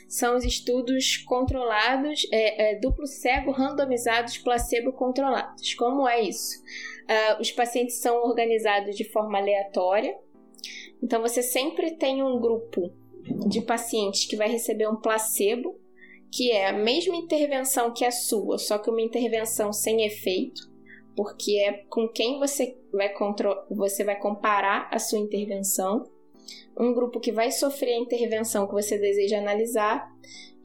são 0.08 0.38
os 0.38 0.46
estudos 0.46 1.18
controlados, 1.18 2.28
é, 2.32 2.74
é, 2.74 2.80
duplo 2.80 3.08
cego, 3.08 3.50
randomizados, 3.50 4.38
placebo 4.38 4.94
controlados. 4.94 5.74
Como 5.74 6.08
é 6.08 6.22
isso? 6.22 6.60
Uh, 6.60 7.42
os 7.42 7.52
pacientes 7.52 7.96
são 7.96 8.24
organizados 8.24 8.96
de 8.96 9.04
forma 9.04 9.40
aleatória, 9.40 10.16
então 11.02 11.20
você 11.24 11.42
sempre 11.42 11.96
tem 11.96 12.22
um 12.22 12.40
grupo 12.40 12.94
de 13.48 13.62
pacientes 13.62 14.26
que 14.26 14.36
vai 14.36 14.48
receber 14.48 14.88
um 14.88 14.96
placebo, 14.96 15.76
que 16.32 16.52
é 16.52 16.68
a 16.68 16.74
mesma 16.74 17.16
intervenção 17.16 17.92
que 17.92 18.06
a 18.06 18.12
sua, 18.12 18.60
só 18.60 18.78
que 18.78 18.92
uma 18.92 19.02
intervenção 19.02 19.74
sem 19.74 20.06
efeito 20.06 20.69
porque 21.20 21.60
é 21.60 21.74
com 21.90 22.08
quem 22.08 22.40
você 22.40 22.78
vai, 22.94 23.14
você 23.70 24.06
vai 24.06 24.18
comparar 24.18 24.88
a 24.90 24.98
sua 24.98 25.20
intervenção, 25.20 26.10
um 26.80 26.94
grupo 26.94 27.20
que 27.20 27.30
vai 27.30 27.52
sofrer 27.52 27.96
a 27.96 28.00
intervenção 28.00 28.66
que 28.66 28.72
você 28.72 28.98
deseja 28.98 29.38
analisar, 29.38 30.10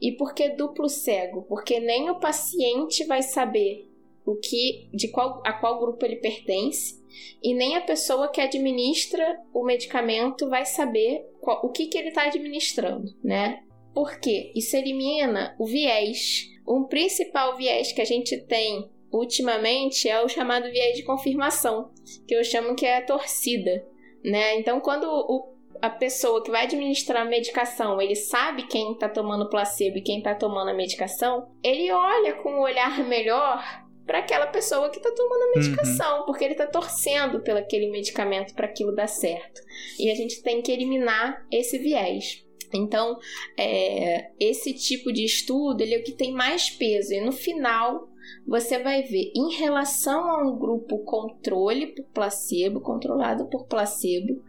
e 0.01 0.13
por 0.13 0.33
que 0.33 0.51
duplo 0.51 0.87
cego? 0.87 1.41
Porque 1.41 1.77
nem 1.81 2.09
o 2.09 2.21
paciente 2.21 3.03
vai 3.03 3.21
saber 3.21 3.91
o 4.25 4.37
que, 4.37 4.87
de 4.93 5.09
qual, 5.09 5.41
a 5.45 5.51
qual 5.51 5.77
grupo 5.77 6.05
ele 6.05 6.21
pertence, 6.21 7.03
e 7.43 7.53
nem 7.53 7.75
a 7.75 7.81
pessoa 7.81 8.29
que 8.29 8.39
administra 8.39 9.37
o 9.53 9.61
medicamento 9.61 10.47
vai 10.47 10.65
saber 10.65 11.29
qual, 11.41 11.65
o 11.65 11.69
que, 11.69 11.87
que 11.87 11.97
ele 11.97 12.07
está 12.07 12.27
administrando, 12.27 13.13
né? 13.21 13.61
Porque 13.93 14.53
isso 14.55 14.77
elimina 14.77 15.53
o 15.59 15.65
viés. 15.65 16.49
Um 16.65 16.85
principal 16.85 17.57
viés 17.57 17.91
que 17.91 18.01
a 18.01 18.05
gente 18.05 18.37
tem 18.37 18.89
ultimamente 19.15 20.09
é 20.09 20.21
o 20.21 20.27
chamado 20.27 20.69
viés 20.69 20.95
de 20.95 21.03
confirmação, 21.03 21.91
que 22.27 22.35
eu 22.35 22.43
chamo 22.43 22.75
que 22.75 22.85
é 22.85 22.97
a 22.97 23.05
torcida, 23.05 23.85
né? 24.23 24.57
Então, 24.59 24.79
quando 24.79 25.05
o, 25.05 25.55
a 25.81 25.89
pessoa 25.89 26.43
que 26.43 26.51
vai 26.51 26.63
administrar 26.63 27.23
a 27.23 27.29
medicação, 27.29 28.01
ele 28.01 28.15
sabe 28.15 28.67
quem 28.67 28.93
está 28.93 29.07
tomando 29.07 29.49
placebo 29.49 29.97
e 29.97 30.01
quem 30.01 30.17
está 30.17 30.35
tomando 30.35 30.69
a 30.69 30.73
medicação, 30.73 31.49
ele 31.63 31.91
olha 31.91 32.35
com 32.35 32.53
um 32.53 32.61
olhar 32.61 33.03
melhor 33.07 33.63
para 34.05 34.19
aquela 34.19 34.47
pessoa 34.47 34.89
que 34.89 34.97
está 34.97 35.11
tomando 35.11 35.41
a 35.41 35.59
medicação, 35.59 36.19
uhum. 36.19 36.25
porque 36.25 36.43
ele 36.43 36.53
está 36.53 36.67
torcendo 36.67 37.39
pelo 37.41 37.57
aquele 37.57 37.89
medicamento 37.89 38.53
para 38.53 38.67
aquilo 38.67 38.93
dar 38.93 39.07
certo. 39.07 39.61
E 39.99 40.11
a 40.11 40.15
gente 40.15 40.43
tem 40.43 40.61
que 40.61 40.71
eliminar 40.71 41.45
esse 41.51 41.79
viés. 41.79 42.45
Então, 42.71 43.17
é, 43.57 44.29
esse 44.39 44.73
tipo 44.73 45.11
de 45.11 45.23
estudo 45.23 45.81
ele 45.81 45.95
é 45.95 45.97
o 45.97 46.03
que 46.03 46.11
tem 46.11 46.33
mais 46.33 46.69
peso. 46.69 47.13
E 47.13 47.21
no 47.21 47.31
final, 47.31 48.07
você 48.45 48.79
vai 48.79 49.03
ver 49.03 49.31
em 49.35 49.55
relação 49.55 50.29
a 50.29 50.43
um 50.43 50.57
grupo 50.57 50.99
controle 50.99 51.87
por 51.87 52.05
placebo, 52.13 52.81
controlado 52.81 53.47
por 53.47 53.65
placebo, 53.65 54.43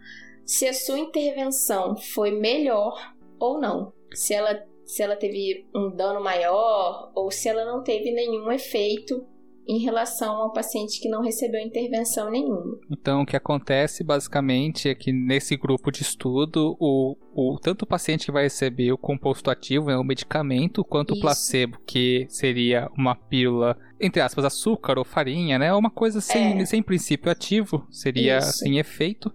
se 0.45 0.67
a 0.67 0.73
sua 0.73 0.99
intervenção 0.99 1.97
foi 1.97 2.31
melhor 2.31 3.15
ou 3.39 3.61
não. 3.61 3.93
Se 4.15 4.33
ela, 4.33 4.65
se 4.85 5.03
ela 5.03 5.17
teve 5.17 5.67
um 5.75 5.91
dano 5.91 6.23
maior 6.23 7.11
ou 7.15 7.31
se 7.31 7.49
ela 7.49 7.65
não 7.65 7.83
teve 7.83 8.13
nenhum 8.13 8.51
efeito 8.53 9.27
em 9.67 9.79
relação 9.79 10.37
ao 10.37 10.53
paciente 10.53 11.01
que 11.01 11.09
não 11.09 11.21
recebeu 11.21 11.61
intervenção 11.61 12.31
nenhuma. 12.31 12.79
Então, 12.91 13.23
o 13.23 13.27
que 13.27 13.37
acontece 13.37 14.05
basicamente 14.05 14.89
é 14.89 14.95
que 14.95 15.13
nesse 15.13 15.57
grupo 15.57 15.91
de 15.91 16.03
estudo, 16.03 16.77
o, 16.79 17.17
o 17.35 17.59
tanto 17.59 17.83
o 17.83 17.87
paciente 17.87 18.27
que 18.27 18.33
vai 18.33 18.45
receber 18.45 18.93
o 18.93 18.99
composto 18.99 19.51
ativo, 19.51 19.87
né, 19.87 19.97
o 19.97 20.05
medicamento, 20.05 20.85
quanto 20.85 21.13
Isso. 21.13 21.19
o 21.19 21.23
placebo, 21.23 21.79
que 21.85 22.27
seria 22.29 22.89
uma 22.97 23.17
pílula, 23.17 23.77
entre 24.01 24.23
aspas, 24.23 24.45
açúcar 24.45 24.99
ou 24.99 25.05
farinha, 25.05 25.59
né? 25.59 25.73
Uma 25.75 25.91
coisa 25.91 26.21
sem, 26.21 26.61
é. 26.61 26.67
sem 26.67 26.83
princípio 26.83 27.31
ativo, 27.31 27.87
seria 27.91 28.39
Isso. 28.39 28.59
sem 28.59 28.79
efeito. 28.79 29.33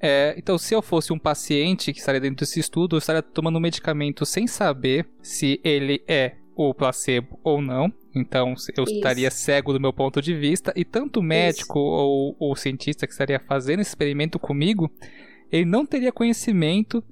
É, 0.00 0.34
então, 0.36 0.58
se 0.58 0.74
eu 0.74 0.82
fosse 0.82 1.14
um 1.14 1.18
paciente 1.18 1.90
que 1.90 1.98
estaria 1.98 2.20
dentro 2.20 2.44
desse 2.44 2.60
estudo, 2.60 2.96
eu 2.96 2.98
estaria 2.98 3.22
tomando 3.22 3.56
um 3.56 3.60
medicamento 3.60 4.26
sem 4.26 4.46
saber 4.46 5.08
se 5.22 5.58
ele 5.64 6.04
é 6.06 6.34
o 6.54 6.74
placebo 6.74 7.40
ou 7.42 7.62
não. 7.62 7.90
Então, 8.14 8.54
eu 8.76 8.84
Isso. 8.84 8.94
estaria 8.94 9.30
cego 9.30 9.72
do 9.72 9.80
meu 9.80 9.92
ponto 9.92 10.22
de 10.22 10.34
vista, 10.34 10.72
e 10.76 10.84
tanto 10.84 11.20
o 11.20 11.22
médico 11.22 11.78
ou 11.78 12.36
o 12.38 12.54
cientista 12.54 13.06
que 13.06 13.12
estaria 13.12 13.40
fazendo 13.40 13.80
esse 13.80 13.90
experimento 13.90 14.38
comigo, 14.38 14.90
ele 15.50 15.64
não 15.64 15.84
teria 15.84 16.12
conhecimento 16.12 17.02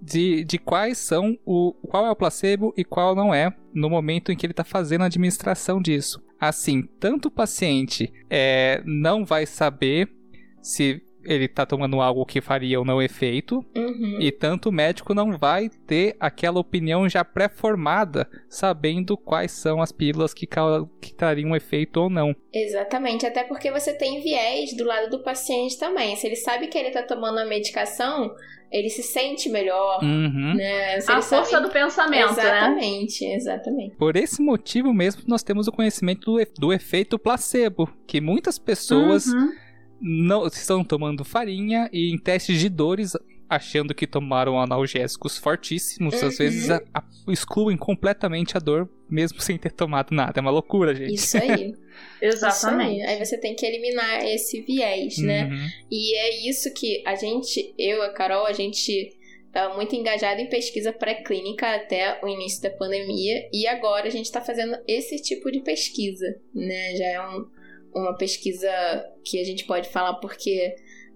de, 0.00 0.44
de 0.44 0.58
quais 0.58 0.98
são 0.98 1.38
o 1.44 1.72
qual 1.88 2.04
é 2.06 2.10
o 2.10 2.16
placebo 2.16 2.74
e 2.76 2.84
qual 2.84 3.14
não 3.14 3.32
é 3.32 3.54
no 3.72 3.88
momento 3.88 4.32
em 4.32 4.36
que 4.36 4.44
ele 4.44 4.52
está 4.52 4.64
fazendo 4.64 5.02
a 5.02 5.06
administração 5.06 5.80
disso. 5.80 6.20
Assim, 6.40 6.82
tanto 6.98 7.28
o 7.28 7.30
paciente 7.30 8.12
é, 8.28 8.82
não 8.84 9.24
vai 9.24 9.46
saber 9.46 10.10
se 10.60 11.00
ele 11.24 11.48
tá 11.48 11.64
tomando 11.64 12.00
algo 12.00 12.24
que 12.26 12.40
faria 12.40 12.78
ou 12.78 12.84
não 12.84 13.00
efeito, 13.00 13.64
uhum. 13.76 14.18
e 14.20 14.30
tanto 14.30 14.68
o 14.68 14.72
médico 14.72 15.14
não 15.14 15.36
vai 15.36 15.68
ter 15.86 16.16
aquela 16.18 16.60
opinião 16.60 17.08
já 17.08 17.24
pré-formada, 17.24 18.28
sabendo 18.48 19.16
quais 19.16 19.52
são 19.52 19.80
as 19.80 19.92
pílulas 19.92 20.34
que, 20.34 20.46
que 21.00 21.14
trariam 21.14 21.50
um 21.50 21.56
efeito 21.56 21.98
ou 21.98 22.10
não. 22.10 22.34
Exatamente, 22.52 23.26
até 23.26 23.44
porque 23.44 23.70
você 23.70 23.92
tem 23.92 24.20
viés 24.20 24.76
do 24.76 24.84
lado 24.84 25.10
do 25.10 25.22
paciente 25.22 25.78
também. 25.78 26.16
Se 26.16 26.26
ele 26.26 26.36
sabe 26.36 26.66
que 26.66 26.78
ele 26.78 26.90
tá 26.90 27.02
tomando 27.02 27.38
a 27.38 27.44
medicação, 27.44 28.34
ele 28.70 28.88
se 28.88 29.02
sente 29.02 29.48
melhor, 29.48 30.02
uhum. 30.02 30.54
né? 30.54 31.00
Se 31.00 31.12
a 31.12 31.20
força 31.20 31.50
sabe... 31.50 31.66
do 31.66 31.72
pensamento, 31.72 32.34
né? 32.34 32.42
exatamente, 32.42 33.26
né? 33.26 33.34
Exatamente, 33.34 33.96
Por 33.96 34.16
esse 34.16 34.42
motivo 34.42 34.92
mesmo, 34.94 35.22
nós 35.26 35.42
temos 35.42 35.68
o 35.68 35.72
conhecimento 35.72 36.32
do, 36.32 36.46
do 36.58 36.72
efeito 36.72 37.18
placebo, 37.18 37.88
que 38.06 38.20
muitas 38.20 38.58
pessoas... 38.58 39.26
Uhum 39.26 39.61
não 40.02 40.46
estão 40.46 40.82
tomando 40.84 41.24
farinha 41.24 41.88
e 41.92 42.12
em 42.12 42.18
testes 42.18 42.58
de 42.58 42.68
dores 42.68 43.12
achando 43.48 43.94
que 43.94 44.06
tomaram 44.06 44.58
analgésicos 44.58 45.36
fortíssimos, 45.36 46.14
às 46.14 46.22
Uhum. 46.22 46.38
vezes 46.38 46.70
a- 46.70 46.82
a- 46.94 47.04
excluem 47.28 47.76
completamente 47.76 48.56
a 48.56 48.60
dor, 48.60 48.88
mesmo 49.10 49.40
sem 49.42 49.58
ter 49.58 49.70
tomado 49.72 50.10
nada. 50.14 50.32
É 50.36 50.40
uma 50.40 50.50
loucura, 50.50 50.94
gente. 50.94 51.12
Isso 51.14 51.36
aí. 51.36 51.74
Exatamente. 52.20 52.96
Isso 53.00 53.06
aí. 53.08 53.14
Aí 53.18 53.24
você 53.24 53.36
tem 53.38 53.54
que 53.54 53.66
eliminar 53.66 54.24
esse 54.24 54.62
viés, 54.62 55.18
né? 55.18 55.44
Uhum. 55.44 55.66
E 55.90 56.16
é 56.16 56.48
isso 56.48 56.72
que 56.72 57.02
a 57.06 57.14
gente, 57.14 57.74
eu 57.78 58.02
a 58.02 58.08
Carol, 58.14 58.46
a 58.46 58.52
gente 58.54 59.10
estava 59.46 59.74
muito 59.76 59.94
engajado 59.94 60.40
em 60.40 60.48
pesquisa 60.48 60.90
pré-clínica 60.90 61.74
até 61.74 62.18
o 62.24 62.28
início 62.28 62.62
da 62.62 62.70
pandemia 62.70 63.50
e 63.52 63.66
agora 63.66 64.06
a 64.06 64.10
gente 64.10 64.24
está 64.24 64.40
fazendo 64.40 64.78
esse 64.88 65.16
tipo 65.22 65.50
de 65.52 65.60
pesquisa, 65.60 66.24
né? 66.54 66.96
Já 66.96 67.04
é 67.06 67.20
um- 67.20 67.46
uma 67.94 68.16
pesquisa 68.16 68.70
que 69.24 69.38
a 69.38 69.44
gente 69.44 69.64
pode 69.64 69.88
falar 69.88 70.14
porque 70.14 70.74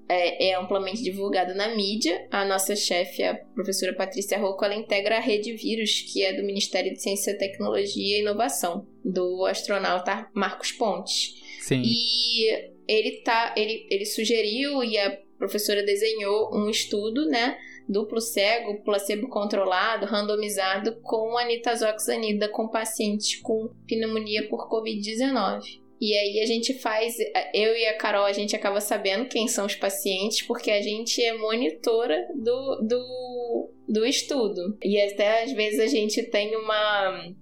é, 0.08 0.50
é 0.50 0.54
amplamente 0.54 1.02
divulgada 1.02 1.54
na 1.54 1.74
mídia. 1.74 2.26
A 2.30 2.44
nossa 2.44 2.76
chefe, 2.76 3.22
a 3.22 3.34
professora 3.54 3.94
Patrícia 3.94 4.38
Rocco, 4.38 4.64
ela 4.64 4.74
integra 4.74 5.16
a 5.16 5.20
Rede 5.20 5.52
Vírus, 5.54 6.02
que 6.12 6.22
é 6.22 6.32
do 6.32 6.44
Ministério 6.44 6.92
de 6.92 7.02
Ciência, 7.02 7.36
Tecnologia 7.36 8.18
e 8.18 8.20
Inovação, 8.20 8.86
do 9.04 9.44
astronauta 9.46 10.28
Marcos 10.34 10.72
Pontes. 10.72 11.34
Sim. 11.60 11.82
E 11.84 12.76
ele 12.86 13.22
tá, 13.22 13.54
ele, 13.56 13.86
ele 13.90 14.06
sugeriu 14.06 14.82
e 14.84 14.96
a 14.98 15.18
professora 15.38 15.82
desenhou 15.82 16.54
um 16.54 16.70
estudo, 16.70 17.26
né, 17.26 17.58
duplo 17.88 18.20
cego, 18.20 18.82
placebo 18.82 19.28
controlado, 19.28 20.06
randomizado 20.06 21.00
com 21.02 21.36
a 21.36 21.44
nitazoxanida 21.44 22.48
com 22.48 22.68
pacientes 22.68 23.40
com 23.40 23.70
pneumonia 23.86 24.48
por 24.48 24.68
COVID-19. 24.68 25.85
E 26.00 26.14
aí 26.14 26.40
a 26.42 26.46
gente 26.46 26.74
faz, 26.74 27.16
eu 27.54 27.74
e 27.74 27.86
a 27.86 27.96
Carol, 27.96 28.24
a 28.24 28.32
gente 28.32 28.54
acaba 28.54 28.80
sabendo 28.80 29.28
quem 29.28 29.48
são 29.48 29.64
os 29.64 29.74
pacientes, 29.74 30.42
porque 30.42 30.70
a 30.70 30.82
gente 30.82 31.22
é 31.22 31.32
monitora 31.36 32.26
do, 32.34 32.82
do, 32.82 33.70
do 33.88 34.06
estudo. 34.06 34.76
E 34.84 35.00
até 35.00 35.44
às 35.44 35.52
vezes 35.52 35.80
a 35.80 35.86
gente 35.86 36.22
tem 36.24 36.54
uma, 36.54 37.32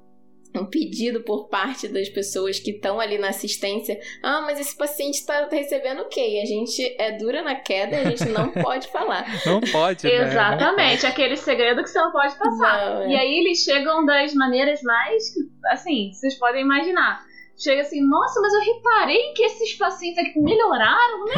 um 0.55 0.67
pedido 0.67 1.21
por 1.23 1.49
parte 1.49 1.89
das 1.89 2.09
pessoas 2.09 2.61
que 2.61 2.71
estão 2.71 3.01
ali 3.01 3.19
na 3.19 3.31
assistência. 3.31 3.99
Ah, 4.23 4.41
mas 4.43 4.61
esse 4.61 4.77
paciente 4.77 5.17
está 5.17 5.49
recebendo 5.49 6.03
o 6.03 6.09
quê? 6.09 6.37
E 6.37 6.41
a 6.41 6.45
gente 6.45 6.95
é 6.99 7.13
dura 7.13 7.43
na 7.43 7.57
queda 7.57 7.97
e 7.97 8.01
a 8.01 8.11
gente 8.11 8.27
não 8.27 8.51
pode 8.63 8.87
falar. 8.89 9.27
Não 9.45 9.61
pode, 9.61 10.07
né? 10.07 10.15
Exatamente, 10.15 11.07
aquele 11.07 11.37
segredo 11.37 11.83
que 11.83 11.89
você 11.89 11.99
não 11.99 12.13
pode 12.13 12.39
passar. 12.39 12.95
Não, 12.95 13.03
é. 13.03 13.09
E 13.09 13.17
aí 13.17 13.39
eles 13.41 13.65
chegam 13.65 14.05
das 14.05 14.33
maneiras 14.33 14.81
mais, 14.83 15.25
assim, 15.73 16.13
vocês 16.13 16.39
podem 16.39 16.63
imaginar. 16.63 17.34
Chega 17.57 17.83
assim, 17.83 18.05
nossa, 18.07 18.41
mas 18.41 18.53
eu 18.53 18.75
reparei 18.75 19.33
que 19.33 19.45
esses 19.45 19.75
pacientes 19.79 20.19
aqui 20.19 20.41
melhoraram, 20.41 21.25
né? 21.27 21.35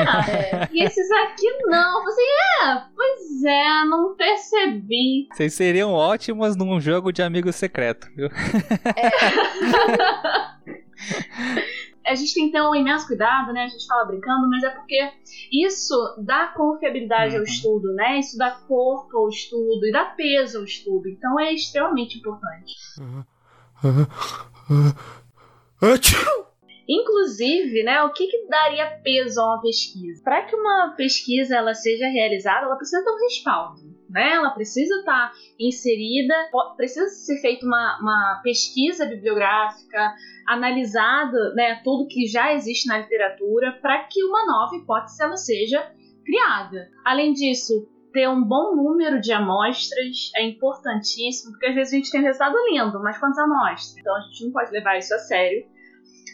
É. 0.52 0.68
E 0.72 0.82
esses 0.82 1.10
aqui 1.10 1.46
não. 1.66 2.02
Você, 2.04 2.20
é, 2.62 2.82
pois 2.94 3.44
é, 3.44 3.84
não 3.84 4.14
percebi. 4.16 5.28
Vocês 5.32 5.52
seriam 5.54 5.92
ótimos 5.92 6.56
num 6.56 6.80
jogo 6.80 7.12
de 7.12 7.22
amigo 7.22 7.52
secreto, 7.52 8.08
viu? 8.16 8.28
A 12.06 12.14
gente 12.14 12.34
tem 12.34 12.46
que 12.46 12.52
ter 12.52 12.62
um 12.62 12.72
imenso 12.74 13.04
cuidado, 13.06 13.52
né? 13.52 13.64
A 13.64 13.68
gente 13.68 13.84
fala 13.84 14.04
brincando, 14.04 14.48
mas 14.48 14.62
é 14.62 14.70
porque 14.70 15.10
isso 15.52 15.94
dá 16.24 16.46
confiabilidade 16.56 17.34
ao 17.34 17.40
Uhum. 17.40 17.46
estudo, 17.46 17.92
né? 17.94 18.20
Isso 18.20 18.38
dá 18.38 18.52
corpo 18.52 19.18
ao 19.18 19.28
estudo 19.28 19.84
e 19.84 19.90
dá 19.90 20.04
peso 20.04 20.58
ao 20.58 20.64
estudo. 20.64 21.08
Então 21.08 21.38
é 21.40 21.52
extremamente 21.52 22.18
importante. 22.18 22.74
Inclusive, 26.88 27.82
né, 27.82 28.00
o 28.04 28.12
que, 28.12 28.28
que 28.28 28.46
daria 28.48 28.86
peso 29.02 29.40
a 29.40 29.54
uma 29.54 29.60
pesquisa? 29.60 30.22
Para 30.22 30.42
que 30.44 30.54
uma 30.54 30.94
pesquisa 30.96 31.56
ela 31.56 31.74
seja 31.74 32.06
realizada, 32.06 32.66
ela 32.66 32.76
precisa 32.76 33.02
ter 33.02 33.10
um 33.10 33.18
respaldo, 33.24 33.80
né? 34.08 34.34
Ela 34.34 34.50
precisa 34.50 34.94
estar 35.00 35.32
inserida, 35.58 36.32
po- 36.52 36.76
precisa 36.76 37.08
ser 37.08 37.40
feita 37.40 37.66
uma, 37.66 37.98
uma 38.00 38.40
pesquisa 38.44 39.04
bibliográfica, 39.04 40.14
analisado, 40.46 41.36
né, 41.56 41.80
tudo 41.82 42.06
que 42.06 42.26
já 42.26 42.54
existe 42.54 42.86
na 42.86 42.98
literatura, 42.98 43.72
para 43.82 44.04
que 44.04 44.22
uma 44.22 44.46
nova 44.46 44.76
hipótese 44.76 45.20
ela 45.20 45.36
seja 45.36 45.92
criada. 46.24 46.88
Além 47.04 47.32
disso, 47.32 47.88
ter 48.16 48.30
um 48.30 48.42
bom 48.42 48.74
número 48.74 49.20
de 49.20 49.30
amostras 49.30 50.30
é 50.36 50.48
importantíssimo, 50.48 51.52
porque 51.52 51.66
às 51.66 51.74
vezes 51.74 51.92
a 51.92 51.96
gente 51.98 52.10
tem 52.10 52.22
resultado 52.22 52.56
lindo, 52.70 52.98
mas 53.02 53.18
quantas 53.18 53.36
amostras? 53.36 53.94
Então 53.98 54.16
a 54.16 54.20
gente 54.20 54.46
não 54.46 54.52
pode 54.52 54.70
levar 54.70 54.96
isso 54.96 55.12
a 55.12 55.18
sério. 55.18 55.66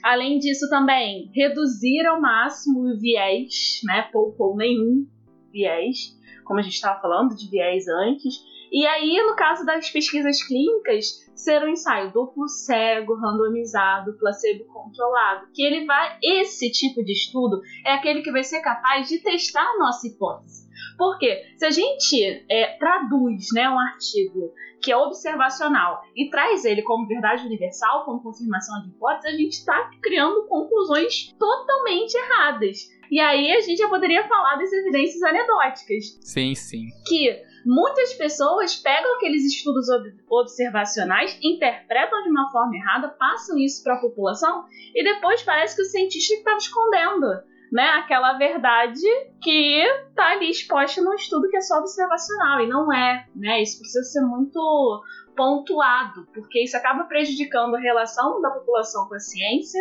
Além 0.04 0.38
disso, 0.38 0.70
também 0.70 1.28
reduzir 1.34 2.06
ao 2.06 2.20
máximo 2.20 2.88
o 2.88 2.96
viés, 3.00 3.80
né? 3.84 4.02
Pouco 4.12 4.44
ou 4.44 4.56
nenhum 4.56 5.08
viés, 5.50 6.16
como 6.44 6.60
a 6.60 6.62
gente 6.62 6.74
estava 6.74 7.00
falando 7.00 7.34
de 7.34 7.50
viés 7.50 7.88
antes. 7.88 8.32
E 8.70 8.86
aí, 8.86 9.20
no 9.26 9.34
caso 9.34 9.66
das 9.66 9.90
pesquisas 9.90 10.40
clínicas, 10.44 11.28
ser 11.34 11.64
um 11.64 11.68
ensaio 11.68 12.12
duplo 12.12 12.46
cego, 12.46 13.16
randomizado, 13.16 14.16
placebo 14.20 14.66
controlado, 14.66 15.48
que 15.52 15.64
ele 15.64 15.84
vai 15.84 16.16
esse 16.22 16.70
tipo 16.70 17.02
de 17.04 17.12
estudo 17.12 17.60
é 17.84 17.94
aquele 17.94 18.22
que 18.22 18.30
vai 18.30 18.44
ser 18.44 18.60
capaz 18.60 19.08
de 19.08 19.18
testar 19.18 19.64
a 19.64 19.78
nossa 19.78 20.06
hipótese. 20.06 20.61
Porque 20.96 21.42
se 21.56 21.64
a 21.66 21.70
gente 21.70 22.44
é, 22.50 22.76
traduz 22.78 23.46
né, 23.54 23.68
um 23.68 23.78
artigo 23.78 24.52
que 24.80 24.90
é 24.90 24.96
observacional 24.96 26.02
e 26.16 26.28
traz 26.28 26.64
ele 26.64 26.82
como 26.82 27.06
verdade 27.06 27.46
universal, 27.46 28.04
como 28.04 28.22
confirmação 28.22 28.82
de 28.82 28.88
hipótese, 28.88 29.28
a 29.28 29.36
gente 29.38 29.52
está 29.52 29.90
criando 30.02 30.44
conclusões 30.48 31.32
totalmente 31.38 32.14
erradas. 32.16 32.78
E 33.10 33.20
aí 33.20 33.52
a 33.52 33.60
gente 33.60 33.78
já 33.78 33.88
poderia 33.88 34.26
falar 34.26 34.56
das 34.56 34.72
evidências 34.72 35.22
anedóticas, 35.22 36.18
Sim, 36.22 36.54
sim. 36.54 36.86
que 37.06 37.40
muitas 37.64 38.14
pessoas 38.14 38.74
pegam 38.74 39.14
aqueles 39.16 39.44
estudos 39.44 39.88
ob- 39.88 40.16
observacionais, 40.28 41.38
interpretam 41.42 42.22
de 42.22 42.30
uma 42.30 42.50
forma 42.50 42.74
errada, 42.74 43.08
passam 43.10 43.56
isso 43.58 43.82
para 43.84 43.94
a 43.94 44.00
população 44.00 44.64
e 44.94 45.04
depois 45.04 45.42
parece 45.42 45.76
que 45.76 45.82
o 45.82 45.84
cientista 45.84 46.34
estava 46.34 46.56
escondendo, 46.56 47.26
né, 47.72 47.88
aquela 47.92 48.34
verdade 48.34 49.00
que 49.40 49.82
está 50.10 50.32
ali 50.32 50.50
exposta 50.50 51.00
no 51.00 51.14
estudo 51.14 51.48
que 51.48 51.56
é 51.56 51.60
só 51.62 51.78
observacional 51.78 52.60
e 52.60 52.68
não 52.68 52.92
é, 52.92 53.26
né? 53.34 53.62
Isso 53.62 53.78
precisa 53.78 54.04
ser 54.04 54.20
muito 54.20 55.02
pontuado, 55.34 56.28
porque 56.34 56.62
isso 56.62 56.76
acaba 56.76 57.04
prejudicando 57.04 57.74
a 57.74 57.80
relação 57.80 58.42
da 58.42 58.50
população 58.50 59.08
com 59.08 59.14
a 59.14 59.18
ciência, 59.18 59.80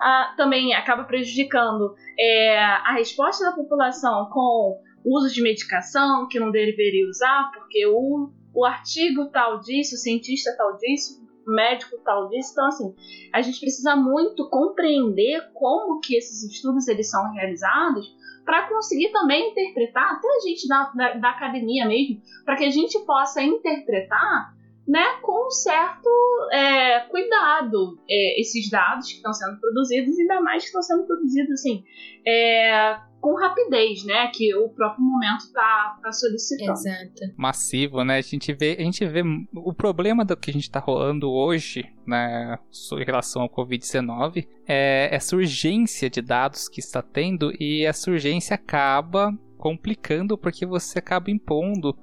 ah, 0.00 0.32
também 0.36 0.72
acaba 0.72 1.02
prejudicando 1.02 1.96
é, 2.16 2.56
a 2.60 2.92
resposta 2.92 3.44
da 3.44 3.56
população 3.56 4.30
com 4.30 4.80
uso 5.04 5.34
de 5.34 5.42
medicação 5.42 6.28
que 6.28 6.38
não 6.38 6.52
deveria 6.52 7.08
usar, 7.08 7.50
porque 7.52 7.84
o, 7.88 8.30
o 8.54 8.64
artigo 8.64 9.28
tal 9.30 9.58
disso, 9.58 9.96
o 9.96 9.98
cientista 9.98 10.54
tal 10.56 10.76
disso, 10.76 11.20
o 11.20 11.21
médico 11.46 11.96
tal 12.04 12.28
disso. 12.28 12.52
Então, 12.52 12.66
assim, 12.66 12.94
a 13.32 13.40
gente 13.40 13.60
precisa 13.60 13.96
muito 13.96 14.48
compreender 14.48 15.50
como 15.54 16.00
que 16.00 16.16
esses 16.16 16.42
estudos 16.42 16.88
eles 16.88 17.10
são 17.10 17.30
realizados 17.32 18.14
para 18.44 18.68
conseguir 18.68 19.10
também 19.10 19.50
interpretar, 19.50 20.14
até 20.14 20.28
a 20.28 20.40
gente 20.40 20.66
da, 20.66 20.92
da, 20.94 21.14
da 21.14 21.30
academia 21.30 21.86
mesmo, 21.86 22.20
para 22.44 22.56
que 22.56 22.64
a 22.64 22.70
gente 22.70 22.98
possa 23.06 23.42
interpretar 23.42 24.54
né, 24.86 25.20
com 25.22 25.46
um 25.46 25.50
certo 25.50 26.08
é, 26.52 27.00
cuidado 27.00 27.98
é, 28.08 28.40
esses 28.40 28.68
dados 28.68 29.08
que 29.08 29.16
estão 29.16 29.32
sendo 29.32 29.60
produzidos, 29.60 30.18
ainda 30.18 30.40
mais 30.40 30.62
que 30.62 30.68
estão 30.68 30.82
sendo 30.82 31.06
produzidos 31.06 31.52
assim, 31.52 31.84
é, 32.26 32.98
com 33.20 33.36
rapidez, 33.36 34.04
né, 34.04 34.26
que 34.34 34.54
o 34.56 34.68
próprio 34.70 35.04
momento 35.04 35.42
está 35.42 35.98
tá 36.02 36.10
solicitando. 36.10 36.72
Exato. 36.72 37.34
Massivo, 37.36 38.02
né? 38.02 38.18
A 38.18 38.20
gente 38.20 38.52
vê, 38.52 38.76
a 38.78 38.82
gente 38.82 39.06
vê 39.06 39.22
o 39.54 39.72
problema 39.72 40.24
do 40.24 40.36
que 40.36 40.50
a 40.50 40.52
gente 40.52 40.68
tá 40.68 40.80
rolando 40.80 41.30
hoje, 41.30 41.84
né, 42.04 42.58
em 42.92 43.04
relação 43.04 43.42
ao 43.42 43.48
Covid-19, 43.48 44.48
é 44.66 45.08
essa 45.14 45.36
urgência 45.36 46.10
de 46.10 46.20
dados 46.20 46.68
que 46.68 46.80
está 46.80 47.00
tendo 47.00 47.52
e 47.60 47.84
essa 47.84 48.10
urgência 48.10 48.56
acaba 48.56 49.32
complicando 49.56 50.36
porque 50.36 50.66
você 50.66 50.98
acaba 50.98 51.30
impondo 51.30 51.96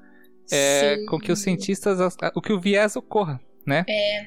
é, 0.52 1.06
com 1.08 1.20
que 1.20 1.32
os 1.32 1.40
cientistas, 1.40 2.00
o 2.36 2.42
que 2.42 2.54
o 2.54 2.60
viés 2.60 2.96
ocorra, 2.96 3.40
né? 3.66 3.86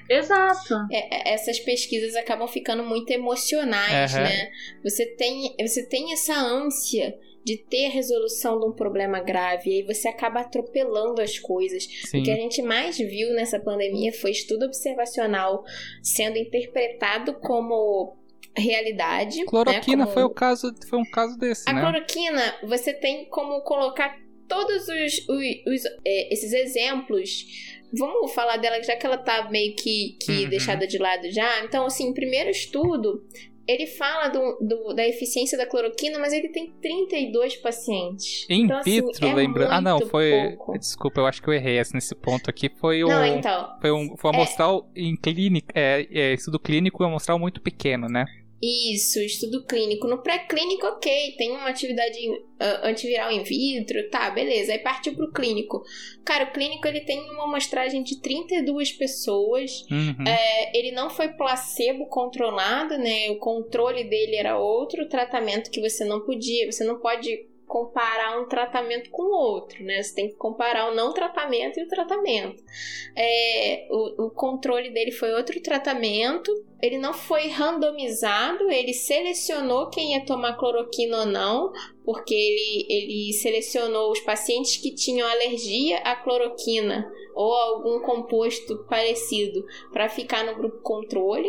Exato. 0.08 0.74
É, 0.90 1.30
é, 1.30 1.34
essas 1.34 1.58
pesquisas 1.60 2.14
acabam 2.16 2.46
ficando 2.48 2.82
muito 2.84 3.10
emocionais, 3.10 4.14
Aham. 4.14 4.24
né? 4.24 4.50
Você 4.84 5.06
tem, 5.16 5.54
você 5.60 5.86
tem 5.86 6.12
essa 6.12 6.34
ânsia 6.34 7.14
de 7.44 7.56
ter 7.56 7.86
a 7.86 7.90
resolução 7.90 8.60
de 8.60 8.66
um 8.66 8.72
problema 8.72 9.18
grave 9.20 9.68
e 9.68 9.74
aí 9.78 9.82
você 9.82 10.06
acaba 10.06 10.40
atropelando 10.40 11.20
as 11.20 11.40
coisas. 11.40 11.84
Sim. 12.06 12.20
O 12.20 12.22
que 12.22 12.30
a 12.30 12.36
gente 12.36 12.62
mais 12.62 12.96
viu 12.98 13.34
nessa 13.34 13.58
pandemia 13.58 14.12
foi 14.12 14.30
estudo 14.30 14.64
observacional 14.66 15.64
sendo 16.02 16.38
interpretado 16.38 17.34
como 17.40 18.16
realidade. 18.56 19.44
Cloroquina 19.46 19.96
né? 19.96 20.04
Como- 20.04 20.14
foi 20.14 20.22
o 20.22 20.30
caso, 20.30 20.72
foi 20.88 20.98
um 21.00 21.10
caso 21.10 21.36
desse, 21.38 21.68
A 21.68 21.72
né? 21.72 21.80
cloroquina, 21.80 22.54
você 22.62 22.92
tem 22.92 23.24
como 23.28 23.60
colocar 23.62 24.16
todos 24.54 24.82
os, 24.88 25.28
os- 25.28 25.66
os, 25.66 25.84
é, 26.04 26.32
esses 26.32 26.52
exemplos. 26.52 27.46
Vamos 27.94 28.32
falar 28.32 28.56
dela, 28.56 28.82
já 28.82 28.96
que 28.96 29.04
ela 29.06 29.18
tá 29.18 29.50
meio 29.50 29.74
que, 29.76 30.16
que 30.22 30.44
Uhum. 30.44 30.48
deixada 30.48 30.86
de 30.86 30.96
lado 30.98 31.30
já. 31.30 31.62
Então, 31.64 31.84
assim, 31.84 32.12
primeiro 32.14 32.48
estudo, 32.48 33.22
ele 33.68 33.86
fala 33.86 34.28
do, 34.28 34.58
do, 34.66 34.94
da 34.94 35.06
eficiência 35.06 35.58
da 35.58 35.66
cloroquina, 35.66 36.18
mas 36.18 36.32
ele 36.32 36.48
tem 36.48 36.72
32 36.80 37.56
pacientes. 37.56 38.46
In 38.48 38.64
então, 38.64 38.78
assim, 38.78 38.90
vitro, 39.02 39.26
é 39.26 39.34
lembra? 39.34 39.68
Ah, 39.70 39.80
não, 39.80 40.00
foi. 40.08 40.54
pouco. 40.56 40.78
Desculpa, 40.78 41.20
eu 41.20 41.26
acho 41.26 41.42
que 41.42 41.48
eu 41.48 41.52
errei 41.52 41.78
esse- 41.78 41.94
nesse 41.94 42.14
ponto 42.14 42.48
aqui. 42.48 42.70
Foi 42.80 43.04
o. 43.04 43.08
Não, 43.08 43.26
então. 43.26 43.76
Foi 43.80 43.92
um, 43.92 44.16
foi 44.16 44.30
um 44.30 44.34
É. 44.34 44.36
amostral 44.38 44.90
em 44.96 45.14
clínica. 45.14 45.72
É, 45.74 46.06
é, 46.10 46.32
estudo 46.34 46.58
clínico 46.58 47.02
é 47.04 47.06
um 47.06 47.10
amostral 47.10 47.38
muito 47.38 47.60
pequeno, 47.60 48.08
né? 48.08 48.24
Isso, 48.62 49.18
estudo 49.18 49.64
clínico. 49.64 50.06
No 50.06 50.22
pré-clínico, 50.22 50.86
ok, 50.86 51.34
tem 51.36 51.50
uma 51.50 51.68
atividade 51.68 52.16
ah, 52.60 52.88
antiviral 52.88 53.32
in 53.32 53.42
vitro, 53.42 54.08
tá, 54.08 54.30
beleza. 54.30 54.72
Aí 54.72 54.78
partiu 54.78 55.16
pro 55.16 55.32
clínico. 55.32 55.82
Cara, 56.24 56.44
o 56.44 56.52
clínico 56.52 56.86
ele 56.86 57.00
tem 57.00 57.28
uma 57.30 57.42
amostragem 57.42 58.04
de 58.04 58.20
32 58.20 58.92
pessoas. 58.92 59.84
Uhum. 59.90 60.24
É, 60.24 60.78
ele 60.78 60.92
não 60.92 61.10
foi 61.10 61.30
placebo 61.30 62.06
controlado, 62.06 62.96
né? 62.96 63.30
O 63.30 63.38
controle 63.38 64.04
dele 64.04 64.36
era 64.36 64.56
outro 64.56 65.08
tratamento 65.08 65.68
que 65.68 65.80
você 65.80 66.04
não 66.04 66.20
podia, 66.20 66.70
você 66.70 66.84
não 66.84 67.00
pode 67.00 67.51
comparar 67.72 68.38
um 68.38 68.46
tratamento 68.46 69.08
com 69.08 69.22
o 69.22 69.34
outro, 69.34 69.82
né? 69.82 70.02
Você 70.02 70.14
tem 70.14 70.28
que 70.28 70.34
comparar 70.34 70.92
o 70.92 70.94
não 70.94 71.14
tratamento 71.14 71.80
e 71.80 71.82
o 71.82 71.88
tratamento. 71.88 72.62
É, 73.16 73.88
o, 73.90 74.26
o 74.26 74.30
controle 74.30 74.90
dele 74.90 75.10
foi 75.10 75.32
outro 75.32 75.58
tratamento. 75.62 76.52
Ele 76.82 76.98
não 76.98 77.14
foi 77.14 77.48
randomizado, 77.48 78.70
ele 78.70 78.92
selecionou 78.92 79.88
quem 79.88 80.12
ia 80.12 80.26
tomar 80.26 80.58
cloroquina 80.58 81.20
ou 81.20 81.24
não, 81.24 81.72
porque 82.04 82.34
ele, 82.34 82.86
ele 82.90 83.32
selecionou 83.32 84.12
os 84.12 84.20
pacientes 84.20 84.76
que 84.76 84.94
tinham 84.94 85.26
alergia 85.26 85.96
à 86.00 86.14
cloroquina 86.14 87.10
ou 87.34 87.54
algum 87.54 88.00
composto 88.00 88.84
parecido 88.84 89.64
para 89.90 90.10
ficar 90.10 90.44
no 90.44 90.54
grupo 90.56 90.82
controle. 90.82 91.48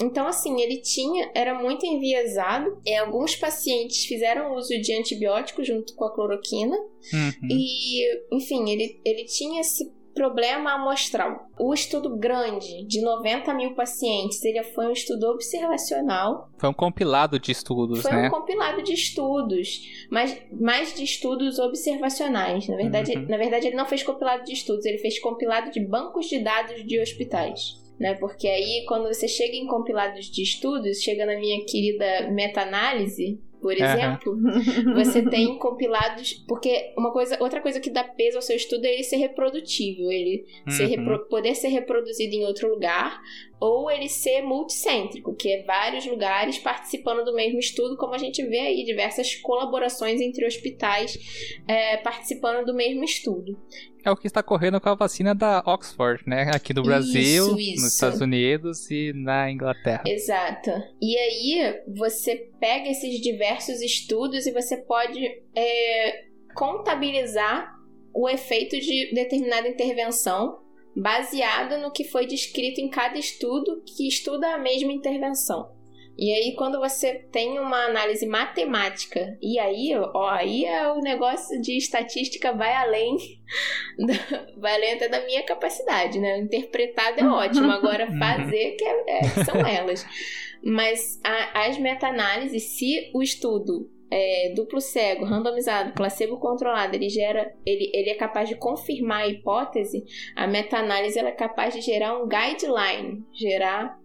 Então, 0.00 0.26
assim, 0.26 0.60
ele 0.60 0.80
tinha, 0.80 1.30
era 1.34 1.54
muito 1.54 1.84
enviesado. 1.86 2.80
E 2.84 2.94
alguns 2.96 3.36
pacientes 3.36 4.04
fizeram 4.04 4.54
uso 4.54 4.78
de 4.80 4.92
antibióticos 4.92 5.66
junto 5.66 5.94
com 5.94 6.04
a 6.04 6.14
cloroquina. 6.14 6.76
Uhum. 6.76 7.48
E, 7.50 8.04
enfim, 8.34 8.68
ele, 8.70 9.00
ele 9.04 9.24
tinha 9.24 9.60
esse 9.60 9.96
problema 10.14 10.72
amostral. 10.72 11.46
O 11.60 11.72
estudo 11.72 12.16
grande, 12.16 12.84
de 12.88 13.00
90 13.00 13.54
mil 13.54 13.74
pacientes, 13.76 14.44
ele 14.44 14.60
foi 14.64 14.88
um 14.88 14.92
estudo 14.92 15.28
observacional. 15.28 16.50
Foi 16.58 16.68
um 16.68 16.74
compilado 16.74 17.38
de 17.38 17.52
estudos, 17.52 18.02
Foi 18.02 18.10
né? 18.10 18.26
um 18.26 18.30
compilado 18.30 18.82
de 18.82 18.94
estudos, 18.94 19.80
mas 20.10 20.36
mais 20.50 20.92
de 20.92 21.04
estudos 21.04 21.60
observacionais. 21.60 22.66
Na 22.66 22.74
verdade, 22.74 23.16
Uhum. 23.16 23.28
na 23.28 23.36
verdade, 23.36 23.68
ele 23.68 23.76
não 23.76 23.86
fez 23.86 24.02
compilado 24.02 24.42
de 24.42 24.54
estudos, 24.54 24.84
ele 24.86 24.98
fez 24.98 25.20
compilado 25.20 25.70
de 25.70 25.78
bancos 25.78 26.26
de 26.26 26.40
dados 26.40 26.84
de 26.84 27.00
hospitais. 27.00 27.86
Né? 27.98 28.14
Porque 28.14 28.46
aí, 28.46 28.84
quando 28.86 29.08
você 29.08 29.26
chega 29.26 29.56
em 29.56 29.66
compilados 29.66 30.26
de 30.30 30.42
estudos, 30.42 31.02
chega 31.02 31.26
na 31.26 31.36
minha 31.38 31.64
querida 31.64 32.30
meta-análise, 32.30 33.40
por 33.60 33.72
exemplo, 33.72 34.36
você 34.94 35.28
tem 35.28 35.58
compilados. 35.58 36.32
Porque 36.46 36.92
uma 36.96 37.12
coisa, 37.12 37.36
outra 37.40 37.60
coisa 37.60 37.80
que 37.80 37.90
dá 37.90 38.04
peso 38.04 38.36
ao 38.36 38.42
seu 38.42 38.54
estudo 38.54 38.84
é 38.84 38.94
ele 38.94 39.02
ser 39.02 39.16
reprodutível, 39.16 40.12
ele 40.12 40.44
ser 40.68 40.84
Uhum. 40.84 40.88
repro- 40.90 41.28
poder 41.28 41.56
ser 41.56 41.68
reproduzido 41.68 42.36
em 42.36 42.44
outro 42.44 42.68
lugar, 42.70 43.20
ou 43.60 43.90
ele 43.90 44.08
ser 44.08 44.42
multicêntrico, 44.42 45.34
que 45.34 45.50
é 45.50 45.64
vários 45.64 46.06
lugares 46.06 46.56
participando 46.60 47.24
do 47.24 47.34
mesmo 47.34 47.58
estudo, 47.58 47.96
como 47.96 48.14
a 48.14 48.18
gente 48.18 48.44
vê 48.46 48.60
aí, 48.60 48.84
diversas 48.84 49.34
colaborações 49.34 50.20
entre 50.20 50.46
hospitais 50.46 51.18
é, 51.66 51.96
participando 51.96 52.64
do 52.64 52.72
mesmo 52.74 53.02
estudo. 53.02 53.58
É 54.08 54.10
o 54.10 54.16
que 54.16 54.26
está 54.26 54.42
correndo 54.42 54.80
com 54.80 54.88
a 54.88 54.94
vacina 54.94 55.34
da 55.34 55.62
Oxford, 55.66 56.22
né? 56.26 56.50
Aqui 56.54 56.72
do 56.72 56.82
Brasil, 56.82 57.44
Isso, 57.44 57.50
nos 57.50 57.60
isso. 57.60 57.86
Estados 57.88 58.20
Unidos 58.22 58.90
e 58.90 59.12
na 59.12 59.50
Inglaterra. 59.50 60.02
Exato. 60.06 60.70
E 60.98 61.14
aí 61.14 61.82
você 61.94 62.50
pega 62.58 62.88
esses 62.88 63.20
diversos 63.20 63.82
estudos 63.82 64.46
e 64.46 64.52
você 64.52 64.78
pode 64.78 65.22
é, 65.54 66.24
contabilizar 66.54 67.70
o 68.14 68.26
efeito 68.30 68.80
de 68.80 69.12
determinada 69.12 69.68
intervenção 69.68 70.58
baseado 70.96 71.78
no 71.78 71.92
que 71.92 72.04
foi 72.04 72.26
descrito 72.26 72.80
em 72.80 72.88
cada 72.88 73.18
estudo 73.18 73.82
que 73.84 74.08
estuda 74.08 74.54
a 74.54 74.58
mesma 74.58 74.90
intervenção. 74.90 75.70
E 76.18 76.32
aí, 76.34 76.56
quando 76.56 76.80
você 76.80 77.14
tem 77.30 77.60
uma 77.60 77.84
análise 77.84 78.26
matemática, 78.26 79.38
e 79.40 79.56
aí, 79.58 79.92
ó, 79.96 80.28
aí 80.30 80.64
é 80.64 80.90
o 80.90 80.98
negócio 81.00 81.60
de 81.60 81.76
estatística 81.76 82.52
vai 82.52 82.74
além, 82.74 83.16
da- 83.98 84.46
vai 84.58 84.74
além 84.74 84.94
até 84.94 85.08
da 85.08 85.24
minha 85.24 85.44
capacidade, 85.44 86.18
né? 86.18 86.38
Interpretado 86.38 87.20
é 87.20 87.24
ótimo, 87.28 87.70
agora 87.70 88.06
Uhum. 88.10 88.18
fazer 88.18 88.72
que 88.76 88.84
é- 88.84 89.04
é, 89.06 89.20
que 89.20 89.44
são 89.44 89.64
elas. 89.64 90.04
Mas 90.62 91.20
a- 91.24 91.66
as 91.68 91.78
meta-análises, 91.78 92.76
se 92.76 93.10
o 93.14 93.22
estudo 93.22 93.88
é, 94.10 94.52
duplo 94.56 94.80
cego, 94.80 95.24
randomizado, 95.26 95.92
placebo 95.92 96.38
controlado, 96.40 96.96
ele 96.96 97.10
gera, 97.10 97.54
ele, 97.66 97.90
ele 97.92 98.08
é 98.10 98.14
capaz 98.14 98.48
de 98.48 98.54
confirmar 98.56 99.20
a 99.24 99.28
hipótese, 99.28 100.02
a 100.34 100.46
meta-análise 100.46 101.18
ela 101.18 101.28
é 101.28 101.32
capaz 101.32 101.74
de 101.74 101.82
gerar 101.82 102.16
um 102.16 102.26
guideline, 102.26 103.22
gerar 103.34 103.98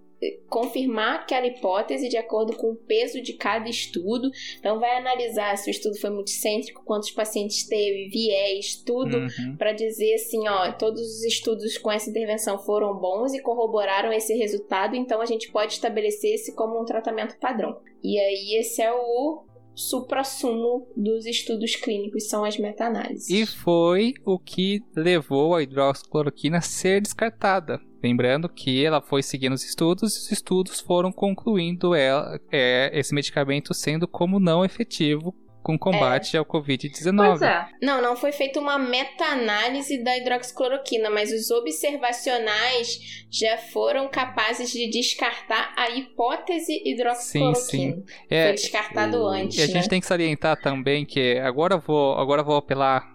confirmar 0.49 1.15
aquela 1.15 1.47
hipótese 1.47 2.07
de 2.09 2.17
acordo 2.17 2.55
com 2.55 2.71
o 2.71 2.75
peso 2.75 3.21
de 3.21 3.33
cada 3.33 3.69
estudo. 3.69 4.29
Então 4.59 4.79
vai 4.79 4.97
analisar 4.97 5.57
se 5.57 5.69
o 5.69 5.71
estudo 5.71 5.97
foi 5.99 6.09
multicêntrico, 6.09 6.83
quantos 6.85 7.11
pacientes 7.11 7.67
teve, 7.67 8.09
viés, 8.09 8.75
tudo 8.85 9.17
Uhum. 9.17 9.57
para 9.57 9.71
dizer 9.71 10.15
assim, 10.15 10.47
ó, 10.47 10.71
todos 10.73 11.01
os 11.01 11.23
estudos 11.23 11.77
com 11.77 11.91
essa 11.91 12.09
intervenção 12.09 12.57
foram 12.59 12.95
bons 12.95 13.33
e 13.33 13.41
corroboraram 13.41 14.11
esse 14.11 14.33
resultado, 14.35 14.95
então 14.95 15.21
a 15.21 15.25
gente 15.25 15.51
pode 15.51 15.73
estabelecer 15.73 16.33
esse 16.33 16.55
como 16.55 16.81
um 16.81 16.85
tratamento 16.85 17.37
padrão. 17.39 17.79
E 18.03 18.19
aí 18.19 18.57
esse 18.59 18.81
é 18.81 18.91
o 18.91 19.43
suprassumo 19.75 20.87
dos 20.95 21.25
estudos 21.25 21.75
clínicos, 21.75 22.27
são 22.27 22.43
as 22.43 22.57
meta-análises. 22.57 23.29
E 23.29 23.45
foi 23.45 24.13
o 24.25 24.37
que 24.37 24.81
levou 24.95 25.55
a 25.55 25.63
hidroxicloroquina 25.63 26.57
a 26.57 26.61
ser 26.61 27.01
descartada. 27.01 27.79
Lembrando 28.03 28.49
que 28.49 28.83
ela 28.83 29.01
foi 29.01 29.23
seguindo 29.23 29.53
os 29.53 29.63
estudos 29.63 30.15
e 30.15 30.19
os 30.19 30.31
estudos 30.31 30.79
foram 30.81 31.11
concluindo 31.11 31.95
ela, 31.95 32.39
é, 32.51 32.91
esse 32.93 33.15
medicamento 33.15 33.73
sendo 33.73 34.07
como 34.07 34.39
não 34.39 34.65
efetivo 34.65 35.33
com 35.63 35.79
combate 35.79 36.35
ao 36.35 36.45
Covid-19. 36.45 37.15
Pois 37.15 37.41
é. 37.41 37.65
Não, 37.81 38.01
não 38.01 38.15
foi 38.15 38.31
feita 38.33 38.59
uma 38.59 38.77
meta-análise 38.77 40.03
da 40.03 40.17
hidroxicloroquina, 40.17 41.09
mas 41.09 41.31
os 41.31 41.49
observacionais 41.49 43.25
já 43.31 43.57
foram 43.57 44.07
capazes 44.09 44.71
de 44.71 44.89
descartar 44.89 45.73
a 45.77 45.89
hipótese 45.89 46.81
hidroxicloroquina. 46.85 48.03
É, 48.29 48.43
Foi 48.47 48.53
descartado 48.53 49.25
antes, 49.25 49.57
E 49.57 49.63
a 49.63 49.67
né? 49.67 49.73
gente 49.73 49.89
tem 49.89 49.99
que 50.01 50.05
salientar 50.05 50.61
também 50.61 51.05
que 51.05 51.39
agora 51.39 51.77
vou, 51.77 52.15
agora 52.15 52.43
vou 52.43 52.57
apelar. 52.57 53.09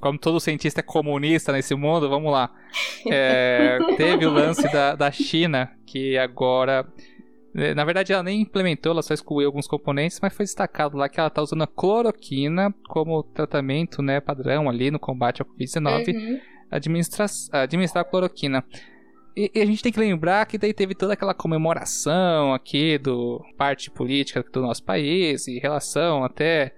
como 0.00 0.18
todo 0.18 0.40
cientista 0.40 0.80
é 0.80 0.82
comunista 0.82 1.52
nesse 1.52 1.74
mundo, 1.74 2.08
vamos 2.08 2.30
lá. 2.32 2.50
É, 3.10 3.78
teve 3.96 4.24
o 4.24 4.30
lance 4.30 4.70
da, 4.72 4.94
da 4.94 5.10
China, 5.10 5.70
que 5.84 6.16
agora. 6.16 6.86
Eh, 7.54 7.74
Na 7.74 7.84
verdade, 7.84 8.12
ela 8.12 8.22
nem 8.22 8.40
implementou, 8.42 8.92
ela 8.92 9.02
só 9.02 9.14
excluiu 9.14 9.46
alguns 9.46 9.66
componentes, 9.66 10.18
mas 10.20 10.34
foi 10.34 10.44
destacado 10.44 10.96
lá 10.96 11.08
que 11.08 11.18
ela 11.18 11.28
está 11.28 11.42
usando 11.42 11.62
a 11.62 11.66
cloroquina 11.66 12.74
como 12.88 13.22
tratamento 13.22 14.02
né, 14.02 14.20
padrão 14.20 14.68
ali 14.68 14.90
no 14.90 14.98
combate 14.98 15.42
ao 15.42 15.48
Covid-19 15.48 16.14
Uhum. 16.14 16.40
administra 16.70 17.26
administrar 17.52 18.02
a 18.02 18.08
cloroquina. 18.08 18.64
E, 19.36 19.50
e 19.54 19.60
a 19.60 19.66
gente 19.66 19.82
tem 19.82 19.92
que 19.92 20.00
lembrar 20.00 20.46
que 20.46 20.58
daí 20.58 20.74
teve 20.74 20.94
toda 20.94 21.14
aquela 21.14 21.34
comemoração 21.34 22.52
aqui 22.52 22.98
do 22.98 23.42
parte 23.56 23.90
política 23.90 24.44
do 24.52 24.60
nosso 24.60 24.84
país 24.84 25.48
em 25.48 25.58
relação 25.58 26.22
até 26.22 26.74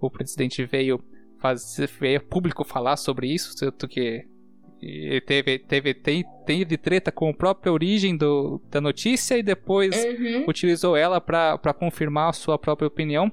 o 0.00 0.10
presidente 0.10 0.64
veio 0.64 1.02
fazer 1.38 1.88
veio 2.00 2.20
público 2.20 2.64
falar 2.64 2.96
sobre 2.96 3.28
isso, 3.32 3.54
tanto 3.56 3.86
que 3.86 4.24
e 4.80 5.20
teve 5.20 5.58
teve 5.58 5.94
tem, 5.94 6.24
teve 6.46 6.76
treta 6.76 7.10
com 7.10 7.30
a 7.30 7.34
própria 7.34 7.72
origem 7.72 8.16
do, 8.16 8.60
da 8.70 8.80
notícia 8.80 9.36
e 9.36 9.42
depois 9.42 9.94
Uhum. 10.04 10.44
utilizou 10.48 10.96
ela 10.96 11.20
para 11.20 11.74
confirmar 11.74 12.30
a 12.30 12.32
sua 12.32 12.58
própria 12.58 12.86
opinião. 12.86 13.30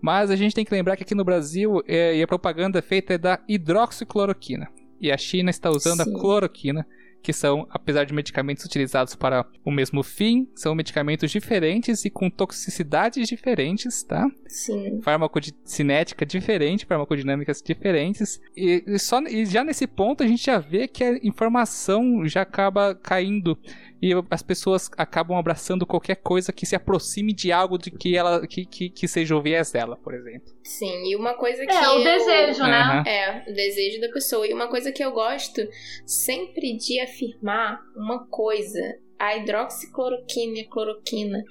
Mas 0.00 0.30
a 0.30 0.36
gente 0.36 0.54
tem 0.54 0.64
que 0.64 0.72
lembrar 0.72 0.96
que 0.96 1.02
aqui 1.02 1.14
no 1.14 1.24
Brasil 1.24 1.82
é, 1.86 2.16
e 2.16 2.22
a 2.22 2.26
propaganda 2.26 2.80
feita 2.80 3.14
é 3.14 3.18
da 3.18 3.38
hidroxicloroquina. 3.46 4.68
E 5.00 5.10
a 5.12 5.16
China 5.16 5.50
está 5.50 5.70
usando 5.70 6.04
Sim. 6.04 6.14
a 6.14 6.18
cloroquina, 6.18 6.86
que 7.22 7.32
são, 7.32 7.66
apesar 7.70 8.04
de 8.04 8.14
medicamentos 8.14 8.64
utilizados 8.64 9.14
para 9.14 9.46
o 9.64 9.70
mesmo 9.70 10.02
fim, 10.02 10.48
são 10.54 10.74
medicamentos 10.74 11.30
diferentes 11.30 12.04
e 12.04 12.10
com 12.10 12.30
toxicidades 12.30 13.28
diferentes, 13.28 14.02
tá? 14.02 14.26
Sim. 14.46 15.00
farmacocinética 15.02 16.26
diferente, 16.26 16.86
farmacodinâmicas 16.86 17.62
diferentes. 17.62 18.40
E, 18.56 18.82
e 18.86 18.98
só, 18.98 19.20
e 19.22 19.44
já 19.46 19.62
nesse 19.62 19.86
ponto 19.86 20.22
a 20.22 20.26
gente 20.26 20.44
já 20.44 20.58
vê 20.58 20.88
que 20.88 21.04
a 21.04 21.18
informação 21.22 22.26
já 22.26 22.42
acaba 22.42 22.94
caindo 22.94 23.58
e 24.02 24.12
as 24.30 24.42
pessoas 24.42 24.90
acabam 24.96 25.36
abraçando 25.36 25.86
qualquer 25.86 26.16
coisa 26.16 26.52
que 26.52 26.64
se 26.64 26.74
aproxime 26.74 27.32
de 27.34 27.52
algo 27.52 27.76
de 27.76 27.90
que 27.90 28.16
ela 28.16 28.46
que, 28.46 28.64
que, 28.64 28.88
que 28.90 29.06
seja 29.06 29.36
o 29.36 29.42
viés 29.42 29.70
dela, 29.72 29.96
por 29.96 30.14
exemplo. 30.14 30.52
Sim, 30.64 31.10
e 31.10 31.16
uma 31.16 31.34
coisa 31.34 31.66
que. 31.66 31.72
É, 31.72 31.88
o 31.90 31.98
eu- 31.98 32.04
desejo, 32.04 32.62
né? 32.62 32.78
Aham. 32.80 33.02
É, 33.06 33.44
o 33.50 33.54
desejo 33.54 34.00
da 34.00 34.08
pessoa. 34.10 34.46
E 34.46 34.52
uma 34.54 34.68
coisa 34.68 34.90
que 34.92 35.04
eu 35.04 35.12
gosto 35.12 35.60
sempre 36.06 36.76
de 36.76 37.00
afirmar 37.00 37.80
uma 37.96 38.26
coisa. 38.28 38.80
a 39.18 39.36
hidroxicloroquina 39.36 40.58
e 40.58 40.60
a 40.62 40.68
cloroquina 40.70 41.44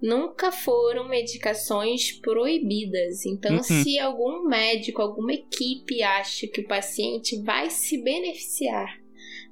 nunca 0.00 0.50
foram 0.50 1.06
medicações 1.06 2.12
proibidas. 2.12 3.26
Então, 3.26 3.56
Uhum. 3.56 3.62
se 3.62 3.98
algum 3.98 4.48
médico, 4.48 5.02
alguma 5.02 5.34
equipe 5.34 6.02
acha 6.02 6.46
que 6.46 6.62
o 6.62 6.66
paciente 6.66 7.38
vai 7.42 7.68
se 7.68 8.02
beneficiar 8.02 8.99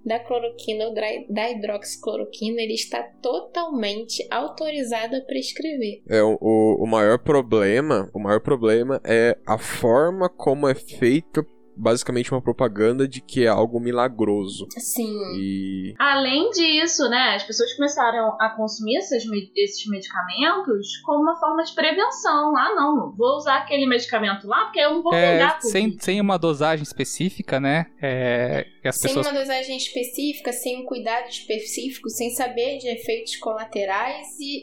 da 0.09 0.19
cloroquina 0.19 0.87
ou 0.87 0.95
da 0.95 1.51
hidroxicloroquina, 1.51 2.63
ele 2.63 2.73
está 2.73 3.03
totalmente 3.23 4.27
autorizado 4.31 5.15
a 5.15 5.21
prescrever. 5.21 6.03
É, 6.09 6.23
o, 6.23 6.37
o 6.41 6.87
maior 6.87 7.19
problema, 7.19 8.11
o 8.15 8.19
maior 8.19 8.41
problema 8.41 9.01
é 9.05 9.37
a 9.47 9.59
forma 9.59 10.29
como 10.29 10.67
é 10.67 10.75
feita 10.75 11.47
basicamente 11.79 12.33
uma 12.33 12.43
propaganda 12.43 13.07
de 13.07 13.21
que 13.21 13.45
é 13.45 13.49
algo 13.49 13.79
milagroso. 13.81 14.67
Sim. 14.79 15.17
E 15.37 15.95
Além 15.99 16.51
disso, 16.51 17.09
né, 17.09 17.35
as 17.37 17.45
pessoas 17.45 17.73
começaram 17.75 18.37
a 18.41 18.51
consumir 18.51 18.97
esses, 18.99 19.25
esses 19.57 19.87
medicamentos 19.89 20.97
como 21.05 21.23
uma 21.23 21.39
forma 21.39 21.63
de 21.63 21.75
prevenção. 21.75 22.57
Ah, 22.57 22.75
não, 22.75 23.15
vou 23.17 23.37
usar 23.37 23.59
aquele 23.59 23.87
medicamento 23.87 24.47
lá 24.47 24.65
porque 24.65 24.81
eu 24.81 24.95
não 24.95 25.03
vou 25.03 25.15
É, 25.15 25.33
pegar 25.33 25.61
sem, 25.61 25.85
Covid. 25.85 26.05
sem 26.05 26.21
uma 26.21 26.37
dosagem 26.39 26.83
específica, 26.83 27.61
né? 27.61 27.87
É, 28.03 28.67
as 28.85 28.97
Sem 28.99 29.09
pessoas. 29.15 29.27
uma 29.27 29.39
dosagem 29.39 29.77
específica, 29.77 30.53
sem 30.53 30.83
um 30.83 30.85
cuidado 30.85 31.29
específico, 31.29 32.09
sem 32.09 32.31
saber 32.31 32.79
de 32.79 32.89
efeitos 32.89 33.37
colaterais 33.37 34.27
e, 34.41 34.63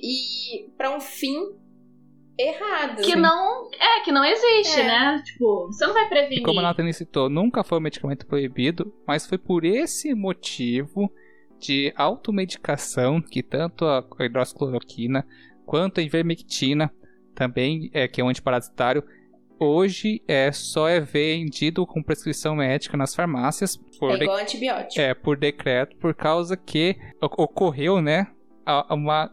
e 0.64 0.70
para 0.78 0.96
um 0.96 1.00
fim 1.00 1.40
errado. 2.38 3.02
Que 3.02 3.16
não, 3.16 3.70
é, 3.80 4.02
que 4.02 4.12
não 4.12 4.24
existe, 4.24 4.80
É. 4.80 4.84
né? 4.88 5.22
Tipo, 5.26 5.68
você 5.68 5.86
não 5.86 5.94
vai 5.94 6.06
E 6.06 6.10
prevenir. 6.10 6.44
como 6.44 6.60
a 6.60 6.64
Nathalie 6.64 6.94
citou, 6.94 7.30
nunca 7.30 7.64
foi 7.64 7.78
um 7.78 7.82
medicamento 7.82 8.26
proibido, 8.26 8.94
mas 9.08 9.26
foi 9.28 9.38
por 9.38 9.64
esse 9.66 10.14
motivo 10.14 11.12
de 11.60 11.94
automedicação 11.96 13.22
que 13.22 13.42
tanto 13.42 13.86
a 13.86 14.04
hidroxicloroquina 14.20 15.26
quanto 15.66 16.00
a 16.00 16.04
ivermectina, 16.04 16.92
também 17.34 17.90
é, 17.94 18.08
que 18.08 18.22
é 18.22 18.24
um 18.24 18.30
antiparasitário, 18.30 19.04
hoje 19.60 20.22
é 20.28 20.52
só 20.52 20.88
é 20.88 21.00
vendido 21.00 21.86
com 21.88 22.04
prescrição 22.04 22.56
médica 22.56 22.98
nas 22.98 23.16
farmácias 23.16 23.78
por, 24.00 24.12
É 24.12 24.18
de- 24.18 24.24
igual 24.26 24.38
antibiótico. 24.38 25.02
é, 25.02 25.14
por 25.14 25.38
decreto, 25.38 25.96
por 25.98 26.14
causa 26.14 26.56
que 26.58 26.98
ocorreu, 27.22 28.02
né, 28.02 28.28
uma 28.90 29.32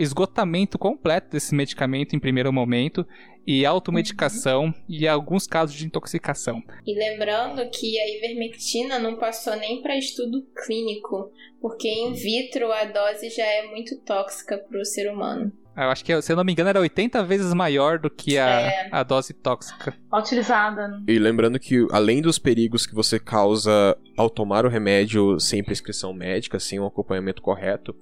esgotamento 0.00 0.78
completo 0.78 1.30
desse 1.30 1.54
medicamento 1.54 2.16
em 2.16 2.18
primeiro 2.18 2.52
momento 2.52 3.06
e 3.46 3.64
automedicação 3.66 4.72
e 4.88 5.06
alguns 5.06 5.46
casos 5.46 5.74
de 5.76 5.86
intoxicação. 5.86 6.62
E 6.86 6.94
lembrando 6.94 7.68
que 7.70 7.98
a 7.98 8.16
ivermectina 8.16 8.98
não 8.98 9.16
passou 9.16 9.56
nem 9.56 9.82
para 9.82 9.96
estudo 9.96 10.46
clínico, 10.64 11.30
porque 11.60 11.88
in 11.88 12.12
vitro 12.12 12.70
a 12.72 12.84
dose 12.84 13.28
já 13.30 13.44
é 13.44 13.66
muito 13.66 13.96
tóxica 14.00 14.58
para 14.58 14.80
o 14.80 14.84
ser 14.84 15.10
humano. 15.12 15.52
Eu 15.76 15.84
acho 15.84 16.04
que, 16.04 16.20
se 16.20 16.30
eu 16.32 16.36
não 16.36 16.44
me 16.44 16.52
engano, 16.52 16.68
era 16.68 16.80
80 16.80 17.22
vezes 17.24 17.54
maior 17.54 17.98
do 17.98 18.10
que 18.10 18.36
a, 18.36 18.60
É. 18.60 18.88
a 18.90 19.02
dose 19.02 19.32
tóxica. 19.32 19.96
Utilizada. 20.12 20.88
né? 20.88 21.02
E 21.08 21.18
lembrando 21.18 21.58
que, 21.58 21.86
além 21.92 22.20
dos 22.20 22.38
perigos 22.38 22.84
que 22.86 22.94
você 22.94 23.18
causa 23.18 23.96
ao 24.16 24.28
tomar 24.28 24.66
o 24.66 24.68
remédio 24.68 25.38
sem 25.40 25.62
prescrição 25.62 26.12
médica, 26.12 26.58
sem 26.60 26.78
um 26.78 26.86
acompanhamento 26.86 27.40
correto, 27.40 27.94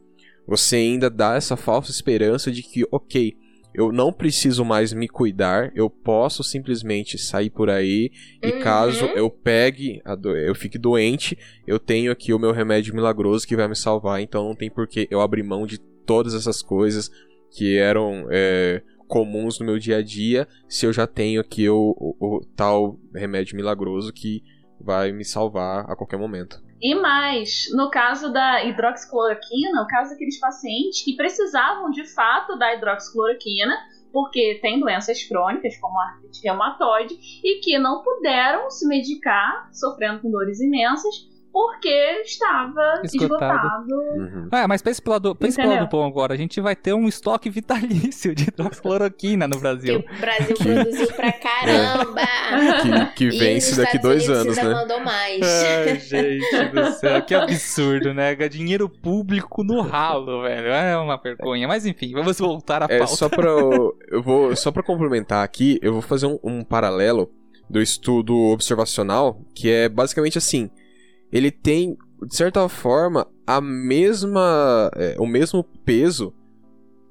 você 0.48 0.76
ainda 0.76 1.08
dá 1.10 1.34
essa 1.36 1.56
falsa 1.56 1.90
esperança 1.90 2.50
de 2.50 2.62
que, 2.62 2.84
ok, 2.90 3.36
eu 3.74 3.92
não 3.92 4.12
preciso 4.12 4.64
mais 4.64 4.92
me 4.92 5.06
cuidar, 5.06 5.70
eu 5.74 5.88
posso 5.90 6.42
simplesmente 6.42 7.18
sair 7.18 7.50
por 7.50 7.68
aí 7.70 8.10
e 8.42 8.48
Uhum. 8.48 8.58
caso 8.58 9.08
eu 9.14 9.30
pegue, 9.30 10.00
do- 10.18 10.34
eu 10.36 10.54
fique 10.54 10.78
doente, 10.78 11.38
eu 11.66 11.78
tenho 11.78 12.10
aqui 12.10 12.32
o 12.32 12.38
meu 12.38 12.50
remédio 12.50 12.94
milagroso 12.94 13.46
que 13.46 13.54
vai 13.54 13.68
me 13.68 13.76
salvar, 13.76 14.20
então 14.22 14.48
não 14.48 14.56
tem 14.56 14.70
por 14.70 14.88
que 14.88 15.06
eu 15.10 15.20
abrir 15.20 15.42
mão 15.42 15.66
de 15.66 15.78
todas 16.06 16.34
essas 16.34 16.62
coisas 16.62 17.10
que 17.52 17.76
eram 17.76 18.26
é, 18.30 18.82
comuns 19.06 19.60
no 19.60 19.66
meu 19.66 19.78
dia 19.78 19.98
a 19.98 20.02
dia, 20.02 20.48
se 20.68 20.86
eu 20.86 20.92
já 20.92 21.06
tenho 21.06 21.40
aqui 21.40 21.68
o, 21.68 21.94
o- 21.98 22.16
o 22.38 22.40
tal 22.56 22.98
remédio 23.14 23.54
milagroso 23.56 24.12
que 24.12 24.42
vai 24.80 25.12
me 25.12 25.24
salvar 25.24 25.84
a 25.90 25.94
qualquer 25.94 26.18
momento. 26.18 26.58
E 26.80 26.94
mais, 26.94 27.68
no 27.72 27.90
caso 27.90 28.32
da 28.32 28.64
hidroxicloroquina, 28.64 29.82
o 29.82 29.86
caso 29.86 30.10
daqueles 30.10 30.38
pacientes 30.38 31.05
que 31.05 31.16
precisavam 31.16 31.90
de 31.90 32.05
fato 32.05 32.56
da 32.56 32.74
hidroxicloroquina, 32.74 33.76
porque 34.12 34.59
tem 34.62 34.78
doenças 34.78 35.22
crônicas, 35.24 35.76
como 35.78 35.98
a 35.98 36.05
artrite 36.05 36.42
reumatoide, 36.42 37.14
e 37.42 37.60
que 37.60 37.78
não 37.78 38.02
puderam 38.02 38.70
se 38.70 38.86
medicar, 38.86 39.68
sofrendo 39.72 40.20
com 40.20 40.30
dores 40.30 40.60
imensas, 40.60 41.14
porque 41.52 41.88
estava 42.24 43.00
Esgotado. 43.04 43.84
esgotado. 43.86 43.94
Uhum. 44.18 44.48
Ah, 44.52 44.68
mas 44.68 44.82
pense 44.82 45.00
pelo 45.02 45.14
lado, 45.14 45.34
pense 45.34 45.56
pelo 45.56 45.70
lado 45.72 45.88
bom 45.88 46.06
agora. 46.06 46.34
A 46.34 46.36
gente 46.36 46.60
vai 46.60 46.76
ter 46.76 46.92
um 46.92 47.08
estoque 47.08 47.48
vitalício 47.50 48.34
de 48.34 48.44
hidroxicloroquina 48.48 49.46
no 49.48 49.54
Que 49.56 49.60
Brasil. 49.60 49.98
o 49.98 50.20
Brasil 50.20 50.56
produziu 50.56 51.06
pra 51.14 51.32
caramba! 51.38 52.20
Que, 53.14 53.30
que 53.30 53.38
vence 53.38 53.76
daqui 53.76 53.98
dois 53.98 54.28
anos, 54.28 54.56
né? 54.56 54.62
mandou 54.64 55.00
mais. 55.00 55.40
Ai, 55.42 55.98
gente 56.00 56.64
do 56.72 56.92
céu, 56.92 57.22
que 57.22 57.34
absurdo, 57.34 58.12
né? 58.14 58.34
Dinheiro 58.48 58.88
público 58.88 59.62
no 59.64 59.80
ralo, 59.80 60.42
velho. 60.42 60.68
É 60.68 60.96
uma 60.96 61.16
vergonha. 61.16 61.66
Mas 61.68 61.84
enfim, 61.86 62.12
vamos 62.12 62.38
voltar 62.38 62.82
à 62.82 62.86
É, 62.88 62.98
pauta. 62.98 63.14
só 63.14 63.28
pra. 63.28 63.48
eu 63.48 63.96
eu 64.10 64.22
vou. 64.22 64.54
Só 64.56 64.70
pra 64.70 64.82
complementar 64.82 65.44
aqui, 65.44 65.78
eu 65.82 65.92
vou 65.92 66.02
fazer 66.02 66.26
um, 66.26 66.38
um 66.42 66.64
paralelo 66.64 67.30
do 67.68 67.80
estudo 67.80 68.34
observacional, 68.50 69.40
que 69.54 69.70
é 69.70 69.88
basicamente 69.88 70.38
assim. 70.38 70.70
Ele 71.32 71.50
tem, 71.50 71.96
de 72.26 72.34
certa 72.34 72.68
forma, 72.68 73.26
a 73.46 73.60
mesma. 73.60 74.90
é, 74.96 75.16
o 75.18 75.26
mesmo 75.26 75.62
peso 75.84 76.34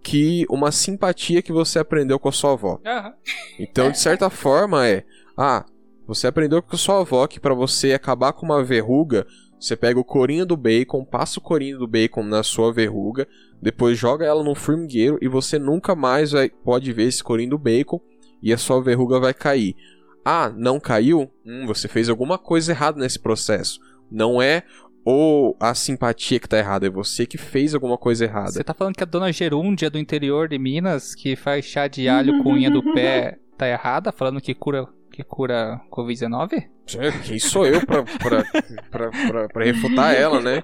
que 0.03 0.45
uma 0.49 0.71
simpatia 0.71 1.41
que 1.41 1.51
você 1.51 1.79
aprendeu 1.79 2.17
com 2.17 2.29
a 2.29 2.31
sua 2.31 2.53
avó. 2.53 2.79
Aham. 2.85 3.13
Então, 3.59 3.91
de 3.91 3.99
certa 3.99 4.29
forma, 4.29 4.87
é. 4.87 5.03
Ah, 5.37 5.65
você 6.07 6.27
aprendeu 6.27 6.61
com 6.61 6.75
a 6.75 6.79
sua 6.79 7.01
avó 7.01 7.27
que 7.27 7.39
pra 7.39 7.53
você 7.53 7.93
acabar 7.93 8.31
com 8.31 8.45
uma 8.45 8.63
verruga, 8.63 9.27
você 9.59 9.75
pega 9.75 9.99
o 9.99 10.05
corinho 10.05 10.45
do 10.45 10.55
bacon, 10.55 11.03
passa 11.03 11.39
o 11.39 11.43
corinho 11.43 11.77
do 11.77 11.87
bacon 11.87 12.23
na 12.23 12.41
sua 12.43 12.71
verruga, 12.71 13.27
depois 13.61 13.97
joga 13.97 14.25
ela 14.25 14.43
no 14.43 14.55
formigueiro 14.55 15.17
e 15.21 15.27
você 15.27 15.59
nunca 15.59 15.95
mais 15.95 16.31
vai, 16.31 16.49
pode 16.49 16.93
ver 16.93 17.03
esse 17.03 17.23
corinho 17.23 17.49
do 17.49 17.57
bacon 17.57 17.99
e 18.41 18.53
a 18.53 18.57
sua 18.57 18.81
verruga 18.81 19.19
vai 19.19 19.33
cair. 19.33 19.75
Ah, 20.23 20.51
não 20.55 20.79
caiu? 20.79 21.31
Hum, 21.45 21.65
você 21.65 21.87
fez 21.87 22.07
alguma 22.07 22.37
coisa 22.37 22.71
errada 22.71 22.99
nesse 22.99 23.19
processo. 23.19 23.79
Não 24.11 24.41
é 24.41 24.63
ou 25.05 25.55
a 25.59 25.73
simpatia 25.73 26.37
que 26.39 26.49
tá 26.49 26.57
errada, 26.57 26.85
é 26.87 26.89
você 26.89 27.25
que 27.25 27.37
fez 27.37 27.73
alguma 27.73 27.97
coisa 27.97 28.25
errada. 28.25 28.51
Você 28.51 28.63
tá 28.63 28.73
falando 28.73 28.95
que 28.95 29.03
a 29.03 29.07
dona 29.07 29.31
Gerúndia 29.31 29.89
do 29.89 29.97
interior 29.97 30.49
de 30.49 30.59
Minas, 30.59 31.15
que 31.15 31.35
faz 31.35 31.63
chá 31.63 31.87
de 31.87 32.09
alho 32.09 32.43
com 32.43 32.51
unha 32.53 32.69
do 32.69 32.83
pé, 32.93 33.37
tá 33.57 33.67
errada? 33.67 34.11
Falando 34.11 34.41
que 34.41 34.53
cura, 34.53 34.85
que 35.09 35.23
cura 35.23 35.79
Covid-19? 35.89 36.67
É, 36.99 37.11
Quem 37.23 37.39
sou 37.39 37.65
eu 37.65 37.85
pra, 37.85 38.03
pra, 38.03 38.43
pra, 38.91 39.09
pra, 39.09 39.47
pra 39.49 39.63
refutar 39.65 40.13
ela, 40.13 40.41
né? 40.41 40.61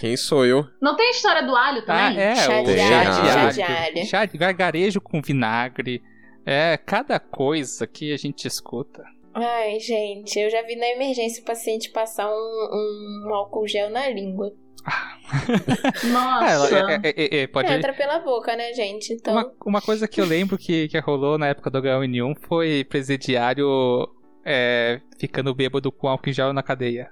Quem 0.00 0.16
sou 0.16 0.44
eu? 0.44 0.64
Não 0.82 0.96
tem 0.96 1.06
a 1.06 1.10
história 1.10 1.42
do 1.46 1.54
alho 1.54 1.78
Ah, 1.78 1.82
também? 1.86 2.18
é, 2.18 2.34
Chá 2.34 2.60
o 2.60 2.64
de 2.64 2.80
alho, 2.80 3.12
chá 3.12 3.50
de 3.50 3.62
alho. 3.62 4.06
Chá 4.06 4.24
de 4.24 4.38
gargarejo 4.38 5.00
com 5.00 5.20
vinagre. 5.22 6.02
É, 6.44 6.76
cada 6.78 7.20
coisa 7.20 7.86
que 7.86 8.12
a 8.12 8.16
gente 8.16 8.46
escuta. 8.48 9.04
Ai, 9.40 9.78
gente, 9.80 10.38
eu 10.38 10.50
já 10.50 10.62
vi 10.62 10.76
na 10.76 10.86
emergência 10.88 11.42
o 11.42 11.46
paciente 11.46 11.90
passar 11.90 12.28
um, 12.28 13.26
um 13.28 13.34
álcool 13.34 13.66
gel 13.66 13.90
na 13.90 14.08
língua. 14.08 14.52
Ah, 15.30 16.46
ela- 16.50 16.70
Nossa. 16.70 16.76
é, 17.04 17.10
é, 17.10 17.10
é, 17.10 17.40
é, 17.42 17.46
pode... 17.46 17.70
Entra 17.70 17.92
pela 17.92 18.18
boca, 18.20 18.56
né, 18.56 18.72
gente? 18.72 19.12
Então, 19.12 19.34
Uma, 19.34 19.52
uma 19.66 19.82
coisa 19.82 20.08
que 20.08 20.20
eu 20.20 20.24
lembro 20.24 20.56
que, 20.56 20.88
que 20.88 20.98
rolou 20.98 21.36
na 21.36 21.48
época 21.48 21.68
do 21.70 21.78
H1N1 21.82 22.34
foi 22.48 22.84
presidiário 22.84 24.08
é, 24.44 25.00
ficando 25.20 25.54
bêbado 25.54 25.92
com 25.92 26.08
álcool 26.08 26.30
em 26.30 26.32
gel 26.32 26.52
na 26.54 26.62
cadeia. 26.62 27.10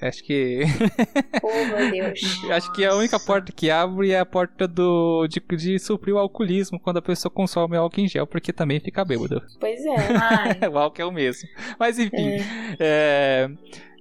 Acho 0.00 0.22
que. 0.24 0.60
oh 1.42 1.64
meu 1.66 1.90
Deus. 1.90 2.20
acho 2.50 2.72
que 2.72 2.84
a 2.84 2.94
única 2.94 3.18
porta 3.18 3.52
que 3.52 3.70
abre 3.70 4.12
é 4.12 4.18
a 4.20 4.26
porta 4.26 4.66
do 4.66 5.26
de, 5.26 5.40
de 5.56 5.78
suprir 5.78 6.14
o 6.14 6.18
alcoolismo 6.18 6.78
quando 6.78 6.98
a 6.98 7.02
pessoa 7.02 7.30
consome 7.32 7.76
álcool 7.76 8.00
em 8.00 8.08
gel, 8.08 8.26
porque 8.26 8.52
também 8.52 8.80
fica 8.80 9.04
bêbado. 9.04 9.42
Pois 9.58 9.84
é. 9.84 9.94
Ai. 10.20 10.58
o 10.70 10.78
álcool 10.78 11.02
é 11.02 11.04
o 11.06 11.12
mesmo. 11.12 11.48
Mas 11.78 11.98
enfim. 11.98 12.38
é, 12.78 13.48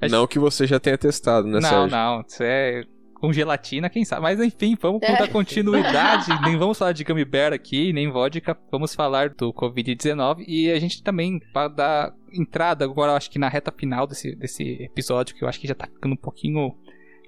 Acho- 0.01 0.11
Não 0.13 0.25
que 0.27 0.39
você 0.39 0.65
já 0.65 0.79
tenha 0.79 0.97
testado, 0.97 1.47
né, 1.47 1.59
não, 1.59 1.69
Sérgio? 1.69 1.87
não. 1.89 2.21
Isso 2.27 2.43
é 2.43 2.83
com 3.19 3.33
gelatina, 3.33 3.89
quem 3.89 4.05
sabe. 4.05 4.21
Mas 4.21 4.39
enfim, 4.39 4.77
vamos 4.79 5.01
dar 5.01 5.27
continuidade. 5.29 6.27
nem 6.43 6.57
vamos 6.57 6.77
falar 6.77 6.91
de 6.91 7.03
gummy 7.03 7.25
bear 7.25 7.53
aqui, 7.53 7.91
nem 7.93 8.09
vodka. 8.09 8.57
Vamos 8.71 8.95
falar 8.95 9.29
do 9.29 9.53
Covid-19. 9.53 10.45
E 10.47 10.71
a 10.71 10.79
gente 10.79 11.03
também, 11.03 11.39
para 11.53 11.67
dar 11.67 12.13
entrada 12.31 12.85
agora, 12.85 13.13
acho 13.13 13.29
que 13.29 13.39
na 13.39 13.49
reta 13.49 13.71
final 13.71 14.07
desse, 14.07 14.35
desse 14.35 14.63
episódio, 14.83 15.35
que 15.35 15.43
eu 15.43 15.47
acho 15.47 15.59
que 15.59 15.67
já 15.67 15.75
tá 15.75 15.87
ficando 15.87 16.13
um 16.13 16.17
pouquinho 16.17 16.75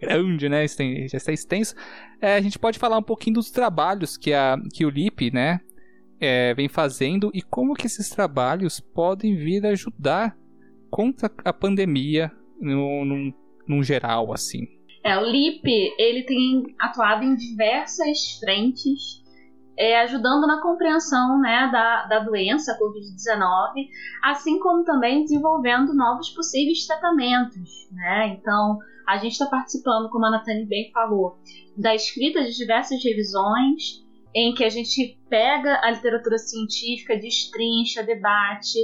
grande, 0.02 0.50
né? 0.50 0.66
Já 0.68 1.18
está 1.18 1.32
extenso. 1.32 1.76
é, 2.22 2.36
a 2.36 2.42
gente 2.42 2.58
pode 2.58 2.80
falar 2.80 2.98
um 2.98 3.04
pouquinho 3.04 3.36
dos 3.36 3.52
trabalhos 3.52 4.18
que, 4.18 4.34
a, 4.34 4.58
que 4.74 4.86
o 4.86 4.90
LIP, 4.90 5.32
né? 5.32 5.60
é, 6.22 6.54
vem 6.54 6.70
fazendo 6.70 7.32
e 7.34 7.42
como 7.42 7.74
que 7.74 7.88
esses 7.88 8.08
trabalhos 8.10 8.80
podem 8.80 9.36
vir 9.36 9.66
ajudar 9.66 10.38
contra 10.92 11.32
a 11.44 11.52
pandemia 11.52 12.32
no, 12.60 13.04
num, 13.04 13.34
num 13.68 13.82
geral, 13.82 14.32
assim. 14.32 14.68
É, 15.04 15.18
o 15.18 15.24
LIP, 15.24 15.96
ele 15.98 16.24
tem 16.24 16.64
atuado 16.80 17.24
em 17.24 17.36
diversas 17.36 18.40
frentes, 18.40 19.22
é, 19.78 20.00
ajudando 20.02 20.46
na 20.46 20.62
compreensão 20.62 21.40
né, 21.40 21.70
da, 21.72 22.06
da 22.06 22.20
doença 22.20 22.78
Covid-19, 22.78 23.88
assim 24.24 24.60
como 24.60 24.84
também 24.84 25.24
desenvolvendo 25.24 25.94
novos 25.96 26.30
possíveis 26.30 26.86
tratamentos. 26.86 27.90
Né? 27.92 28.38
Então, 28.40 28.78
a 29.08 29.18
gente 29.18 29.34
está 29.34 29.48
participando, 29.48 30.10
como 30.10 30.26
a 30.26 30.32
Natane 30.32 30.66
bem 30.66 30.92
falou, 30.94 31.40
da 31.76 31.96
escrita 31.96 32.44
de 32.44 32.56
diversas 32.56 33.04
revisões, 33.04 34.04
em 34.36 34.54
que 34.54 34.64
a 34.64 34.70
gente 34.70 35.20
pega 35.30 35.80
a 35.84 35.92
literatura 35.92 36.38
científica, 36.38 37.18
destrincha, 37.18 38.04
debate 38.04 38.80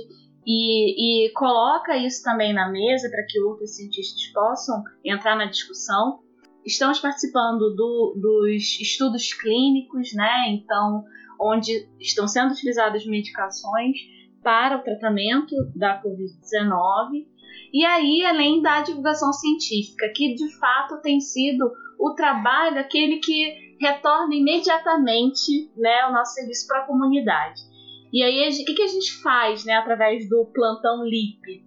e, 0.48 1.26
e 1.26 1.34
coloca 1.34 1.98
isso 1.98 2.24
também 2.24 2.54
na 2.54 2.72
mesa 2.72 3.10
para 3.10 3.26
que 3.28 3.38
outros 3.42 3.76
cientistas 3.76 4.26
possam 4.34 4.82
entrar 5.04 5.36
na 5.36 5.46
discussão. 5.46 6.22
Estamos 6.66 7.02
participando 7.02 7.76
do, 7.76 8.16
dos 8.16 8.80
estudos 8.80 9.34
clínicos, 9.34 10.14
né? 10.14 10.46
Então, 10.52 11.04
onde 11.38 11.90
estão 12.00 12.30
sendo 12.30 12.54
utilizadas 12.54 13.06
medicações 13.06 13.98
para 14.42 14.78
o 14.78 14.84
tratamento 14.84 15.54
da 15.76 16.02
Covid-19. 16.02 17.28
E 17.74 17.84
aí, 17.84 18.24
além 18.24 18.62
da 18.62 18.82
divulgação 18.82 19.34
científica, 19.34 20.10
que 20.16 20.34
de 20.34 20.50
fato 20.58 21.02
tem 21.02 21.20
sido 21.20 21.70
o 22.00 22.14
trabalho 22.14 22.80
aquele 22.80 23.18
que 23.18 23.76
retorna 23.82 24.34
imediatamente 24.34 25.70
né, 25.76 26.06
o 26.06 26.14
nosso 26.14 26.36
serviço 26.36 26.66
para 26.68 26.84
a 26.84 26.86
comunidade. 26.86 27.67
E 28.12 28.24
aí, 28.24 28.50
o 28.50 28.66
que, 28.66 28.74
que 28.74 28.84
a 28.84 28.88
gente 28.88 29.22
faz 29.22 29.66
né, 29.66 29.74
através 29.74 30.28
do 30.30 30.46
plantão 30.54 31.04
LIP? 31.04 31.66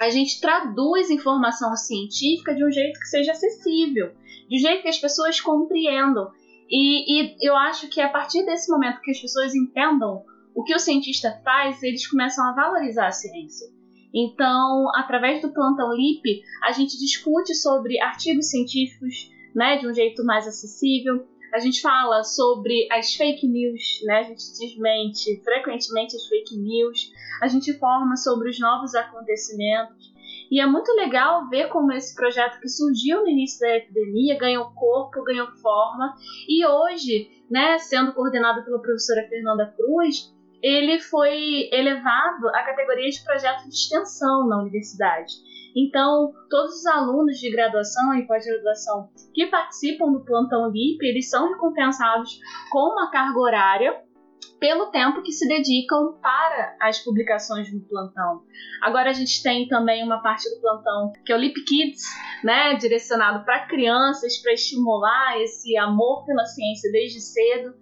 A 0.00 0.08
gente 0.08 0.40
traduz 0.40 1.10
informação 1.10 1.74
científica 1.76 2.54
de 2.54 2.64
um 2.64 2.70
jeito 2.70 2.98
que 2.98 3.06
seja 3.06 3.32
acessível, 3.32 4.12
de 4.48 4.56
um 4.56 4.60
jeito 4.60 4.82
que 4.82 4.88
as 4.88 4.98
pessoas 4.98 5.40
compreendam. 5.40 6.30
E, 6.70 7.22
e 7.22 7.36
eu 7.40 7.56
acho 7.56 7.88
que 7.88 8.00
a 8.00 8.08
partir 8.08 8.44
desse 8.44 8.70
momento 8.70 9.00
que 9.00 9.10
as 9.10 9.20
pessoas 9.20 9.54
entendam 9.54 10.22
o 10.54 10.62
que 10.62 10.74
o 10.74 10.78
cientista 10.78 11.40
faz, 11.44 11.82
eles 11.82 12.06
começam 12.06 12.44
a 12.46 12.52
valorizar 12.52 13.08
a 13.08 13.12
ciência. 13.12 13.68
Então, 14.12 14.90
através 14.94 15.40
do 15.40 15.52
plantão 15.52 15.92
LIP, 15.92 16.42
a 16.64 16.72
gente 16.72 16.98
discute 16.98 17.54
sobre 17.54 18.00
artigos 18.00 18.50
científicos 18.50 19.30
né, 19.54 19.78
de 19.78 19.86
um 19.86 19.94
jeito 19.94 20.24
mais 20.24 20.46
acessível. 20.46 21.26
A 21.52 21.58
gente 21.58 21.80
fala 21.80 22.22
sobre 22.22 22.86
as 22.90 23.12
fake 23.14 23.46
news, 23.46 24.00
né? 24.04 24.18
A 24.18 24.22
gente 24.22 24.42
desmente 24.58 25.40
frequentemente 25.42 26.16
as 26.16 26.26
fake 26.26 26.56
news. 26.56 27.10
A 27.42 27.48
gente 27.48 27.70
informa 27.70 28.16
sobre 28.16 28.50
os 28.50 28.58
novos 28.58 28.94
acontecimentos. 28.94 30.12
E 30.50 30.60
é 30.60 30.66
muito 30.66 30.92
legal 30.92 31.48
ver 31.48 31.68
como 31.68 31.92
esse 31.92 32.14
projeto 32.14 32.60
que 32.60 32.68
surgiu 32.68 33.22
no 33.22 33.28
início 33.28 33.60
da 33.60 33.76
epidemia 33.76 34.38
ganhou 34.38 34.72
corpo, 34.74 35.22
ganhou 35.22 35.46
forma. 35.58 36.14
E 36.48 36.66
hoje, 36.66 37.30
né, 37.50 37.78
sendo 37.78 38.12
coordenado 38.12 38.64
pela 38.64 38.80
professora 38.80 39.26
Fernanda 39.28 39.72
Cruz, 39.76 40.32
ele 40.62 40.98
foi 40.98 41.68
elevado 41.72 42.48
à 42.48 42.62
categoria 42.62 43.08
de 43.08 43.24
projeto 43.24 43.62
de 43.68 43.74
extensão 43.74 44.46
na 44.46 44.60
universidade. 44.60 45.32
Então, 45.76 46.32
todos 46.48 46.80
os 46.80 46.86
alunos 46.86 47.38
de 47.38 47.50
graduação 47.50 48.14
e 48.14 48.26
pós-graduação 48.26 49.08
que 49.32 49.46
participam 49.46 50.12
do 50.12 50.24
plantão 50.24 50.70
LIP, 50.70 51.04
eles 51.04 51.28
são 51.28 51.48
recompensados 51.48 52.38
com 52.70 52.92
uma 52.92 53.10
carga 53.10 53.38
horária 53.38 54.10
pelo 54.58 54.90
tempo 54.90 55.22
que 55.22 55.32
se 55.32 55.48
dedicam 55.48 56.18
para 56.20 56.76
as 56.80 56.98
publicações 56.98 57.72
no 57.72 57.80
plantão. 57.80 58.42
Agora 58.82 59.10
a 59.10 59.12
gente 59.12 59.42
tem 59.42 59.66
também 59.66 60.04
uma 60.04 60.22
parte 60.22 60.48
do 60.50 60.60
plantão 60.60 61.12
que 61.24 61.32
é 61.32 61.36
o 61.36 61.38
Lip 61.38 61.64
Kids, 61.64 62.02
né, 62.44 62.74
direcionado 62.74 63.44
para 63.44 63.66
crianças, 63.66 64.36
para 64.38 64.52
estimular 64.52 65.40
esse 65.40 65.76
amor 65.78 66.26
pela 66.26 66.44
ciência 66.44 66.92
desde 66.92 67.20
cedo. 67.20 67.74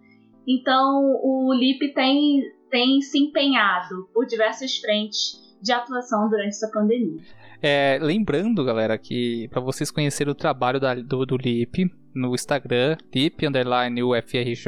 Então 0.47 1.19
o 1.23 1.53
Lip 1.53 1.93
tem, 1.93 2.43
tem 2.71 3.01
se 3.01 3.19
empenhado 3.19 4.09
por 4.15 4.25
diversas 4.27 4.79
frentes 4.79 5.49
de 5.61 5.73
atuação 5.73 6.29
durante 6.29 6.51
essa 6.51 6.71
pandemia. 6.71 7.21
É, 7.61 7.99
lembrando, 8.01 8.65
galera, 8.65 8.97
que 8.97 9.49
para 9.49 9.61
vocês 9.61 9.91
conhecerem 9.91 10.31
o 10.31 10.35
trabalho 10.35 10.79
da, 10.79 10.95
do, 10.95 11.27
do 11.27 11.37
LIP 11.37 11.91
no 12.15 12.35
Instagram, 12.35 12.97
LIP 13.13 13.47
underline 13.47 14.03
UFRJ, 14.03 14.65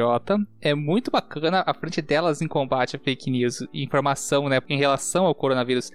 é 0.60 0.74
muito 0.74 1.10
bacana 1.10 1.62
a 1.64 1.72
frente 1.72 2.02
delas 2.02 2.42
em 2.42 2.48
combate 2.48 2.96
a 2.96 2.98
fake 2.98 3.30
news 3.30 3.60
e 3.72 3.84
informação 3.84 4.48
né, 4.48 4.60
em 4.68 4.76
relação 4.76 5.26
ao 5.26 5.34
coronavírus. 5.34 5.90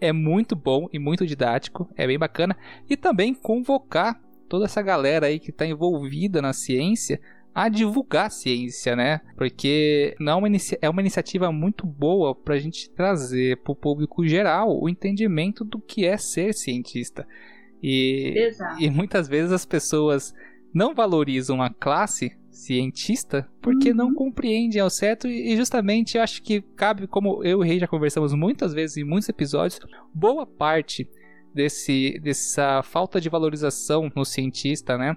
É 0.00 0.12
muito 0.12 0.56
bom 0.56 0.88
e 0.92 0.98
muito 0.98 1.26
didático, 1.26 1.88
é 1.96 2.06
bem 2.06 2.18
bacana. 2.18 2.56
E 2.88 2.96
também 2.96 3.34
convocar 3.34 4.18
toda 4.48 4.64
essa 4.64 4.80
galera 4.80 5.26
aí 5.26 5.38
que 5.38 5.50
está 5.50 5.66
envolvida 5.66 6.40
na 6.40 6.54
ciência 6.54 7.20
a 7.58 7.68
divulgar 7.68 8.26
a 8.26 8.30
ciência, 8.30 8.94
né? 8.94 9.20
Porque 9.36 10.14
não 10.20 10.34
é 10.34 10.36
uma, 10.36 10.48
é 10.48 11.00
iniciativa 11.00 11.50
muito 11.50 11.84
boa 11.84 12.32
para 12.32 12.54
a 12.54 12.58
gente 12.58 12.88
trazer 12.88 13.56
para 13.64 13.72
o 13.72 13.74
público 13.74 14.24
geral 14.24 14.80
o 14.80 14.88
entendimento 14.88 15.64
do 15.64 15.80
que 15.80 16.06
é 16.06 16.16
ser 16.16 16.54
cientista. 16.54 17.26
E, 17.82 18.32
e 18.78 18.88
muitas 18.88 19.26
vezes 19.26 19.50
as 19.50 19.66
pessoas 19.66 20.32
não 20.72 20.94
valorizam 20.94 21.60
a 21.60 21.68
classe 21.68 22.38
cientista 22.48 23.48
porque 23.60 23.90
uhum. 23.90 23.96
não 23.96 24.14
compreendem 24.14 24.80
ao 24.80 24.88
certo 24.88 25.26
e 25.26 25.56
justamente 25.56 26.16
eu 26.16 26.22
acho 26.22 26.40
que 26.40 26.62
cabe, 26.76 27.08
como 27.08 27.42
eu 27.42 27.50
e 27.50 27.54
o 27.56 27.60
Rei 27.60 27.80
já 27.80 27.88
conversamos 27.88 28.32
muitas 28.34 28.72
vezes 28.72 28.98
em 28.98 29.04
muitos 29.04 29.28
episódios, 29.28 29.80
boa 30.14 30.46
parte 30.46 31.10
desse, 31.52 32.20
dessa 32.22 32.84
falta 32.84 33.20
de 33.20 33.28
valorização 33.28 34.12
no 34.14 34.24
cientista, 34.24 34.96
né? 34.96 35.16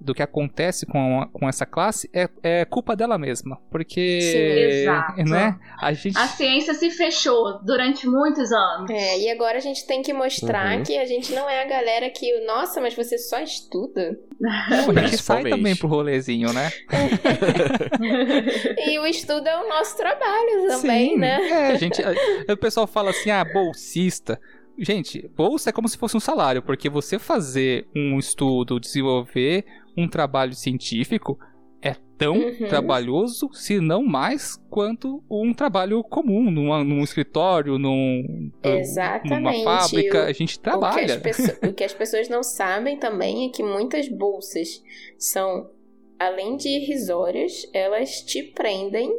Do 0.00 0.14
que 0.14 0.22
acontece 0.22 0.86
com, 0.86 1.28
com 1.32 1.48
essa 1.48 1.66
classe 1.66 2.08
é, 2.12 2.28
é 2.42 2.64
culpa 2.64 2.94
dela 2.94 3.18
mesma. 3.18 3.58
Porque. 3.70 4.20
Sim, 4.20 4.38
exato. 4.38 5.22
Né, 5.24 5.58
a, 5.80 5.92
gente... 5.92 6.16
a 6.16 6.26
ciência 6.26 6.74
se 6.74 6.90
fechou 6.90 7.62
durante 7.64 8.06
muitos 8.06 8.52
anos. 8.52 8.90
É, 8.90 9.18
e 9.18 9.30
agora 9.30 9.58
a 9.58 9.60
gente 9.60 9.86
tem 9.86 10.02
que 10.02 10.12
mostrar 10.12 10.78
uhum. 10.78 10.82
que 10.84 10.96
a 10.98 11.04
gente 11.04 11.32
não 11.32 11.48
é 11.48 11.62
a 11.62 11.66
galera 11.66 12.08
que. 12.10 12.40
Nossa, 12.46 12.80
mas 12.80 12.94
você 12.94 13.18
só 13.18 13.40
estuda. 13.40 14.18
a 14.44 15.06
gente 15.06 15.22
sai 15.22 15.44
também 15.44 15.74
pro 15.74 15.88
rolezinho, 15.88 16.52
né? 16.52 16.70
e 18.86 18.98
o 18.98 19.06
estudo 19.06 19.46
é 19.46 19.56
o 19.60 19.68
nosso 19.68 19.96
trabalho 19.96 20.68
também, 20.68 21.10
Sim, 21.10 21.18
né? 21.18 21.50
É, 21.50 21.66
a 21.68 21.74
gente, 21.76 22.02
a, 22.02 22.14
o 22.52 22.56
pessoal 22.56 22.86
fala 22.86 23.10
assim, 23.10 23.30
ah, 23.30 23.44
bolsista. 23.44 24.40
Gente, 24.78 25.28
bolsa 25.36 25.70
é 25.70 25.72
como 25.72 25.88
se 25.88 25.98
fosse 25.98 26.16
um 26.16 26.20
salário, 26.20 26.62
porque 26.62 26.88
você 26.88 27.18
fazer 27.18 27.88
um 27.94 28.18
estudo, 28.18 28.78
desenvolver 28.78 29.64
um 29.96 30.08
trabalho 30.08 30.54
científico 30.54 31.38
é 31.82 31.94
tão 32.16 32.36
uhum. 32.36 32.68
trabalhoso, 32.68 33.48
se 33.52 33.80
não 33.80 34.04
mais, 34.04 34.56
quanto 34.70 35.22
um 35.30 35.52
trabalho 35.52 36.02
comum, 36.02 36.50
numa, 36.50 36.82
num 36.84 37.02
escritório, 37.02 37.78
num, 37.78 38.50
Exatamente. 38.62 39.64
numa 39.64 39.80
fábrica. 39.80 40.24
A 40.24 40.32
gente 40.32 40.58
trabalha. 40.60 41.14
O 41.14 41.16
que, 41.16 41.22
pessoas, 41.22 41.58
o 41.62 41.72
que 41.72 41.84
as 41.84 41.94
pessoas 41.94 42.28
não 42.28 42.42
sabem 42.42 42.98
também 42.98 43.46
é 43.46 43.52
que 43.52 43.62
muitas 43.62 44.08
bolsas 44.08 44.82
são, 45.16 45.70
além 46.18 46.56
de 46.56 46.68
irrisórias, 46.68 47.68
elas 47.72 48.22
te 48.22 48.42
prendem 48.42 49.12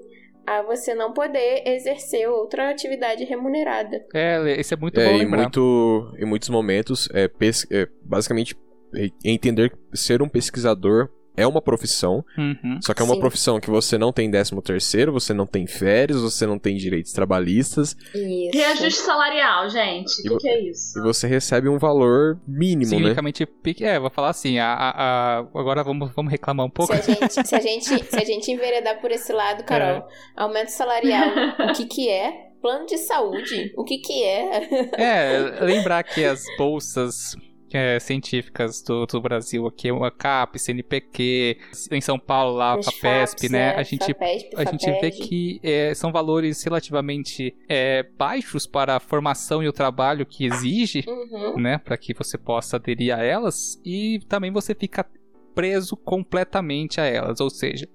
a 0.50 0.64
você 0.64 0.96
não 0.96 1.14
poder 1.14 1.62
exercer 1.68 2.28
outra 2.28 2.72
atividade 2.72 3.24
remunerada. 3.24 4.04
É, 4.14 4.60
isso 4.60 4.74
é 4.74 4.78
muito 4.78 5.00
é, 5.00 5.06
bom 5.06 5.18
lembrar. 5.18 5.38
Em, 5.38 5.42
muito, 5.44 6.16
em 6.18 6.26
muitos 6.26 6.50
momentos, 6.50 7.08
é, 7.14 7.30
é 7.72 7.88
basicamente 8.04 8.58
é 8.96 9.10
entender 9.24 9.72
ser 9.94 10.22
um 10.24 10.28
pesquisador 10.28 11.10
é 11.40 11.48
uma 11.48 11.62
profissão, 11.62 12.24
uhum, 12.38 12.80
só 12.82 12.94
que 12.94 13.02
é 13.02 13.06
uma 13.06 13.14
sim. 13.14 13.20
profissão 13.20 13.60
que 13.60 13.70
você 13.70 13.98
não 13.98 14.12
tem 14.12 14.30
décimo 14.30 14.62
terceiro, 14.62 15.12
você 15.14 15.34
não 15.34 15.46
tem 15.46 15.66
férias, 15.66 16.22
você 16.22 16.46
não 16.46 16.60
tem 16.60 16.76
direitos 16.76 17.14
trabalhistas. 17.14 17.96
Isso. 18.14 18.58
Reajuste 18.58 19.02
salarial, 19.02 19.70
gente. 19.70 20.28
O 20.28 20.38
que, 20.38 20.38
que, 20.38 20.50
é 20.50 20.70
isso? 20.70 21.00
E 21.00 21.02
você 21.02 21.28
recebe 21.28 21.70
um 21.70 21.78
valor 21.78 22.38
mínimo, 22.46 22.90
Significamente, 22.90 23.46
né? 23.46 23.74
É, 23.82 24.00
vou 24.00 24.10
falar 24.10 24.30
assim, 24.30 24.60
a, 24.60 24.74
a, 24.74 24.90
a, 24.90 25.38
agora 25.40 25.82
vamos, 25.84 26.12
vamos 26.14 26.30
reclamar 26.30 26.66
um 26.66 26.70
pouco. 26.70 26.94
Se 26.96 27.12
a, 27.12 27.16
gente, 27.16 27.48
se, 27.48 27.56
a 27.56 27.60
gente, 27.60 27.86
se 27.86 28.18
a 28.18 28.26
gente 28.26 28.52
enveredar 28.52 29.00
por 29.00 29.10
esse 29.12 29.32
lado, 29.32 29.64
Carol, 29.64 29.98
é. 29.98 30.06
aumento 30.36 30.70
salarial, 30.70 31.30
o 31.70 31.74
que 31.74 31.86
que 31.86 32.10
é? 32.10 32.50
Plano 32.62 32.86
de 32.86 32.98
saúde, 32.98 33.74
o 33.78 33.86
que 33.86 34.00
que 34.00 34.22
é? 34.22 34.92
É, 34.98 35.64
lembrar 35.64 36.04
que 36.04 36.26
as 36.26 36.44
bolsas 36.58 37.34
é, 37.72 38.00
científicas 38.00 38.82
do, 38.82 39.06
do, 39.06 39.22
Brasil 39.22 39.68
aqui, 39.68 39.90
a 39.90 40.12
CAP, 40.12 40.60
CNPq, 40.60 41.58
em 41.92 42.02
São 42.02 42.18
Paulo 42.20 42.58
lá, 42.58 42.74
a 42.74 42.84
FAPESP, 42.84 43.50
né? 43.50 43.74
É, 43.74 43.80
a 43.80 43.84
gente, 43.84 44.06
FAPESP, 44.06 44.50
a 44.56 44.64
gente 44.66 44.92
vê 45.02 45.12
que 45.12 45.60
é, 45.64 45.94
são 45.94 46.12
valores 46.12 46.64
relativamente 46.64 47.56
é, 47.68 48.04
baixos 48.18 48.66
para 48.66 48.96
a 48.96 49.00
formação 49.00 49.64
e 49.64 49.68
o 49.68 49.74
trabalho 49.74 50.26
que 50.26 50.46
exige, 50.46 51.04
uhum. 51.08 51.60
né? 51.60 51.78
Para 51.78 51.98
que 51.98 52.14
você 52.14 52.38
possa 52.38 52.78
aderir 52.78 53.16
a 53.16 53.24
elas 53.24 53.80
e 53.86 54.20
também 54.28 54.52
você 54.52 54.74
fica 54.74 55.06
preso 55.54 55.98
completamente 55.98 57.02
a 57.02 57.06
elas, 57.06 57.42
ou 57.42 57.50
seja, 57.50 57.88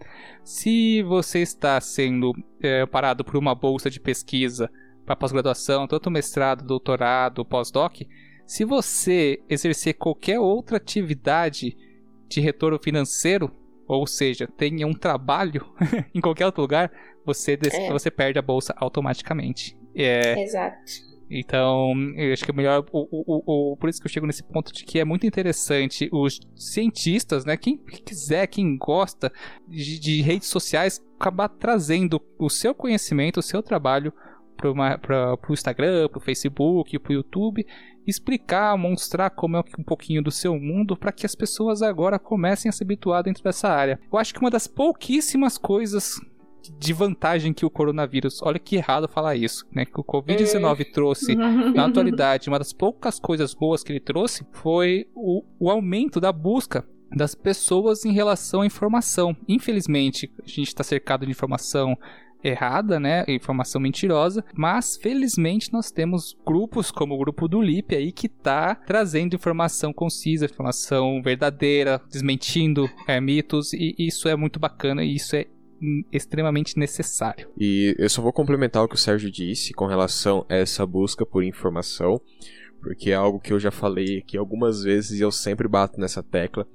se 0.43 1.03
você 1.03 1.39
está 1.39 1.81
sendo 1.81 2.35
é, 2.61 2.85
parado 2.85 3.25
por 3.25 3.37
uma 3.37 3.55
bolsa 3.55 3.89
de 3.89 3.99
pesquisa 3.99 4.71
para 5.05 5.17
pós-graduação, 5.17 5.87
tanto 5.87 6.11
mestrado, 6.11 6.65
doutorado, 6.65 7.45
pós-doc, 7.45 8.03
se 8.47 8.65
você 8.65 9.41
exercer 9.49 9.95
qualquer 9.95 10.39
outra 10.39 10.77
atividade 10.77 11.77
de 12.29 12.41
retorno 12.41 12.79
financeiro, 12.83 13.51
ou 13.87 14.07
seja, 14.07 14.47
tenha 14.47 14.87
um 14.87 14.95
trabalho 14.95 15.67
em 16.15 16.21
qualquer 16.21 16.47
outro 16.47 16.63
lugar, 16.63 16.91
você, 17.25 17.59
é. 17.73 17.91
você 17.91 18.11
perde 18.11 18.39
a 18.39 18.43
bolsa 18.43 18.75
automaticamente. 18.77 19.77
É, 19.95 20.43
Exato. 20.43 21.15
Então, 21.31 21.95
eu 22.17 22.33
acho 22.33 22.45
que 22.45 22.51
é 22.51 22.55
melhor. 22.55 22.85
O, 22.93 23.09
o, 23.11 23.73
o, 23.73 23.77
por 23.77 23.89
isso 23.89 24.01
que 24.01 24.07
eu 24.07 24.11
chego 24.11 24.27
nesse 24.27 24.43
ponto 24.43 24.73
de 24.73 24.85
que 24.85 24.99
é 24.99 25.05
muito 25.05 25.27
interessante 25.27 26.09
os 26.13 26.39
cientistas, 26.55 27.45
né? 27.45 27.57
Quem 27.57 27.79
quiser, 27.79 28.47
quem 28.47 28.77
gosta 28.77 29.33
de, 29.67 29.99
de 29.99 30.21
redes 30.21 30.49
sociais, 30.49 31.03
acabar 31.19 31.49
trazendo 31.49 32.21
o 32.39 32.51
seu 32.51 32.75
conhecimento, 32.75 33.41
o 33.41 33.43
seu 33.43 33.63
trabalho 33.63 34.13
para 34.57 35.39
o 35.49 35.53
Instagram, 35.53 36.09
para 36.09 36.19
o 36.19 36.23
Facebook, 36.23 36.99
para 36.99 37.11
o 37.11 37.15
YouTube, 37.15 37.67
explicar, 38.07 38.77
mostrar 38.77 39.31
como 39.31 39.57
é 39.57 39.63
um 39.79 39.85
pouquinho 39.85 40.23
do 40.23 40.31
seu 40.31 40.59
mundo 40.59 40.97
para 40.97 41.13
que 41.13 41.27
as 41.27 41.35
pessoas 41.35 41.83
agora 41.83 42.19
comecem 42.19 42.69
a 42.69 42.73
se 42.73 42.83
habituar 42.83 43.23
dentro 43.23 43.43
dessa 43.43 43.69
área. 43.69 43.99
Eu 44.13 44.19
acho 44.19 44.33
que 44.33 44.41
uma 44.41 44.51
das 44.51 44.67
pouquíssimas 44.67 45.59
coisas 45.59 46.21
de 46.79 46.93
vantagem 46.93 47.53
que 47.53 47.67
o 47.67 47.71
coronavírus, 47.71 48.41
olha 48.43 48.59
que 48.59 48.77
errado 48.77 49.09
falar 49.09 49.37
isso, 49.37 49.67
né? 49.71 49.85
Que 49.85 50.01
o 50.01 50.05
Covid-19 50.05 50.81
é. 50.81 50.85
trouxe 50.85 51.35
na 51.35 51.85
atualidade, 51.87 52.49
uma 52.49 52.59
das 52.59 52.73
poucas 52.73 53.19
coisas 53.19 53.55
boas 53.55 53.83
que 53.83 53.93
ele 53.93 54.01
trouxe 54.01 54.47
foi 54.53 55.07
o, 55.15 55.45
o 55.59 55.71
aumento 55.71 56.21
da 56.21 56.33
busca 56.33 56.87
das 57.15 57.35
pessoas 57.35 58.05
em 58.05 58.13
relação 58.13 58.63
à 58.63 58.67
informação. 58.67 59.37
Infelizmente, 59.47 60.33
a 60.43 60.49
gente 60.49 60.69
está 60.69 60.83
cercado 60.83 61.25
de 61.25 61.31
informação 61.31 61.97
errada, 62.45 63.01
né? 63.01 63.25
Informação 63.27 63.81
mentirosa, 63.81 64.45
mas 64.55 64.97
felizmente 64.97 65.73
nós 65.73 65.91
temos 65.91 66.37
grupos 66.47 66.91
como 66.91 67.15
o 67.15 67.19
grupo 67.19 67.49
do 67.49 67.61
Lip 67.61 67.95
aí 67.97 68.13
que 68.13 68.29
tá 68.29 68.75
trazendo 68.75 69.35
informação 69.35 69.93
concisa, 69.93 70.45
informação 70.45 71.23
verdadeira, 71.23 72.01
desmentindo 72.11 72.89
é, 73.09 73.21
mitos 73.21 73.73
e 73.73 73.95
isso 73.99 74.29
é 74.29 74.37
muito 74.37 74.61
bacana 74.61 75.03
e 75.03 75.15
isso 75.15 75.35
é 75.35 75.47
extremamente 76.13 76.79
necessário. 76.79 77.49
E 77.59 77.95
eu 77.99 78.09
só 78.09 78.23
vou 78.23 78.33
complementar 78.33 78.85
o 78.85 78.89
que 78.89 78.95
o 78.95 78.99
Sérgio 78.99 79.31
disse 79.31 79.73
com 79.73 79.87
relação 79.87 80.47
a 80.49 80.55
essa 80.55 80.87
busca 80.87 81.27
por 81.27 81.43
informação, 81.43 82.21
porque 82.81 83.11
é 83.11 83.15
algo 83.15 83.41
que 83.41 83.53
eu 83.53 83.59
já 83.59 83.71
falei 83.71 84.19
aqui 84.19 84.37
algumas 84.37 84.83
vezes 84.83 85.19
e 85.19 85.23
eu 85.23 85.31
sempre 85.31 85.69
bato 85.69 86.01
nessa 86.01 86.23
tecla, 86.23 86.67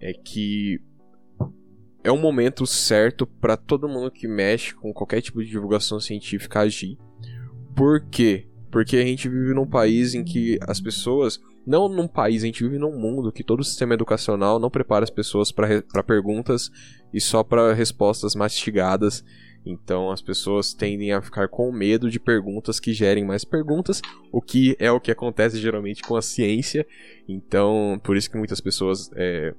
é 0.00 0.12
que 0.12 0.80
é 2.04 2.12
um 2.12 2.20
momento 2.20 2.66
certo 2.66 3.26
para 3.26 3.56
todo 3.56 3.88
mundo 3.88 4.10
que 4.10 4.28
mexe 4.28 4.74
com 4.74 4.92
qualquer 4.92 5.22
tipo 5.22 5.42
de 5.42 5.50
divulgação 5.50 5.98
científica 5.98 6.60
agir. 6.60 6.98
Por 7.74 8.04
quê? 8.10 8.46
Porque 8.70 8.98
a 8.98 9.04
gente 9.04 9.26
vive 9.26 9.54
num 9.54 9.66
país 9.66 10.14
em 10.14 10.22
que 10.22 10.58
as 10.60 10.80
pessoas. 10.80 11.40
Não 11.66 11.88
num 11.88 12.06
país, 12.06 12.42
a 12.42 12.46
gente 12.46 12.62
vive 12.62 12.76
num 12.76 12.94
mundo 12.94 13.32
que 13.32 13.42
todo 13.42 13.60
o 13.60 13.64
sistema 13.64 13.94
educacional 13.94 14.58
não 14.58 14.68
prepara 14.68 15.02
as 15.02 15.08
pessoas 15.08 15.50
para 15.50 16.02
perguntas 16.06 16.70
e 17.10 17.18
só 17.18 17.42
para 17.42 17.72
respostas 17.72 18.34
mastigadas. 18.34 19.24
Então 19.64 20.10
as 20.10 20.20
pessoas 20.20 20.74
tendem 20.74 21.12
a 21.12 21.22
ficar 21.22 21.48
com 21.48 21.72
medo 21.72 22.10
de 22.10 22.20
perguntas 22.20 22.78
que 22.78 22.92
gerem 22.92 23.24
mais 23.24 23.46
perguntas, 23.46 24.02
o 24.30 24.42
que 24.42 24.76
é 24.78 24.92
o 24.92 25.00
que 25.00 25.10
acontece 25.10 25.58
geralmente 25.58 26.02
com 26.02 26.16
a 26.16 26.22
ciência. 26.22 26.86
Então, 27.26 27.98
por 28.04 28.14
isso 28.14 28.30
que 28.30 28.36
muitas 28.36 28.60
pessoas 28.60 29.10
é, 29.16 29.54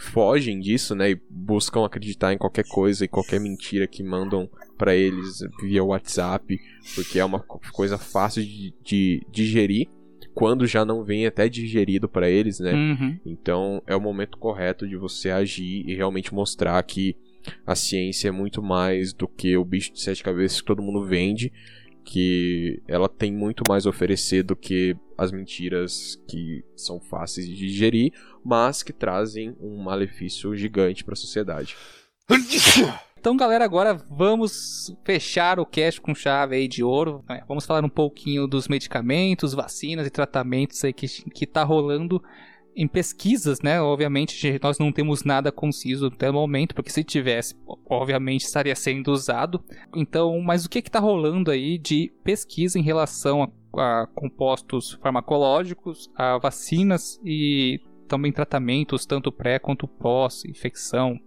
fogem 0.00 0.58
disso, 0.58 0.94
né? 0.94 1.10
E 1.10 1.20
buscam 1.28 1.84
acreditar 1.84 2.32
em 2.32 2.38
qualquer 2.38 2.66
coisa 2.66 3.04
e 3.04 3.08
qualquer 3.08 3.38
mentira 3.38 3.86
que 3.86 4.02
mandam 4.02 4.48
para 4.78 4.96
eles 4.96 5.40
via 5.60 5.84
WhatsApp, 5.84 6.58
porque 6.94 7.18
é 7.18 7.24
uma 7.24 7.40
coisa 7.40 7.98
fácil 7.98 8.42
de, 8.42 8.74
de 8.82 9.26
digerir 9.30 9.88
quando 10.34 10.66
já 10.66 10.84
não 10.84 11.04
vem 11.04 11.26
até 11.26 11.48
digerido 11.48 12.08
para 12.08 12.30
eles, 12.30 12.60
né? 12.60 12.72
Uhum. 12.72 13.18
Então 13.26 13.82
é 13.86 13.94
o 13.94 14.00
momento 14.00 14.38
correto 14.38 14.88
de 14.88 14.96
você 14.96 15.30
agir 15.30 15.84
e 15.86 15.94
realmente 15.94 16.32
mostrar 16.32 16.82
que 16.82 17.16
a 17.66 17.74
ciência 17.74 18.28
é 18.28 18.30
muito 18.30 18.62
mais 18.62 19.12
do 19.12 19.26
que 19.26 19.56
o 19.56 19.64
bicho 19.64 19.92
de 19.92 20.00
sete 20.00 20.22
cabeças 20.22 20.60
que 20.60 20.66
todo 20.66 20.82
mundo 20.82 21.04
vende, 21.04 21.52
que 22.04 22.82
ela 22.88 23.08
tem 23.08 23.32
muito 23.32 23.62
mais 23.68 23.86
a 23.86 23.90
oferecer 23.90 24.42
do 24.42 24.56
que 24.56 24.96
as 25.16 25.30
mentiras 25.30 26.20
que 26.28 26.64
são 26.74 27.00
fáceis 27.00 27.46
de 27.46 27.54
digerir, 27.54 28.12
mas 28.44 28.82
que 28.82 28.92
trazem 28.92 29.54
um 29.60 29.82
malefício 29.82 30.54
gigante 30.56 31.04
para 31.04 31.14
a 31.14 31.16
sociedade. 31.16 31.76
Então, 33.20 33.36
galera, 33.36 33.62
agora 33.62 33.92
vamos 34.08 34.96
fechar 35.04 35.60
o 35.60 35.66
cast 35.66 36.00
com 36.00 36.14
chave 36.14 36.56
aí 36.56 36.66
de 36.66 36.82
ouro. 36.82 37.22
É, 37.28 37.44
vamos 37.46 37.66
falar 37.66 37.84
um 37.84 37.88
pouquinho 37.88 38.46
dos 38.46 38.66
medicamentos, 38.66 39.52
vacinas 39.52 40.06
e 40.06 40.10
tratamentos 40.10 40.82
aí 40.82 40.92
que, 40.94 41.06
que 41.30 41.46
tá 41.46 41.62
rolando 41.62 42.22
em 42.80 42.88
pesquisas, 42.88 43.60
né? 43.60 43.78
Obviamente, 43.78 44.58
nós 44.62 44.78
não 44.78 44.90
temos 44.90 45.22
nada 45.22 45.52
conciso 45.52 46.06
até 46.06 46.30
o 46.30 46.32
momento, 46.32 46.74
porque 46.74 46.90
se 46.90 47.04
tivesse, 47.04 47.54
obviamente 47.86 48.46
estaria 48.46 48.74
sendo 48.74 49.12
usado. 49.12 49.62
Então, 49.94 50.40
mas 50.40 50.64
o 50.64 50.70
que 50.70 50.78
está 50.78 50.98
rolando 50.98 51.50
aí 51.50 51.76
de 51.76 52.10
pesquisa 52.24 52.78
em 52.78 52.82
relação 52.82 53.52
a, 53.76 54.02
a 54.02 54.06
compostos 54.06 54.98
farmacológicos, 55.02 56.10
a 56.16 56.38
vacinas 56.38 57.20
e 57.22 57.78
também 58.08 58.32
tratamentos, 58.32 59.04
tanto 59.04 59.30
pré 59.30 59.58
quanto 59.58 59.86
pós-infecção? 59.86 61.20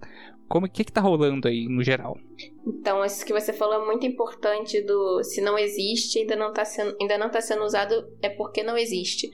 Como 0.50 0.68
que 0.68 0.82
está 0.82 1.02
rolando 1.02 1.48
aí 1.48 1.68
no 1.68 1.84
geral? 1.84 2.18
Então, 2.66 3.06
isso 3.06 3.24
que 3.24 3.32
você 3.32 3.54
falou 3.54 3.84
é 3.84 3.86
muito 3.86 4.08
importante 4.08 4.82
do 4.82 5.24
se 5.24 5.40
não 5.40 5.56
existe, 5.56 6.18
ainda 6.18 6.36
não 6.36 6.50
está 6.50 6.66
sendo, 6.66 6.98
ainda 7.00 7.16
não 7.16 7.30
tá 7.30 7.42
sendo 7.42 7.64
usado, 7.64 8.08
é 8.24 8.30
porque 8.30 8.64
não 8.64 8.76
existe 8.76 9.30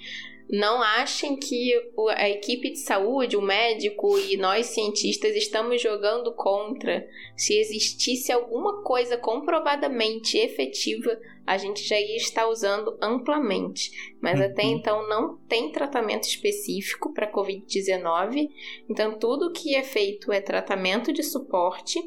não 0.50 0.82
achem 0.82 1.36
que 1.36 1.72
a 2.16 2.28
equipe 2.28 2.72
de 2.72 2.80
saúde, 2.80 3.38
o 3.38 3.42
médico 3.42 4.18
e 4.18 4.36
nós 4.36 4.66
cientistas 4.66 5.36
estamos 5.36 5.80
jogando 5.80 6.34
contra. 6.34 7.08
Se 7.38 7.54
existisse 7.56 8.32
alguma 8.32 8.82
coisa 8.82 9.16
comprovadamente 9.16 10.40
efetiva, 10.40 11.20
a 11.45 11.57
gente 11.57 11.84
já 11.84 11.99
ia 11.99 12.18
estar 12.18 12.48
usando 12.48 12.98
amplamente. 13.02 14.14
Mas 14.22 14.40
uhum. 14.40 14.45
até 14.45 14.64
então 14.64 15.07
não 15.07 15.38
tem 15.48 15.72
tratamento 15.72 16.24
específico 16.28 17.14
para 17.14 17.32
Covid-19. 17.32 18.49
Então 18.90 19.18
tudo 19.18 19.52
que 19.52 19.76
é 19.76 19.84
feito 19.84 20.32
é 20.32 20.41
tratamento 20.41 21.11
de 21.11 21.24
suporte. 21.24 21.99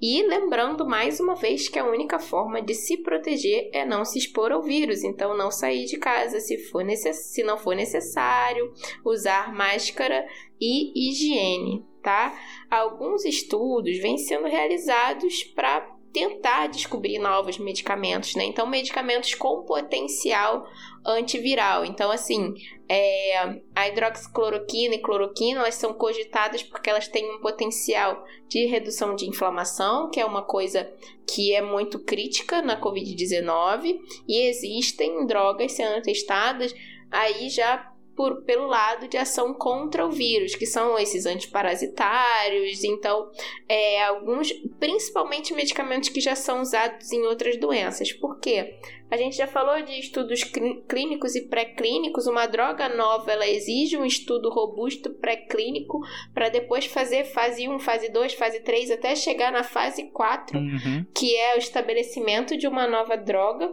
E 0.00 0.22
lembrando 0.22 0.86
mais 0.86 1.20
uma 1.20 1.34
vez 1.34 1.68
que 1.68 1.78
a 1.78 1.84
única 1.84 2.18
forma 2.18 2.60
de 2.60 2.74
se 2.74 2.98
proteger 2.98 3.70
é 3.72 3.84
não 3.84 4.04
se 4.04 4.18
expor 4.18 4.52
ao 4.52 4.62
vírus. 4.62 5.02
Então 5.04 5.36
não 5.36 5.50
sair 5.50 5.84
de 5.86 5.98
casa 5.98 6.40
se, 6.40 6.58
for 6.58 6.84
necess... 6.84 7.32
se 7.32 7.42
não 7.42 7.58
for 7.58 7.74
necessário, 7.74 8.72
usar 9.04 9.54
máscara 9.54 10.26
e 10.60 11.08
higiene. 11.08 11.84
Tá? 12.02 12.38
Alguns 12.70 13.24
estudos 13.24 13.98
vêm 13.98 14.16
sendo 14.16 14.46
realizados 14.46 15.42
para 15.42 15.95
tentar 16.12 16.68
descobrir 16.68 17.18
novos 17.18 17.58
medicamentos, 17.58 18.34
né? 18.34 18.44
Então, 18.44 18.66
medicamentos 18.66 19.34
com 19.34 19.64
potencial 19.64 20.66
antiviral. 21.04 21.84
Então, 21.84 22.10
assim, 22.10 22.54
é, 22.88 23.60
a 23.74 23.88
hidroxicloroquina 23.88 24.94
e 24.94 25.02
cloroquina, 25.02 25.60
elas 25.60 25.74
são 25.74 25.92
cogitadas 25.92 26.62
porque 26.62 26.88
elas 26.90 27.06
têm 27.08 27.30
um 27.34 27.40
potencial 27.40 28.24
de 28.48 28.66
redução 28.66 29.14
de 29.14 29.28
inflamação, 29.28 30.10
que 30.10 30.20
é 30.20 30.24
uma 30.24 30.42
coisa 30.42 30.90
que 31.26 31.54
é 31.54 31.60
muito 31.60 31.98
crítica 31.98 32.62
na 32.62 32.80
Covid-19, 32.80 33.98
e 34.26 34.46
existem 34.46 35.26
drogas 35.26 35.72
sendo 35.72 36.02
testadas 36.02 36.74
aí 37.10 37.48
já 37.48 37.92
por, 38.16 38.42
pelo 38.42 38.66
lado 38.66 39.06
de 39.06 39.18
ação 39.18 39.52
contra 39.52 40.04
o 40.06 40.10
vírus, 40.10 40.54
que 40.54 40.64
são 40.64 40.98
esses 40.98 41.26
antiparasitários, 41.26 42.82
então, 42.82 43.30
é, 43.68 44.02
alguns, 44.02 44.50
principalmente 44.80 45.52
medicamentos 45.52 46.08
que 46.08 46.20
já 46.20 46.34
são 46.34 46.62
usados 46.62 47.12
em 47.12 47.22
outras 47.26 47.58
doenças. 47.58 48.12
Por 48.12 48.40
quê? 48.40 48.78
A 49.08 49.16
gente 49.16 49.36
já 49.36 49.46
falou 49.46 49.80
de 49.82 49.92
estudos 50.00 50.42
clínicos 50.88 51.36
e 51.36 51.42
pré-clínicos. 51.42 52.26
Uma 52.26 52.46
droga 52.46 52.88
nova 52.88 53.30
ela 53.30 53.46
exige 53.46 53.96
um 53.96 54.04
estudo 54.04 54.50
robusto 54.50 55.10
pré-clínico 55.10 56.00
para 56.34 56.48
depois 56.48 56.86
fazer 56.86 57.24
fase 57.24 57.68
1, 57.68 57.78
fase 57.78 58.08
2, 58.08 58.34
fase 58.34 58.60
3, 58.60 58.90
até 58.90 59.14
chegar 59.14 59.52
na 59.52 59.62
fase 59.62 60.10
4, 60.10 60.58
uhum. 60.58 61.06
que 61.14 61.36
é 61.36 61.54
o 61.54 61.58
estabelecimento 61.58 62.56
de 62.56 62.66
uma 62.66 62.86
nova 62.86 63.16
droga. 63.16 63.72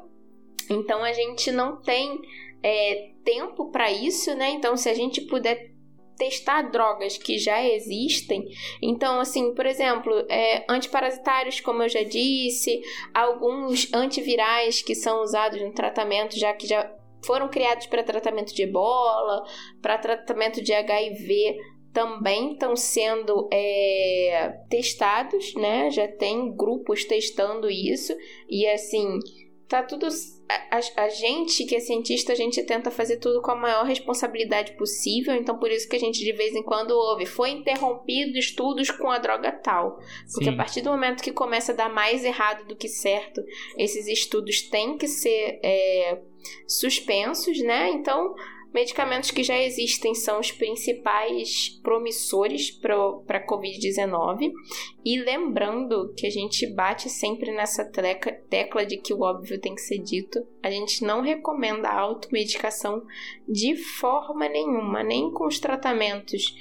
Então 0.69 1.03
a 1.03 1.11
gente 1.11 1.51
não 1.51 1.81
tem 1.81 2.21
é, 2.63 3.11
tempo 3.23 3.69
para 3.69 3.91
isso, 3.91 4.33
né? 4.35 4.51
Então, 4.51 4.75
se 4.77 4.89
a 4.89 4.93
gente 4.93 5.21
puder 5.21 5.73
testar 6.17 6.63
drogas 6.63 7.17
que 7.17 7.37
já 7.37 7.63
existem. 7.65 8.47
Então, 8.81 9.19
assim, 9.19 9.53
por 9.53 9.65
exemplo, 9.65 10.13
é, 10.29 10.63
antiparasitários, 10.69 11.59
como 11.59 11.83
eu 11.83 11.89
já 11.89 12.03
disse, 12.03 12.81
alguns 13.13 13.91
antivirais 13.93 14.81
que 14.81 14.95
são 14.95 15.21
usados 15.21 15.61
no 15.61 15.73
tratamento, 15.73 16.37
já 16.37 16.53
que 16.53 16.67
já 16.67 16.89
foram 17.25 17.49
criados 17.49 17.87
para 17.87 18.03
tratamento 18.03 18.53
de 18.53 18.63
ebola, 18.63 19.43
para 19.81 19.97
tratamento 19.97 20.61
de 20.61 20.73
HIV, 20.73 21.57
também 21.93 22.53
estão 22.53 22.75
sendo 22.75 23.47
é, 23.53 24.53
testados, 24.69 25.53
né? 25.55 25.89
Já 25.91 26.07
tem 26.07 26.53
grupos 26.55 27.05
testando 27.05 27.69
isso, 27.69 28.13
e 28.49 28.67
assim 28.67 29.19
tá 29.73 29.81
tudo. 29.81 30.07
A, 30.69 31.03
a, 31.03 31.09
gente, 31.09 31.65
que 31.65 31.75
é 31.75 31.79
cientista, 31.79 32.31
a 32.31 32.35
gente 32.35 32.61
tenta 32.63 32.91
fazer 32.91 33.17
tudo 33.17 33.41
com 33.41 33.49
a 33.49 33.55
maior 33.55 33.83
responsabilidade 33.85 34.73
possível. 34.77 35.33
Então, 35.33 35.57
por 35.57 35.71
isso 35.71 35.89
que 35.89 35.95
a 35.95 35.99
gente 35.99 36.23
de 36.23 36.31
vez 36.31 36.53
em 36.53 36.61
quando 36.61 36.91
ouve. 36.91 37.25
Foi 37.25 37.49
interrompido 37.49 38.37
estudos 38.37 38.91
com 38.91 39.09
a 39.09 39.17
droga 39.17 39.51
tal. 39.51 39.97
Porque 40.31 40.45
Sim. 40.45 40.51
a 40.51 40.57
partir 40.57 40.81
do 40.81 40.91
momento 40.91 41.23
que 41.23 41.31
começa 41.31 41.71
a 41.71 41.75
dar 41.75 41.89
mais 41.89 42.23
errado 42.23 42.67
do 42.67 42.75
que 42.75 42.87
certo, 42.87 43.41
esses 43.75 44.07
estudos 44.07 44.61
têm 44.69 44.95
que 44.95 45.07
ser 45.07 45.59
é, 45.63 46.21
suspensos, 46.67 47.59
né? 47.63 47.89
Então, 47.89 48.35
Medicamentos 48.73 49.29
que 49.29 49.43
já 49.43 49.57
existem 49.57 50.15
são 50.15 50.39
os 50.39 50.51
principais 50.51 51.69
promissores 51.83 52.71
para 52.71 52.95
a 53.37 53.47
Covid-19. 53.47 54.51
E 55.05 55.19
lembrando 55.19 56.11
que 56.17 56.25
a 56.25 56.29
gente 56.29 56.65
bate 56.73 57.07
sempre 57.07 57.51
nessa 57.51 57.85
tecla 57.85 58.85
de 58.85 58.97
que 58.97 59.13
o 59.13 59.21
óbvio 59.21 59.59
tem 59.59 59.75
que 59.75 59.81
ser 59.81 59.99
dito, 59.99 60.39
a 60.63 60.71
gente 60.71 61.03
não 61.03 61.21
recomenda 61.21 61.87
a 61.87 61.99
automedicação 61.99 63.05
de 63.47 63.75
forma 63.75 64.49
nenhuma, 64.49 65.03
nem 65.03 65.31
com 65.31 65.45
os 65.45 65.59
tratamentos 65.59 66.55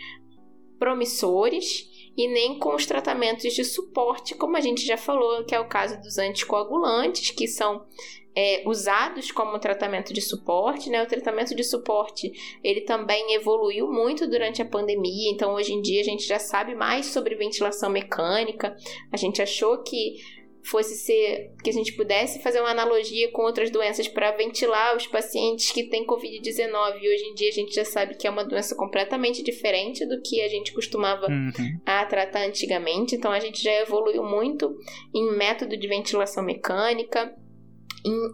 promissores 0.79 1.92
e 2.17 2.29
nem 2.29 2.59
com 2.59 2.75
os 2.75 2.87
tratamentos 2.87 3.53
de 3.53 3.65
suporte, 3.65 4.35
como 4.35 4.57
a 4.57 4.61
gente 4.61 4.85
já 4.85 4.97
falou, 4.97 5.45
que 5.45 5.55
é 5.55 5.61
o 5.61 5.69
caso 5.69 6.01
dos 6.01 6.19
anticoagulantes, 6.19 7.31
que 7.31 7.49
são 7.49 7.87
é, 8.35 8.63
usados 8.67 9.31
como 9.31 9.59
tratamento 9.59 10.13
de 10.13 10.21
suporte, 10.21 10.89
né? 10.89 11.03
O 11.03 11.07
tratamento 11.07 11.55
de 11.55 11.63
suporte 11.63 12.33
ele 12.63 12.83
também 12.83 13.35
evoluiu 13.35 13.91
muito 13.91 14.27
durante 14.27 14.63
a 14.63 14.67
pandemia, 14.67 15.31
então 15.31 15.55
hoje 15.55 15.73
em 15.73 15.83
dia 15.83 16.01
a 16.01 16.05
gente 16.05 16.27
já 16.27 16.39
sabe 16.39 16.75
mais 16.75 17.07
sobre 17.07 17.35
ventilação 17.35 17.91
mecânica. 17.91 18.77
A 19.11 19.17
gente 19.17 19.43
achou 19.43 19.79
que 19.83 20.17
fosse 20.65 20.95
ser 20.95 21.53
que 21.63 21.71
a 21.71 21.73
gente 21.73 21.93
pudesse 21.95 22.41
fazer 22.41 22.61
uma 22.61 22.71
analogia 22.71 23.31
com 23.33 23.43
outras 23.43 23.71
doenças 23.71 24.07
para 24.07 24.31
ventilar 24.33 24.97
os 24.97 25.07
pacientes 25.07 25.71
que 25.73 25.85
têm 25.85 26.07
COVID-19 26.07 27.01
e 27.01 27.15
hoje 27.15 27.25
em 27.25 27.35
dia 27.35 27.49
a 27.49 27.53
gente 27.53 27.75
já 27.75 27.85
sabe 27.85 28.17
que 28.17 28.27
é 28.27 28.31
uma 28.31 28.45
doença 28.45 28.75
completamente 28.77 29.43
diferente 29.43 30.07
do 30.07 30.21
que 30.23 30.41
a 30.41 30.49
gente 30.49 30.73
costumava 30.73 31.27
uhum. 31.27 31.53
a 31.85 32.05
tratar 32.07 32.47
antigamente, 32.47 33.17
então 33.17 33.33
a 33.33 33.41
gente 33.41 33.63
já 33.63 33.73
evoluiu 33.81 34.23
muito 34.23 34.77
em 35.15 35.37
método 35.37 35.77
de 35.77 35.89
ventilação 35.89 36.45
mecânica 36.45 37.35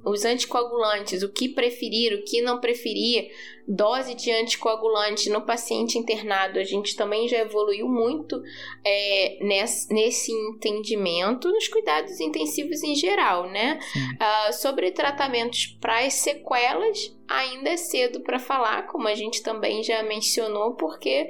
os 0.05 0.25
anticoagulantes, 0.25 1.23
o 1.23 1.33
que 1.33 1.49
preferir, 1.49 2.15
o 2.15 2.25
que 2.25 2.41
não 2.41 2.59
preferir, 2.59 3.31
dose 3.67 4.15
de 4.15 4.31
anticoagulante 4.31 5.29
no 5.29 5.43
paciente 5.43 5.99
internado, 5.99 6.59
a 6.59 6.65
gente 6.65 6.97
também 6.97 7.29
já 7.29 7.39
evoluiu 7.39 7.87
muito 7.87 8.43
é, 8.83 9.39
nesse, 9.43 9.93
nesse, 9.93 10.33
entendimento 10.33 11.51
nos 11.51 11.69
cuidados 11.69 12.19
intensivos 12.19 12.83
em 12.83 12.95
geral, 12.95 13.51
né? 13.51 13.79
Uh, 13.95 14.53
sobre 14.55 14.91
tratamentos 14.91 15.67
para 15.81 15.99
as 15.99 16.15
sequelas, 16.15 17.15
ainda 17.29 17.71
é 17.71 17.77
cedo 17.77 18.21
para 18.21 18.39
falar, 18.39 18.87
como 18.87 19.07
a 19.07 19.15
gente 19.15 19.43
também 19.43 19.83
já 19.83 20.03
mencionou, 20.03 20.75
porque 20.75 21.29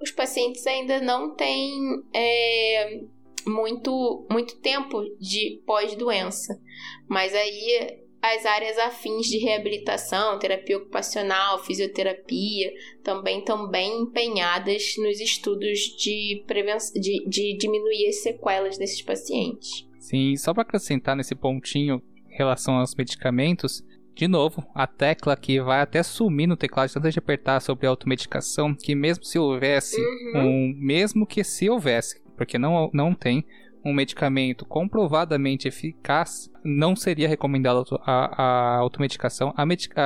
os 0.00 0.12
pacientes 0.12 0.66
ainda 0.66 1.00
não 1.00 1.34
têm. 1.34 2.02
É, 2.14 3.00
muito, 3.46 4.26
muito 4.30 4.56
tempo 4.60 5.02
de 5.18 5.62
pós-doença. 5.66 6.60
Mas 7.08 7.34
aí 7.34 8.00
as 8.22 8.44
áreas 8.44 8.76
afins 8.78 9.26
de 9.26 9.38
reabilitação, 9.38 10.38
terapia 10.38 10.76
ocupacional, 10.76 11.64
fisioterapia, 11.64 12.70
também 13.02 13.38
estão 13.38 13.68
bem 13.68 14.02
empenhadas 14.02 14.94
nos 14.98 15.18
estudos 15.20 15.78
de, 15.98 16.44
prevenção, 16.46 17.00
de, 17.00 17.24
de 17.26 17.56
diminuir 17.56 18.08
as 18.08 18.22
sequelas 18.22 18.76
desses 18.76 19.00
pacientes. 19.00 19.88
Sim, 19.98 20.36
só 20.36 20.52
para 20.52 20.62
acrescentar 20.62 21.16
nesse 21.16 21.34
pontinho 21.34 22.02
em 22.30 22.36
relação 22.36 22.74
aos 22.74 22.94
medicamentos, 22.94 23.82
de 24.14 24.28
novo, 24.28 24.66
a 24.74 24.86
tecla 24.86 25.34
que 25.34 25.60
vai 25.62 25.80
até 25.80 26.02
sumir 26.02 26.46
no 26.46 26.56
teclado 26.56 26.92
tanto 26.92 27.10
de 27.10 27.18
apertar 27.18 27.60
sobre 27.60 27.86
automedicação, 27.86 28.74
que 28.74 28.94
mesmo 28.94 29.24
se 29.24 29.38
houvesse 29.38 29.98
uhum. 29.98 30.40
um, 30.44 30.74
mesmo 30.76 31.26
que 31.26 31.42
se 31.42 31.70
houvesse 31.70 32.20
porque 32.40 32.58
não, 32.58 32.88
não 32.94 33.14
tem 33.14 33.44
um 33.84 33.92
medicamento 33.92 34.64
comprovadamente 34.64 35.68
eficaz, 35.68 36.50
não 36.64 36.96
seria 36.96 37.28
recomendado 37.28 37.84
a, 38.02 38.76
automedicação. 38.76 39.52
A, 39.54 39.62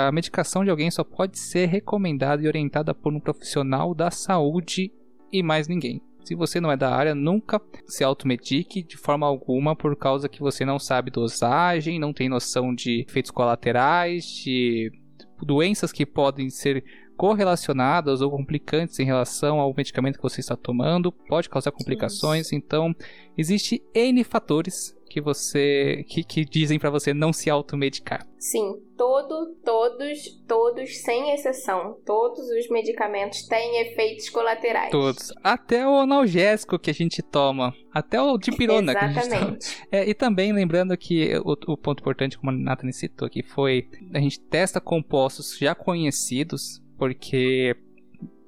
a 0.09 0.11
medicação 0.11 0.65
de 0.65 0.71
alguém 0.71 0.91
só 0.91 1.05
pode 1.05 1.39
ser 1.39 1.67
recomendada 1.67 2.43
e 2.43 2.49
orientada 2.49 2.93
por 2.93 3.15
um 3.15 3.21
profissional 3.21 3.95
da 3.95 4.11
saúde 4.11 4.93
e 5.33 5.45
mais 5.45 5.69
ninguém. 5.69 6.03
Se 6.25 6.35
você 6.35 6.61
não 6.61 6.73
é 6.73 6.77
da 6.77 6.93
área, 6.93 7.15
nunca 7.15 7.63
se 7.87 8.03
automedique 8.03 8.83
de 8.83 8.97
forma 8.97 9.25
alguma 9.25 9.77
por 9.77 9.95
causa 9.95 10.29
que 10.29 10.41
você 10.41 10.65
não 10.65 10.81
sabe 10.81 11.13
dosagem, 11.13 12.01
não 12.01 12.13
tem 12.13 12.29
noção 12.29 12.75
de 12.75 13.03
efeitos 13.09 13.31
colaterais, 13.31 14.27
de 14.27 14.91
doenças 15.41 15.93
que 15.93 16.05
podem 16.05 16.51
ser 16.51 16.83
correlacionadas 17.17 18.21
ou 18.21 18.31
complicantes 18.31 18.99
em 18.99 19.05
relação 19.05 19.61
ao 19.61 19.75
medicamento 19.75 20.17
que 20.17 20.23
você 20.23 20.41
está 20.41 20.57
tomando, 20.57 21.13
pode 21.13 21.49
causar 21.49 21.71
complicações. 21.73 22.49
Sim. 22.49 22.57
Então, 22.57 22.95
existe 23.37 23.83
N 23.95 24.23
fatores 24.25 24.95
que 25.15 25.21
você 25.21 26.05
que, 26.09 26.25
que 26.25 26.45
dizem 26.45 26.77
para 26.77 26.91
você 26.91 27.15
não 27.15 27.33
se 27.33 27.49
automedicar. 27.49 28.27
Sim, 28.37 28.83
todo, 28.97 29.55
todos, 29.65 30.43
todos 30.47 30.99
sem 30.99 31.33
exceção, 31.33 31.97
todos 32.05 32.41
os 32.49 32.69
medicamentos 32.69 33.47
têm 33.47 33.81
efeitos 33.83 34.29
colaterais. 34.29 34.91
Todos, 34.91 35.33
até 35.43 35.87
o 35.87 36.01
analgésico 36.01 36.81
que 36.81 36.91
a 36.91 36.95
gente 36.95 37.23
toma, 37.23 37.73
até 37.93 38.21
o 38.21 38.37
dipirona 38.37 38.93
que 38.93 39.05
a 39.05 39.09
gente 39.09 39.29
toma. 39.29 39.59
É, 39.93 40.09
e 40.09 40.13
também 40.15 40.53
lembrando 40.53 40.97
que 40.97 41.33
o, 41.45 41.53
o 41.73 41.77
ponto 41.77 42.01
importante, 42.01 42.37
como 42.37 42.51
a 42.51 42.55
Nathalie 42.55 42.93
citou 42.93 43.27
aqui, 43.27 43.45
foi 43.45 43.89
a 44.13 44.19
gente 44.19 44.41
testa 44.41 44.81
compostos 44.81 45.57
já 45.57 45.77
conhecidos 45.77 46.83
porque 47.05 47.77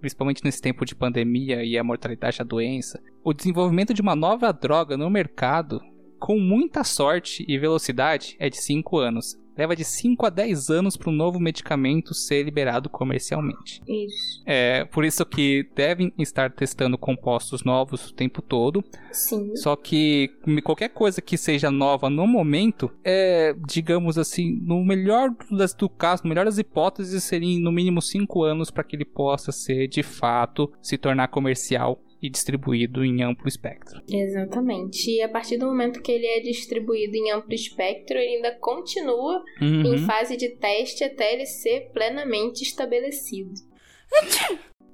principalmente 0.00 0.42
nesse 0.42 0.62
tempo 0.62 0.86
de 0.86 0.94
pandemia 0.94 1.62
e 1.62 1.76
a 1.76 1.84
mortalidade 1.84 2.38
da 2.38 2.44
doença, 2.44 3.02
o 3.22 3.34
desenvolvimento 3.34 3.92
de 3.92 4.00
uma 4.00 4.16
nova 4.16 4.50
droga 4.50 4.96
no 4.96 5.10
mercado, 5.10 5.78
com 6.18 6.38
muita 6.38 6.82
sorte 6.82 7.44
e 7.46 7.58
velocidade, 7.58 8.34
é 8.38 8.48
de 8.48 8.56
5 8.56 8.96
anos 8.96 9.38
leva 9.56 9.74
de 9.74 9.84
5 9.84 10.26
a 10.26 10.30
10 10.30 10.70
anos 10.70 10.96
para 10.96 11.10
um 11.10 11.14
novo 11.14 11.40
medicamento 11.40 12.14
ser 12.14 12.42
liberado 12.42 12.88
comercialmente. 12.88 13.82
Isso. 13.86 14.42
É 14.44 14.84
por 14.84 15.04
isso 15.04 15.24
que 15.24 15.68
devem 15.74 16.12
estar 16.18 16.50
testando 16.52 16.98
compostos 16.98 17.64
novos 17.64 18.10
o 18.10 18.14
tempo 18.14 18.42
todo. 18.42 18.84
Sim. 19.12 19.54
Só 19.56 19.74
que 19.76 20.30
qualquer 20.62 20.90
coisa 20.90 21.20
que 21.20 21.36
seja 21.36 21.70
nova 21.70 22.10
no 22.10 22.26
momento, 22.26 22.90
é, 23.04 23.54
digamos 23.66 24.18
assim, 24.18 24.60
no 24.62 24.84
melhor 24.84 25.34
das, 25.50 25.74
do 25.74 25.88
caso, 25.88 26.22
no 26.24 26.28
melhor 26.28 26.44
das 26.44 26.58
hipóteses, 26.58 27.24
seria 27.24 27.58
no 27.60 27.72
mínimo 27.72 28.02
5 28.02 28.42
anos 28.42 28.70
para 28.70 28.84
que 28.84 28.96
ele 28.96 29.04
possa 29.04 29.52
ser 29.52 29.88
de 29.88 30.02
fato 30.02 30.72
se 30.82 30.98
tornar 30.98 31.28
comercial 31.28 32.00
e 32.27 32.31
distribuído 32.31 33.05
em 33.05 33.23
amplo 33.23 33.48
espectro. 33.48 34.01
Exatamente. 34.09 35.11
E 35.11 35.23
a 35.23 35.28
partir 35.28 35.57
do 35.57 35.66
momento 35.66 36.03
que 36.03 36.11
ele 36.11 36.27
é 36.27 36.40
distribuído 36.40 37.16
em 37.16 37.31
amplo 37.32 37.55
espectro, 37.55 38.19
ele 38.19 38.36
ainda 38.36 38.59
continua 38.59 39.43
uhum. 39.61 39.94
em 39.94 39.98
fase 39.98 40.36
de 40.36 40.51
teste 40.57 41.05
até 41.05 41.35
ele 41.35 41.47
ser 41.47 41.90
plenamente 41.93 42.62
estabelecido. 42.62 43.53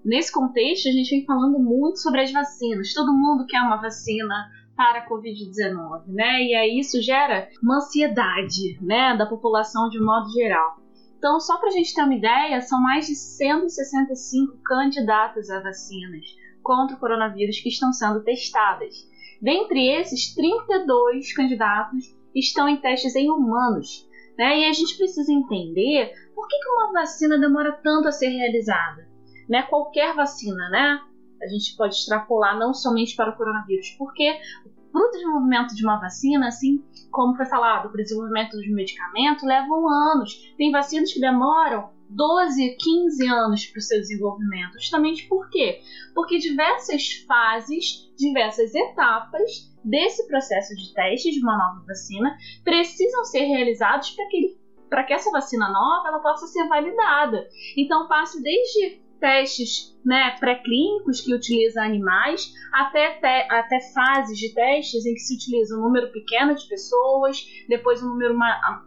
Nesse 0.04 0.32
contexto, 0.32 0.88
a 0.88 0.92
gente 0.92 1.10
vem 1.10 1.24
falando 1.24 1.58
muito 1.58 1.98
sobre 1.98 2.20
as 2.20 2.32
vacinas. 2.32 2.92
Todo 2.92 3.12
mundo 3.12 3.46
quer 3.46 3.60
uma 3.62 3.80
vacina 3.80 4.34
para 4.76 5.00
a 5.00 5.08
Covid-19, 5.08 6.08
né? 6.08 6.42
E 6.42 6.54
aí 6.54 6.78
isso 6.78 7.00
gera 7.00 7.48
uma 7.62 7.76
ansiedade, 7.76 8.78
né, 8.80 9.16
da 9.16 9.26
população 9.26 9.88
de 9.88 10.00
modo 10.00 10.28
geral. 10.32 10.82
Então, 11.18 11.38
só 11.38 11.56
para 11.58 11.68
a 11.68 11.72
gente 11.72 11.94
ter 11.94 12.02
uma 12.02 12.16
ideia, 12.16 12.60
são 12.60 12.82
mais 12.82 13.06
de 13.06 13.14
165 13.14 14.58
candidatos 14.64 15.48
a 15.50 15.60
vacinas 15.60 16.41
contra 16.62 16.96
o 16.96 17.00
coronavírus 17.00 17.60
que 17.60 17.68
estão 17.68 17.92
sendo 17.92 18.22
testadas. 18.22 18.94
Dentre 19.40 19.88
esses, 19.88 20.34
32 20.34 21.34
candidatos 21.34 22.16
estão 22.34 22.68
em 22.68 22.76
testes 22.76 23.14
em 23.16 23.30
humanos. 23.30 24.08
Né? 24.38 24.60
E 24.60 24.64
a 24.64 24.72
gente 24.72 24.96
precisa 24.96 25.32
entender 25.32 26.12
por 26.34 26.48
que, 26.48 26.56
uma 26.68 26.92
vacina 26.92 27.38
demora 27.38 27.72
tanto 27.72 28.08
a 28.08 28.12
ser 28.12 28.28
realizada. 28.28 29.08
Né? 29.48 29.62
Qualquer 29.64 30.14
vacina, 30.14 30.68
né? 30.70 31.00
A 31.42 31.46
gente 31.48 31.76
pode 31.76 31.94
extrapolar 31.94 32.56
não 32.58 32.72
somente 32.72 33.16
para 33.16 33.30
o 33.30 33.36
coronavírus, 33.36 33.90
porque 33.98 34.38
para 34.92 35.06
o 35.06 35.10
desenvolvimento 35.10 35.74
de 35.74 35.84
uma 35.84 35.98
vacina, 35.98 36.46
assim 36.46 36.84
como 37.10 37.34
foi 37.34 37.46
falado, 37.46 37.90
para 37.90 38.00
o 38.00 38.02
desenvolvimento 38.02 38.58
de 38.58 38.72
um 38.72 38.76
medicamento, 38.76 39.44
levam 39.44 39.88
anos. 39.88 40.54
Tem 40.56 40.70
vacinas 40.70 41.12
que 41.12 41.20
demoram 41.20 41.90
12, 42.14 42.76
15 42.78 43.26
anos 43.28 43.66
para 43.66 43.78
o 43.78 43.82
seu 43.82 43.98
desenvolvimento. 44.00 44.74
Justamente 44.74 45.26
por 45.28 45.48
quê? 45.50 45.80
Porque 46.14 46.38
diversas 46.38 47.24
fases, 47.26 48.12
diversas 48.16 48.74
etapas 48.74 49.70
desse 49.84 50.26
processo 50.28 50.74
de 50.76 50.94
teste 50.94 51.32
de 51.32 51.40
uma 51.40 51.56
nova 51.56 51.84
vacina 51.86 52.36
precisam 52.64 53.24
ser 53.24 53.44
realizados 53.44 54.10
para 54.10 54.26
que, 54.28 54.56
que 55.06 55.12
essa 55.12 55.30
vacina 55.30 55.68
nova 55.68 56.08
ela 56.08 56.20
possa 56.20 56.46
ser 56.46 56.66
validada. 56.68 57.48
Então, 57.76 58.06
passa 58.06 58.40
desde 58.40 59.01
testes 59.22 59.96
né, 60.04 60.36
pré-clínicos 60.40 61.20
que 61.20 61.32
utilizam 61.32 61.84
animais, 61.84 62.52
até, 62.72 63.12
te, 63.20 63.54
até 63.54 63.78
fases 63.94 64.36
de 64.36 64.52
testes 64.52 65.06
em 65.06 65.14
que 65.14 65.20
se 65.20 65.36
utiliza 65.36 65.78
um 65.78 65.82
número 65.82 66.10
pequeno 66.10 66.56
de 66.56 66.66
pessoas, 66.66 67.46
depois 67.68 68.02
um 68.02 68.08
número 68.08 68.36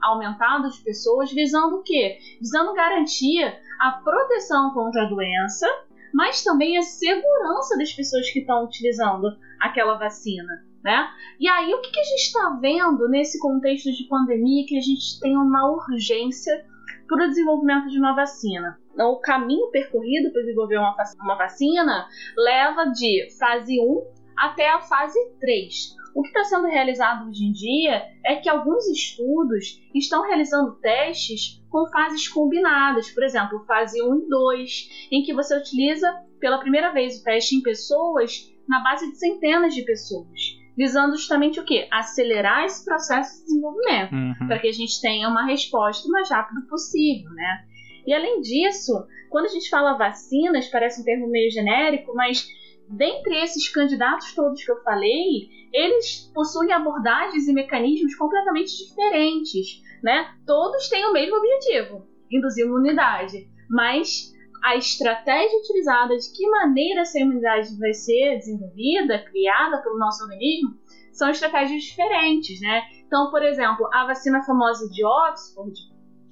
aumentado 0.03 0.69
de 0.69 0.83
pessoas, 0.83 1.31
visando 1.31 1.77
o 1.77 1.83
quê? 1.83 2.17
Visando 2.41 2.73
garantir 2.73 3.45
a 3.79 3.91
proteção 4.03 4.73
contra 4.73 5.03
a 5.03 5.09
doença, 5.09 5.67
mas 6.13 6.43
também 6.43 6.77
a 6.77 6.81
segurança 6.81 7.77
das 7.77 7.93
pessoas 7.93 8.29
que 8.29 8.39
estão 8.39 8.65
utilizando 8.65 9.29
aquela 9.61 9.97
vacina. 9.97 10.65
Né? 10.83 11.09
E 11.39 11.47
aí, 11.47 11.73
o 11.73 11.81
que, 11.81 11.91
que 11.91 11.99
a 11.99 12.03
gente 12.03 12.25
está 12.25 12.49
vendo 12.61 13.07
nesse 13.07 13.39
contexto 13.39 13.89
de 13.89 14.03
pandemia 14.09 14.65
que 14.67 14.77
a 14.77 14.81
gente 14.81 15.17
tem 15.21 15.35
uma 15.37 15.71
urgência 15.71 16.65
para 17.07 17.25
o 17.25 17.29
desenvolvimento 17.29 17.87
de 17.87 17.97
uma 17.97 18.13
vacina? 18.13 18.77
Então, 18.95 19.11
o 19.11 19.19
caminho 19.19 19.69
percorrido 19.71 20.31
para 20.31 20.41
desenvolver 20.41 20.77
uma, 20.77 20.95
uma 21.21 21.35
vacina 21.35 22.07
leva 22.35 22.85
de 22.85 23.27
fase 23.37 23.77
1 23.77 24.03
até 24.37 24.69
a 24.69 24.81
fase 24.81 25.19
3. 25.39 25.95
O 26.15 26.21
que 26.21 26.29
está 26.29 26.45
sendo 26.45 26.67
realizado 26.67 27.27
hoje 27.27 27.43
em 27.43 27.51
dia 27.51 28.03
é 28.25 28.37
que 28.37 28.47
alguns 28.47 28.87
estudos 28.87 29.83
estão 29.93 30.23
realizando 30.23 30.79
testes 30.79 31.61
com 31.69 31.85
fases 31.89 32.25
combinadas, 32.29 33.11
por 33.11 33.21
exemplo, 33.21 33.65
fase 33.65 34.01
1 34.01 34.15
e 34.15 34.29
2, 34.29 35.09
em 35.11 35.23
que 35.23 35.33
você 35.33 35.57
utiliza 35.57 36.09
pela 36.39 36.59
primeira 36.59 36.93
vez 36.93 37.19
o 37.19 37.23
teste 37.23 37.57
em 37.57 37.61
pessoas 37.61 38.49
na 38.65 38.81
base 38.81 39.11
de 39.11 39.17
centenas 39.17 39.75
de 39.75 39.83
pessoas 39.83 40.63
visando 40.77 41.15
justamente 41.15 41.59
o 41.59 41.63
quê? 41.63 41.87
Acelerar 41.89 42.65
esse 42.65 42.83
processo 42.83 43.39
de 43.39 43.45
desenvolvimento, 43.45 44.13
uhum. 44.13 44.47
para 44.47 44.59
que 44.59 44.67
a 44.67 44.73
gente 44.73 44.99
tenha 44.99 45.29
uma 45.29 45.45
resposta 45.45 46.05
o 46.07 46.11
mais 46.11 46.29
rápido 46.29 46.67
possível, 46.67 47.31
né? 47.31 47.65
E 48.05 48.13
além 48.13 48.41
disso, 48.41 49.05
quando 49.29 49.45
a 49.45 49.49
gente 49.49 49.69
fala 49.69 49.97
vacinas, 49.97 50.67
parece 50.67 51.01
um 51.01 51.03
termo 51.03 51.27
meio 51.27 51.51
genérico, 51.51 52.13
mas 52.13 52.47
dentre 52.87 53.41
esses 53.41 53.67
candidatos 53.69 54.33
todos 54.33 54.63
que 54.63 54.71
eu 54.71 54.81
falei, 54.83 55.49
eles 55.73 56.31
possuem 56.33 56.71
abordagens 56.71 57.47
e 57.47 57.53
mecanismos 57.53 58.15
completamente 58.15 58.77
diferentes, 58.77 59.81
né? 60.03 60.35
Todos 60.45 60.87
têm 60.87 61.05
o 61.05 61.13
mesmo 61.13 61.35
objetivo, 61.35 62.07
induzir 62.31 62.65
imunidade, 62.65 63.49
mas 63.69 64.33
a 64.63 64.75
estratégia 64.75 65.59
utilizada, 65.59 66.15
de 66.15 66.31
que 66.31 66.49
maneira 66.49 67.01
essa 67.01 67.19
imunidade 67.19 67.77
vai 67.77 67.93
ser 67.93 68.37
desenvolvida, 68.37 69.23
criada 69.23 69.81
pelo 69.81 69.97
nosso 69.97 70.23
organismo, 70.23 70.79
são 71.11 71.29
estratégias 71.29 71.83
diferentes, 71.83 72.59
né? 72.61 72.81
Então, 73.05 73.29
por 73.31 73.43
exemplo, 73.43 73.87
a 73.93 74.05
vacina 74.05 74.43
famosa 74.43 74.89
de 74.89 75.05
Oxford, 75.05 75.73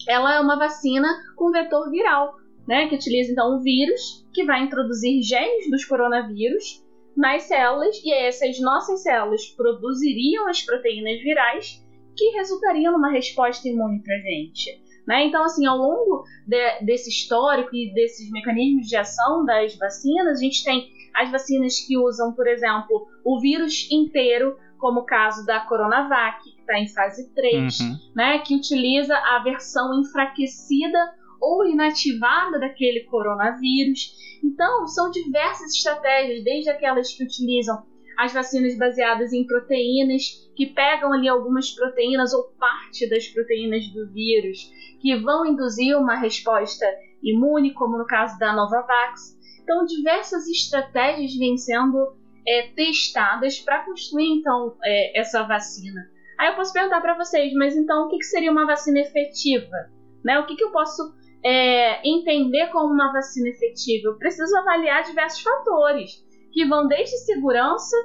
ela 0.08 0.36
é 0.36 0.40
uma 0.40 0.58
vacina 0.58 1.08
com 1.36 1.52
vetor 1.52 1.90
viral, 1.90 2.36
né? 2.68 2.88
Que 2.88 2.96
utiliza 2.96 3.32
então 3.32 3.56
um 3.56 3.62
vírus 3.62 4.26
que 4.34 4.44
vai 4.44 4.64
introduzir 4.64 5.22
genes 5.22 5.70
dos 5.70 5.86
coronavírus 5.86 6.84
nas 7.16 7.44
células 7.44 7.96
e 8.04 8.12
essas 8.12 8.60
nossas 8.60 9.04
células 9.04 9.46
produziriam 9.56 10.48
as 10.48 10.62
proteínas 10.62 11.22
virais 11.22 11.84
que 12.16 12.30
resultariam 12.32 12.94
numa 12.94 13.12
resposta 13.12 13.68
imune 13.68 14.02
para 14.02 14.18
gente. 14.18 14.82
Né? 15.08 15.26
Então, 15.26 15.44
assim, 15.44 15.66
ao 15.66 15.78
longo 15.78 16.24
de, 16.48 16.80
desse 16.86 17.10
histórico 17.10 17.76
e 17.76 17.94
desses 17.94 18.32
mecanismos 18.32 18.88
de 18.88 18.96
ação 18.96 19.46
das 19.46 19.76
vacinas, 19.76 20.40
a 20.40 20.42
gente 20.42 20.64
tem 20.64 20.90
as 21.14 21.30
vacinas 21.32 21.80
que 21.86 21.98
usam, 21.98 22.34
por 22.34 22.48
exemplo, 22.48 23.08
o 23.24 23.40
vírus 23.40 23.88
inteiro, 23.92 24.58
como 24.80 25.02
o 25.02 25.06
caso 25.06 25.46
da 25.46 25.60
Coronavac, 25.62 26.43
está 26.64 26.80
em 26.80 26.88
fase 26.88 27.34
3, 27.34 27.80
uhum. 27.80 28.00
né? 28.16 28.40
que 28.40 28.56
utiliza 28.56 29.16
a 29.16 29.40
versão 29.44 30.00
enfraquecida 30.00 30.98
ou 31.40 31.68
inativada 31.68 32.60
daquele 32.60 33.02
coronavírus. 33.02 34.16
Então, 34.44 34.88
são 34.88 35.12
diversas 35.12 35.74
estratégias, 35.74 36.44
desde 36.44 36.70
aquelas 36.70 37.14
que 37.14 37.24
utilizam 37.24 37.86
as 38.18 38.34
vacinas 38.34 38.78
baseadas 38.78 39.34
em 39.34 39.46
proteínas, 39.46 40.50
que 40.56 40.68
pegam 40.68 41.12
ali 41.12 41.28
algumas 41.28 41.72
proteínas 41.72 42.34
ou 42.34 42.44
parte 42.60 43.10
das 43.10 43.28
proteínas 43.28 43.88
do 43.88 44.08
vírus 44.12 44.72
que 45.04 45.16
vão 45.18 45.46
induzir 45.46 45.98
uma 45.98 46.16
resposta 46.16 46.86
imune, 47.22 47.74
como 47.74 47.98
no 47.98 48.06
caso 48.06 48.40
da 48.40 48.54
Novavax. 48.54 49.38
Então, 49.62 49.86
diversas 49.86 50.48
estratégias 50.48 51.36
vêm 51.36 51.58
sendo 51.58 52.16
é, 52.48 52.70
testadas 52.76 53.60
para 53.60 53.84
construir 53.84 54.40
então 54.40 54.78
é, 54.84 55.20
essa 55.20 55.44
vacina. 55.44 56.10
Aí 56.44 56.50
eu 56.50 56.56
posso 56.56 56.74
perguntar 56.74 57.00
para 57.00 57.16
vocês, 57.16 57.54
mas 57.54 57.74
então 57.74 58.06
o 58.06 58.10
que, 58.10 58.18
que, 58.18 58.26
seria 58.26 58.52
uma 58.52 58.66
vacina 58.66 59.00
efetiva? 59.00 59.90
Né? 60.26 60.38
O 60.40 60.46
que, 60.46 60.58
que 60.58 60.64
eu 60.66 60.72
posso 60.72 61.16
é, 61.42 62.06
entender 62.06 62.68
como 62.68 62.94
uma 62.94 63.14
vacina 63.14 63.48
efetiva? 63.48 64.10
Eu 64.10 64.18
preciso 64.18 64.54
avaliar 64.58 65.04
diversos 65.04 65.42
fatores 65.42 66.22
que 66.52 66.66
vão 66.66 66.86
desde 66.86 67.16
segurança 67.20 67.96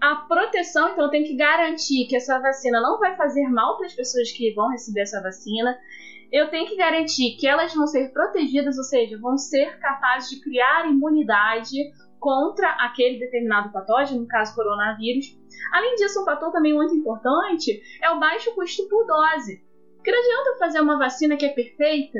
a 0.00 0.16
proteção, 0.16 0.88
então 0.88 1.04
eu 1.04 1.10
tenho 1.10 1.26
que 1.26 1.36
garantir 1.36 2.06
que 2.06 2.16
essa 2.16 2.38
vacina 2.38 2.80
não 2.80 2.98
vai 2.98 3.18
fazer 3.18 3.46
mal 3.48 3.76
para 3.76 3.84
as 3.84 3.92
pessoas 3.92 4.32
que 4.32 4.54
vão 4.54 4.70
receber 4.70 5.02
essa 5.02 5.20
vacina 5.20 5.78
eu 6.34 6.50
tenho 6.50 6.66
que 6.66 6.74
garantir 6.74 7.36
que 7.38 7.46
elas 7.46 7.72
vão 7.72 7.86
ser 7.86 8.12
protegidas, 8.12 8.76
ou 8.76 8.82
seja, 8.82 9.16
vão 9.20 9.38
ser 9.38 9.78
capazes 9.78 10.30
de 10.30 10.40
criar 10.40 10.90
imunidade 10.90 11.76
contra 12.18 12.68
aquele 12.70 13.20
determinado 13.20 13.70
patógeno, 13.70 14.22
no 14.22 14.26
caso 14.26 14.52
coronavírus. 14.52 15.26
Além 15.72 15.94
disso, 15.94 16.20
um 16.20 16.24
fator 16.24 16.50
também 16.50 16.74
muito 16.74 16.92
importante 16.92 17.80
é 18.02 18.10
o 18.10 18.18
baixo 18.18 18.52
custo 18.52 18.88
por 18.88 19.06
dose. 19.06 19.64
Porque 19.94 20.10
não 20.10 20.18
adianta 20.18 20.58
fazer 20.58 20.80
uma 20.80 20.98
vacina 20.98 21.36
que 21.36 21.46
é 21.46 21.50
perfeita, 21.50 22.18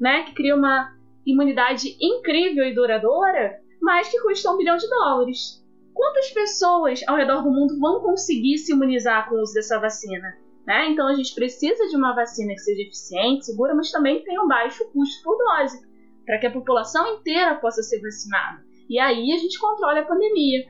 né, 0.00 0.22
que 0.22 0.34
cria 0.34 0.54
uma 0.54 0.96
imunidade 1.26 1.96
incrível 2.00 2.64
e 2.64 2.72
duradoura, 2.72 3.58
mas 3.82 4.08
que 4.08 4.20
custa 4.20 4.48
um 4.52 4.58
bilhão 4.58 4.76
de 4.76 4.88
dólares. 4.88 5.60
Quantas 5.92 6.30
pessoas 6.30 7.00
ao 7.08 7.16
redor 7.16 7.42
do 7.42 7.50
mundo 7.50 7.80
vão 7.80 8.00
conseguir 8.00 8.58
se 8.58 8.72
imunizar 8.72 9.28
com 9.28 9.34
o 9.34 9.40
uso 9.40 9.54
dessa 9.54 9.80
vacina? 9.80 10.45
Né? 10.66 10.90
Então 10.90 11.06
a 11.06 11.14
gente 11.14 11.34
precisa 11.34 11.86
de 11.86 11.96
uma 11.96 12.14
vacina 12.14 12.52
que 12.52 12.60
seja 12.60 12.82
eficiente, 12.82 13.46
segura, 13.46 13.74
mas 13.74 13.90
também 13.90 14.22
tenha 14.24 14.42
um 14.42 14.48
baixo 14.48 14.84
custo 14.92 15.22
por 15.22 15.38
dose, 15.38 15.80
para 16.24 16.38
que 16.38 16.46
a 16.46 16.50
população 16.50 17.06
inteira 17.14 17.54
possa 17.54 17.82
ser 17.82 18.00
vacinada. 18.00 18.64
E 18.88 18.98
aí 18.98 19.32
a 19.32 19.38
gente 19.38 19.58
controla 19.58 20.00
a 20.00 20.06
pandemia. 20.06 20.66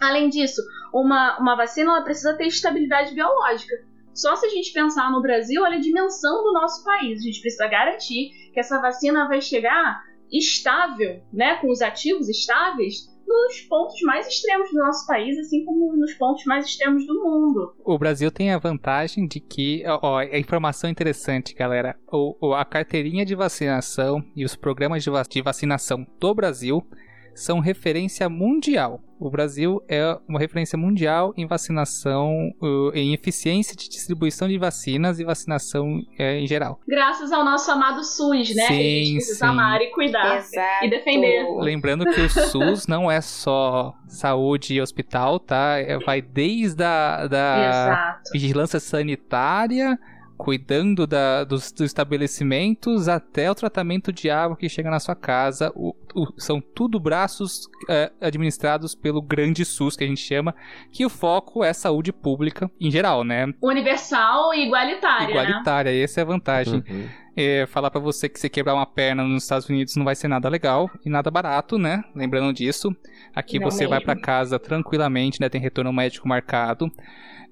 Além 0.00 0.28
disso, 0.28 0.62
uma, 0.94 1.38
uma 1.38 1.56
vacina 1.56 1.90
ela 1.90 2.02
precisa 2.02 2.36
ter 2.36 2.46
estabilidade 2.46 3.14
biológica. 3.14 3.74
Só 4.14 4.36
se 4.36 4.46
a 4.46 4.48
gente 4.48 4.72
pensar 4.72 5.10
no 5.10 5.22
Brasil, 5.22 5.62
olha 5.62 5.76
a 5.76 5.80
dimensão 5.80 6.42
do 6.44 6.52
nosso 6.52 6.84
país. 6.84 7.20
A 7.20 7.24
gente 7.24 7.40
precisa 7.40 7.66
garantir 7.66 8.30
que 8.52 8.60
essa 8.60 8.80
vacina 8.80 9.26
vai 9.26 9.40
chegar 9.40 10.02
estável, 10.30 11.22
né, 11.32 11.56
com 11.56 11.68
os 11.68 11.82
ativos 11.82 12.28
estáveis, 12.28 13.11
nos 13.32 13.60
pontos 13.62 14.00
mais 14.02 14.26
extremos 14.26 14.70
do 14.70 14.78
nosso 14.78 15.06
país, 15.06 15.38
assim 15.38 15.64
como 15.64 15.96
nos 15.96 16.14
pontos 16.14 16.44
mais 16.44 16.66
extremos 16.66 17.06
do 17.06 17.14
mundo. 17.14 17.74
O 17.84 17.98
Brasil 17.98 18.30
tem 18.30 18.52
a 18.52 18.58
vantagem 18.58 19.26
de 19.26 19.40
que, 19.40 19.82
ó, 19.86 20.18
a 20.18 20.38
informação 20.38 20.90
interessante, 20.90 21.54
galera, 21.54 21.96
o, 22.10 22.54
a 22.54 22.64
carteirinha 22.64 23.24
de 23.24 23.34
vacinação 23.34 24.22
e 24.36 24.44
os 24.44 24.54
programas 24.54 25.02
de 25.02 25.42
vacinação 25.42 26.06
do 26.20 26.34
Brasil 26.34 26.86
são 27.34 27.60
referência 27.60 28.28
mundial. 28.28 29.00
O 29.18 29.30
Brasil 29.30 29.80
é 29.88 30.18
uma 30.28 30.40
referência 30.40 30.76
mundial 30.76 31.32
em 31.36 31.46
vacinação, 31.46 32.52
uh, 32.60 32.90
em 32.92 33.14
eficiência 33.14 33.76
de 33.76 33.88
distribuição 33.88 34.48
de 34.48 34.58
vacinas 34.58 35.20
e 35.20 35.24
vacinação 35.24 35.98
uh, 35.98 36.22
em 36.22 36.46
geral. 36.46 36.80
Graças 36.88 37.30
ao 37.30 37.44
nosso 37.44 37.70
amado 37.70 38.02
SUS, 38.02 38.54
né? 38.54 38.66
Sim, 38.66 38.74
a 38.74 39.04
gente 39.04 39.12
precisa 39.14 39.38
sim. 39.38 39.44
amar 39.44 39.80
e 39.80 39.90
cuidar 39.92 40.38
Exato. 40.38 40.84
e 40.84 40.90
defender. 40.90 41.46
Lembrando 41.60 42.04
que 42.04 42.20
o 42.20 42.28
SUS 42.50 42.88
não 42.88 43.08
é 43.08 43.20
só 43.20 43.94
saúde 44.08 44.74
e 44.74 44.80
hospital, 44.80 45.38
tá? 45.38 45.78
É, 45.78 45.98
vai 46.00 46.20
desde 46.20 46.82
a 46.82 47.28
da 47.28 48.20
vigilância 48.32 48.80
sanitária 48.80 49.96
cuidando 50.42 51.06
da, 51.06 51.44
dos, 51.44 51.70
dos, 51.70 51.82
estabelecimentos 51.82 53.06
até 53.06 53.48
o 53.48 53.54
tratamento 53.54 54.12
de 54.12 54.28
água 54.28 54.56
que 54.56 54.68
chega 54.68 54.90
na 54.90 54.98
sua 54.98 55.14
casa. 55.14 55.70
O, 55.72 55.94
são 56.36 56.60
tudo 56.60 56.98
braços 57.00 57.68
é, 57.88 58.10
administrados 58.20 58.94
pelo 58.94 59.20
grande 59.22 59.64
SUS, 59.64 59.96
que 59.96 60.04
a 60.04 60.06
gente 60.06 60.20
chama, 60.20 60.54
que 60.90 61.04
o 61.04 61.10
foco 61.10 61.64
é 61.64 61.72
saúde 61.72 62.12
pública 62.12 62.70
em 62.80 62.90
geral, 62.90 63.24
né? 63.24 63.52
Universal 63.62 64.54
e 64.54 64.66
igualitária. 64.66 65.26
Né? 65.26 65.32
Igualitária, 65.32 65.92
né? 65.92 66.00
essa 66.00 66.20
é 66.20 66.22
a 66.22 66.26
vantagem. 66.26 66.82
Uhum. 66.88 67.08
É, 67.34 67.66
falar 67.66 67.90
para 67.90 68.00
você 68.00 68.28
que 68.28 68.38
você 68.38 68.48
quebrar 68.48 68.74
uma 68.74 68.84
perna 68.84 69.24
nos 69.24 69.44
Estados 69.44 69.68
Unidos 69.68 69.96
não 69.96 70.04
vai 70.04 70.14
ser 70.14 70.28
nada 70.28 70.48
legal 70.48 70.90
e 71.04 71.08
nada 71.08 71.30
barato, 71.30 71.78
né? 71.78 72.04
Lembrando 72.14 72.52
disso. 72.52 72.94
Aqui 73.34 73.58
não 73.58 73.70
você 73.70 73.84
mesmo. 73.84 73.90
vai 73.90 74.00
para 74.00 74.20
casa 74.20 74.58
tranquilamente, 74.58 75.40
né? 75.40 75.48
Tem 75.48 75.60
retorno 75.60 75.92
médico 75.92 76.28
marcado. 76.28 76.90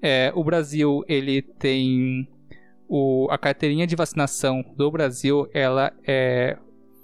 É, 0.01 0.31
o 0.35 0.43
Brasil, 0.43 1.03
ele 1.07 1.41
tem 1.41 2.27
o, 2.87 3.27
a 3.31 3.37
carteirinha 3.37 3.87
de 3.87 3.95
vacinação 3.95 4.63
do 4.75 4.91
Brasil, 4.91 5.49
ela 5.53 5.93
é, 6.05 6.57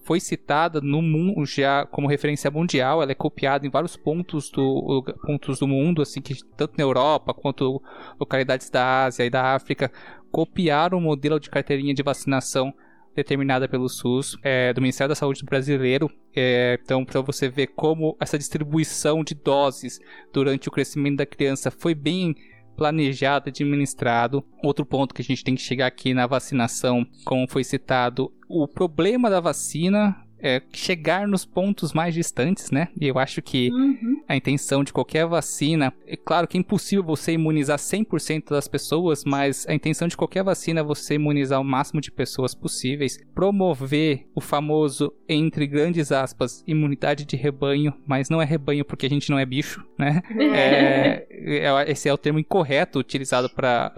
foi 0.07 0.21
citada 0.21 0.79
no 0.79 1.01
mundo 1.01 1.45
já 1.45 1.85
como 1.85 2.07
referência 2.07 2.49
mundial, 2.49 3.03
ela 3.03 3.11
é 3.11 3.15
copiada 3.15 3.67
em 3.67 3.69
vários 3.69 3.97
pontos 3.97 4.49
do, 4.49 5.03
pontos 5.25 5.59
do 5.59 5.67
mundo, 5.67 6.01
assim 6.01 6.21
que 6.21 6.33
tanto 6.55 6.77
na 6.77 6.83
Europa 6.85 7.33
quanto 7.33 7.83
localidades 8.17 8.69
da 8.69 9.03
Ásia 9.03 9.25
e 9.25 9.29
da 9.29 9.53
África 9.53 9.91
copiaram 10.31 10.97
o 10.97 11.01
modelo 11.01 11.41
de 11.41 11.49
carteirinha 11.49 11.93
de 11.93 12.01
vacinação 12.01 12.73
determinada 13.13 13.67
pelo 13.67 13.89
SUS, 13.89 14.37
é, 14.43 14.71
do 14.71 14.79
Ministério 14.79 15.09
da 15.09 15.15
Saúde 15.15 15.43
brasileiro. 15.43 16.09
É, 16.33 16.79
então, 16.81 17.03
para 17.03 17.19
você 17.19 17.49
ver 17.49 17.67
como 17.67 18.15
essa 18.17 18.37
distribuição 18.37 19.25
de 19.25 19.35
doses 19.35 19.99
durante 20.31 20.69
o 20.69 20.71
crescimento 20.71 21.17
da 21.17 21.25
criança 21.25 21.69
foi 21.69 21.93
bem 21.93 22.33
planejado, 22.77 23.49
administrado. 23.49 24.45
Outro 24.63 24.85
ponto 24.85 25.13
que 25.13 25.21
a 25.21 25.25
gente 25.25 25.43
tem 25.43 25.55
que 25.55 25.61
chegar 25.61 25.87
aqui 25.87 26.13
na 26.13 26.27
vacinação, 26.27 27.05
como 27.25 27.49
foi 27.49 27.63
citado, 27.63 28.31
o 28.47 28.67
problema 28.67 29.29
da 29.29 29.41
vacina 29.41 30.15
é 30.39 30.61
chegar 30.73 31.27
nos 31.27 31.45
pontos 31.45 31.93
mais 31.93 32.13
distantes, 32.13 32.71
né? 32.71 32.87
E 32.99 33.07
eu 33.07 33.17
acho 33.17 33.41
que 33.41 33.69
Uhum. 33.71 34.21
a 34.27 34.35
intenção 34.35 34.83
de 34.83 34.93
qualquer 34.93 35.25
vacina, 35.25 35.93
é 36.05 36.15
claro 36.15 36.47
que 36.47 36.57
é 36.57 36.59
impossível 36.59 37.03
você 37.03 37.31
imunizar 37.33 37.77
100% 37.79 38.49
das 38.51 38.67
pessoas, 38.67 39.23
mas 39.25 39.65
a 39.67 39.73
intenção 39.73 40.07
de 40.07 40.15
qualquer 40.17 40.43
vacina 40.43 40.79
é 40.79 40.83
você 40.83 41.15
imunizar 41.15 41.59
o 41.59 41.63
máximo 41.63 41.99
de 42.01 42.11
pessoas 42.11 42.53
possíveis, 42.53 43.17
promover 43.33 44.25
o 44.35 44.41
famoso, 44.41 45.11
entre 45.27 45.65
grandes 45.67 46.11
aspas, 46.11 46.63
imunidade 46.67 47.25
de 47.25 47.35
rebanho, 47.35 47.93
mas 48.05 48.29
não 48.29 48.41
é 48.41 48.45
rebanho 48.45 48.83
porque 48.85 49.05
a 49.05 49.09
gente 49.09 49.29
não 49.29 49.39
é 49.39 49.45
bicho, 49.45 49.83
né? 49.97 50.21
É, 50.39 51.27
é- 51.65 51.91
esse 51.91 52.07
é 52.09 52.13
o 52.13 52.17
termo 52.17 52.39
incorreto 52.39 52.99
utilizado 52.99 53.49
para 53.49 53.91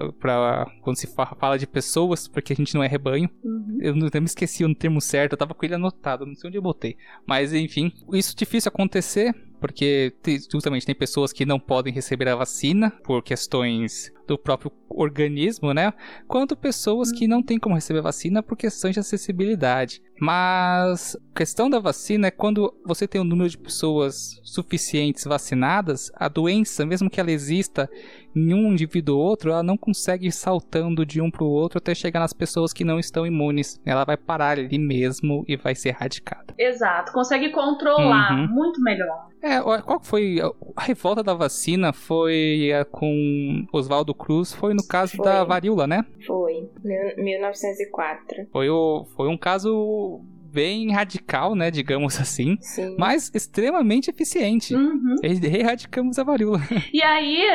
quando 0.82 0.98
se 0.98 1.08
fa- 1.08 1.36
fala 1.40 1.58
de 1.58 1.68
pessoas, 1.68 2.28
porque 2.28 2.54
a 2.54 2.56
gente 2.56 2.74
não 2.76 2.84
é 2.84 2.88
rebanho. 2.88 3.30
Uhum. 3.44 3.78
Eu 3.82 3.96
não 3.96 4.10
eu 4.14 4.22
me 4.22 4.26
esqueci 4.28 4.64
o 4.66 4.76
termo 4.76 5.00
certo, 5.02 5.34
eu 5.34 5.38
tava 5.38 5.54
com 5.54 5.66
ele 5.66 5.76
anotado, 5.76 6.26
não 6.30 6.36
sei 6.36 6.48
onde 6.48 6.58
eu 6.58 6.62
botei. 6.62 6.96
Mas 7.28 7.54
enfim, 7.54 7.92
isso 8.14 8.34
é 8.34 8.36
difícil 8.38 8.70
acontecer, 8.70 9.34
porque 9.60 10.14
te- 10.24 10.40
justamente 10.52 10.86
tem 10.86 10.96
pessoas 10.96 11.34
que 11.34 11.46
não 11.46 11.60
podem 11.60 11.94
receber 11.94 12.28
a 12.30 12.36
vacina 12.36 12.92
por 13.04 13.22
questões 13.24 14.12
do 14.30 14.38
próprio 14.38 14.72
organismo, 14.90 15.74
né? 15.74 15.92
Quanto 16.28 16.56
pessoas 16.56 17.12
que 17.12 17.28
não 17.28 17.42
têm 17.42 17.58
como 17.60 17.76
receber 17.76 18.02
vacina 18.02 18.44
por 18.44 18.56
questões 18.58 18.94
de 18.94 19.00
acessibilidade. 19.00 20.02
Mas 20.22 21.16
a 21.16 21.38
questão 21.38 21.70
da 21.70 21.80
vacina 21.80 22.28
é 22.28 22.32
quando 22.32 22.74
você 22.86 23.08
tem 23.08 23.20
um 23.22 23.24
número 23.24 23.50
de 23.50 23.58
pessoas 23.58 24.40
suficientes 24.44 25.24
vacinadas, 25.24 26.12
a 26.16 26.28
doença, 26.28 26.86
mesmo 26.86 27.10
que 27.10 27.20
ela 27.20 27.32
exista 27.32 27.90
em 28.36 28.54
um 28.54 28.72
indivíduo 28.72 29.18
ou 29.18 29.24
outro, 29.26 29.50
ela 29.52 29.64
não 29.64 29.78
consegue 29.78 30.28
ir 30.28 30.32
saltando 30.32 31.06
de 31.06 31.20
um 31.22 31.32
para 31.32 31.44
o 31.44 31.48
outro 31.50 31.78
até 31.80 31.96
chegar 31.96 32.20
nas 32.20 32.34
pessoas 32.34 32.72
que 32.74 32.84
não 32.84 33.00
estão 33.00 33.26
imunes. 33.26 33.80
Ela 33.86 34.04
vai 34.06 34.18
parar 34.18 34.60
ali 34.60 34.78
mesmo 34.78 35.44
e 35.48 35.56
vai 35.58 35.74
ser 35.74 35.90
erradicada. 35.90 36.54
Exato, 36.58 37.12
consegue 37.12 37.50
controlar 37.52 38.34
Uhum. 38.34 38.48
muito 38.54 38.82
melhor. 38.82 39.30
É, 39.42 39.60
qual 39.62 40.04
foi 40.04 40.40
a- 40.42 40.82
revolta 40.84 41.24
da 41.24 41.34
vacina? 41.34 41.94
Foi 41.94 42.72
a 42.74 42.84
com 42.86 43.66
Oswaldo 43.72 44.14
Cruz, 44.20 44.54
foi 44.54 44.74
no 44.74 44.86
caso 44.86 45.16
Foi. 45.18 45.26
da 45.26 45.44
varíola, 45.44 45.88
né? 45.88 46.06
Foi, 46.28 46.70
mil- 46.84 47.16
1904. 47.24 48.48
Foi, 48.52 48.70
o, 48.70 49.06
foi 49.16 49.28
um 49.30 49.38
caso 49.38 50.22
bem 50.52 50.92
radical, 50.92 51.56
né, 51.56 51.70
digamos 51.72 52.20
assim, 52.20 52.58
Sim. 52.60 52.96
mas 52.98 53.32
extremamente 53.34 54.10
eficiente. 54.10 54.76
Uhum. 54.76 55.16
E 55.24 55.46
Erradicamos 55.58 56.18
a 56.20 56.24
varíola. 56.24 56.60
E 56.94 57.02
aí, 57.04 57.48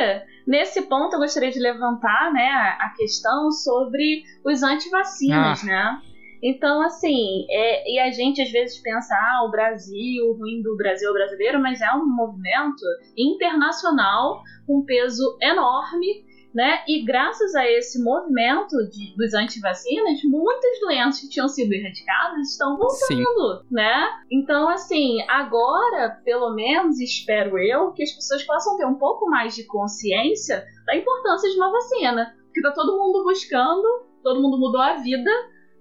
nesse 0.47 0.81
ponto, 0.83 1.13
eu 1.15 1.19
gostaria 1.19 1.51
de 1.51 1.59
levantar 1.59 2.31
né, 2.33 2.49
a 2.79 2.93
questão 2.97 3.51
sobre 3.51 4.23
os 4.45 4.63
antivacinas, 4.63 5.61
né? 5.63 5.99
Então, 6.43 6.81
assim, 6.83 7.45
é, 7.49 7.91
e 7.91 7.99
a 7.99 8.11
gente 8.11 8.41
às 8.41 8.51
vezes 8.51 8.77
pensa, 8.81 9.15
ah, 9.15 9.45
o 9.47 9.51
Brasil, 9.51 10.25
o 10.29 10.33
ruim 10.37 10.61
do 10.61 10.75
Brasil 10.77 11.07
é 11.07 11.11
o 11.11 11.13
brasileiro, 11.13 11.59
mas 11.59 11.81
é 11.81 11.91
um 11.93 12.05
movimento 12.05 12.83
internacional 13.17 14.41
com 14.67 14.83
peso 14.85 15.37
enorme, 15.41 16.23
né? 16.55 16.85
E 16.87 17.03
graças 17.03 17.53
a 17.53 17.69
esse 17.69 18.01
movimento 18.01 18.77
de, 18.89 19.13
dos 19.17 19.33
antivacinas, 19.33 20.23
muitas 20.23 20.79
doenças 20.79 21.19
que 21.19 21.29
tinham 21.29 21.49
sido 21.49 21.73
erradicadas 21.73 22.49
estão 22.49 22.77
Sim. 22.89 23.21
voltando, 23.21 23.65
né? 23.69 24.07
Então, 24.31 24.69
assim, 24.69 25.21
agora, 25.27 26.21
pelo 26.23 26.55
menos, 26.55 26.97
espero 27.01 27.57
eu, 27.57 27.91
que 27.91 28.03
as 28.03 28.11
pessoas 28.13 28.43
possam 28.43 28.77
ter 28.77 28.85
um 28.85 28.95
pouco 28.95 29.29
mais 29.29 29.53
de 29.53 29.65
consciência 29.65 30.65
da 30.85 30.95
importância 30.95 31.49
de 31.49 31.57
uma 31.57 31.69
vacina. 31.69 32.33
Porque 32.45 32.61
tá 32.61 32.71
todo 32.71 32.97
mundo 32.97 33.25
buscando, 33.25 34.05
todo 34.23 34.41
mundo 34.41 34.57
mudou 34.57 34.79
a 34.79 34.93
vida 34.93 35.31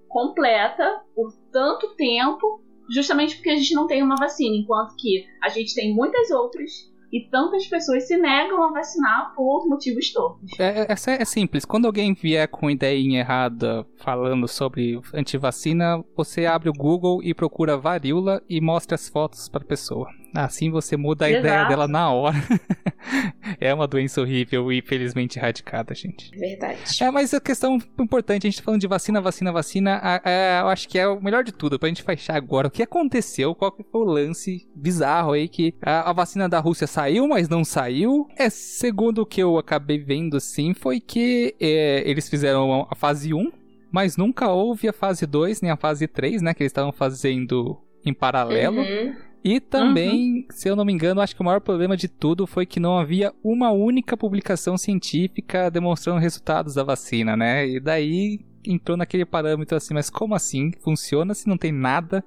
completa 0.08 1.02
por 1.14 1.32
tanto 1.52 1.94
tempo, 1.94 2.60
justamente 2.90 3.36
porque 3.36 3.50
a 3.50 3.56
gente 3.56 3.74
não 3.74 3.86
tem 3.86 4.02
uma 4.02 4.16
vacina, 4.16 4.56
enquanto 4.56 4.96
que 4.96 5.24
a 5.40 5.48
gente 5.48 5.72
tem 5.72 5.94
muitas 5.94 6.32
outras 6.32 6.92
e 7.14 7.30
tantas 7.30 7.64
pessoas 7.68 8.08
se 8.08 8.16
negam 8.16 8.60
a 8.64 8.72
vacinar 8.72 9.32
por 9.36 9.68
motivos 9.68 10.12
tortos. 10.12 10.50
É, 10.58 10.80
é, 10.80 10.86
é- 10.92 11.22
é 11.22 11.24
simples. 11.24 11.64
Quando 11.64 11.86
alguém 11.86 12.12
vier 12.12 12.48
com 12.48 12.68
ideia 12.68 12.98
errada 13.20 13.86
falando 13.98 14.48
sobre 14.48 15.00
antivacina, 15.14 16.04
você 16.16 16.44
abre 16.44 16.68
o 16.68 16.72
Google 16.72 17.22
e 17.22 17.32
procura 17.32 17.76
varíola 17.76 18.42
e 18.50 18.60
mostra 18.60 18.96
as 18.96 19.08
fotos 19.08 19.48
para 19.48 19.62
a 19.62 19.66
pessoa. 19.66 20.08
Assim 20.34 20.70
você 20.70 20.96
muda 20.96 21.26
a 21.26 21.30
Exato. 21.30 21.46
ideia 21.46 21.64
dela 21.66 21.86
na 21.86 22.10
hora. 22.10 22.36
é 23.60 23.72
uma 23.72 23.86
doença 23.86 24.20
horrível 24.20 24.72
e 24.72 24.82
felizmente 24.82 25.38
erradicada, 25.38 25.94
gente. 25.94 26.30
Verdade. 26.36 26.78
É, 27.02 27.10
mas 27.10 27.32
a 27.32 27.40
questão 27.40 27.78
importante, 27.98 28.46
a 28.46 28.50
gente 28.50 28.58
tá 28.58 28.64
falando 28.64 28.80
de 28.80 28.86
vacina, 28.86 29.20
vacina, 29.20 29.52
vacina, 29.52 29.94
a- 30.02 30.20
a- 30.24 30.60
eu 30.62 30.68
acho 30.68 30.88
que 30.88 30.98
é 30.98 31.06
o 31.06 31.20
melhor 31.22 31.44
de 31.44 31.52
tudo, 31.52 31.78
pra 31.78 31.88
gente 31.88 32.02
fechar 32.02 32.36
agora. 32.36 32.68
O 32.68 32.70
que 32.70 32.82
aconteceu, 32.82 33.54
qual 33.54 33.70
que 33.72 33.84
foi 33.84 34.00
o 34.00 34.04
lance 34.04 34.68
bizarro 34.74 35.32
aí, 35.32 35.48
que 35.48 35.74
a, 35.82 36.10
a 36.10 36.12
vacina 36.12 36.48
da 36.48 36.58
Rússia 36.58 36.86
saiu, 36.86 37.28
mas 37.28 37.48
não 37.48 37.64
saiu. 37.64 38.26
É, 38.36 38.50
segundo 38.50 39.22
o 39.22 39.26
que 39.26 39.42
eu 39.42 39.56
acabei 39.58 39.98
vendo, 39.98 40.36
assim, 40.36 40.74
foi 40.74 41.00
que 41.00 41.54
é, 41.60 42.02
eles 42.08 42.28
fizeram 42.28 42.86
a 42.90 42.94
fase 42.94 43.32
1, 43.32 43.52
mas 43.92 44.16
nunca 44.16 44.48
houve 44.50 44.88
a 44.88 44.92
fase 44.92 45.24
2, 45.26 45.60
nem 45.60 45.70
a 45.70 45.76
fase 45.76 46.08
3, 46.08 46.42
né, 46.42 46.52
que 46.52 46.62
eles 46.62 46.70
estavam 46.70 46.90
fazendo 46.92 47.78
em 48.04 48.12
paralelo. 48.12 48.80
Uhum. 48.80 49.14
E 49.44 49.60
também, 49.60 50.46
se 50.48 50.68
eu 50.70 50.74
não 50.74 50.86
me 50.86 50.92
engano, 50.92 51.20
acho 51.20 51.36
que 51.36 51.42
o 51.42 51.44
maior 51.44 51.60
problema 51.60 51.98
de 51.98 52.08
tudo 52.08 52.46
foi 52.46 52.64
que 52.64 52.80
não 52.80 52.98
havia 52.98 53.30
uma 53.44 53.70
única 53.70 54.16
publicação 54.16 54.78
científica 54.78 55.70
demonstrando 55.70 56.18
resultados 56.18 56.74
da 56.74 56.82
vacina, 56.82 57.36
né? 57.36 57.68
E 57.68 57.78
daí 57.78 58.40
entrou 58.64 58.96
naquele 58.96 59.26
parâmetro 59.26 59.76
assim, 59.76 59.92
mas 59.92 60.08
como 60.08 60.34
assim? 60.34 60.72
Funciona 60.80 61.34
se 61.34 61.46
não 61.46 61.58
tem 61.58 61.70
nada 61.70 62.24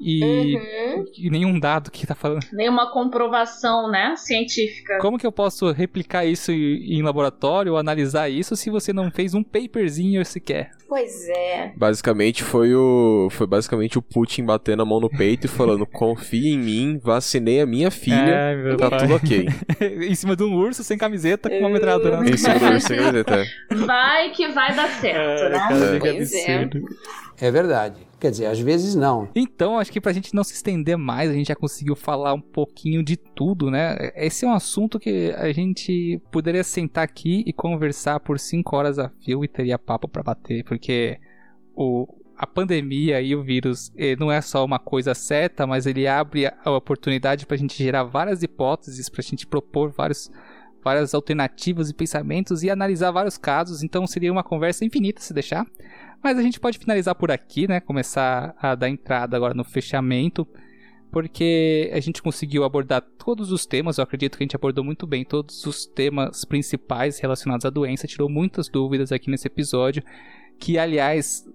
e, 0.00 0.56
Uhum. 0.56 1.04
e 1.18 1.30
nenhum 1.30 1.58
dado 1.60 1.90
que 1.90 2.06
tá 2.06 2.14
falando? 2.14 2.44
Nenhuma 2.52 2.90
comprovação, 2.90 3.90
né, 3.90 4.14
científica. 4.16 4.98
Como 4.98 5.18
que 5.18 5.26
eu 5.26 5.32
posso 5.32 5.70
replicar 5.72 6.24
isso 6.24 6.50
em 6.52 7.02
laboratório 7.02 7.72
ou 7.72 7.78
analisar 7.78 8.28
isso 8.28 8.56
se 8.56 8.70
você 8.70 8.92
não 8.92 9.10
fez 9.10 9.34
um 9.34 9.42
paperzinho 9.42 10.24
sequer? 10.24 10.70
Pois 10.88 11.28
é. 11.28 11.72
Basicamente 11.76 12.42
foi 12.42 12.74
o. 12.74 13.28
Foi 13.30 13.46
basicamente 13.46 13.96
o 13.96 14.02
Putin 14.02 14.44
batendo 14.44 14.82
a 14.82 14.84
mão 14.84 14.98
no 14.98 15.08
peito 15.08 15.44
e 15.44 15.48
falando: 15.48 15.86
confia 15.86 16.52
em 16.52 16.58
mim, 16.58 16.98
vacinei 17.00 17.60
a 17.60 17.66
minha 17.66 17.92
filha, 17.92 18.48
Ai, 18.48 18.56
meu 18.56 18.76
tá 18.76 18.90
pai. 18.90 18.98
tudo 19.00 19.14
ok. 19.14 19.46
em 20.08 20.14
cima 20.16 20.34
de 20.34 20.42
um 20.42 20.52
urso 20.56 20.82
sem 20.82 20.98
camiseta 20.98 21.48
com 21.48 21.58
uma 21.60 21.70
metralhadora. 21.70 22.28
Em 22.28 22.36
cima 22.36 22.58
do 22.58 22.64
urso, 22.74 22.88
quer 22.88 23.04
dizer, 23.04 23.24
tá? 23.24 23.44
Vai 23.86 24.30
que 24.30 24.48
vai 24.48 24.74
dar 24.74 24.88
certo, 24.88 25.44
É, 25.44 25.48
né? 25.50 25.58
cara, 25.58 25.98
Pois 26.00 26.32
é. 26.34 26.68
É 27.40 27.50
verdade. 27.50 28.06
Quer 28.20 28.30
dizer, 28.30 28.46
às 28.46 28.60
vezes 28.60 28.94
não. 28.94 29.28
Então, 29.34 29.78
acho 29.78 29.90
que 29.90 30.00
pra 30.00 30.12
gente 30.12 30.34
não 30.34 30.44
se 30.44 30.52
estender 30.52 30.98
mais, 30.98 31.30
a 31.30 31.32
gente 31.32 31.48
já 31.48 31.56
conseguiu 31.56 31.96
falar 31.96 32.34
um 32.34 32.40
pouquinho 32.40 33.02
de 33.02 33.16
tudo, 33.16 33.70
né? 33.70 33.96
Esse 34.14 34.44
é 34.44 34.48
um 34.48 34.52
assunto 34.52 35.00
que 35.00 35.32
a 35.36 35.50
gente 35.50 36.20
poderia 36.30 36.62
sentar 36.62 37.02
aqui 37.02 37.42
e 37.46 37.52
conversar 37.52 38.20
por 38.20 38.38
cinco 38.38 38.76
horas 38.76 38.98
a 38.98 39.08
fio 39.24 39.42
e 39.42 39.48
teria 39.48 39.78
papo 39.78 40.06
pra 40.06 40.22
bater, 40.22 40.62
porque 40.64 41.18
o, 41.74 42.06
a 42.36 42.46
pandemia 42.46 43.22
e 43.22 43.34
o 43.34 43.42
vírus 43.42 43.90
eh, 43.96 44.16
não 44.16 44.30
é 44.30 44.42
só 44.42 44.62
uma 44.62 44.78
coisa 44.78 45.14
certa, 45.14 45.66
mas 45.66 45.86
ele 45.86 46.06
abre 46.06 46.46
a 46.46 46.70
oportunidade 46.70 47.46
pra 47.46 47.56
gente 47.56 47.76
gerar 47.76 48.04
várias 48.04 48.42
hipóteses, 48.42 49.08
pra 49.08 49.22
gente 49.22 49.46
propor 49.46 49.90
vários, 49.90 50.30
várias 50.84 51.14
alternativas 51.14 51.88
e 51.88 51.94
pensamentos 51.94 52.62
e 52.62 52.68
analisar 52.68 53.10
vários 53.12 53.38
casos, 53.38 53.82
então 53.82 54.06
seria 54.06 54.30
uma 54.30 54.44
conversa 54.44 54.84
infinita 54.84 55.22
se 55.22 55.32
deixar. 55.32 55.66
Mas 56.22 56.38
a 56.38 56.42
gente 56.42 56.60
pode 56.60 56.78
finalizar 56.78 57.14
por 57.14 57.30
aqui, 57.30 57.66
né? 57.66 57.80
Começar 57.80 58.54
a 58.60 58.74
dar 58.74 58.88
entrada 58.88 59.36
agora 59.36 59.54
no 59.54 59.64
fechamento, 59.64 60.46
porque 61.10 61.90
a 61.92 62.00
gente 62.00 62.22
conseguiu 62.22 62.62
abordar 62.62 63.02
todos 63.02 63.50
os 63.50 63.64
temas. 63.64 63.98
Eu 63.98 64.04
acredito 64.04 64.36
que 64.36 64.42
a 64.42 64.46
gente 64.46 64.56
abordou 64.56 64.84
muito 64.84 65.06
bem 65.06 65.24
todos 65.24 65.64
os 65.66 65.86
temas 65.86 66.44
principais 66.44 67.18
relacionados 67.18 67.64
à 67.64 67.70
doença, 67.70 68.06
tirou 68.06 68.28
muitas 68.28 68.68
dúvidas 68.68 69.12
aqui 69.12 69.30
nesse 69.30 69.46
episódio. 69.46 70.02
Que, 70.58 70.78
aliás, 70.78 71.48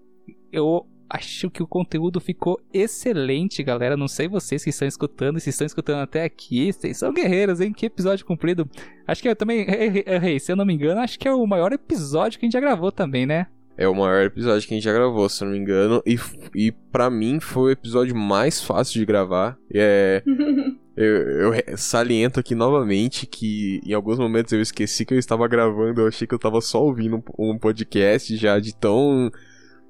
eu 0.52 0.88
acho 1.08 1.52
que 1.52 1.62
o 1.62 1.68
conteúdo 1.68 2.20
ficou 2.20 2.60
excelente, 2.74 3.62
galera. 3.62 3.96
Não 3.96 4.08
sei 4.08 4.28
vocês 4.28 4.64
que 4.64 4.72
estão 4.72 4.88
escutando, 4.88 5.40
se 5.40 5.52
estão 5.52 5.68
escutando 5.68 6.02
até 6.02 6.24
aqui. 6.24 6.74
Vocês 6.74 6.98
são 6.98 7.14
guerreiros, 7.14 7.62
hein? 7.62 7.72
Que 7.72 7.86
episódio 7.86 8.26
comprido. 8.26 8.68
Acho 9.06 9.22
que 9.22 9.30
eu 9.30 9.36
também 9.36 9.66
errei, 10.08 10.40
se 10.40 10.52
eu 10.52 10.56
não 10.56 10.66
me 10.66 10.74
engano, 10.74 11.02
acho 11.02 11.20
que 11.20 11.28
é 11.28 11.32
o 11.32 11.46
maior 11.46 11.72
episódio 11.72 12.40
que 12.40 12.46
a 12.46 12.48
gente 12.48 12.54
já 12.54 12.60
gravou 12.60 12.92
também, 12.92 13.28
né? 13.28 13.46
É 13.78 13.88
o 13.88 13.96
maior 13.96 14.24
episódio 14.24 14.68
que 14.68 14.74
a 14.74 14.78
gente 14.78 14.84
já 14.84 14.94
gravou, 14.94 15.28
se 15.28 15.44
não 15.44 15.52
me 15.52 15.58
engano. 15.58 16.02
E, 16.06 16.18
e 16.56 16.72
para 16.72 17.10
mim 17.10 17.40
foi 17.40 17.64
o 17.64 17.72
episódio 17.72 18.16
mais 18.16 18.62
fácil 18.62 19.00
de 19.00 19.06
gravar. 19.06 19.58
É, 19.74 20.24
eu, 20.96 21.54
eu 21.54 21.78
saliento 21.78 22.40
aqui 22.40 22.56
novamente 22.56 23.26
que 23.26 23.82
em 23.86 23.94
alguns 23.94 24.18
momentos 24.18 24.54
eu 24.54 24.62
esqueci 24.62 25.06
que 25.06 25.14
eu 25.14 25.20
estava 25.20 25.48
gravando. 25.48 26.02
Eu 26.02 26.08
achei 26.08 26.26
que 26.26 26.34
eu 26.34 26.38
estava 26.38 26.62
só 26.62 26.82
ouvindo 26.82 27.24
um, 27.38 27.52
um 27.52 27.58
podcast 27.58 28.36
já 28.38 28.60
de 28.60 28.74
tão 28.76 29.30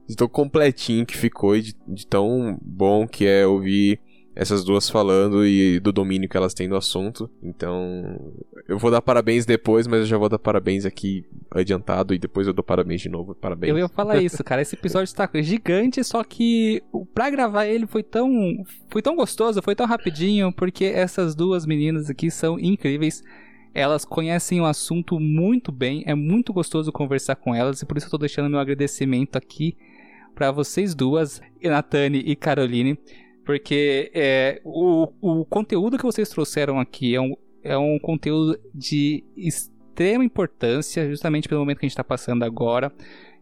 de 0.07 0.16
tão 0.16 0.28
completinho 0.28 1.06
que 1.06 1.18
ficou 1.18 1.56
e 1.56 1.62
de, 1.62 1.76
de 1.88 2.06
tão 2.06 2.60
bom 2.62 3.07
que 3.07 3.26
é 3.26 3.45
ouvir 3.45 3.99
essas 4.36 4.66
duas 4.66 4.90
falando 4.90 5.45
e 5.45 5.80
do 5.80 5.94
domínio 5.94 6.28
que 6.28 6.36
elas 6.36 6.53
têm 6.53 6.68
do 6.68 6.76
assunto. 6.76 7.30
Então, 7.41 8.20
eu 8.68 8.78
vou 8.78 8.91
dar 8.91 9.02
parabéns 9.02 9.45
depois, 9.45 9.88
mas 9.88 10.02
eu 10.02 10.06
já 10.06 10.18
vou 10.18 10.28
dar 10.28 10.38
parabéns 10.38 10.86
aqui 10.86 11.26
adiantado 11.49 12.14
e 12.14 12.20
depois 12.20 12.45
eu 12.45 12.52
dou 12.52 12.64
parabéns 12.64 13.02
de 13.02 13.07
novo. 13.07 13.34
Parabéns. 13.34 13.72
Eu 13.72 13.78
ia 13.78 13.88
falar 13.88 14.22
isso, 14.22 14.44
cara. 14.44 14.62
Esse 14.62 14.76
episódio 14.76 15.06
está 15.06 15.30
gigante, 15.36 16.03
só 16.03 16.22
que 16.22 16.84
pra 17.14 17.30
gravar 17.30 17.66
ele 17.66 17.88
foi 17.88 18.03
tão, 18.03 18.30
foi 18.90 19.02
tão 19.02 19.16
gostoso, 19.16 19.62
foi 19.62 19.74
tão 19.74 19.86
rapidinho, 19.86 20.52
porque 20.52 20.84
essas 20.84 21.34
duas 21.34 21.66
meninas 21.66 22.10
aqui 22.10 22.30
são 22.30 22.60
incríveis. 22.60 23.24
Elas 23.74 24.03
conhecem 24.03 24.60
o 24.60 24.66
assunto 24.66 25.18
muito 25.18 25.72
bem, 25.72 26.03
é 26.06 26.14
muito 26.14 26.52
gostoso 26.52 26.91
conversar 26.91 27.38
com 27.38 27.56
elas 27.56 27.82
e 27.82 27.86
por 27.86 27.98
isso 27.98 28.07
eu 28.07 28.12
tô 28.12 28.18
deixando 28.18 28.49
meu 28.49 28.60
agradecimento 28.60 29.38
aqui 29.38 29.78
para 30.34 30.52
vocês 30.52 30.94
duas, 30.94 31.41
Natane 31.64 32.20
e 32.20 32.36
Caroline. 32.36 32.98
Porque 33.45 34.11
é, 34.13 34.59
o, 34.65 35.07
o 35.22 35.45
conteúdo 35.45 35.97
que 35.97 36.03
vocês 36.03 36.27
trouxeram 36.30 36.80
aqui 36.80 37.15
é 37.15 37.22
um, 37.22 37.35
é 37.63 37.77
um 37.77 37.99
conteúdo 37.99 38.59
de 38.73 39.23
extrema 39.38 40.26
importância, 40.26 41.07
justamente 41.07 41.47
pelo 41.47 41.61
momento 41.61 41.80
que 41.80 41.85
a 41.85 41.88
gente 41.88 41.93
está 41.93 42.03
passando 42.03 42.43
agora. 42.43 42.91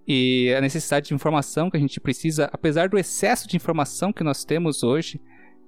E 0.06 0.54
a 0.58 0.60
necessidade 0.60 1.08
de 1.08 1.14
informação 1.14 1.70
que 1.72 1.78
a 1.78 1.80
gente 1.80 2.00
precisa, 2.02 2.50
apesar 2.52 2.90
do 2.90 2.98
excesso 2.98 3.48
de 3.48 3.56
informação 3.56 4.12
que 4.12 4.24
nós 4.24 4.44
temos 4.44 4.84
hoje, 4.84 5.22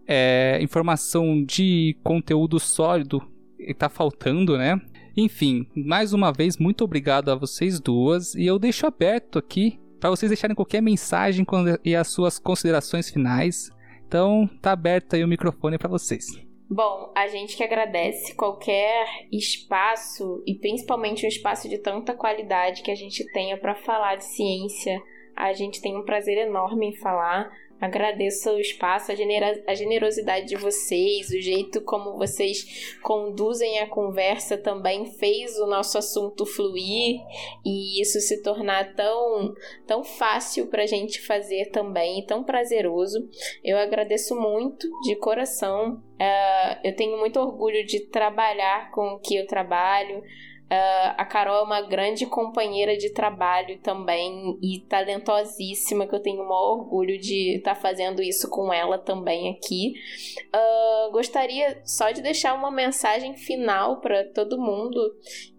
é, 0.06 0.60
informação 0.62 1.41
de 1.41 1.98
conteúdo 2.03 2.60
sólido 2.60 3.22
está 3.57 3.88
faltando, 3.88 4.57
né? 4.57 4.80
Enfim, 5.16 5.66
mais 5.74 6.12
uma 6.12 6.34
vez, 6.34 6.57
muito 6.57 6.84
obrigado 6.84 7.30
a 7.32 7.36
vocês 7.36 7.80
duas. 7.80 8.36
E 8.36 8.45
eu 8.45 8.60
deixo 8.60 8.86
aberto 8.86 9.40
aqui 9.40 9.80
para 9.99 10.10
vocês 10.10 10.30
deixarem 10.30 10.56
qualquer 10.56 10.82
mensagem 10.82 11.45
e 11.84 11.95
as 11.95 12.10
suas 12.10 12.38
considerações 12.38 13.10
finais. 13.10 13.72
Então, 14.07 14.48
tá 14.61 14.72
aberto 14.72 15.15
aí 15.15 15.23
o 15.23 15.27
microfone 15.27 15.77
para 15.77 15.90
vocês. 15.90 16.26
Bom, 16.69 17.11
a 17.15 17.27
gente 17.27 17.56
que 17.56 17.64
agradece 17.64 18.34
qualquer 18.34 19.27
espaço 19.32 20.41
e 20.48 20.56
principalmente 20.56 21.26
um 21.26 21.30
espaço 21.30 21.69
de 21.69 21.77
tanta 21.77 22.15
qualidade 22.15 22.82
que 22.82 22.90
a 22.90 22.95
gente 22.95 23.23
tenha 23.32 23.57
para 23.57 23.76
falar 23.76 24.15
de 24.15 24.26
ciência. 24.26 24.99
A 25.36 25.53
gente 25.53 25.80
tem 25.80 25.95
um 25.95 26.03
prazer 26.03 26.38
enorme 26.38 26.88
em 26.88 26.95
falar. 26.95 27.52
Agradeço 27.80 28.52
o 28.52 28.60
espaço, 28.60 29.12
a, 29.12 29.16
genera 29.16 29.62
a 29.68 29.76
generosidade 29.76 30.48
de 30.48 30.56
vocês, 30.56 31.30
o 31.30 31.42
jeito 31.42 31.82
como 31.82 32.18
vocês 32.18 32.96
conduzem 33.02 33.80
a 33.80 33.88
conversa 33.88 34.58
também 34.58 35.06
fez 35.06 35.58
o 35.60 35.68
nosso 35.68 35.98
assunto 35.98 36.46
fluir 36.46 37.20
e 37.66 38.02
isso 38.02 38.20
se 38.22 38.42
tornar 38.42 38.96
tão, 38.96 39.54
tão 39.86 40.04
fácil 40.04 40.68
para 40.68 40.84
a 40.84 40.88
gente 40.88 41.22
fazer 41.22 41.70
também 41.72 42.26
tão 42.26 42.44
prazeroso. 42.46 43.28
Eu 43.64 43.78
agradeço 43.78 44.40
muito 44.40 44.88
de 45.02 45.16
coração. 45.18 46.02
Uh, 46.16 46.80
eu 46.82 46.96
tenho 46.96 47.18
muito 47.18 47.40
orgulho 47.40 47.86
de 47.86 48.08
trabalhar 48.08 48.90
com 48.92 49.16
o 49.16 49.20
que 49.20 49.36
eu 49.36 49.46
trabalho. 49.46 50.24
Uh, 50.76 51.16
a 51.18 51.24
Carol 51.24 51.56
é 51.56 51.62
uma 51.62 51.82
grande 51.82 52.26
companheira 52.26 52.98
de 52.98 53.12
trabalho 53.12 53.80
também 53.80 54.60
e 54.62 54.82
talentosíssima, 54.82 56.06
que 56.06 56.14
eu 56.14 56.20
tenho 56.20 56.42
o 56.42 56.50
maior 56.50 56.80
orgulho 56.80 57.18
de 57.18 57.58
estar 57.58 57.76
tá 57.76 57.80
fazendo 57.80 58.22
isso 58.22 58.50
com 58.50 58.74
ela 58.74 58.98
também 58.98 59.50
aqui. 59.52 59.94
Uh, 60.54 61.12
gostaria 61.12 61.82
só 61.86 62.12
de 62.12 62.22
deixar 62.22 62.54
uma 62.56 62.70
mensagem 62.70 63.38
final 63.38 64.02
para 64.02 64.26
todo 64.26 64.62
mundo 64.62 65.00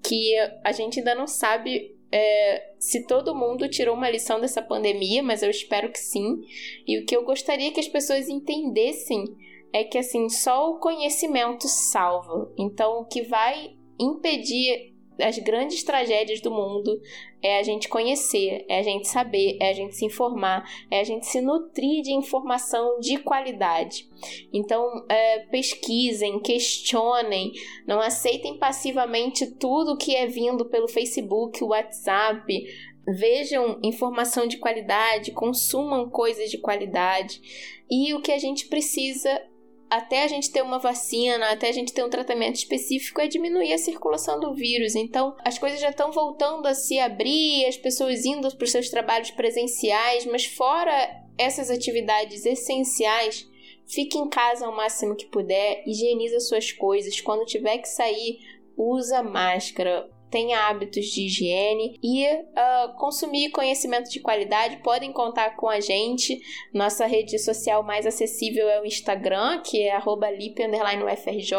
que 0.06 0.34
a 0.62 0.72
gente 0.72 0.98
ainda 0.98 1.14
não 1.14 1.26
sabe 1.26 1.96
é, 2.12 2.74
se 2.78 3.06
todo 3.06 3.34
mundo 3.34 3.68
tirou 3.68 3.94
uma 3.94 4.10
lição 4.10 4.38
dessa 4.38 4.60
pandemia, 4.60 5.22
mas 5.22 5.42
eu 5.42 5.50
espero 5.50 5.90
que 5.90 5.98
sim. 5.98 6.40
E 6.86 6.98
o 6.98 7.06
que 7.06 7.16
eu 7.16 7.24
gostaria 7.24 7.72
que 7.72 7.80
as 7.80 7.88
pessoas 7.88 8.28
entendessem 8.28 9.24
é 9.72 9.82
que 9.82 9.96
assim 9.96 10.28
só 10.28 10.70
o 10.70 10.78
conhecimento 10.78 11.66
salva. 11.68 12.52
Então, 12.58 13.00
o 13.00 13.04
que 13.06 13.22
vai 13.22 13.76
impedir 13.98 14.95
as 15.20 15.38
grandes 15.38 15.82
tragédias 15.82 16.40
do 16.40 16.50
mundo 16.50 17.00
é 17.42 17.58
a 17.58 17.62
gente 17.62 17.88
conhecer, 17.88 18.64
é 18.68 18.78
a 18.78 18.82
gente 18.82 19.08
saber, 19.08 19.56
é 19.60 19.70
a 19.70 19.72
gente 19.72 19.94
se 19.94 20.04
informar, 20.04 20.64
é 20.90 21.00
a 21.00 21.04
gente 21.04 21.26
se 21.26 21.40
nutrir 21.40 22.02
de 22.02 22.12
informação 22.12 22.98
de 23.00 23.18
qualidade. 23.18 24.08
Então, 24.52 25.04
é, 25.08 25.40
pesquisem, 25.46 26.40
questionem, 26.40 27.52
não 27.86 28.00
aceitem 28.00 28.58
passivamente 28.58 29.46
tudo 29.52 29.96
que 29.96 30.14
é 30.14 30.26
vindo 30.26 30.64
pelo 30.66 30.88
Facebook, 30.88 31.62
WhatsApp. 31.62 32.64
Vejam 33.08 33.78
informação 33.84 34.46
de 34.46 34.58
qualidade, 34.58 35.30
consumam 35.30 36.10
coisas 36.10 36.50
de 36.50 36.58
qualidade. 36.58 37.40
E 37.88 38.12
o 38.14 38.20
que 38.20 38.32
a 38.32 38.38
gente 38.38 38.66
precisa 38.66 39.40
até 39.88 40.24
a 40.24 40.28
gente 40.28 40.50
ter 40.50 40.62
uma 40.62 40.78
vacina, 40.78 41.50
até 41.50 41.68
a 41.68 41.72
gente 41.72 41.92
ter 41.92 42.04
um 42.04 42.10
tratamento 42.10 42.56
específico, 42.56 43.20
é 43.20 43.28
diminuir 43.28 43.72
a 43.72 43.78
circulação 43.78 44.40
do 44.40 44.54
vírus. 44.54 44.94
Então, 44.94 45.36
as 45.44 45.58
coisas 45.58 45.80
já 45.80 45.90
estão 45.90 46.10
voltando 46.10 46.66
a 46.66 46.74
se 46.74 46.98
abrir, 46.98 47.66
as 47.66 47.76
pessoas 47.76 48.24
indo 48.24 48.48
para 48.56 48.64
os 48.64 48.70
seus 48.70 48.90
trabalhos 48.90 49.30
presenciais, 49.30 50.26
mas 50.26 50.44
fora 50.44 51.24
essas 51.38 51.70
atividades 51.70 52.44
essenciais, 52.44 53.46
fique 53.86 54.18
em 54.18 54.28
casa 54.28 54.66
ao 54.66 54.74
máximo 54.74 55.14
que 55.14 55.26
puder, 55.26 55.84
higieniza 55.86 56.40
suas 56.40 56.72
coisas. 56.72 57.20
Quando 57.20 57.46
tiver 57.46 57.78
que 57.78 57.88
sair, 57.88 58.38
usa 58.76 59.22
máscara 59.22 60.10
tenha 60.30 60.68
hábitos 60.68 61.06
de 61.06 61.26
higiene 61.26 61.98
e 62.02 62.26
uh, 62.26 62.96
consumir 62.98 63.50
conhecimento 63.50 64.10
de 64.10 64.20
qualidade. 64.20 64.82
Podem 64.82 65.12
contar 65.12 65.56
com 65.56 65.68
a 65.68 65.80
gente. 65.80 66.40
Nossa 66.72 67.06
rede 67.06 67.38
social 67.38 67.82
mais 67.82 68.06
acessível 68.06 68.68
é 68.68 68.80
o 68.80 68.84
Instagram, 68.84 69.60
que 69.62 69.82
é 69.82 69.96
lip_ufrj, 70.30 71.52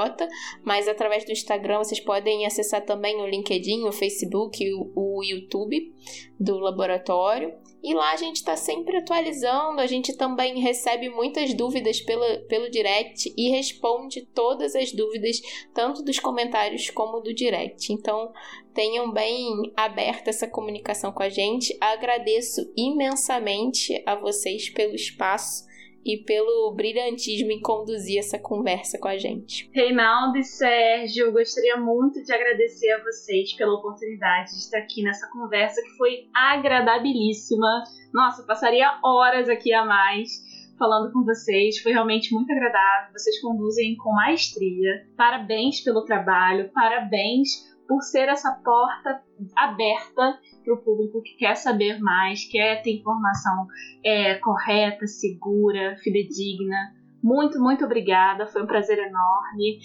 mas 0.63 0.87
através 0.87 1.25
do 1.25 1.31
Instagram 1.31 1.79
vocês 1.79 1.99
podem 1.99 2.45
acessar 2.45 2.85
também 2.85 3.21
o 3.21 3.27
LinkedIn, 3.27 3.83
o 3.83 3.91
Facebook 3.91 4.63
o, 4.73 5.17
o 5.17 5.23
YouTube 5.23 5.93
do 6.39 6.57
laboratório. 6.57 7.53
E 7.87 7.93
lá 7.93 8.11
a 8.11 8.17
gente 8.17 8.35
está 8.35 8.57
sempre 8.57 8.97
atualizando, 8.97 9.79
a 9.79 9.87
gente 9.87 10.17
também 10.17 10.59
recebe 10.59 11.07
muitas 11.07 11.53
dúvidas 11.53 12.01
pela, 12.01 12.39
pelo 12.49 12.69
direct 12.69 13.33
e 13.37 13.49
responde 13.49 14.25
todas 14.25 14.75
as 14.75 14.91
dúvidas, 14.91 15.39
tanto 15.73 16.03
dos 16.03 16.19
comentários 16.19 16.89
como 16.89 17.21
do 17.21 17.33
direct. 17.33 17.93
Então, 17.93 18.33
tenham 18.73 19.09
bem 19.09 19.71
aberta 19.73 20.31
essa 20.31 20.49
comunicação 20.49 21.13
com 21.13 21.23
a 21.23 21.29
gente. 21.29 21.77
Agradeço 21.79 22.69
imensamente 22.75 24.03
a 24.05 24.15
vocês 24.15 24.69
pelo 24.69 24.93
espaço 24.93 25.65
e 26.07 26.23
pelo 26.23 26.73
brilhantismo 26.73 27.51
em 27.51 27.61
conduzir 27.61 28.19
essa 28.19 28.39
conversa 28.39 28.97
com 28.97 29.07
a 29.07 29.17
gente. 29.17 29.69
Reinaldo 29.73 30.37
e 30.37 30.43
Sérgio, 30.43 31.33
gostaria 31.33 31.75
muito 31.77 32.23
de 32.23 32.33
agradecer 32.33 32.89
a 32.91 33.03
vocês 33.03 33.53
pela 33.55 33.73
oportunidade 33.73 34.51
de 34.51 34.57
estar 34.57 34.79
aqui 34.79 35.03
nessa 35.03 35.29
conversa 35.31 35.81
que 35.81 35.97
foi 35.97 36.29
agradabilíssima. 36.33 37.83
Nossa, 38.13 38.43
passaria 38.43 38.99
horas 39.03 39.49
aqui 39.49 39.73
a 39.73 39.83
mais 39.85 40.47
falando 40.77 41.11
com 41.11 41.25
vocês. 41.25 41.79
Foi 41.79 41.91
realmente 41.91 42.33
muito 42.33 42.51
agradável. 42.51 43.11
Vocês 43.11 43.41
conduzem 43.41 43.95
com 43.97 44.11
maestria. 44.13 45.05
Parabéns 45.17 45.81
pelo 45.81 46.05
trabalho, 46.05 46.71
parabéns 46.73 47.67
por 47.87 48.01
ser 48.01 48.27
essa 48.27 48.51
porta 48.63 49.21
aberta 49.55 50.39
para 50.63 50.73
o 50.73 50.77
público 50.77 51.21
que 51.21 51.35
quer 51.37 51.55
saber 51.55 51.99
mais, 51.99 52.47
quer 52.49 52.81
ter 52.81 52.97
informação 52.97 53.67
é, 54.03 54.35
correta, 54.35 55.07
segura, 55.07 55.95
fidedigna. 56.03 56.95
Muito, 57.23 57.59
muito 57.59 57.83
obrigada, 57.85 58.47
foi 58.47 58.63
um 58.63 58.67
prazer 58.67 58.97
enorme. 58.99 59.79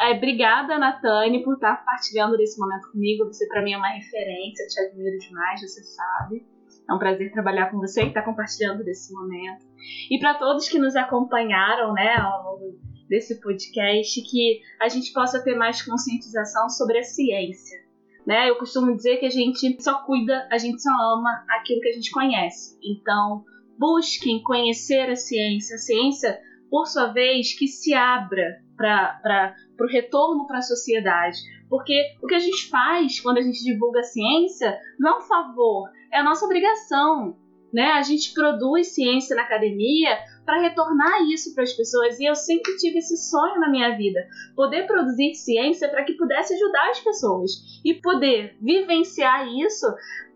É, 0.00 0.16
obrigada, 0.16 0.78
Natane, 0.78 1.42
por 1.42 1.54
estar 1.54 1.84
partilhando 1.84 2.36
desse 2.36 2.60
momento 2.60 2.90
comigo. 2.90 3.24
Você, 3.24 3.46
para 3.48 3.62
mim, 3.62 3.72
é 3.72 3.78
uma 3.78 3.88
referência, 3.88 4.66
te 4.66 4.80
admiro 4.80 5.18
demais, 5.18 5.60
você 5.60 5.82
sabe. 5.82 6.44
É 6.88 6.92
um 6.92 6.98
prazer 6.98 7.32
trabalhar 7.32 7.70
com 7.70 7.78
você 7.78 8.02
e 8.02 8.08
estar 8.08 8.22
compartilhando 8.22 8.84
desse 8.84 9.12
momento. 9.14 9.64
E 10.10 10.18
para 10.18 10.34
todos 10.34 10.68
que 10.68 10.78
nos 10.78 10.94
acompanharam 10.94 11.94
né, 11.94 12.16
ao 12.16 12.44
longo 12.44 12.78
desse 13.14 13.40
podcast, 13.40 14.20
que 14.22 14.60
a 14.80 14.88
gente 14.88 15.12
possa 15.12 15.42
ter 15.42 15.54
mais 15.54 15.82
conscientização 15.82 16.68
sobre 16.68 16.98
a 16.98 17.02
ciência 17.02 17.84
né? 18.26 18.48
Eu 18.48 18.56
costumo 18.56 18.94
dizer 18.94 19.18
que 19.18 19.26
a 19.26 19.30
gente 19.30 19.82
só 19.82 20.02
cuida, 20.02 20.48
a 20.50 20.58
gente 20.58 20.82
só 20.82 20.90
ama 20.90 21.44
aquilo 21.48 21.80
que 21.80 21.88
a 21.88 21.92
gente 21.92 22.10
conhece. 22.10 22.78
Então, 22.82 23.44
busquem 23.78 24.42
conhecer 24.42 25.10
a 25.10 25.16
ciência. 25.16 25.76
A 25.76 25.78
ciência, 25.78 26.40
por 26.70 26.86
sua 26.86 27.08
vez, 27.08 27.56
que 27.56 27.68
se 27.68 27.92
abra 27.92 28.62
para 28.76 29.54
o 29.80 29.86
retorno 29.86 30.46
para 30.46 30.58
a 30.58 30.62
sociedade. 30.62 31.38
Porque 31.68 32.16
o 32.22 32.26
que 32.26 32.34
a 32.34 32.40
gente 32.40 32.68
faz 32.68 33.20
quando 33.20 33.38
a 33.38 33.42
gente 33.42 33.62
divulga 33.62 34.00
a 34.00 34.04
ciência 34.04 34.78
não 34.98 35.14
é 35.14 35.18
um 35.18 35.22
favor, 35.22 35.90
é 36.12 36.18
a 36.18 36.24
nossa 36.24 36.44
obrigação. 36.44 37.36
Né? 37.72 37.92
A 37.92 38.02
gente 38.02 38.32
produz 38.32 38.94
ciência 38.94 39.34
na 39.34 39.42
academia 39.42 40.16
para 40.44 40.60
retornar 40.60 41.22
isso 41.30 41.54
para 41.54 41.64
as 41.64 41.72
pessoas. 41.72 42.18
E 42.18 42.24
eu 42.24 42.34
sempre 42.34 42.76
tive 42.76 42.98
esse 42.98 43.16
sonho 43.16 43.60
na 43.60 43.70
minha 43.70 43.96
vida: 43.96 44.20
poder 44.54 44.86
produzir 44.86 45.34
ciência 45.34 45.88
para 45.88 46.04
que 46.04 46.14
pudesse 46.14 46.54
ajudar 46.54 46.90
as 46.90 47.00
pessoas 47.00 47.50
e 47.84 47.94
poder 47.94 48.56
vivenciar 48.60 49.48
isso 49.48 49.86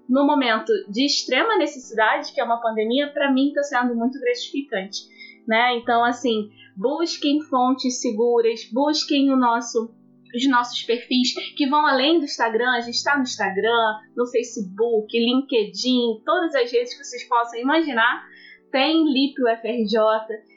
no 0.08 0.26
momento 0.26 0.72
de 0.88 1.04
extrema 1.04 1.56
necessidade, 1.58 2.32
que 2.32 2.40
é 2.40 2.44
uma 2.44 2.60
pandemia, 2.60 3.12
para 3.12 3.30
mim 3.30 3.48
está 3.48 3.62
sendo 3.62 3.94
muito 3.94 4.18
gratificante. 4.18 5.02
Né? 5.46 5.76
Então, 5.76 6.02
assim, 6.04 6.50
busquem 6.76 7.42
fontes 7.42 8.00
seguras, 8.00 8.68
busquem 8.72 9.30
o 9.30 9.36
nosso 9.36 9.94
os 10.34 10.46
nossos 10.46 10.82
perfis 10.82 11.32
que 11.56 11.66
vão 11.66 11.86
além 11.86 12.18
do 12.18 12.24
Instagram. 12.26 12.70
A 12.72 12.80
gente 12.80 12.96
está 12.96 13.16
no 13.16 13.22
Instagram, 13.22 13.98
no 14.14 14.26
Facebook, 14.26 15.18
LinkedIn, 15.18 16.22
todas 16.24 16.54
as 16.54 16.70
redes 16.70 16.94
que 16.94 17.02
vocês 17.02 17.26
possam 17.26 17.58
imaginar. 17.58 18.26
Tem 18.70 19.05
LIP 19.05 19.34
UFRJ 19.42 19.98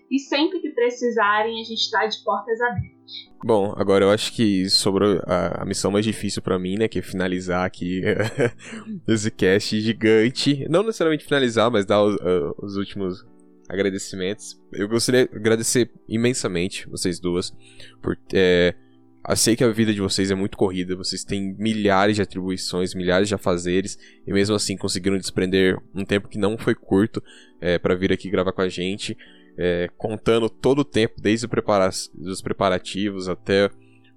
e 0.10 0.20
sempre 0.20 0.60
que 0.60 0.70
precisarem 0.70 1.62
a 1.62 1.64
gente 1.64 1.80
está 1.80 2.06
de 2.06 2.22
portas 2.24 2.60
abertas. 2.60 2.92
Bom, 3.44 3.74
agora 3.78 4.06
eu 4.06 4.12
acho 4.12 4.34
que 4.34 4.70
sobre 4.70 5.06
a, 5.26 5.64
a 5.64 5.66
missão 5.66 5.92
mais 5.92 6.06
difícil 6.06 6.42
para 6.42 6.60
mim, 6.60 6.78
né, 6.78 6.88
que 6.88 7.00
é 7.00 7.02
finalizar 7.02 7.66
aqui 7.66 8.02
esse 9.08 9.32
cast 9.32 9.80
gigante. 9.80 10.68
Não 10.70 10.84
necessariamente 10.84 11.26
finalizar, 11.26 11.72
mas 11.72 11.86
dar 11.86 12.04
os, 12.04 12.16
uh, 12.16 12.56
os 12.62 12.76
últimos 12.78 13.26
agradecimentos. 13.70 14.60
Eu 14.74 14.88
gostaria 14.90 15.28
de 15.28 15.36
agradecer 15.36 15.90
imensamente 16.08 16.88
vocês 16.90 17.20
duas 17.20 17.56
por 18.02 18.18
é, 18.34 18.76
eu 19.28 19.36
sei 19.36 19.56
que 19.56 19.64
a 19.64 19.72
vida 19.72 19.94
de 19.94 20.02
vocês 20.02 20.32
é 20.32 20.36
muito 20.36 20.58
corrida, 20.58 20.96
vocês 20.96 21.24
têm 21.24 21.56
milhares 21.58 22.16
de 22.16 22.22
atribuições, 22.24 22.96
milhares 22.96 23.28
de 23.28 23.36
afazeres, 23.36 23.98
e 24.26 24.34
mesmo 24.34 24.56
assim 24.56 24.76
conseguiram 24.76 25.18
desprender 25.18 25.78
um 25.94 26.04
tempo 26.04 26.28
que 26.28 26.40
não 26.40 26.58
foi 26.58 26.74
curto 26.74 27.22
é, 27.62 27.78
para 27.78 27.96
vir 27.96 28.12
aqui 28.12 28.30
gravar 28.30 28.52
com 28.52 28.62
a 28.62 28.68
gente, 28.68 29.16
é, 29.58 29.90
contando 29.98 30.50
todo 30.50 30.80
o 30.80 30.86
tempo, 30.86 31.22
desde 31.22 31.48
prepara 31.48 31.90
os 31.90 32.42
preparativos 32.42 33.30
até 33.30 33.70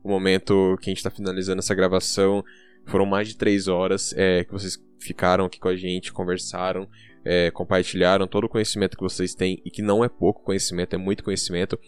o 0.02 0.08
momento 0.08 0.76
que 0.81 0.89
a 0.89 0.90
gente 0.90 0.98
está 0.98 1.10
finalizando 1.10 1.58
essa 1.58 1.74
gravação. 1.74 2.42
Foram 2.86 3.06
mais 3.06 3.28
de 3.28 3.36
três 3.36 3.68
horas 3.68 4.14
é, 4.16 4.44
que 4.44 4.52
vocês 4.52 4.82
ficaram 4.98 5.44
aqui 5.44 5.60
com 5.60 5.68
a 5.68 5.76
gente, 5.76 6.12
conversaram, 6.12 6.89
é, 7.24 7.50
compartilharam 7.50 8.26
todo 8.26 8.44
o 8.44 8.48
conhecimento 8.48 8.97
que 8.97 9.02
vocês 9.02 9.34
têm 9.34 9.60
e 9.64 9.70
que 9.70 9.82
não 9.82 10.05
é 10.05 10.08
pouco 10.08 10.42
conhecimento, 10.42 10.94
é 10.94 10.98
muito 10.98 11.24
conhecimento 11.24 11.78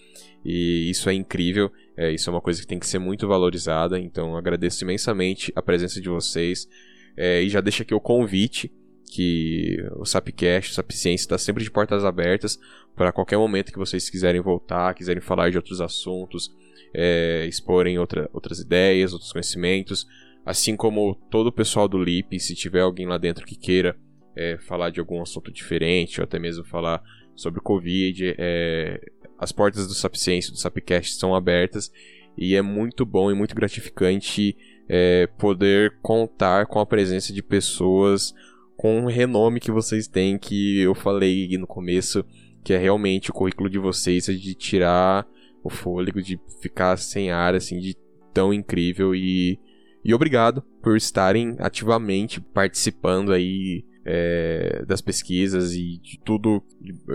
e 0.45 0.91
isso 0.91 1.11
é 1.11 1.15
incrível. 1.15 1.71
É, 1.97 2.13
isso 2.13 2.29
é 2.29 2.33
uma 2.33 2.41
coisa 2.41 2.61
que 2.61 2.67
tem 2.67 2.79
que 2.79 2.87
ser 2.87 2.99
muito 2.99 3.27
valorizada. 3.27 3.99
Então 3.99 4.37
agradeço 4.37 4.85
imensamente 4.85 5.53
a 5.55 5.63
presença 5.63 6.01
de 6.01 6.09
vocês 6.09 6.69
é, 7.17 7.43
e 7.43 7.49
já 7.49 7.61
deixo 7.61 7.83
aqui 7.83 7.95
o 7.95 8.01
convite 8.01 8.73
que 9.11 9.79
o 9.97 10.05
Sapcast, 10.05 10.73
o 10.73 10.75
Sapciência 10.75 11.25
está 11.25 11.39
sempre 11.39 11.63
de 11.63 11.71
portas 11.71 12.05
abertas 12.05 12.59
para 12.95 13.13
qualquer 13.13 13.39
momento 13.39 13.73
que 13.73 13.79
vocês 13.79 14.11
quiserem 14.11 14.41
voltar, 14.41 14.95
quiserem 14.95 15.21
falar 15.21 15.51
de 15.51 15.57
outros 15.57 15.81
assuntos, 15.81 16.53
é, 16.93 17.47
exporem 17.47 17.99
outra, 17.99 18.29
outras 18.33 18.59
ideias, 18.59 19.13
outros 19.13 19.33
conhecimentos, 19.33 20.07
assim 20.45 20.77
como 20.77 21.15
todo 21.31 21.49
o 21.49 21.53
pessoal 21.53 21.89
do 21.89 21.99
LIP, 21.99 22.41
se 22.41 22.55
tiver 22.55 22.81
alguém 22.81 23.07
lá 23.07 23.19
dentro 23.19 23.45
que 23.45 23.57
queira 23.57 23.97
é, 24.35 24.59
falar 24.59 24.91
de 24.91 25.01
algum 25.01 25.21
assunto 25.21 25.53
diferente, 25.53 26.21
ou 26.21 26.25
até 26.25 26.39
mesmo 26.39 26.65
falar 26.65 27.03
sobre 27.35 27.61
o 27.61 27.63
Covid, 27.63 28.35
é, 28.39 29.01
as 29.39 29.53
portas 29.53 29.87
do 29.87 29.95
Sapciência, 29.95 30.53
do 30.53 30.59
Sapcast 30.59 31.13
estão 31.13 31.35
abertas 31.35 31.93
e 32.37 32.55
é 32.55 32.63
muito 32.63 33.05
bom 33.05 33.31
e 33.31 33.35
muito 33.35 33.55
gratificante 33.55 34.57
é, 34.89 35.27
poder 35.39 35.99
contar 36.01 36.67
com 36.67 36.79
a 36.79 36.87
presença 36.87 37.33
de 37.33 37.43
pessoas 37.43 38.35
com 38.77 39.05
o 39.05 39.09
renome 39.09 39.61
que 39.61 39.71
vocês 39.71 40.07
têm, 40.07 40.39
que 40.39 40.81
eu 40.81 40.95
falei 40.95 41.57
no 41.59 41.67
começo, 41.67 42.25
que 42.63 42.75
é 42.75 42.79
realmente 42.79 43.31
o 43.31 43.35
currículo 43.35 43.71
de 43.71 43.79
vocês, 43.79 44.29
é 44.29 44.33
de 44.33 44.55
tirar 44.55 45.27
o 45.63 45.71
fôlego, 45.71 46.23
de 46.23 46.39
ficar 46.61 46.97
sem 46.97 47.31
ar, 47.31 47.55
assim, 47.55 47.79
de 47.79 47.97
tão 48.33 48.53
incrível 48.53 49.15
e, 49.15 49.59
e 50.05 50.13
obrigado 50.13 50.63
por 50.83 50.97
estarem 50.97 51.57
ativamente 51.59 52.41
participando 52.41 53.33
aí 53.33 53.85
é, 54.05 54.85
das 54.87 55.01
pesquisas 55.01 55.73
e 55.73 55.99
de 55.99 56.21
tudo 56.25 56.63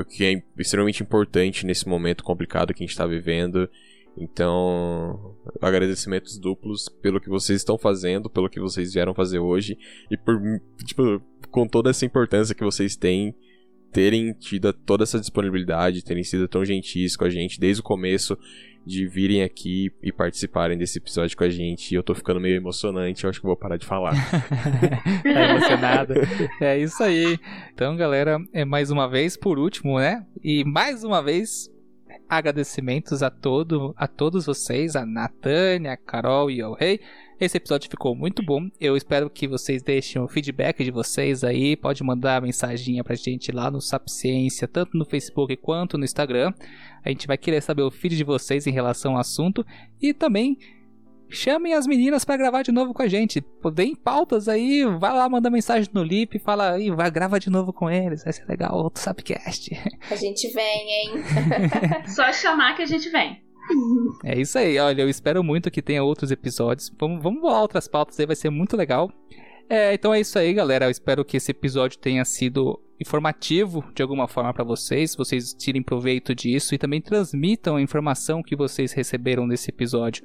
que 0.10 0.26
é 0.26 0.44
extremamente 0.58 1.02
importante 1.02 1.66
nesse 1.66 1.88
momento 1.88 2.24
complicado 2.24 2.74
que 2.74 2.84
a 2.84 2.86
gente 2.86 2.92
está 2.92 3.06
vivendo. 3.06 3.70
Então, 4.18 5.36
agradecimentos 5.62 6.38
duplos 6.38 6.90
pelo 6.90 7.20
que 7.20 7.30
vocês 7.30 7.60
estão 7.60 7.78
fazendo, 7.78 8.30
pelo 8.30 8.50
que 8.50 8.60
vocês 8.60 8.94
vieram 8.94 9.14
fazer 9.14 9.40
hoje 9.40 9.78
e 10.10 10.18
por, 10.18 10.40
tipo, 10.86 11.22
com 11.50 11.68
toda 11.68 11.90
essa 11.90 12.06
importância 12.06 12.54
que 12.54 12.64
vocês 12.64 12.96
têm, 12.96 13.34
terem 13.92 14.34
tido 14.34 14.72
toda 14.74 15.04
essa 15.04 15.20
disponibilidade, 15.20 16.04
terem 16.04 16.24
sido 16.24 16.48
tão 16.48 16.64
gentis 16.64 17.16
com 17.16 17.26
a 17.26 17.30
gente 17.30 17.60
desde 17.60 17.82
o 17.82 17.84
começo 17.84 18.38
de 18.86 19.08
virem 19.08 19.44
aqui 19.44 19.92
e 20.02 20.12
participarem 20.12 20.78
desse 20.78 20.98
episódio 20.98 21.38
com 21.38 21.44
a 21.44 21.50
gente. 21.50 21.94
Eu 21.94 22.02
tô 22.02 22.16
ficando 22.16 22.40
meio 22.40 22.56
emocionante, 22.56 23.24
eu 23.24 23.30
acho 23.30 23.40
que 23.40 23.46
vou 23.46 23.56
parar 23.56 23.78
de 23.78 23.86
falar. 23.86 24.14
tá 25.24 25.50
emocionado? 25.50 26.14
É 26.60 26.80
isso 26.80 27.04
aí. 27.04 27.38
Então, 27.74 27.96
galera, 27.96 28.40
é 28.52 28.66
mais 28.66 28.90
uma 28.90 29.08
vez, 29.08 29.38
por 29.38 29.60
último, 29.60 30.00
né? 30.00 30.26
E 30.44 30.64
mais 30.64 31.04
uma 31.04 31.22
vez, 31.22 31.70
agradecimentos 32.32 33.22
a, 33.22 33.30
todo, 33.30 33.94
a 33.98 34.08
todos 34.08 34.46
vocês, 34.46 34.96
a 34.96 35.06
Natânia, 35.06 35.92
a 35.92 35.98
Carol 35.98 36.50
e 36.50 36.62
ao 36.62 36.74
Rei. 36.74 37.02
Esse 37.38 37.58
episódio 37.58 37.90
ficou 37.90 38.16
muito 38.16 38.42
bom. 38.42 38.70
Eu 38.80 38.96
espero 38.96 39.30
que 39.30 39.50
vocês 39.50 39.84
deixem 39.84 40.22
o 40.22 40.30
feedback 40.30 40.82
de 40.82 40.92
vocês 40.92 41.44
aí. 41.44 41.76
Pode 41.76 42.02
mandar 42.06 42.42
mensagem 42.42 43.04
pra 43.04 43.16
gente 43.16 43.52
lá 43.52 43.70
no 43.70 43.82
Sapciência, 43.82 44.66
tanto 44.66 44.98
no 44.98 45.04
Facebook 45.04 45.58
quanto 45.58 45.98
no 45.98 46.06
Instagram. 46.06 46.54
A 47.04 47.10
gente 47.10 47.28
vai 47.28 47.38
querer 47.38 47.60
saber 47.60 47.82
o 47.82 47.92
feed 47.92 48.16
de 48.16 48.24
vocês 48.24 48.66
em 48.66 48.72
relação 48.72 49.16
ao 49.16 49.20
assunto. 49.20 49.66
E 50.02 50.14
também 50.14 50.58
chamem 51.32 51.74
as 51.74 51.88
meninas 51.88 52.26
para 52.26 52.38
gravar 52.38 52.62
de 52.62 52.72
novo 52.72 52.94
com 52.94 53.02
a 53.02 53.08
gente. 53.08 53.44
Deem 53.74 53.96
pautas 53.96 54.48
aí, 54.48 54.84
vai 54.86 55.14
lá, 55.14 55.28
manda 55.28 55.50
mensagem 55.50 55.90
no 55.94 56.04
Lip, 56.04 56.38
fala 56.40 56.74
aí, 56.74 56.92
vai, 56.92 57.10
grava 57.10 57.40
de 57.40 57.50
novo 57.50 57.74
com 57.74 57.90
eles, 57.90 58.24
vai 58.24 58.34
ser 58.34 58.46
legal, 58.48 58.76
outro 58.76 59.02
Sapcast. 59.02 59.72
A 60.12 60.16
gente 60.16 60.48
vem, 60.50 60.90
hein? 60.90 61.12
Só 62.08 62.32
chamar 62.32 62.76
que 62.76 62.82
a 62.82 62.86
gente 62.86 63.10
vem. 63.10 63.42
É 64.26 64.40
isso 64.40 64.58
aí, 64.58 64.78
olha, 64.78 65.02
eu 65.02 65.10
espero 65.10 65.44
muito 65.44 65.72
que 65.72 65.82
tenha 65.82 66.04
outros 66.04 66.32
episódios. 66.32 66.92
Vamos, 67.00 67.24
vamos 67.24 67.42
voar 67.42 67.62
outras 67.62 67.88
pautas 67.88 68.20
aí, 68.20 68.26
vai 68.26 68.36
ser 68.36 68.50
muito 68.50 68.76
legal. 68.76 69.10
É, 69.70 69.94
então 69.94 70.14
é 70.14 70.20
isso 70.20 70.38
aí, 70.38 70.54
galera. 70.54 70.86
Eu 70.86 70.92
espero 70.92 71.24
que 71.24 71.38
esse 71.38 71.52
episódio 71.52 71.98
tenha 71.98 72.26
sido 72.26 72.78
informativo 73.00 73.84
de 73.96 74.02
alguma 74.02 74.28
forma 74.28 74.54
para 74.54 74.64
vocês, 74.64 75.16
vocês 75.16 75.54
tirem 75.54 75.82
proveito 75.82 76.36
disso 76.36 76.76
e 76.76 76.78
também 76.78 77.02
transmitam 77.02 77.78
a 77.78 77.82
informação 77.82 78.44
que 78.44 78.56
vocês 78.56 78.92
receberam 78.92 79.48
nesse 79.48 79.70
episódio 79.70 80.24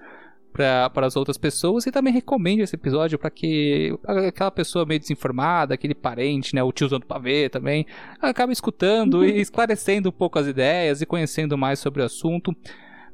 para 0.56 1.06
as 1.06 1.16
outras 1.16 1.36
pessoas 1.36 1.86
e 1.86 1.92
também 1.92 2.12
recomende 2.12 2.62
esse 2.62 2.74
episódio 2.74 3.18
para 3.18 3.30
que 3.30 3.94
aquela 4.26 4.50
pessoa 4.50 4.86
meio 4.86 4.98
desinformada, 4.98 5.74
aquele 5.74 5.94
parente, 5.94 6.54
né, 6.54 6.62
o 6.62 6.72
tiozão 6.72 6.98
do 6.98 7.06
pavê 7.06 7.48
também, 7.48 7.86
acabe 8.20 8.52
escutando 8.52 9.24
e 9.24 9.36
esclarecendo 9.40 10.08
um 10.08 10.12
pouco 10.12 10.38
as 10.38 10.46
ideias 10.46 11.02
e 11.02 11.06
conhecendo 11.06 11.58
mais 11.58 11.78
sobre 11.78 12.00
o 12.00 12.06
assunto 12.06 12.56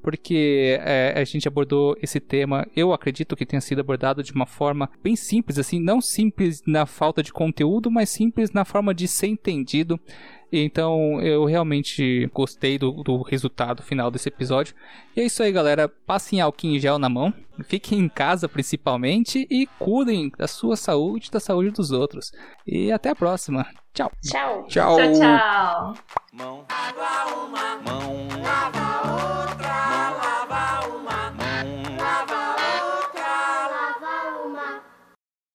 porque 0.03 0.81
é, 0.83 1.15
a 1.17 1.25
gente 1.25 1.47
abordou 1.47 1.97
esse 2.03 2.19
tema, 2.19 2.67
eu 2.75 2.93
acredito 2.93 3.37
que 3.37 3.47
tenha 3.47 3.61
sido 3.61 3.81
abordado 3.81 4.21
de 4.21 4.33
uma 4.33 4.47
forma 4.47 4.91
bem 5.01 5.15
simples, 5.15 5.59
assim, 5.59 5.79
não 5.79 6.01
simples 6.01 6.61
na 6.67 6.85
falta 6.85 7.23
de 7.23 7.33
conteúdo, 7.33 7.89
mas 7.89 8.11
simples 8.11 8.51
na 8.51 8.65
forma 8.65 8.93
de 8.93 9.07
ser 9.07 9.29
entendido. 9.29 10.01
Então 10.53 11.21
eu 11.23 11.47
realmente 11.47 12.29
gostei 12.35 12.79
do, 12.79 13.03
do, 13.03 13.23
resultado 13.23 13.83
final 13.83 14.11
desse 14.11 14.29
episódio. 14.29 14.75
E 15.17 15.21
é 15.21 15.25
isso 15.25 15.43
aí, 15.43 15.51
galera. 15.51 15.89
Passem 15.89 16.41
álcool 16.41 16.67
em 16.67 16.79
gel 16.79 16.99
na 16.99 17.09
mão, 17.09 17.33
fiquem 17.65 17.99
em 18.01 18.09
casa 18.09 18.47
principalmente 18.49 19.47
e 19.51 19.67
cuidem 19.79 20.31
da 20.37 20.47
sua 20.47 20.77
saúde 20.77 21.29
e 21.29 21.31
da 21.31 21.41
saúde 21.41 21.71
dos 21.71 21.91
outros. 21.91 22.33
E 22.67 22.93
até 22.93 23.09
a 23.11 23.17
próxima. 23.17 23.67
Tchau. 23.95 24.13
Tchau. 24.23 24.67
Tchau. 24.69 24.97
Tchau, 24.97 25.95
tchau. 28.75 28.92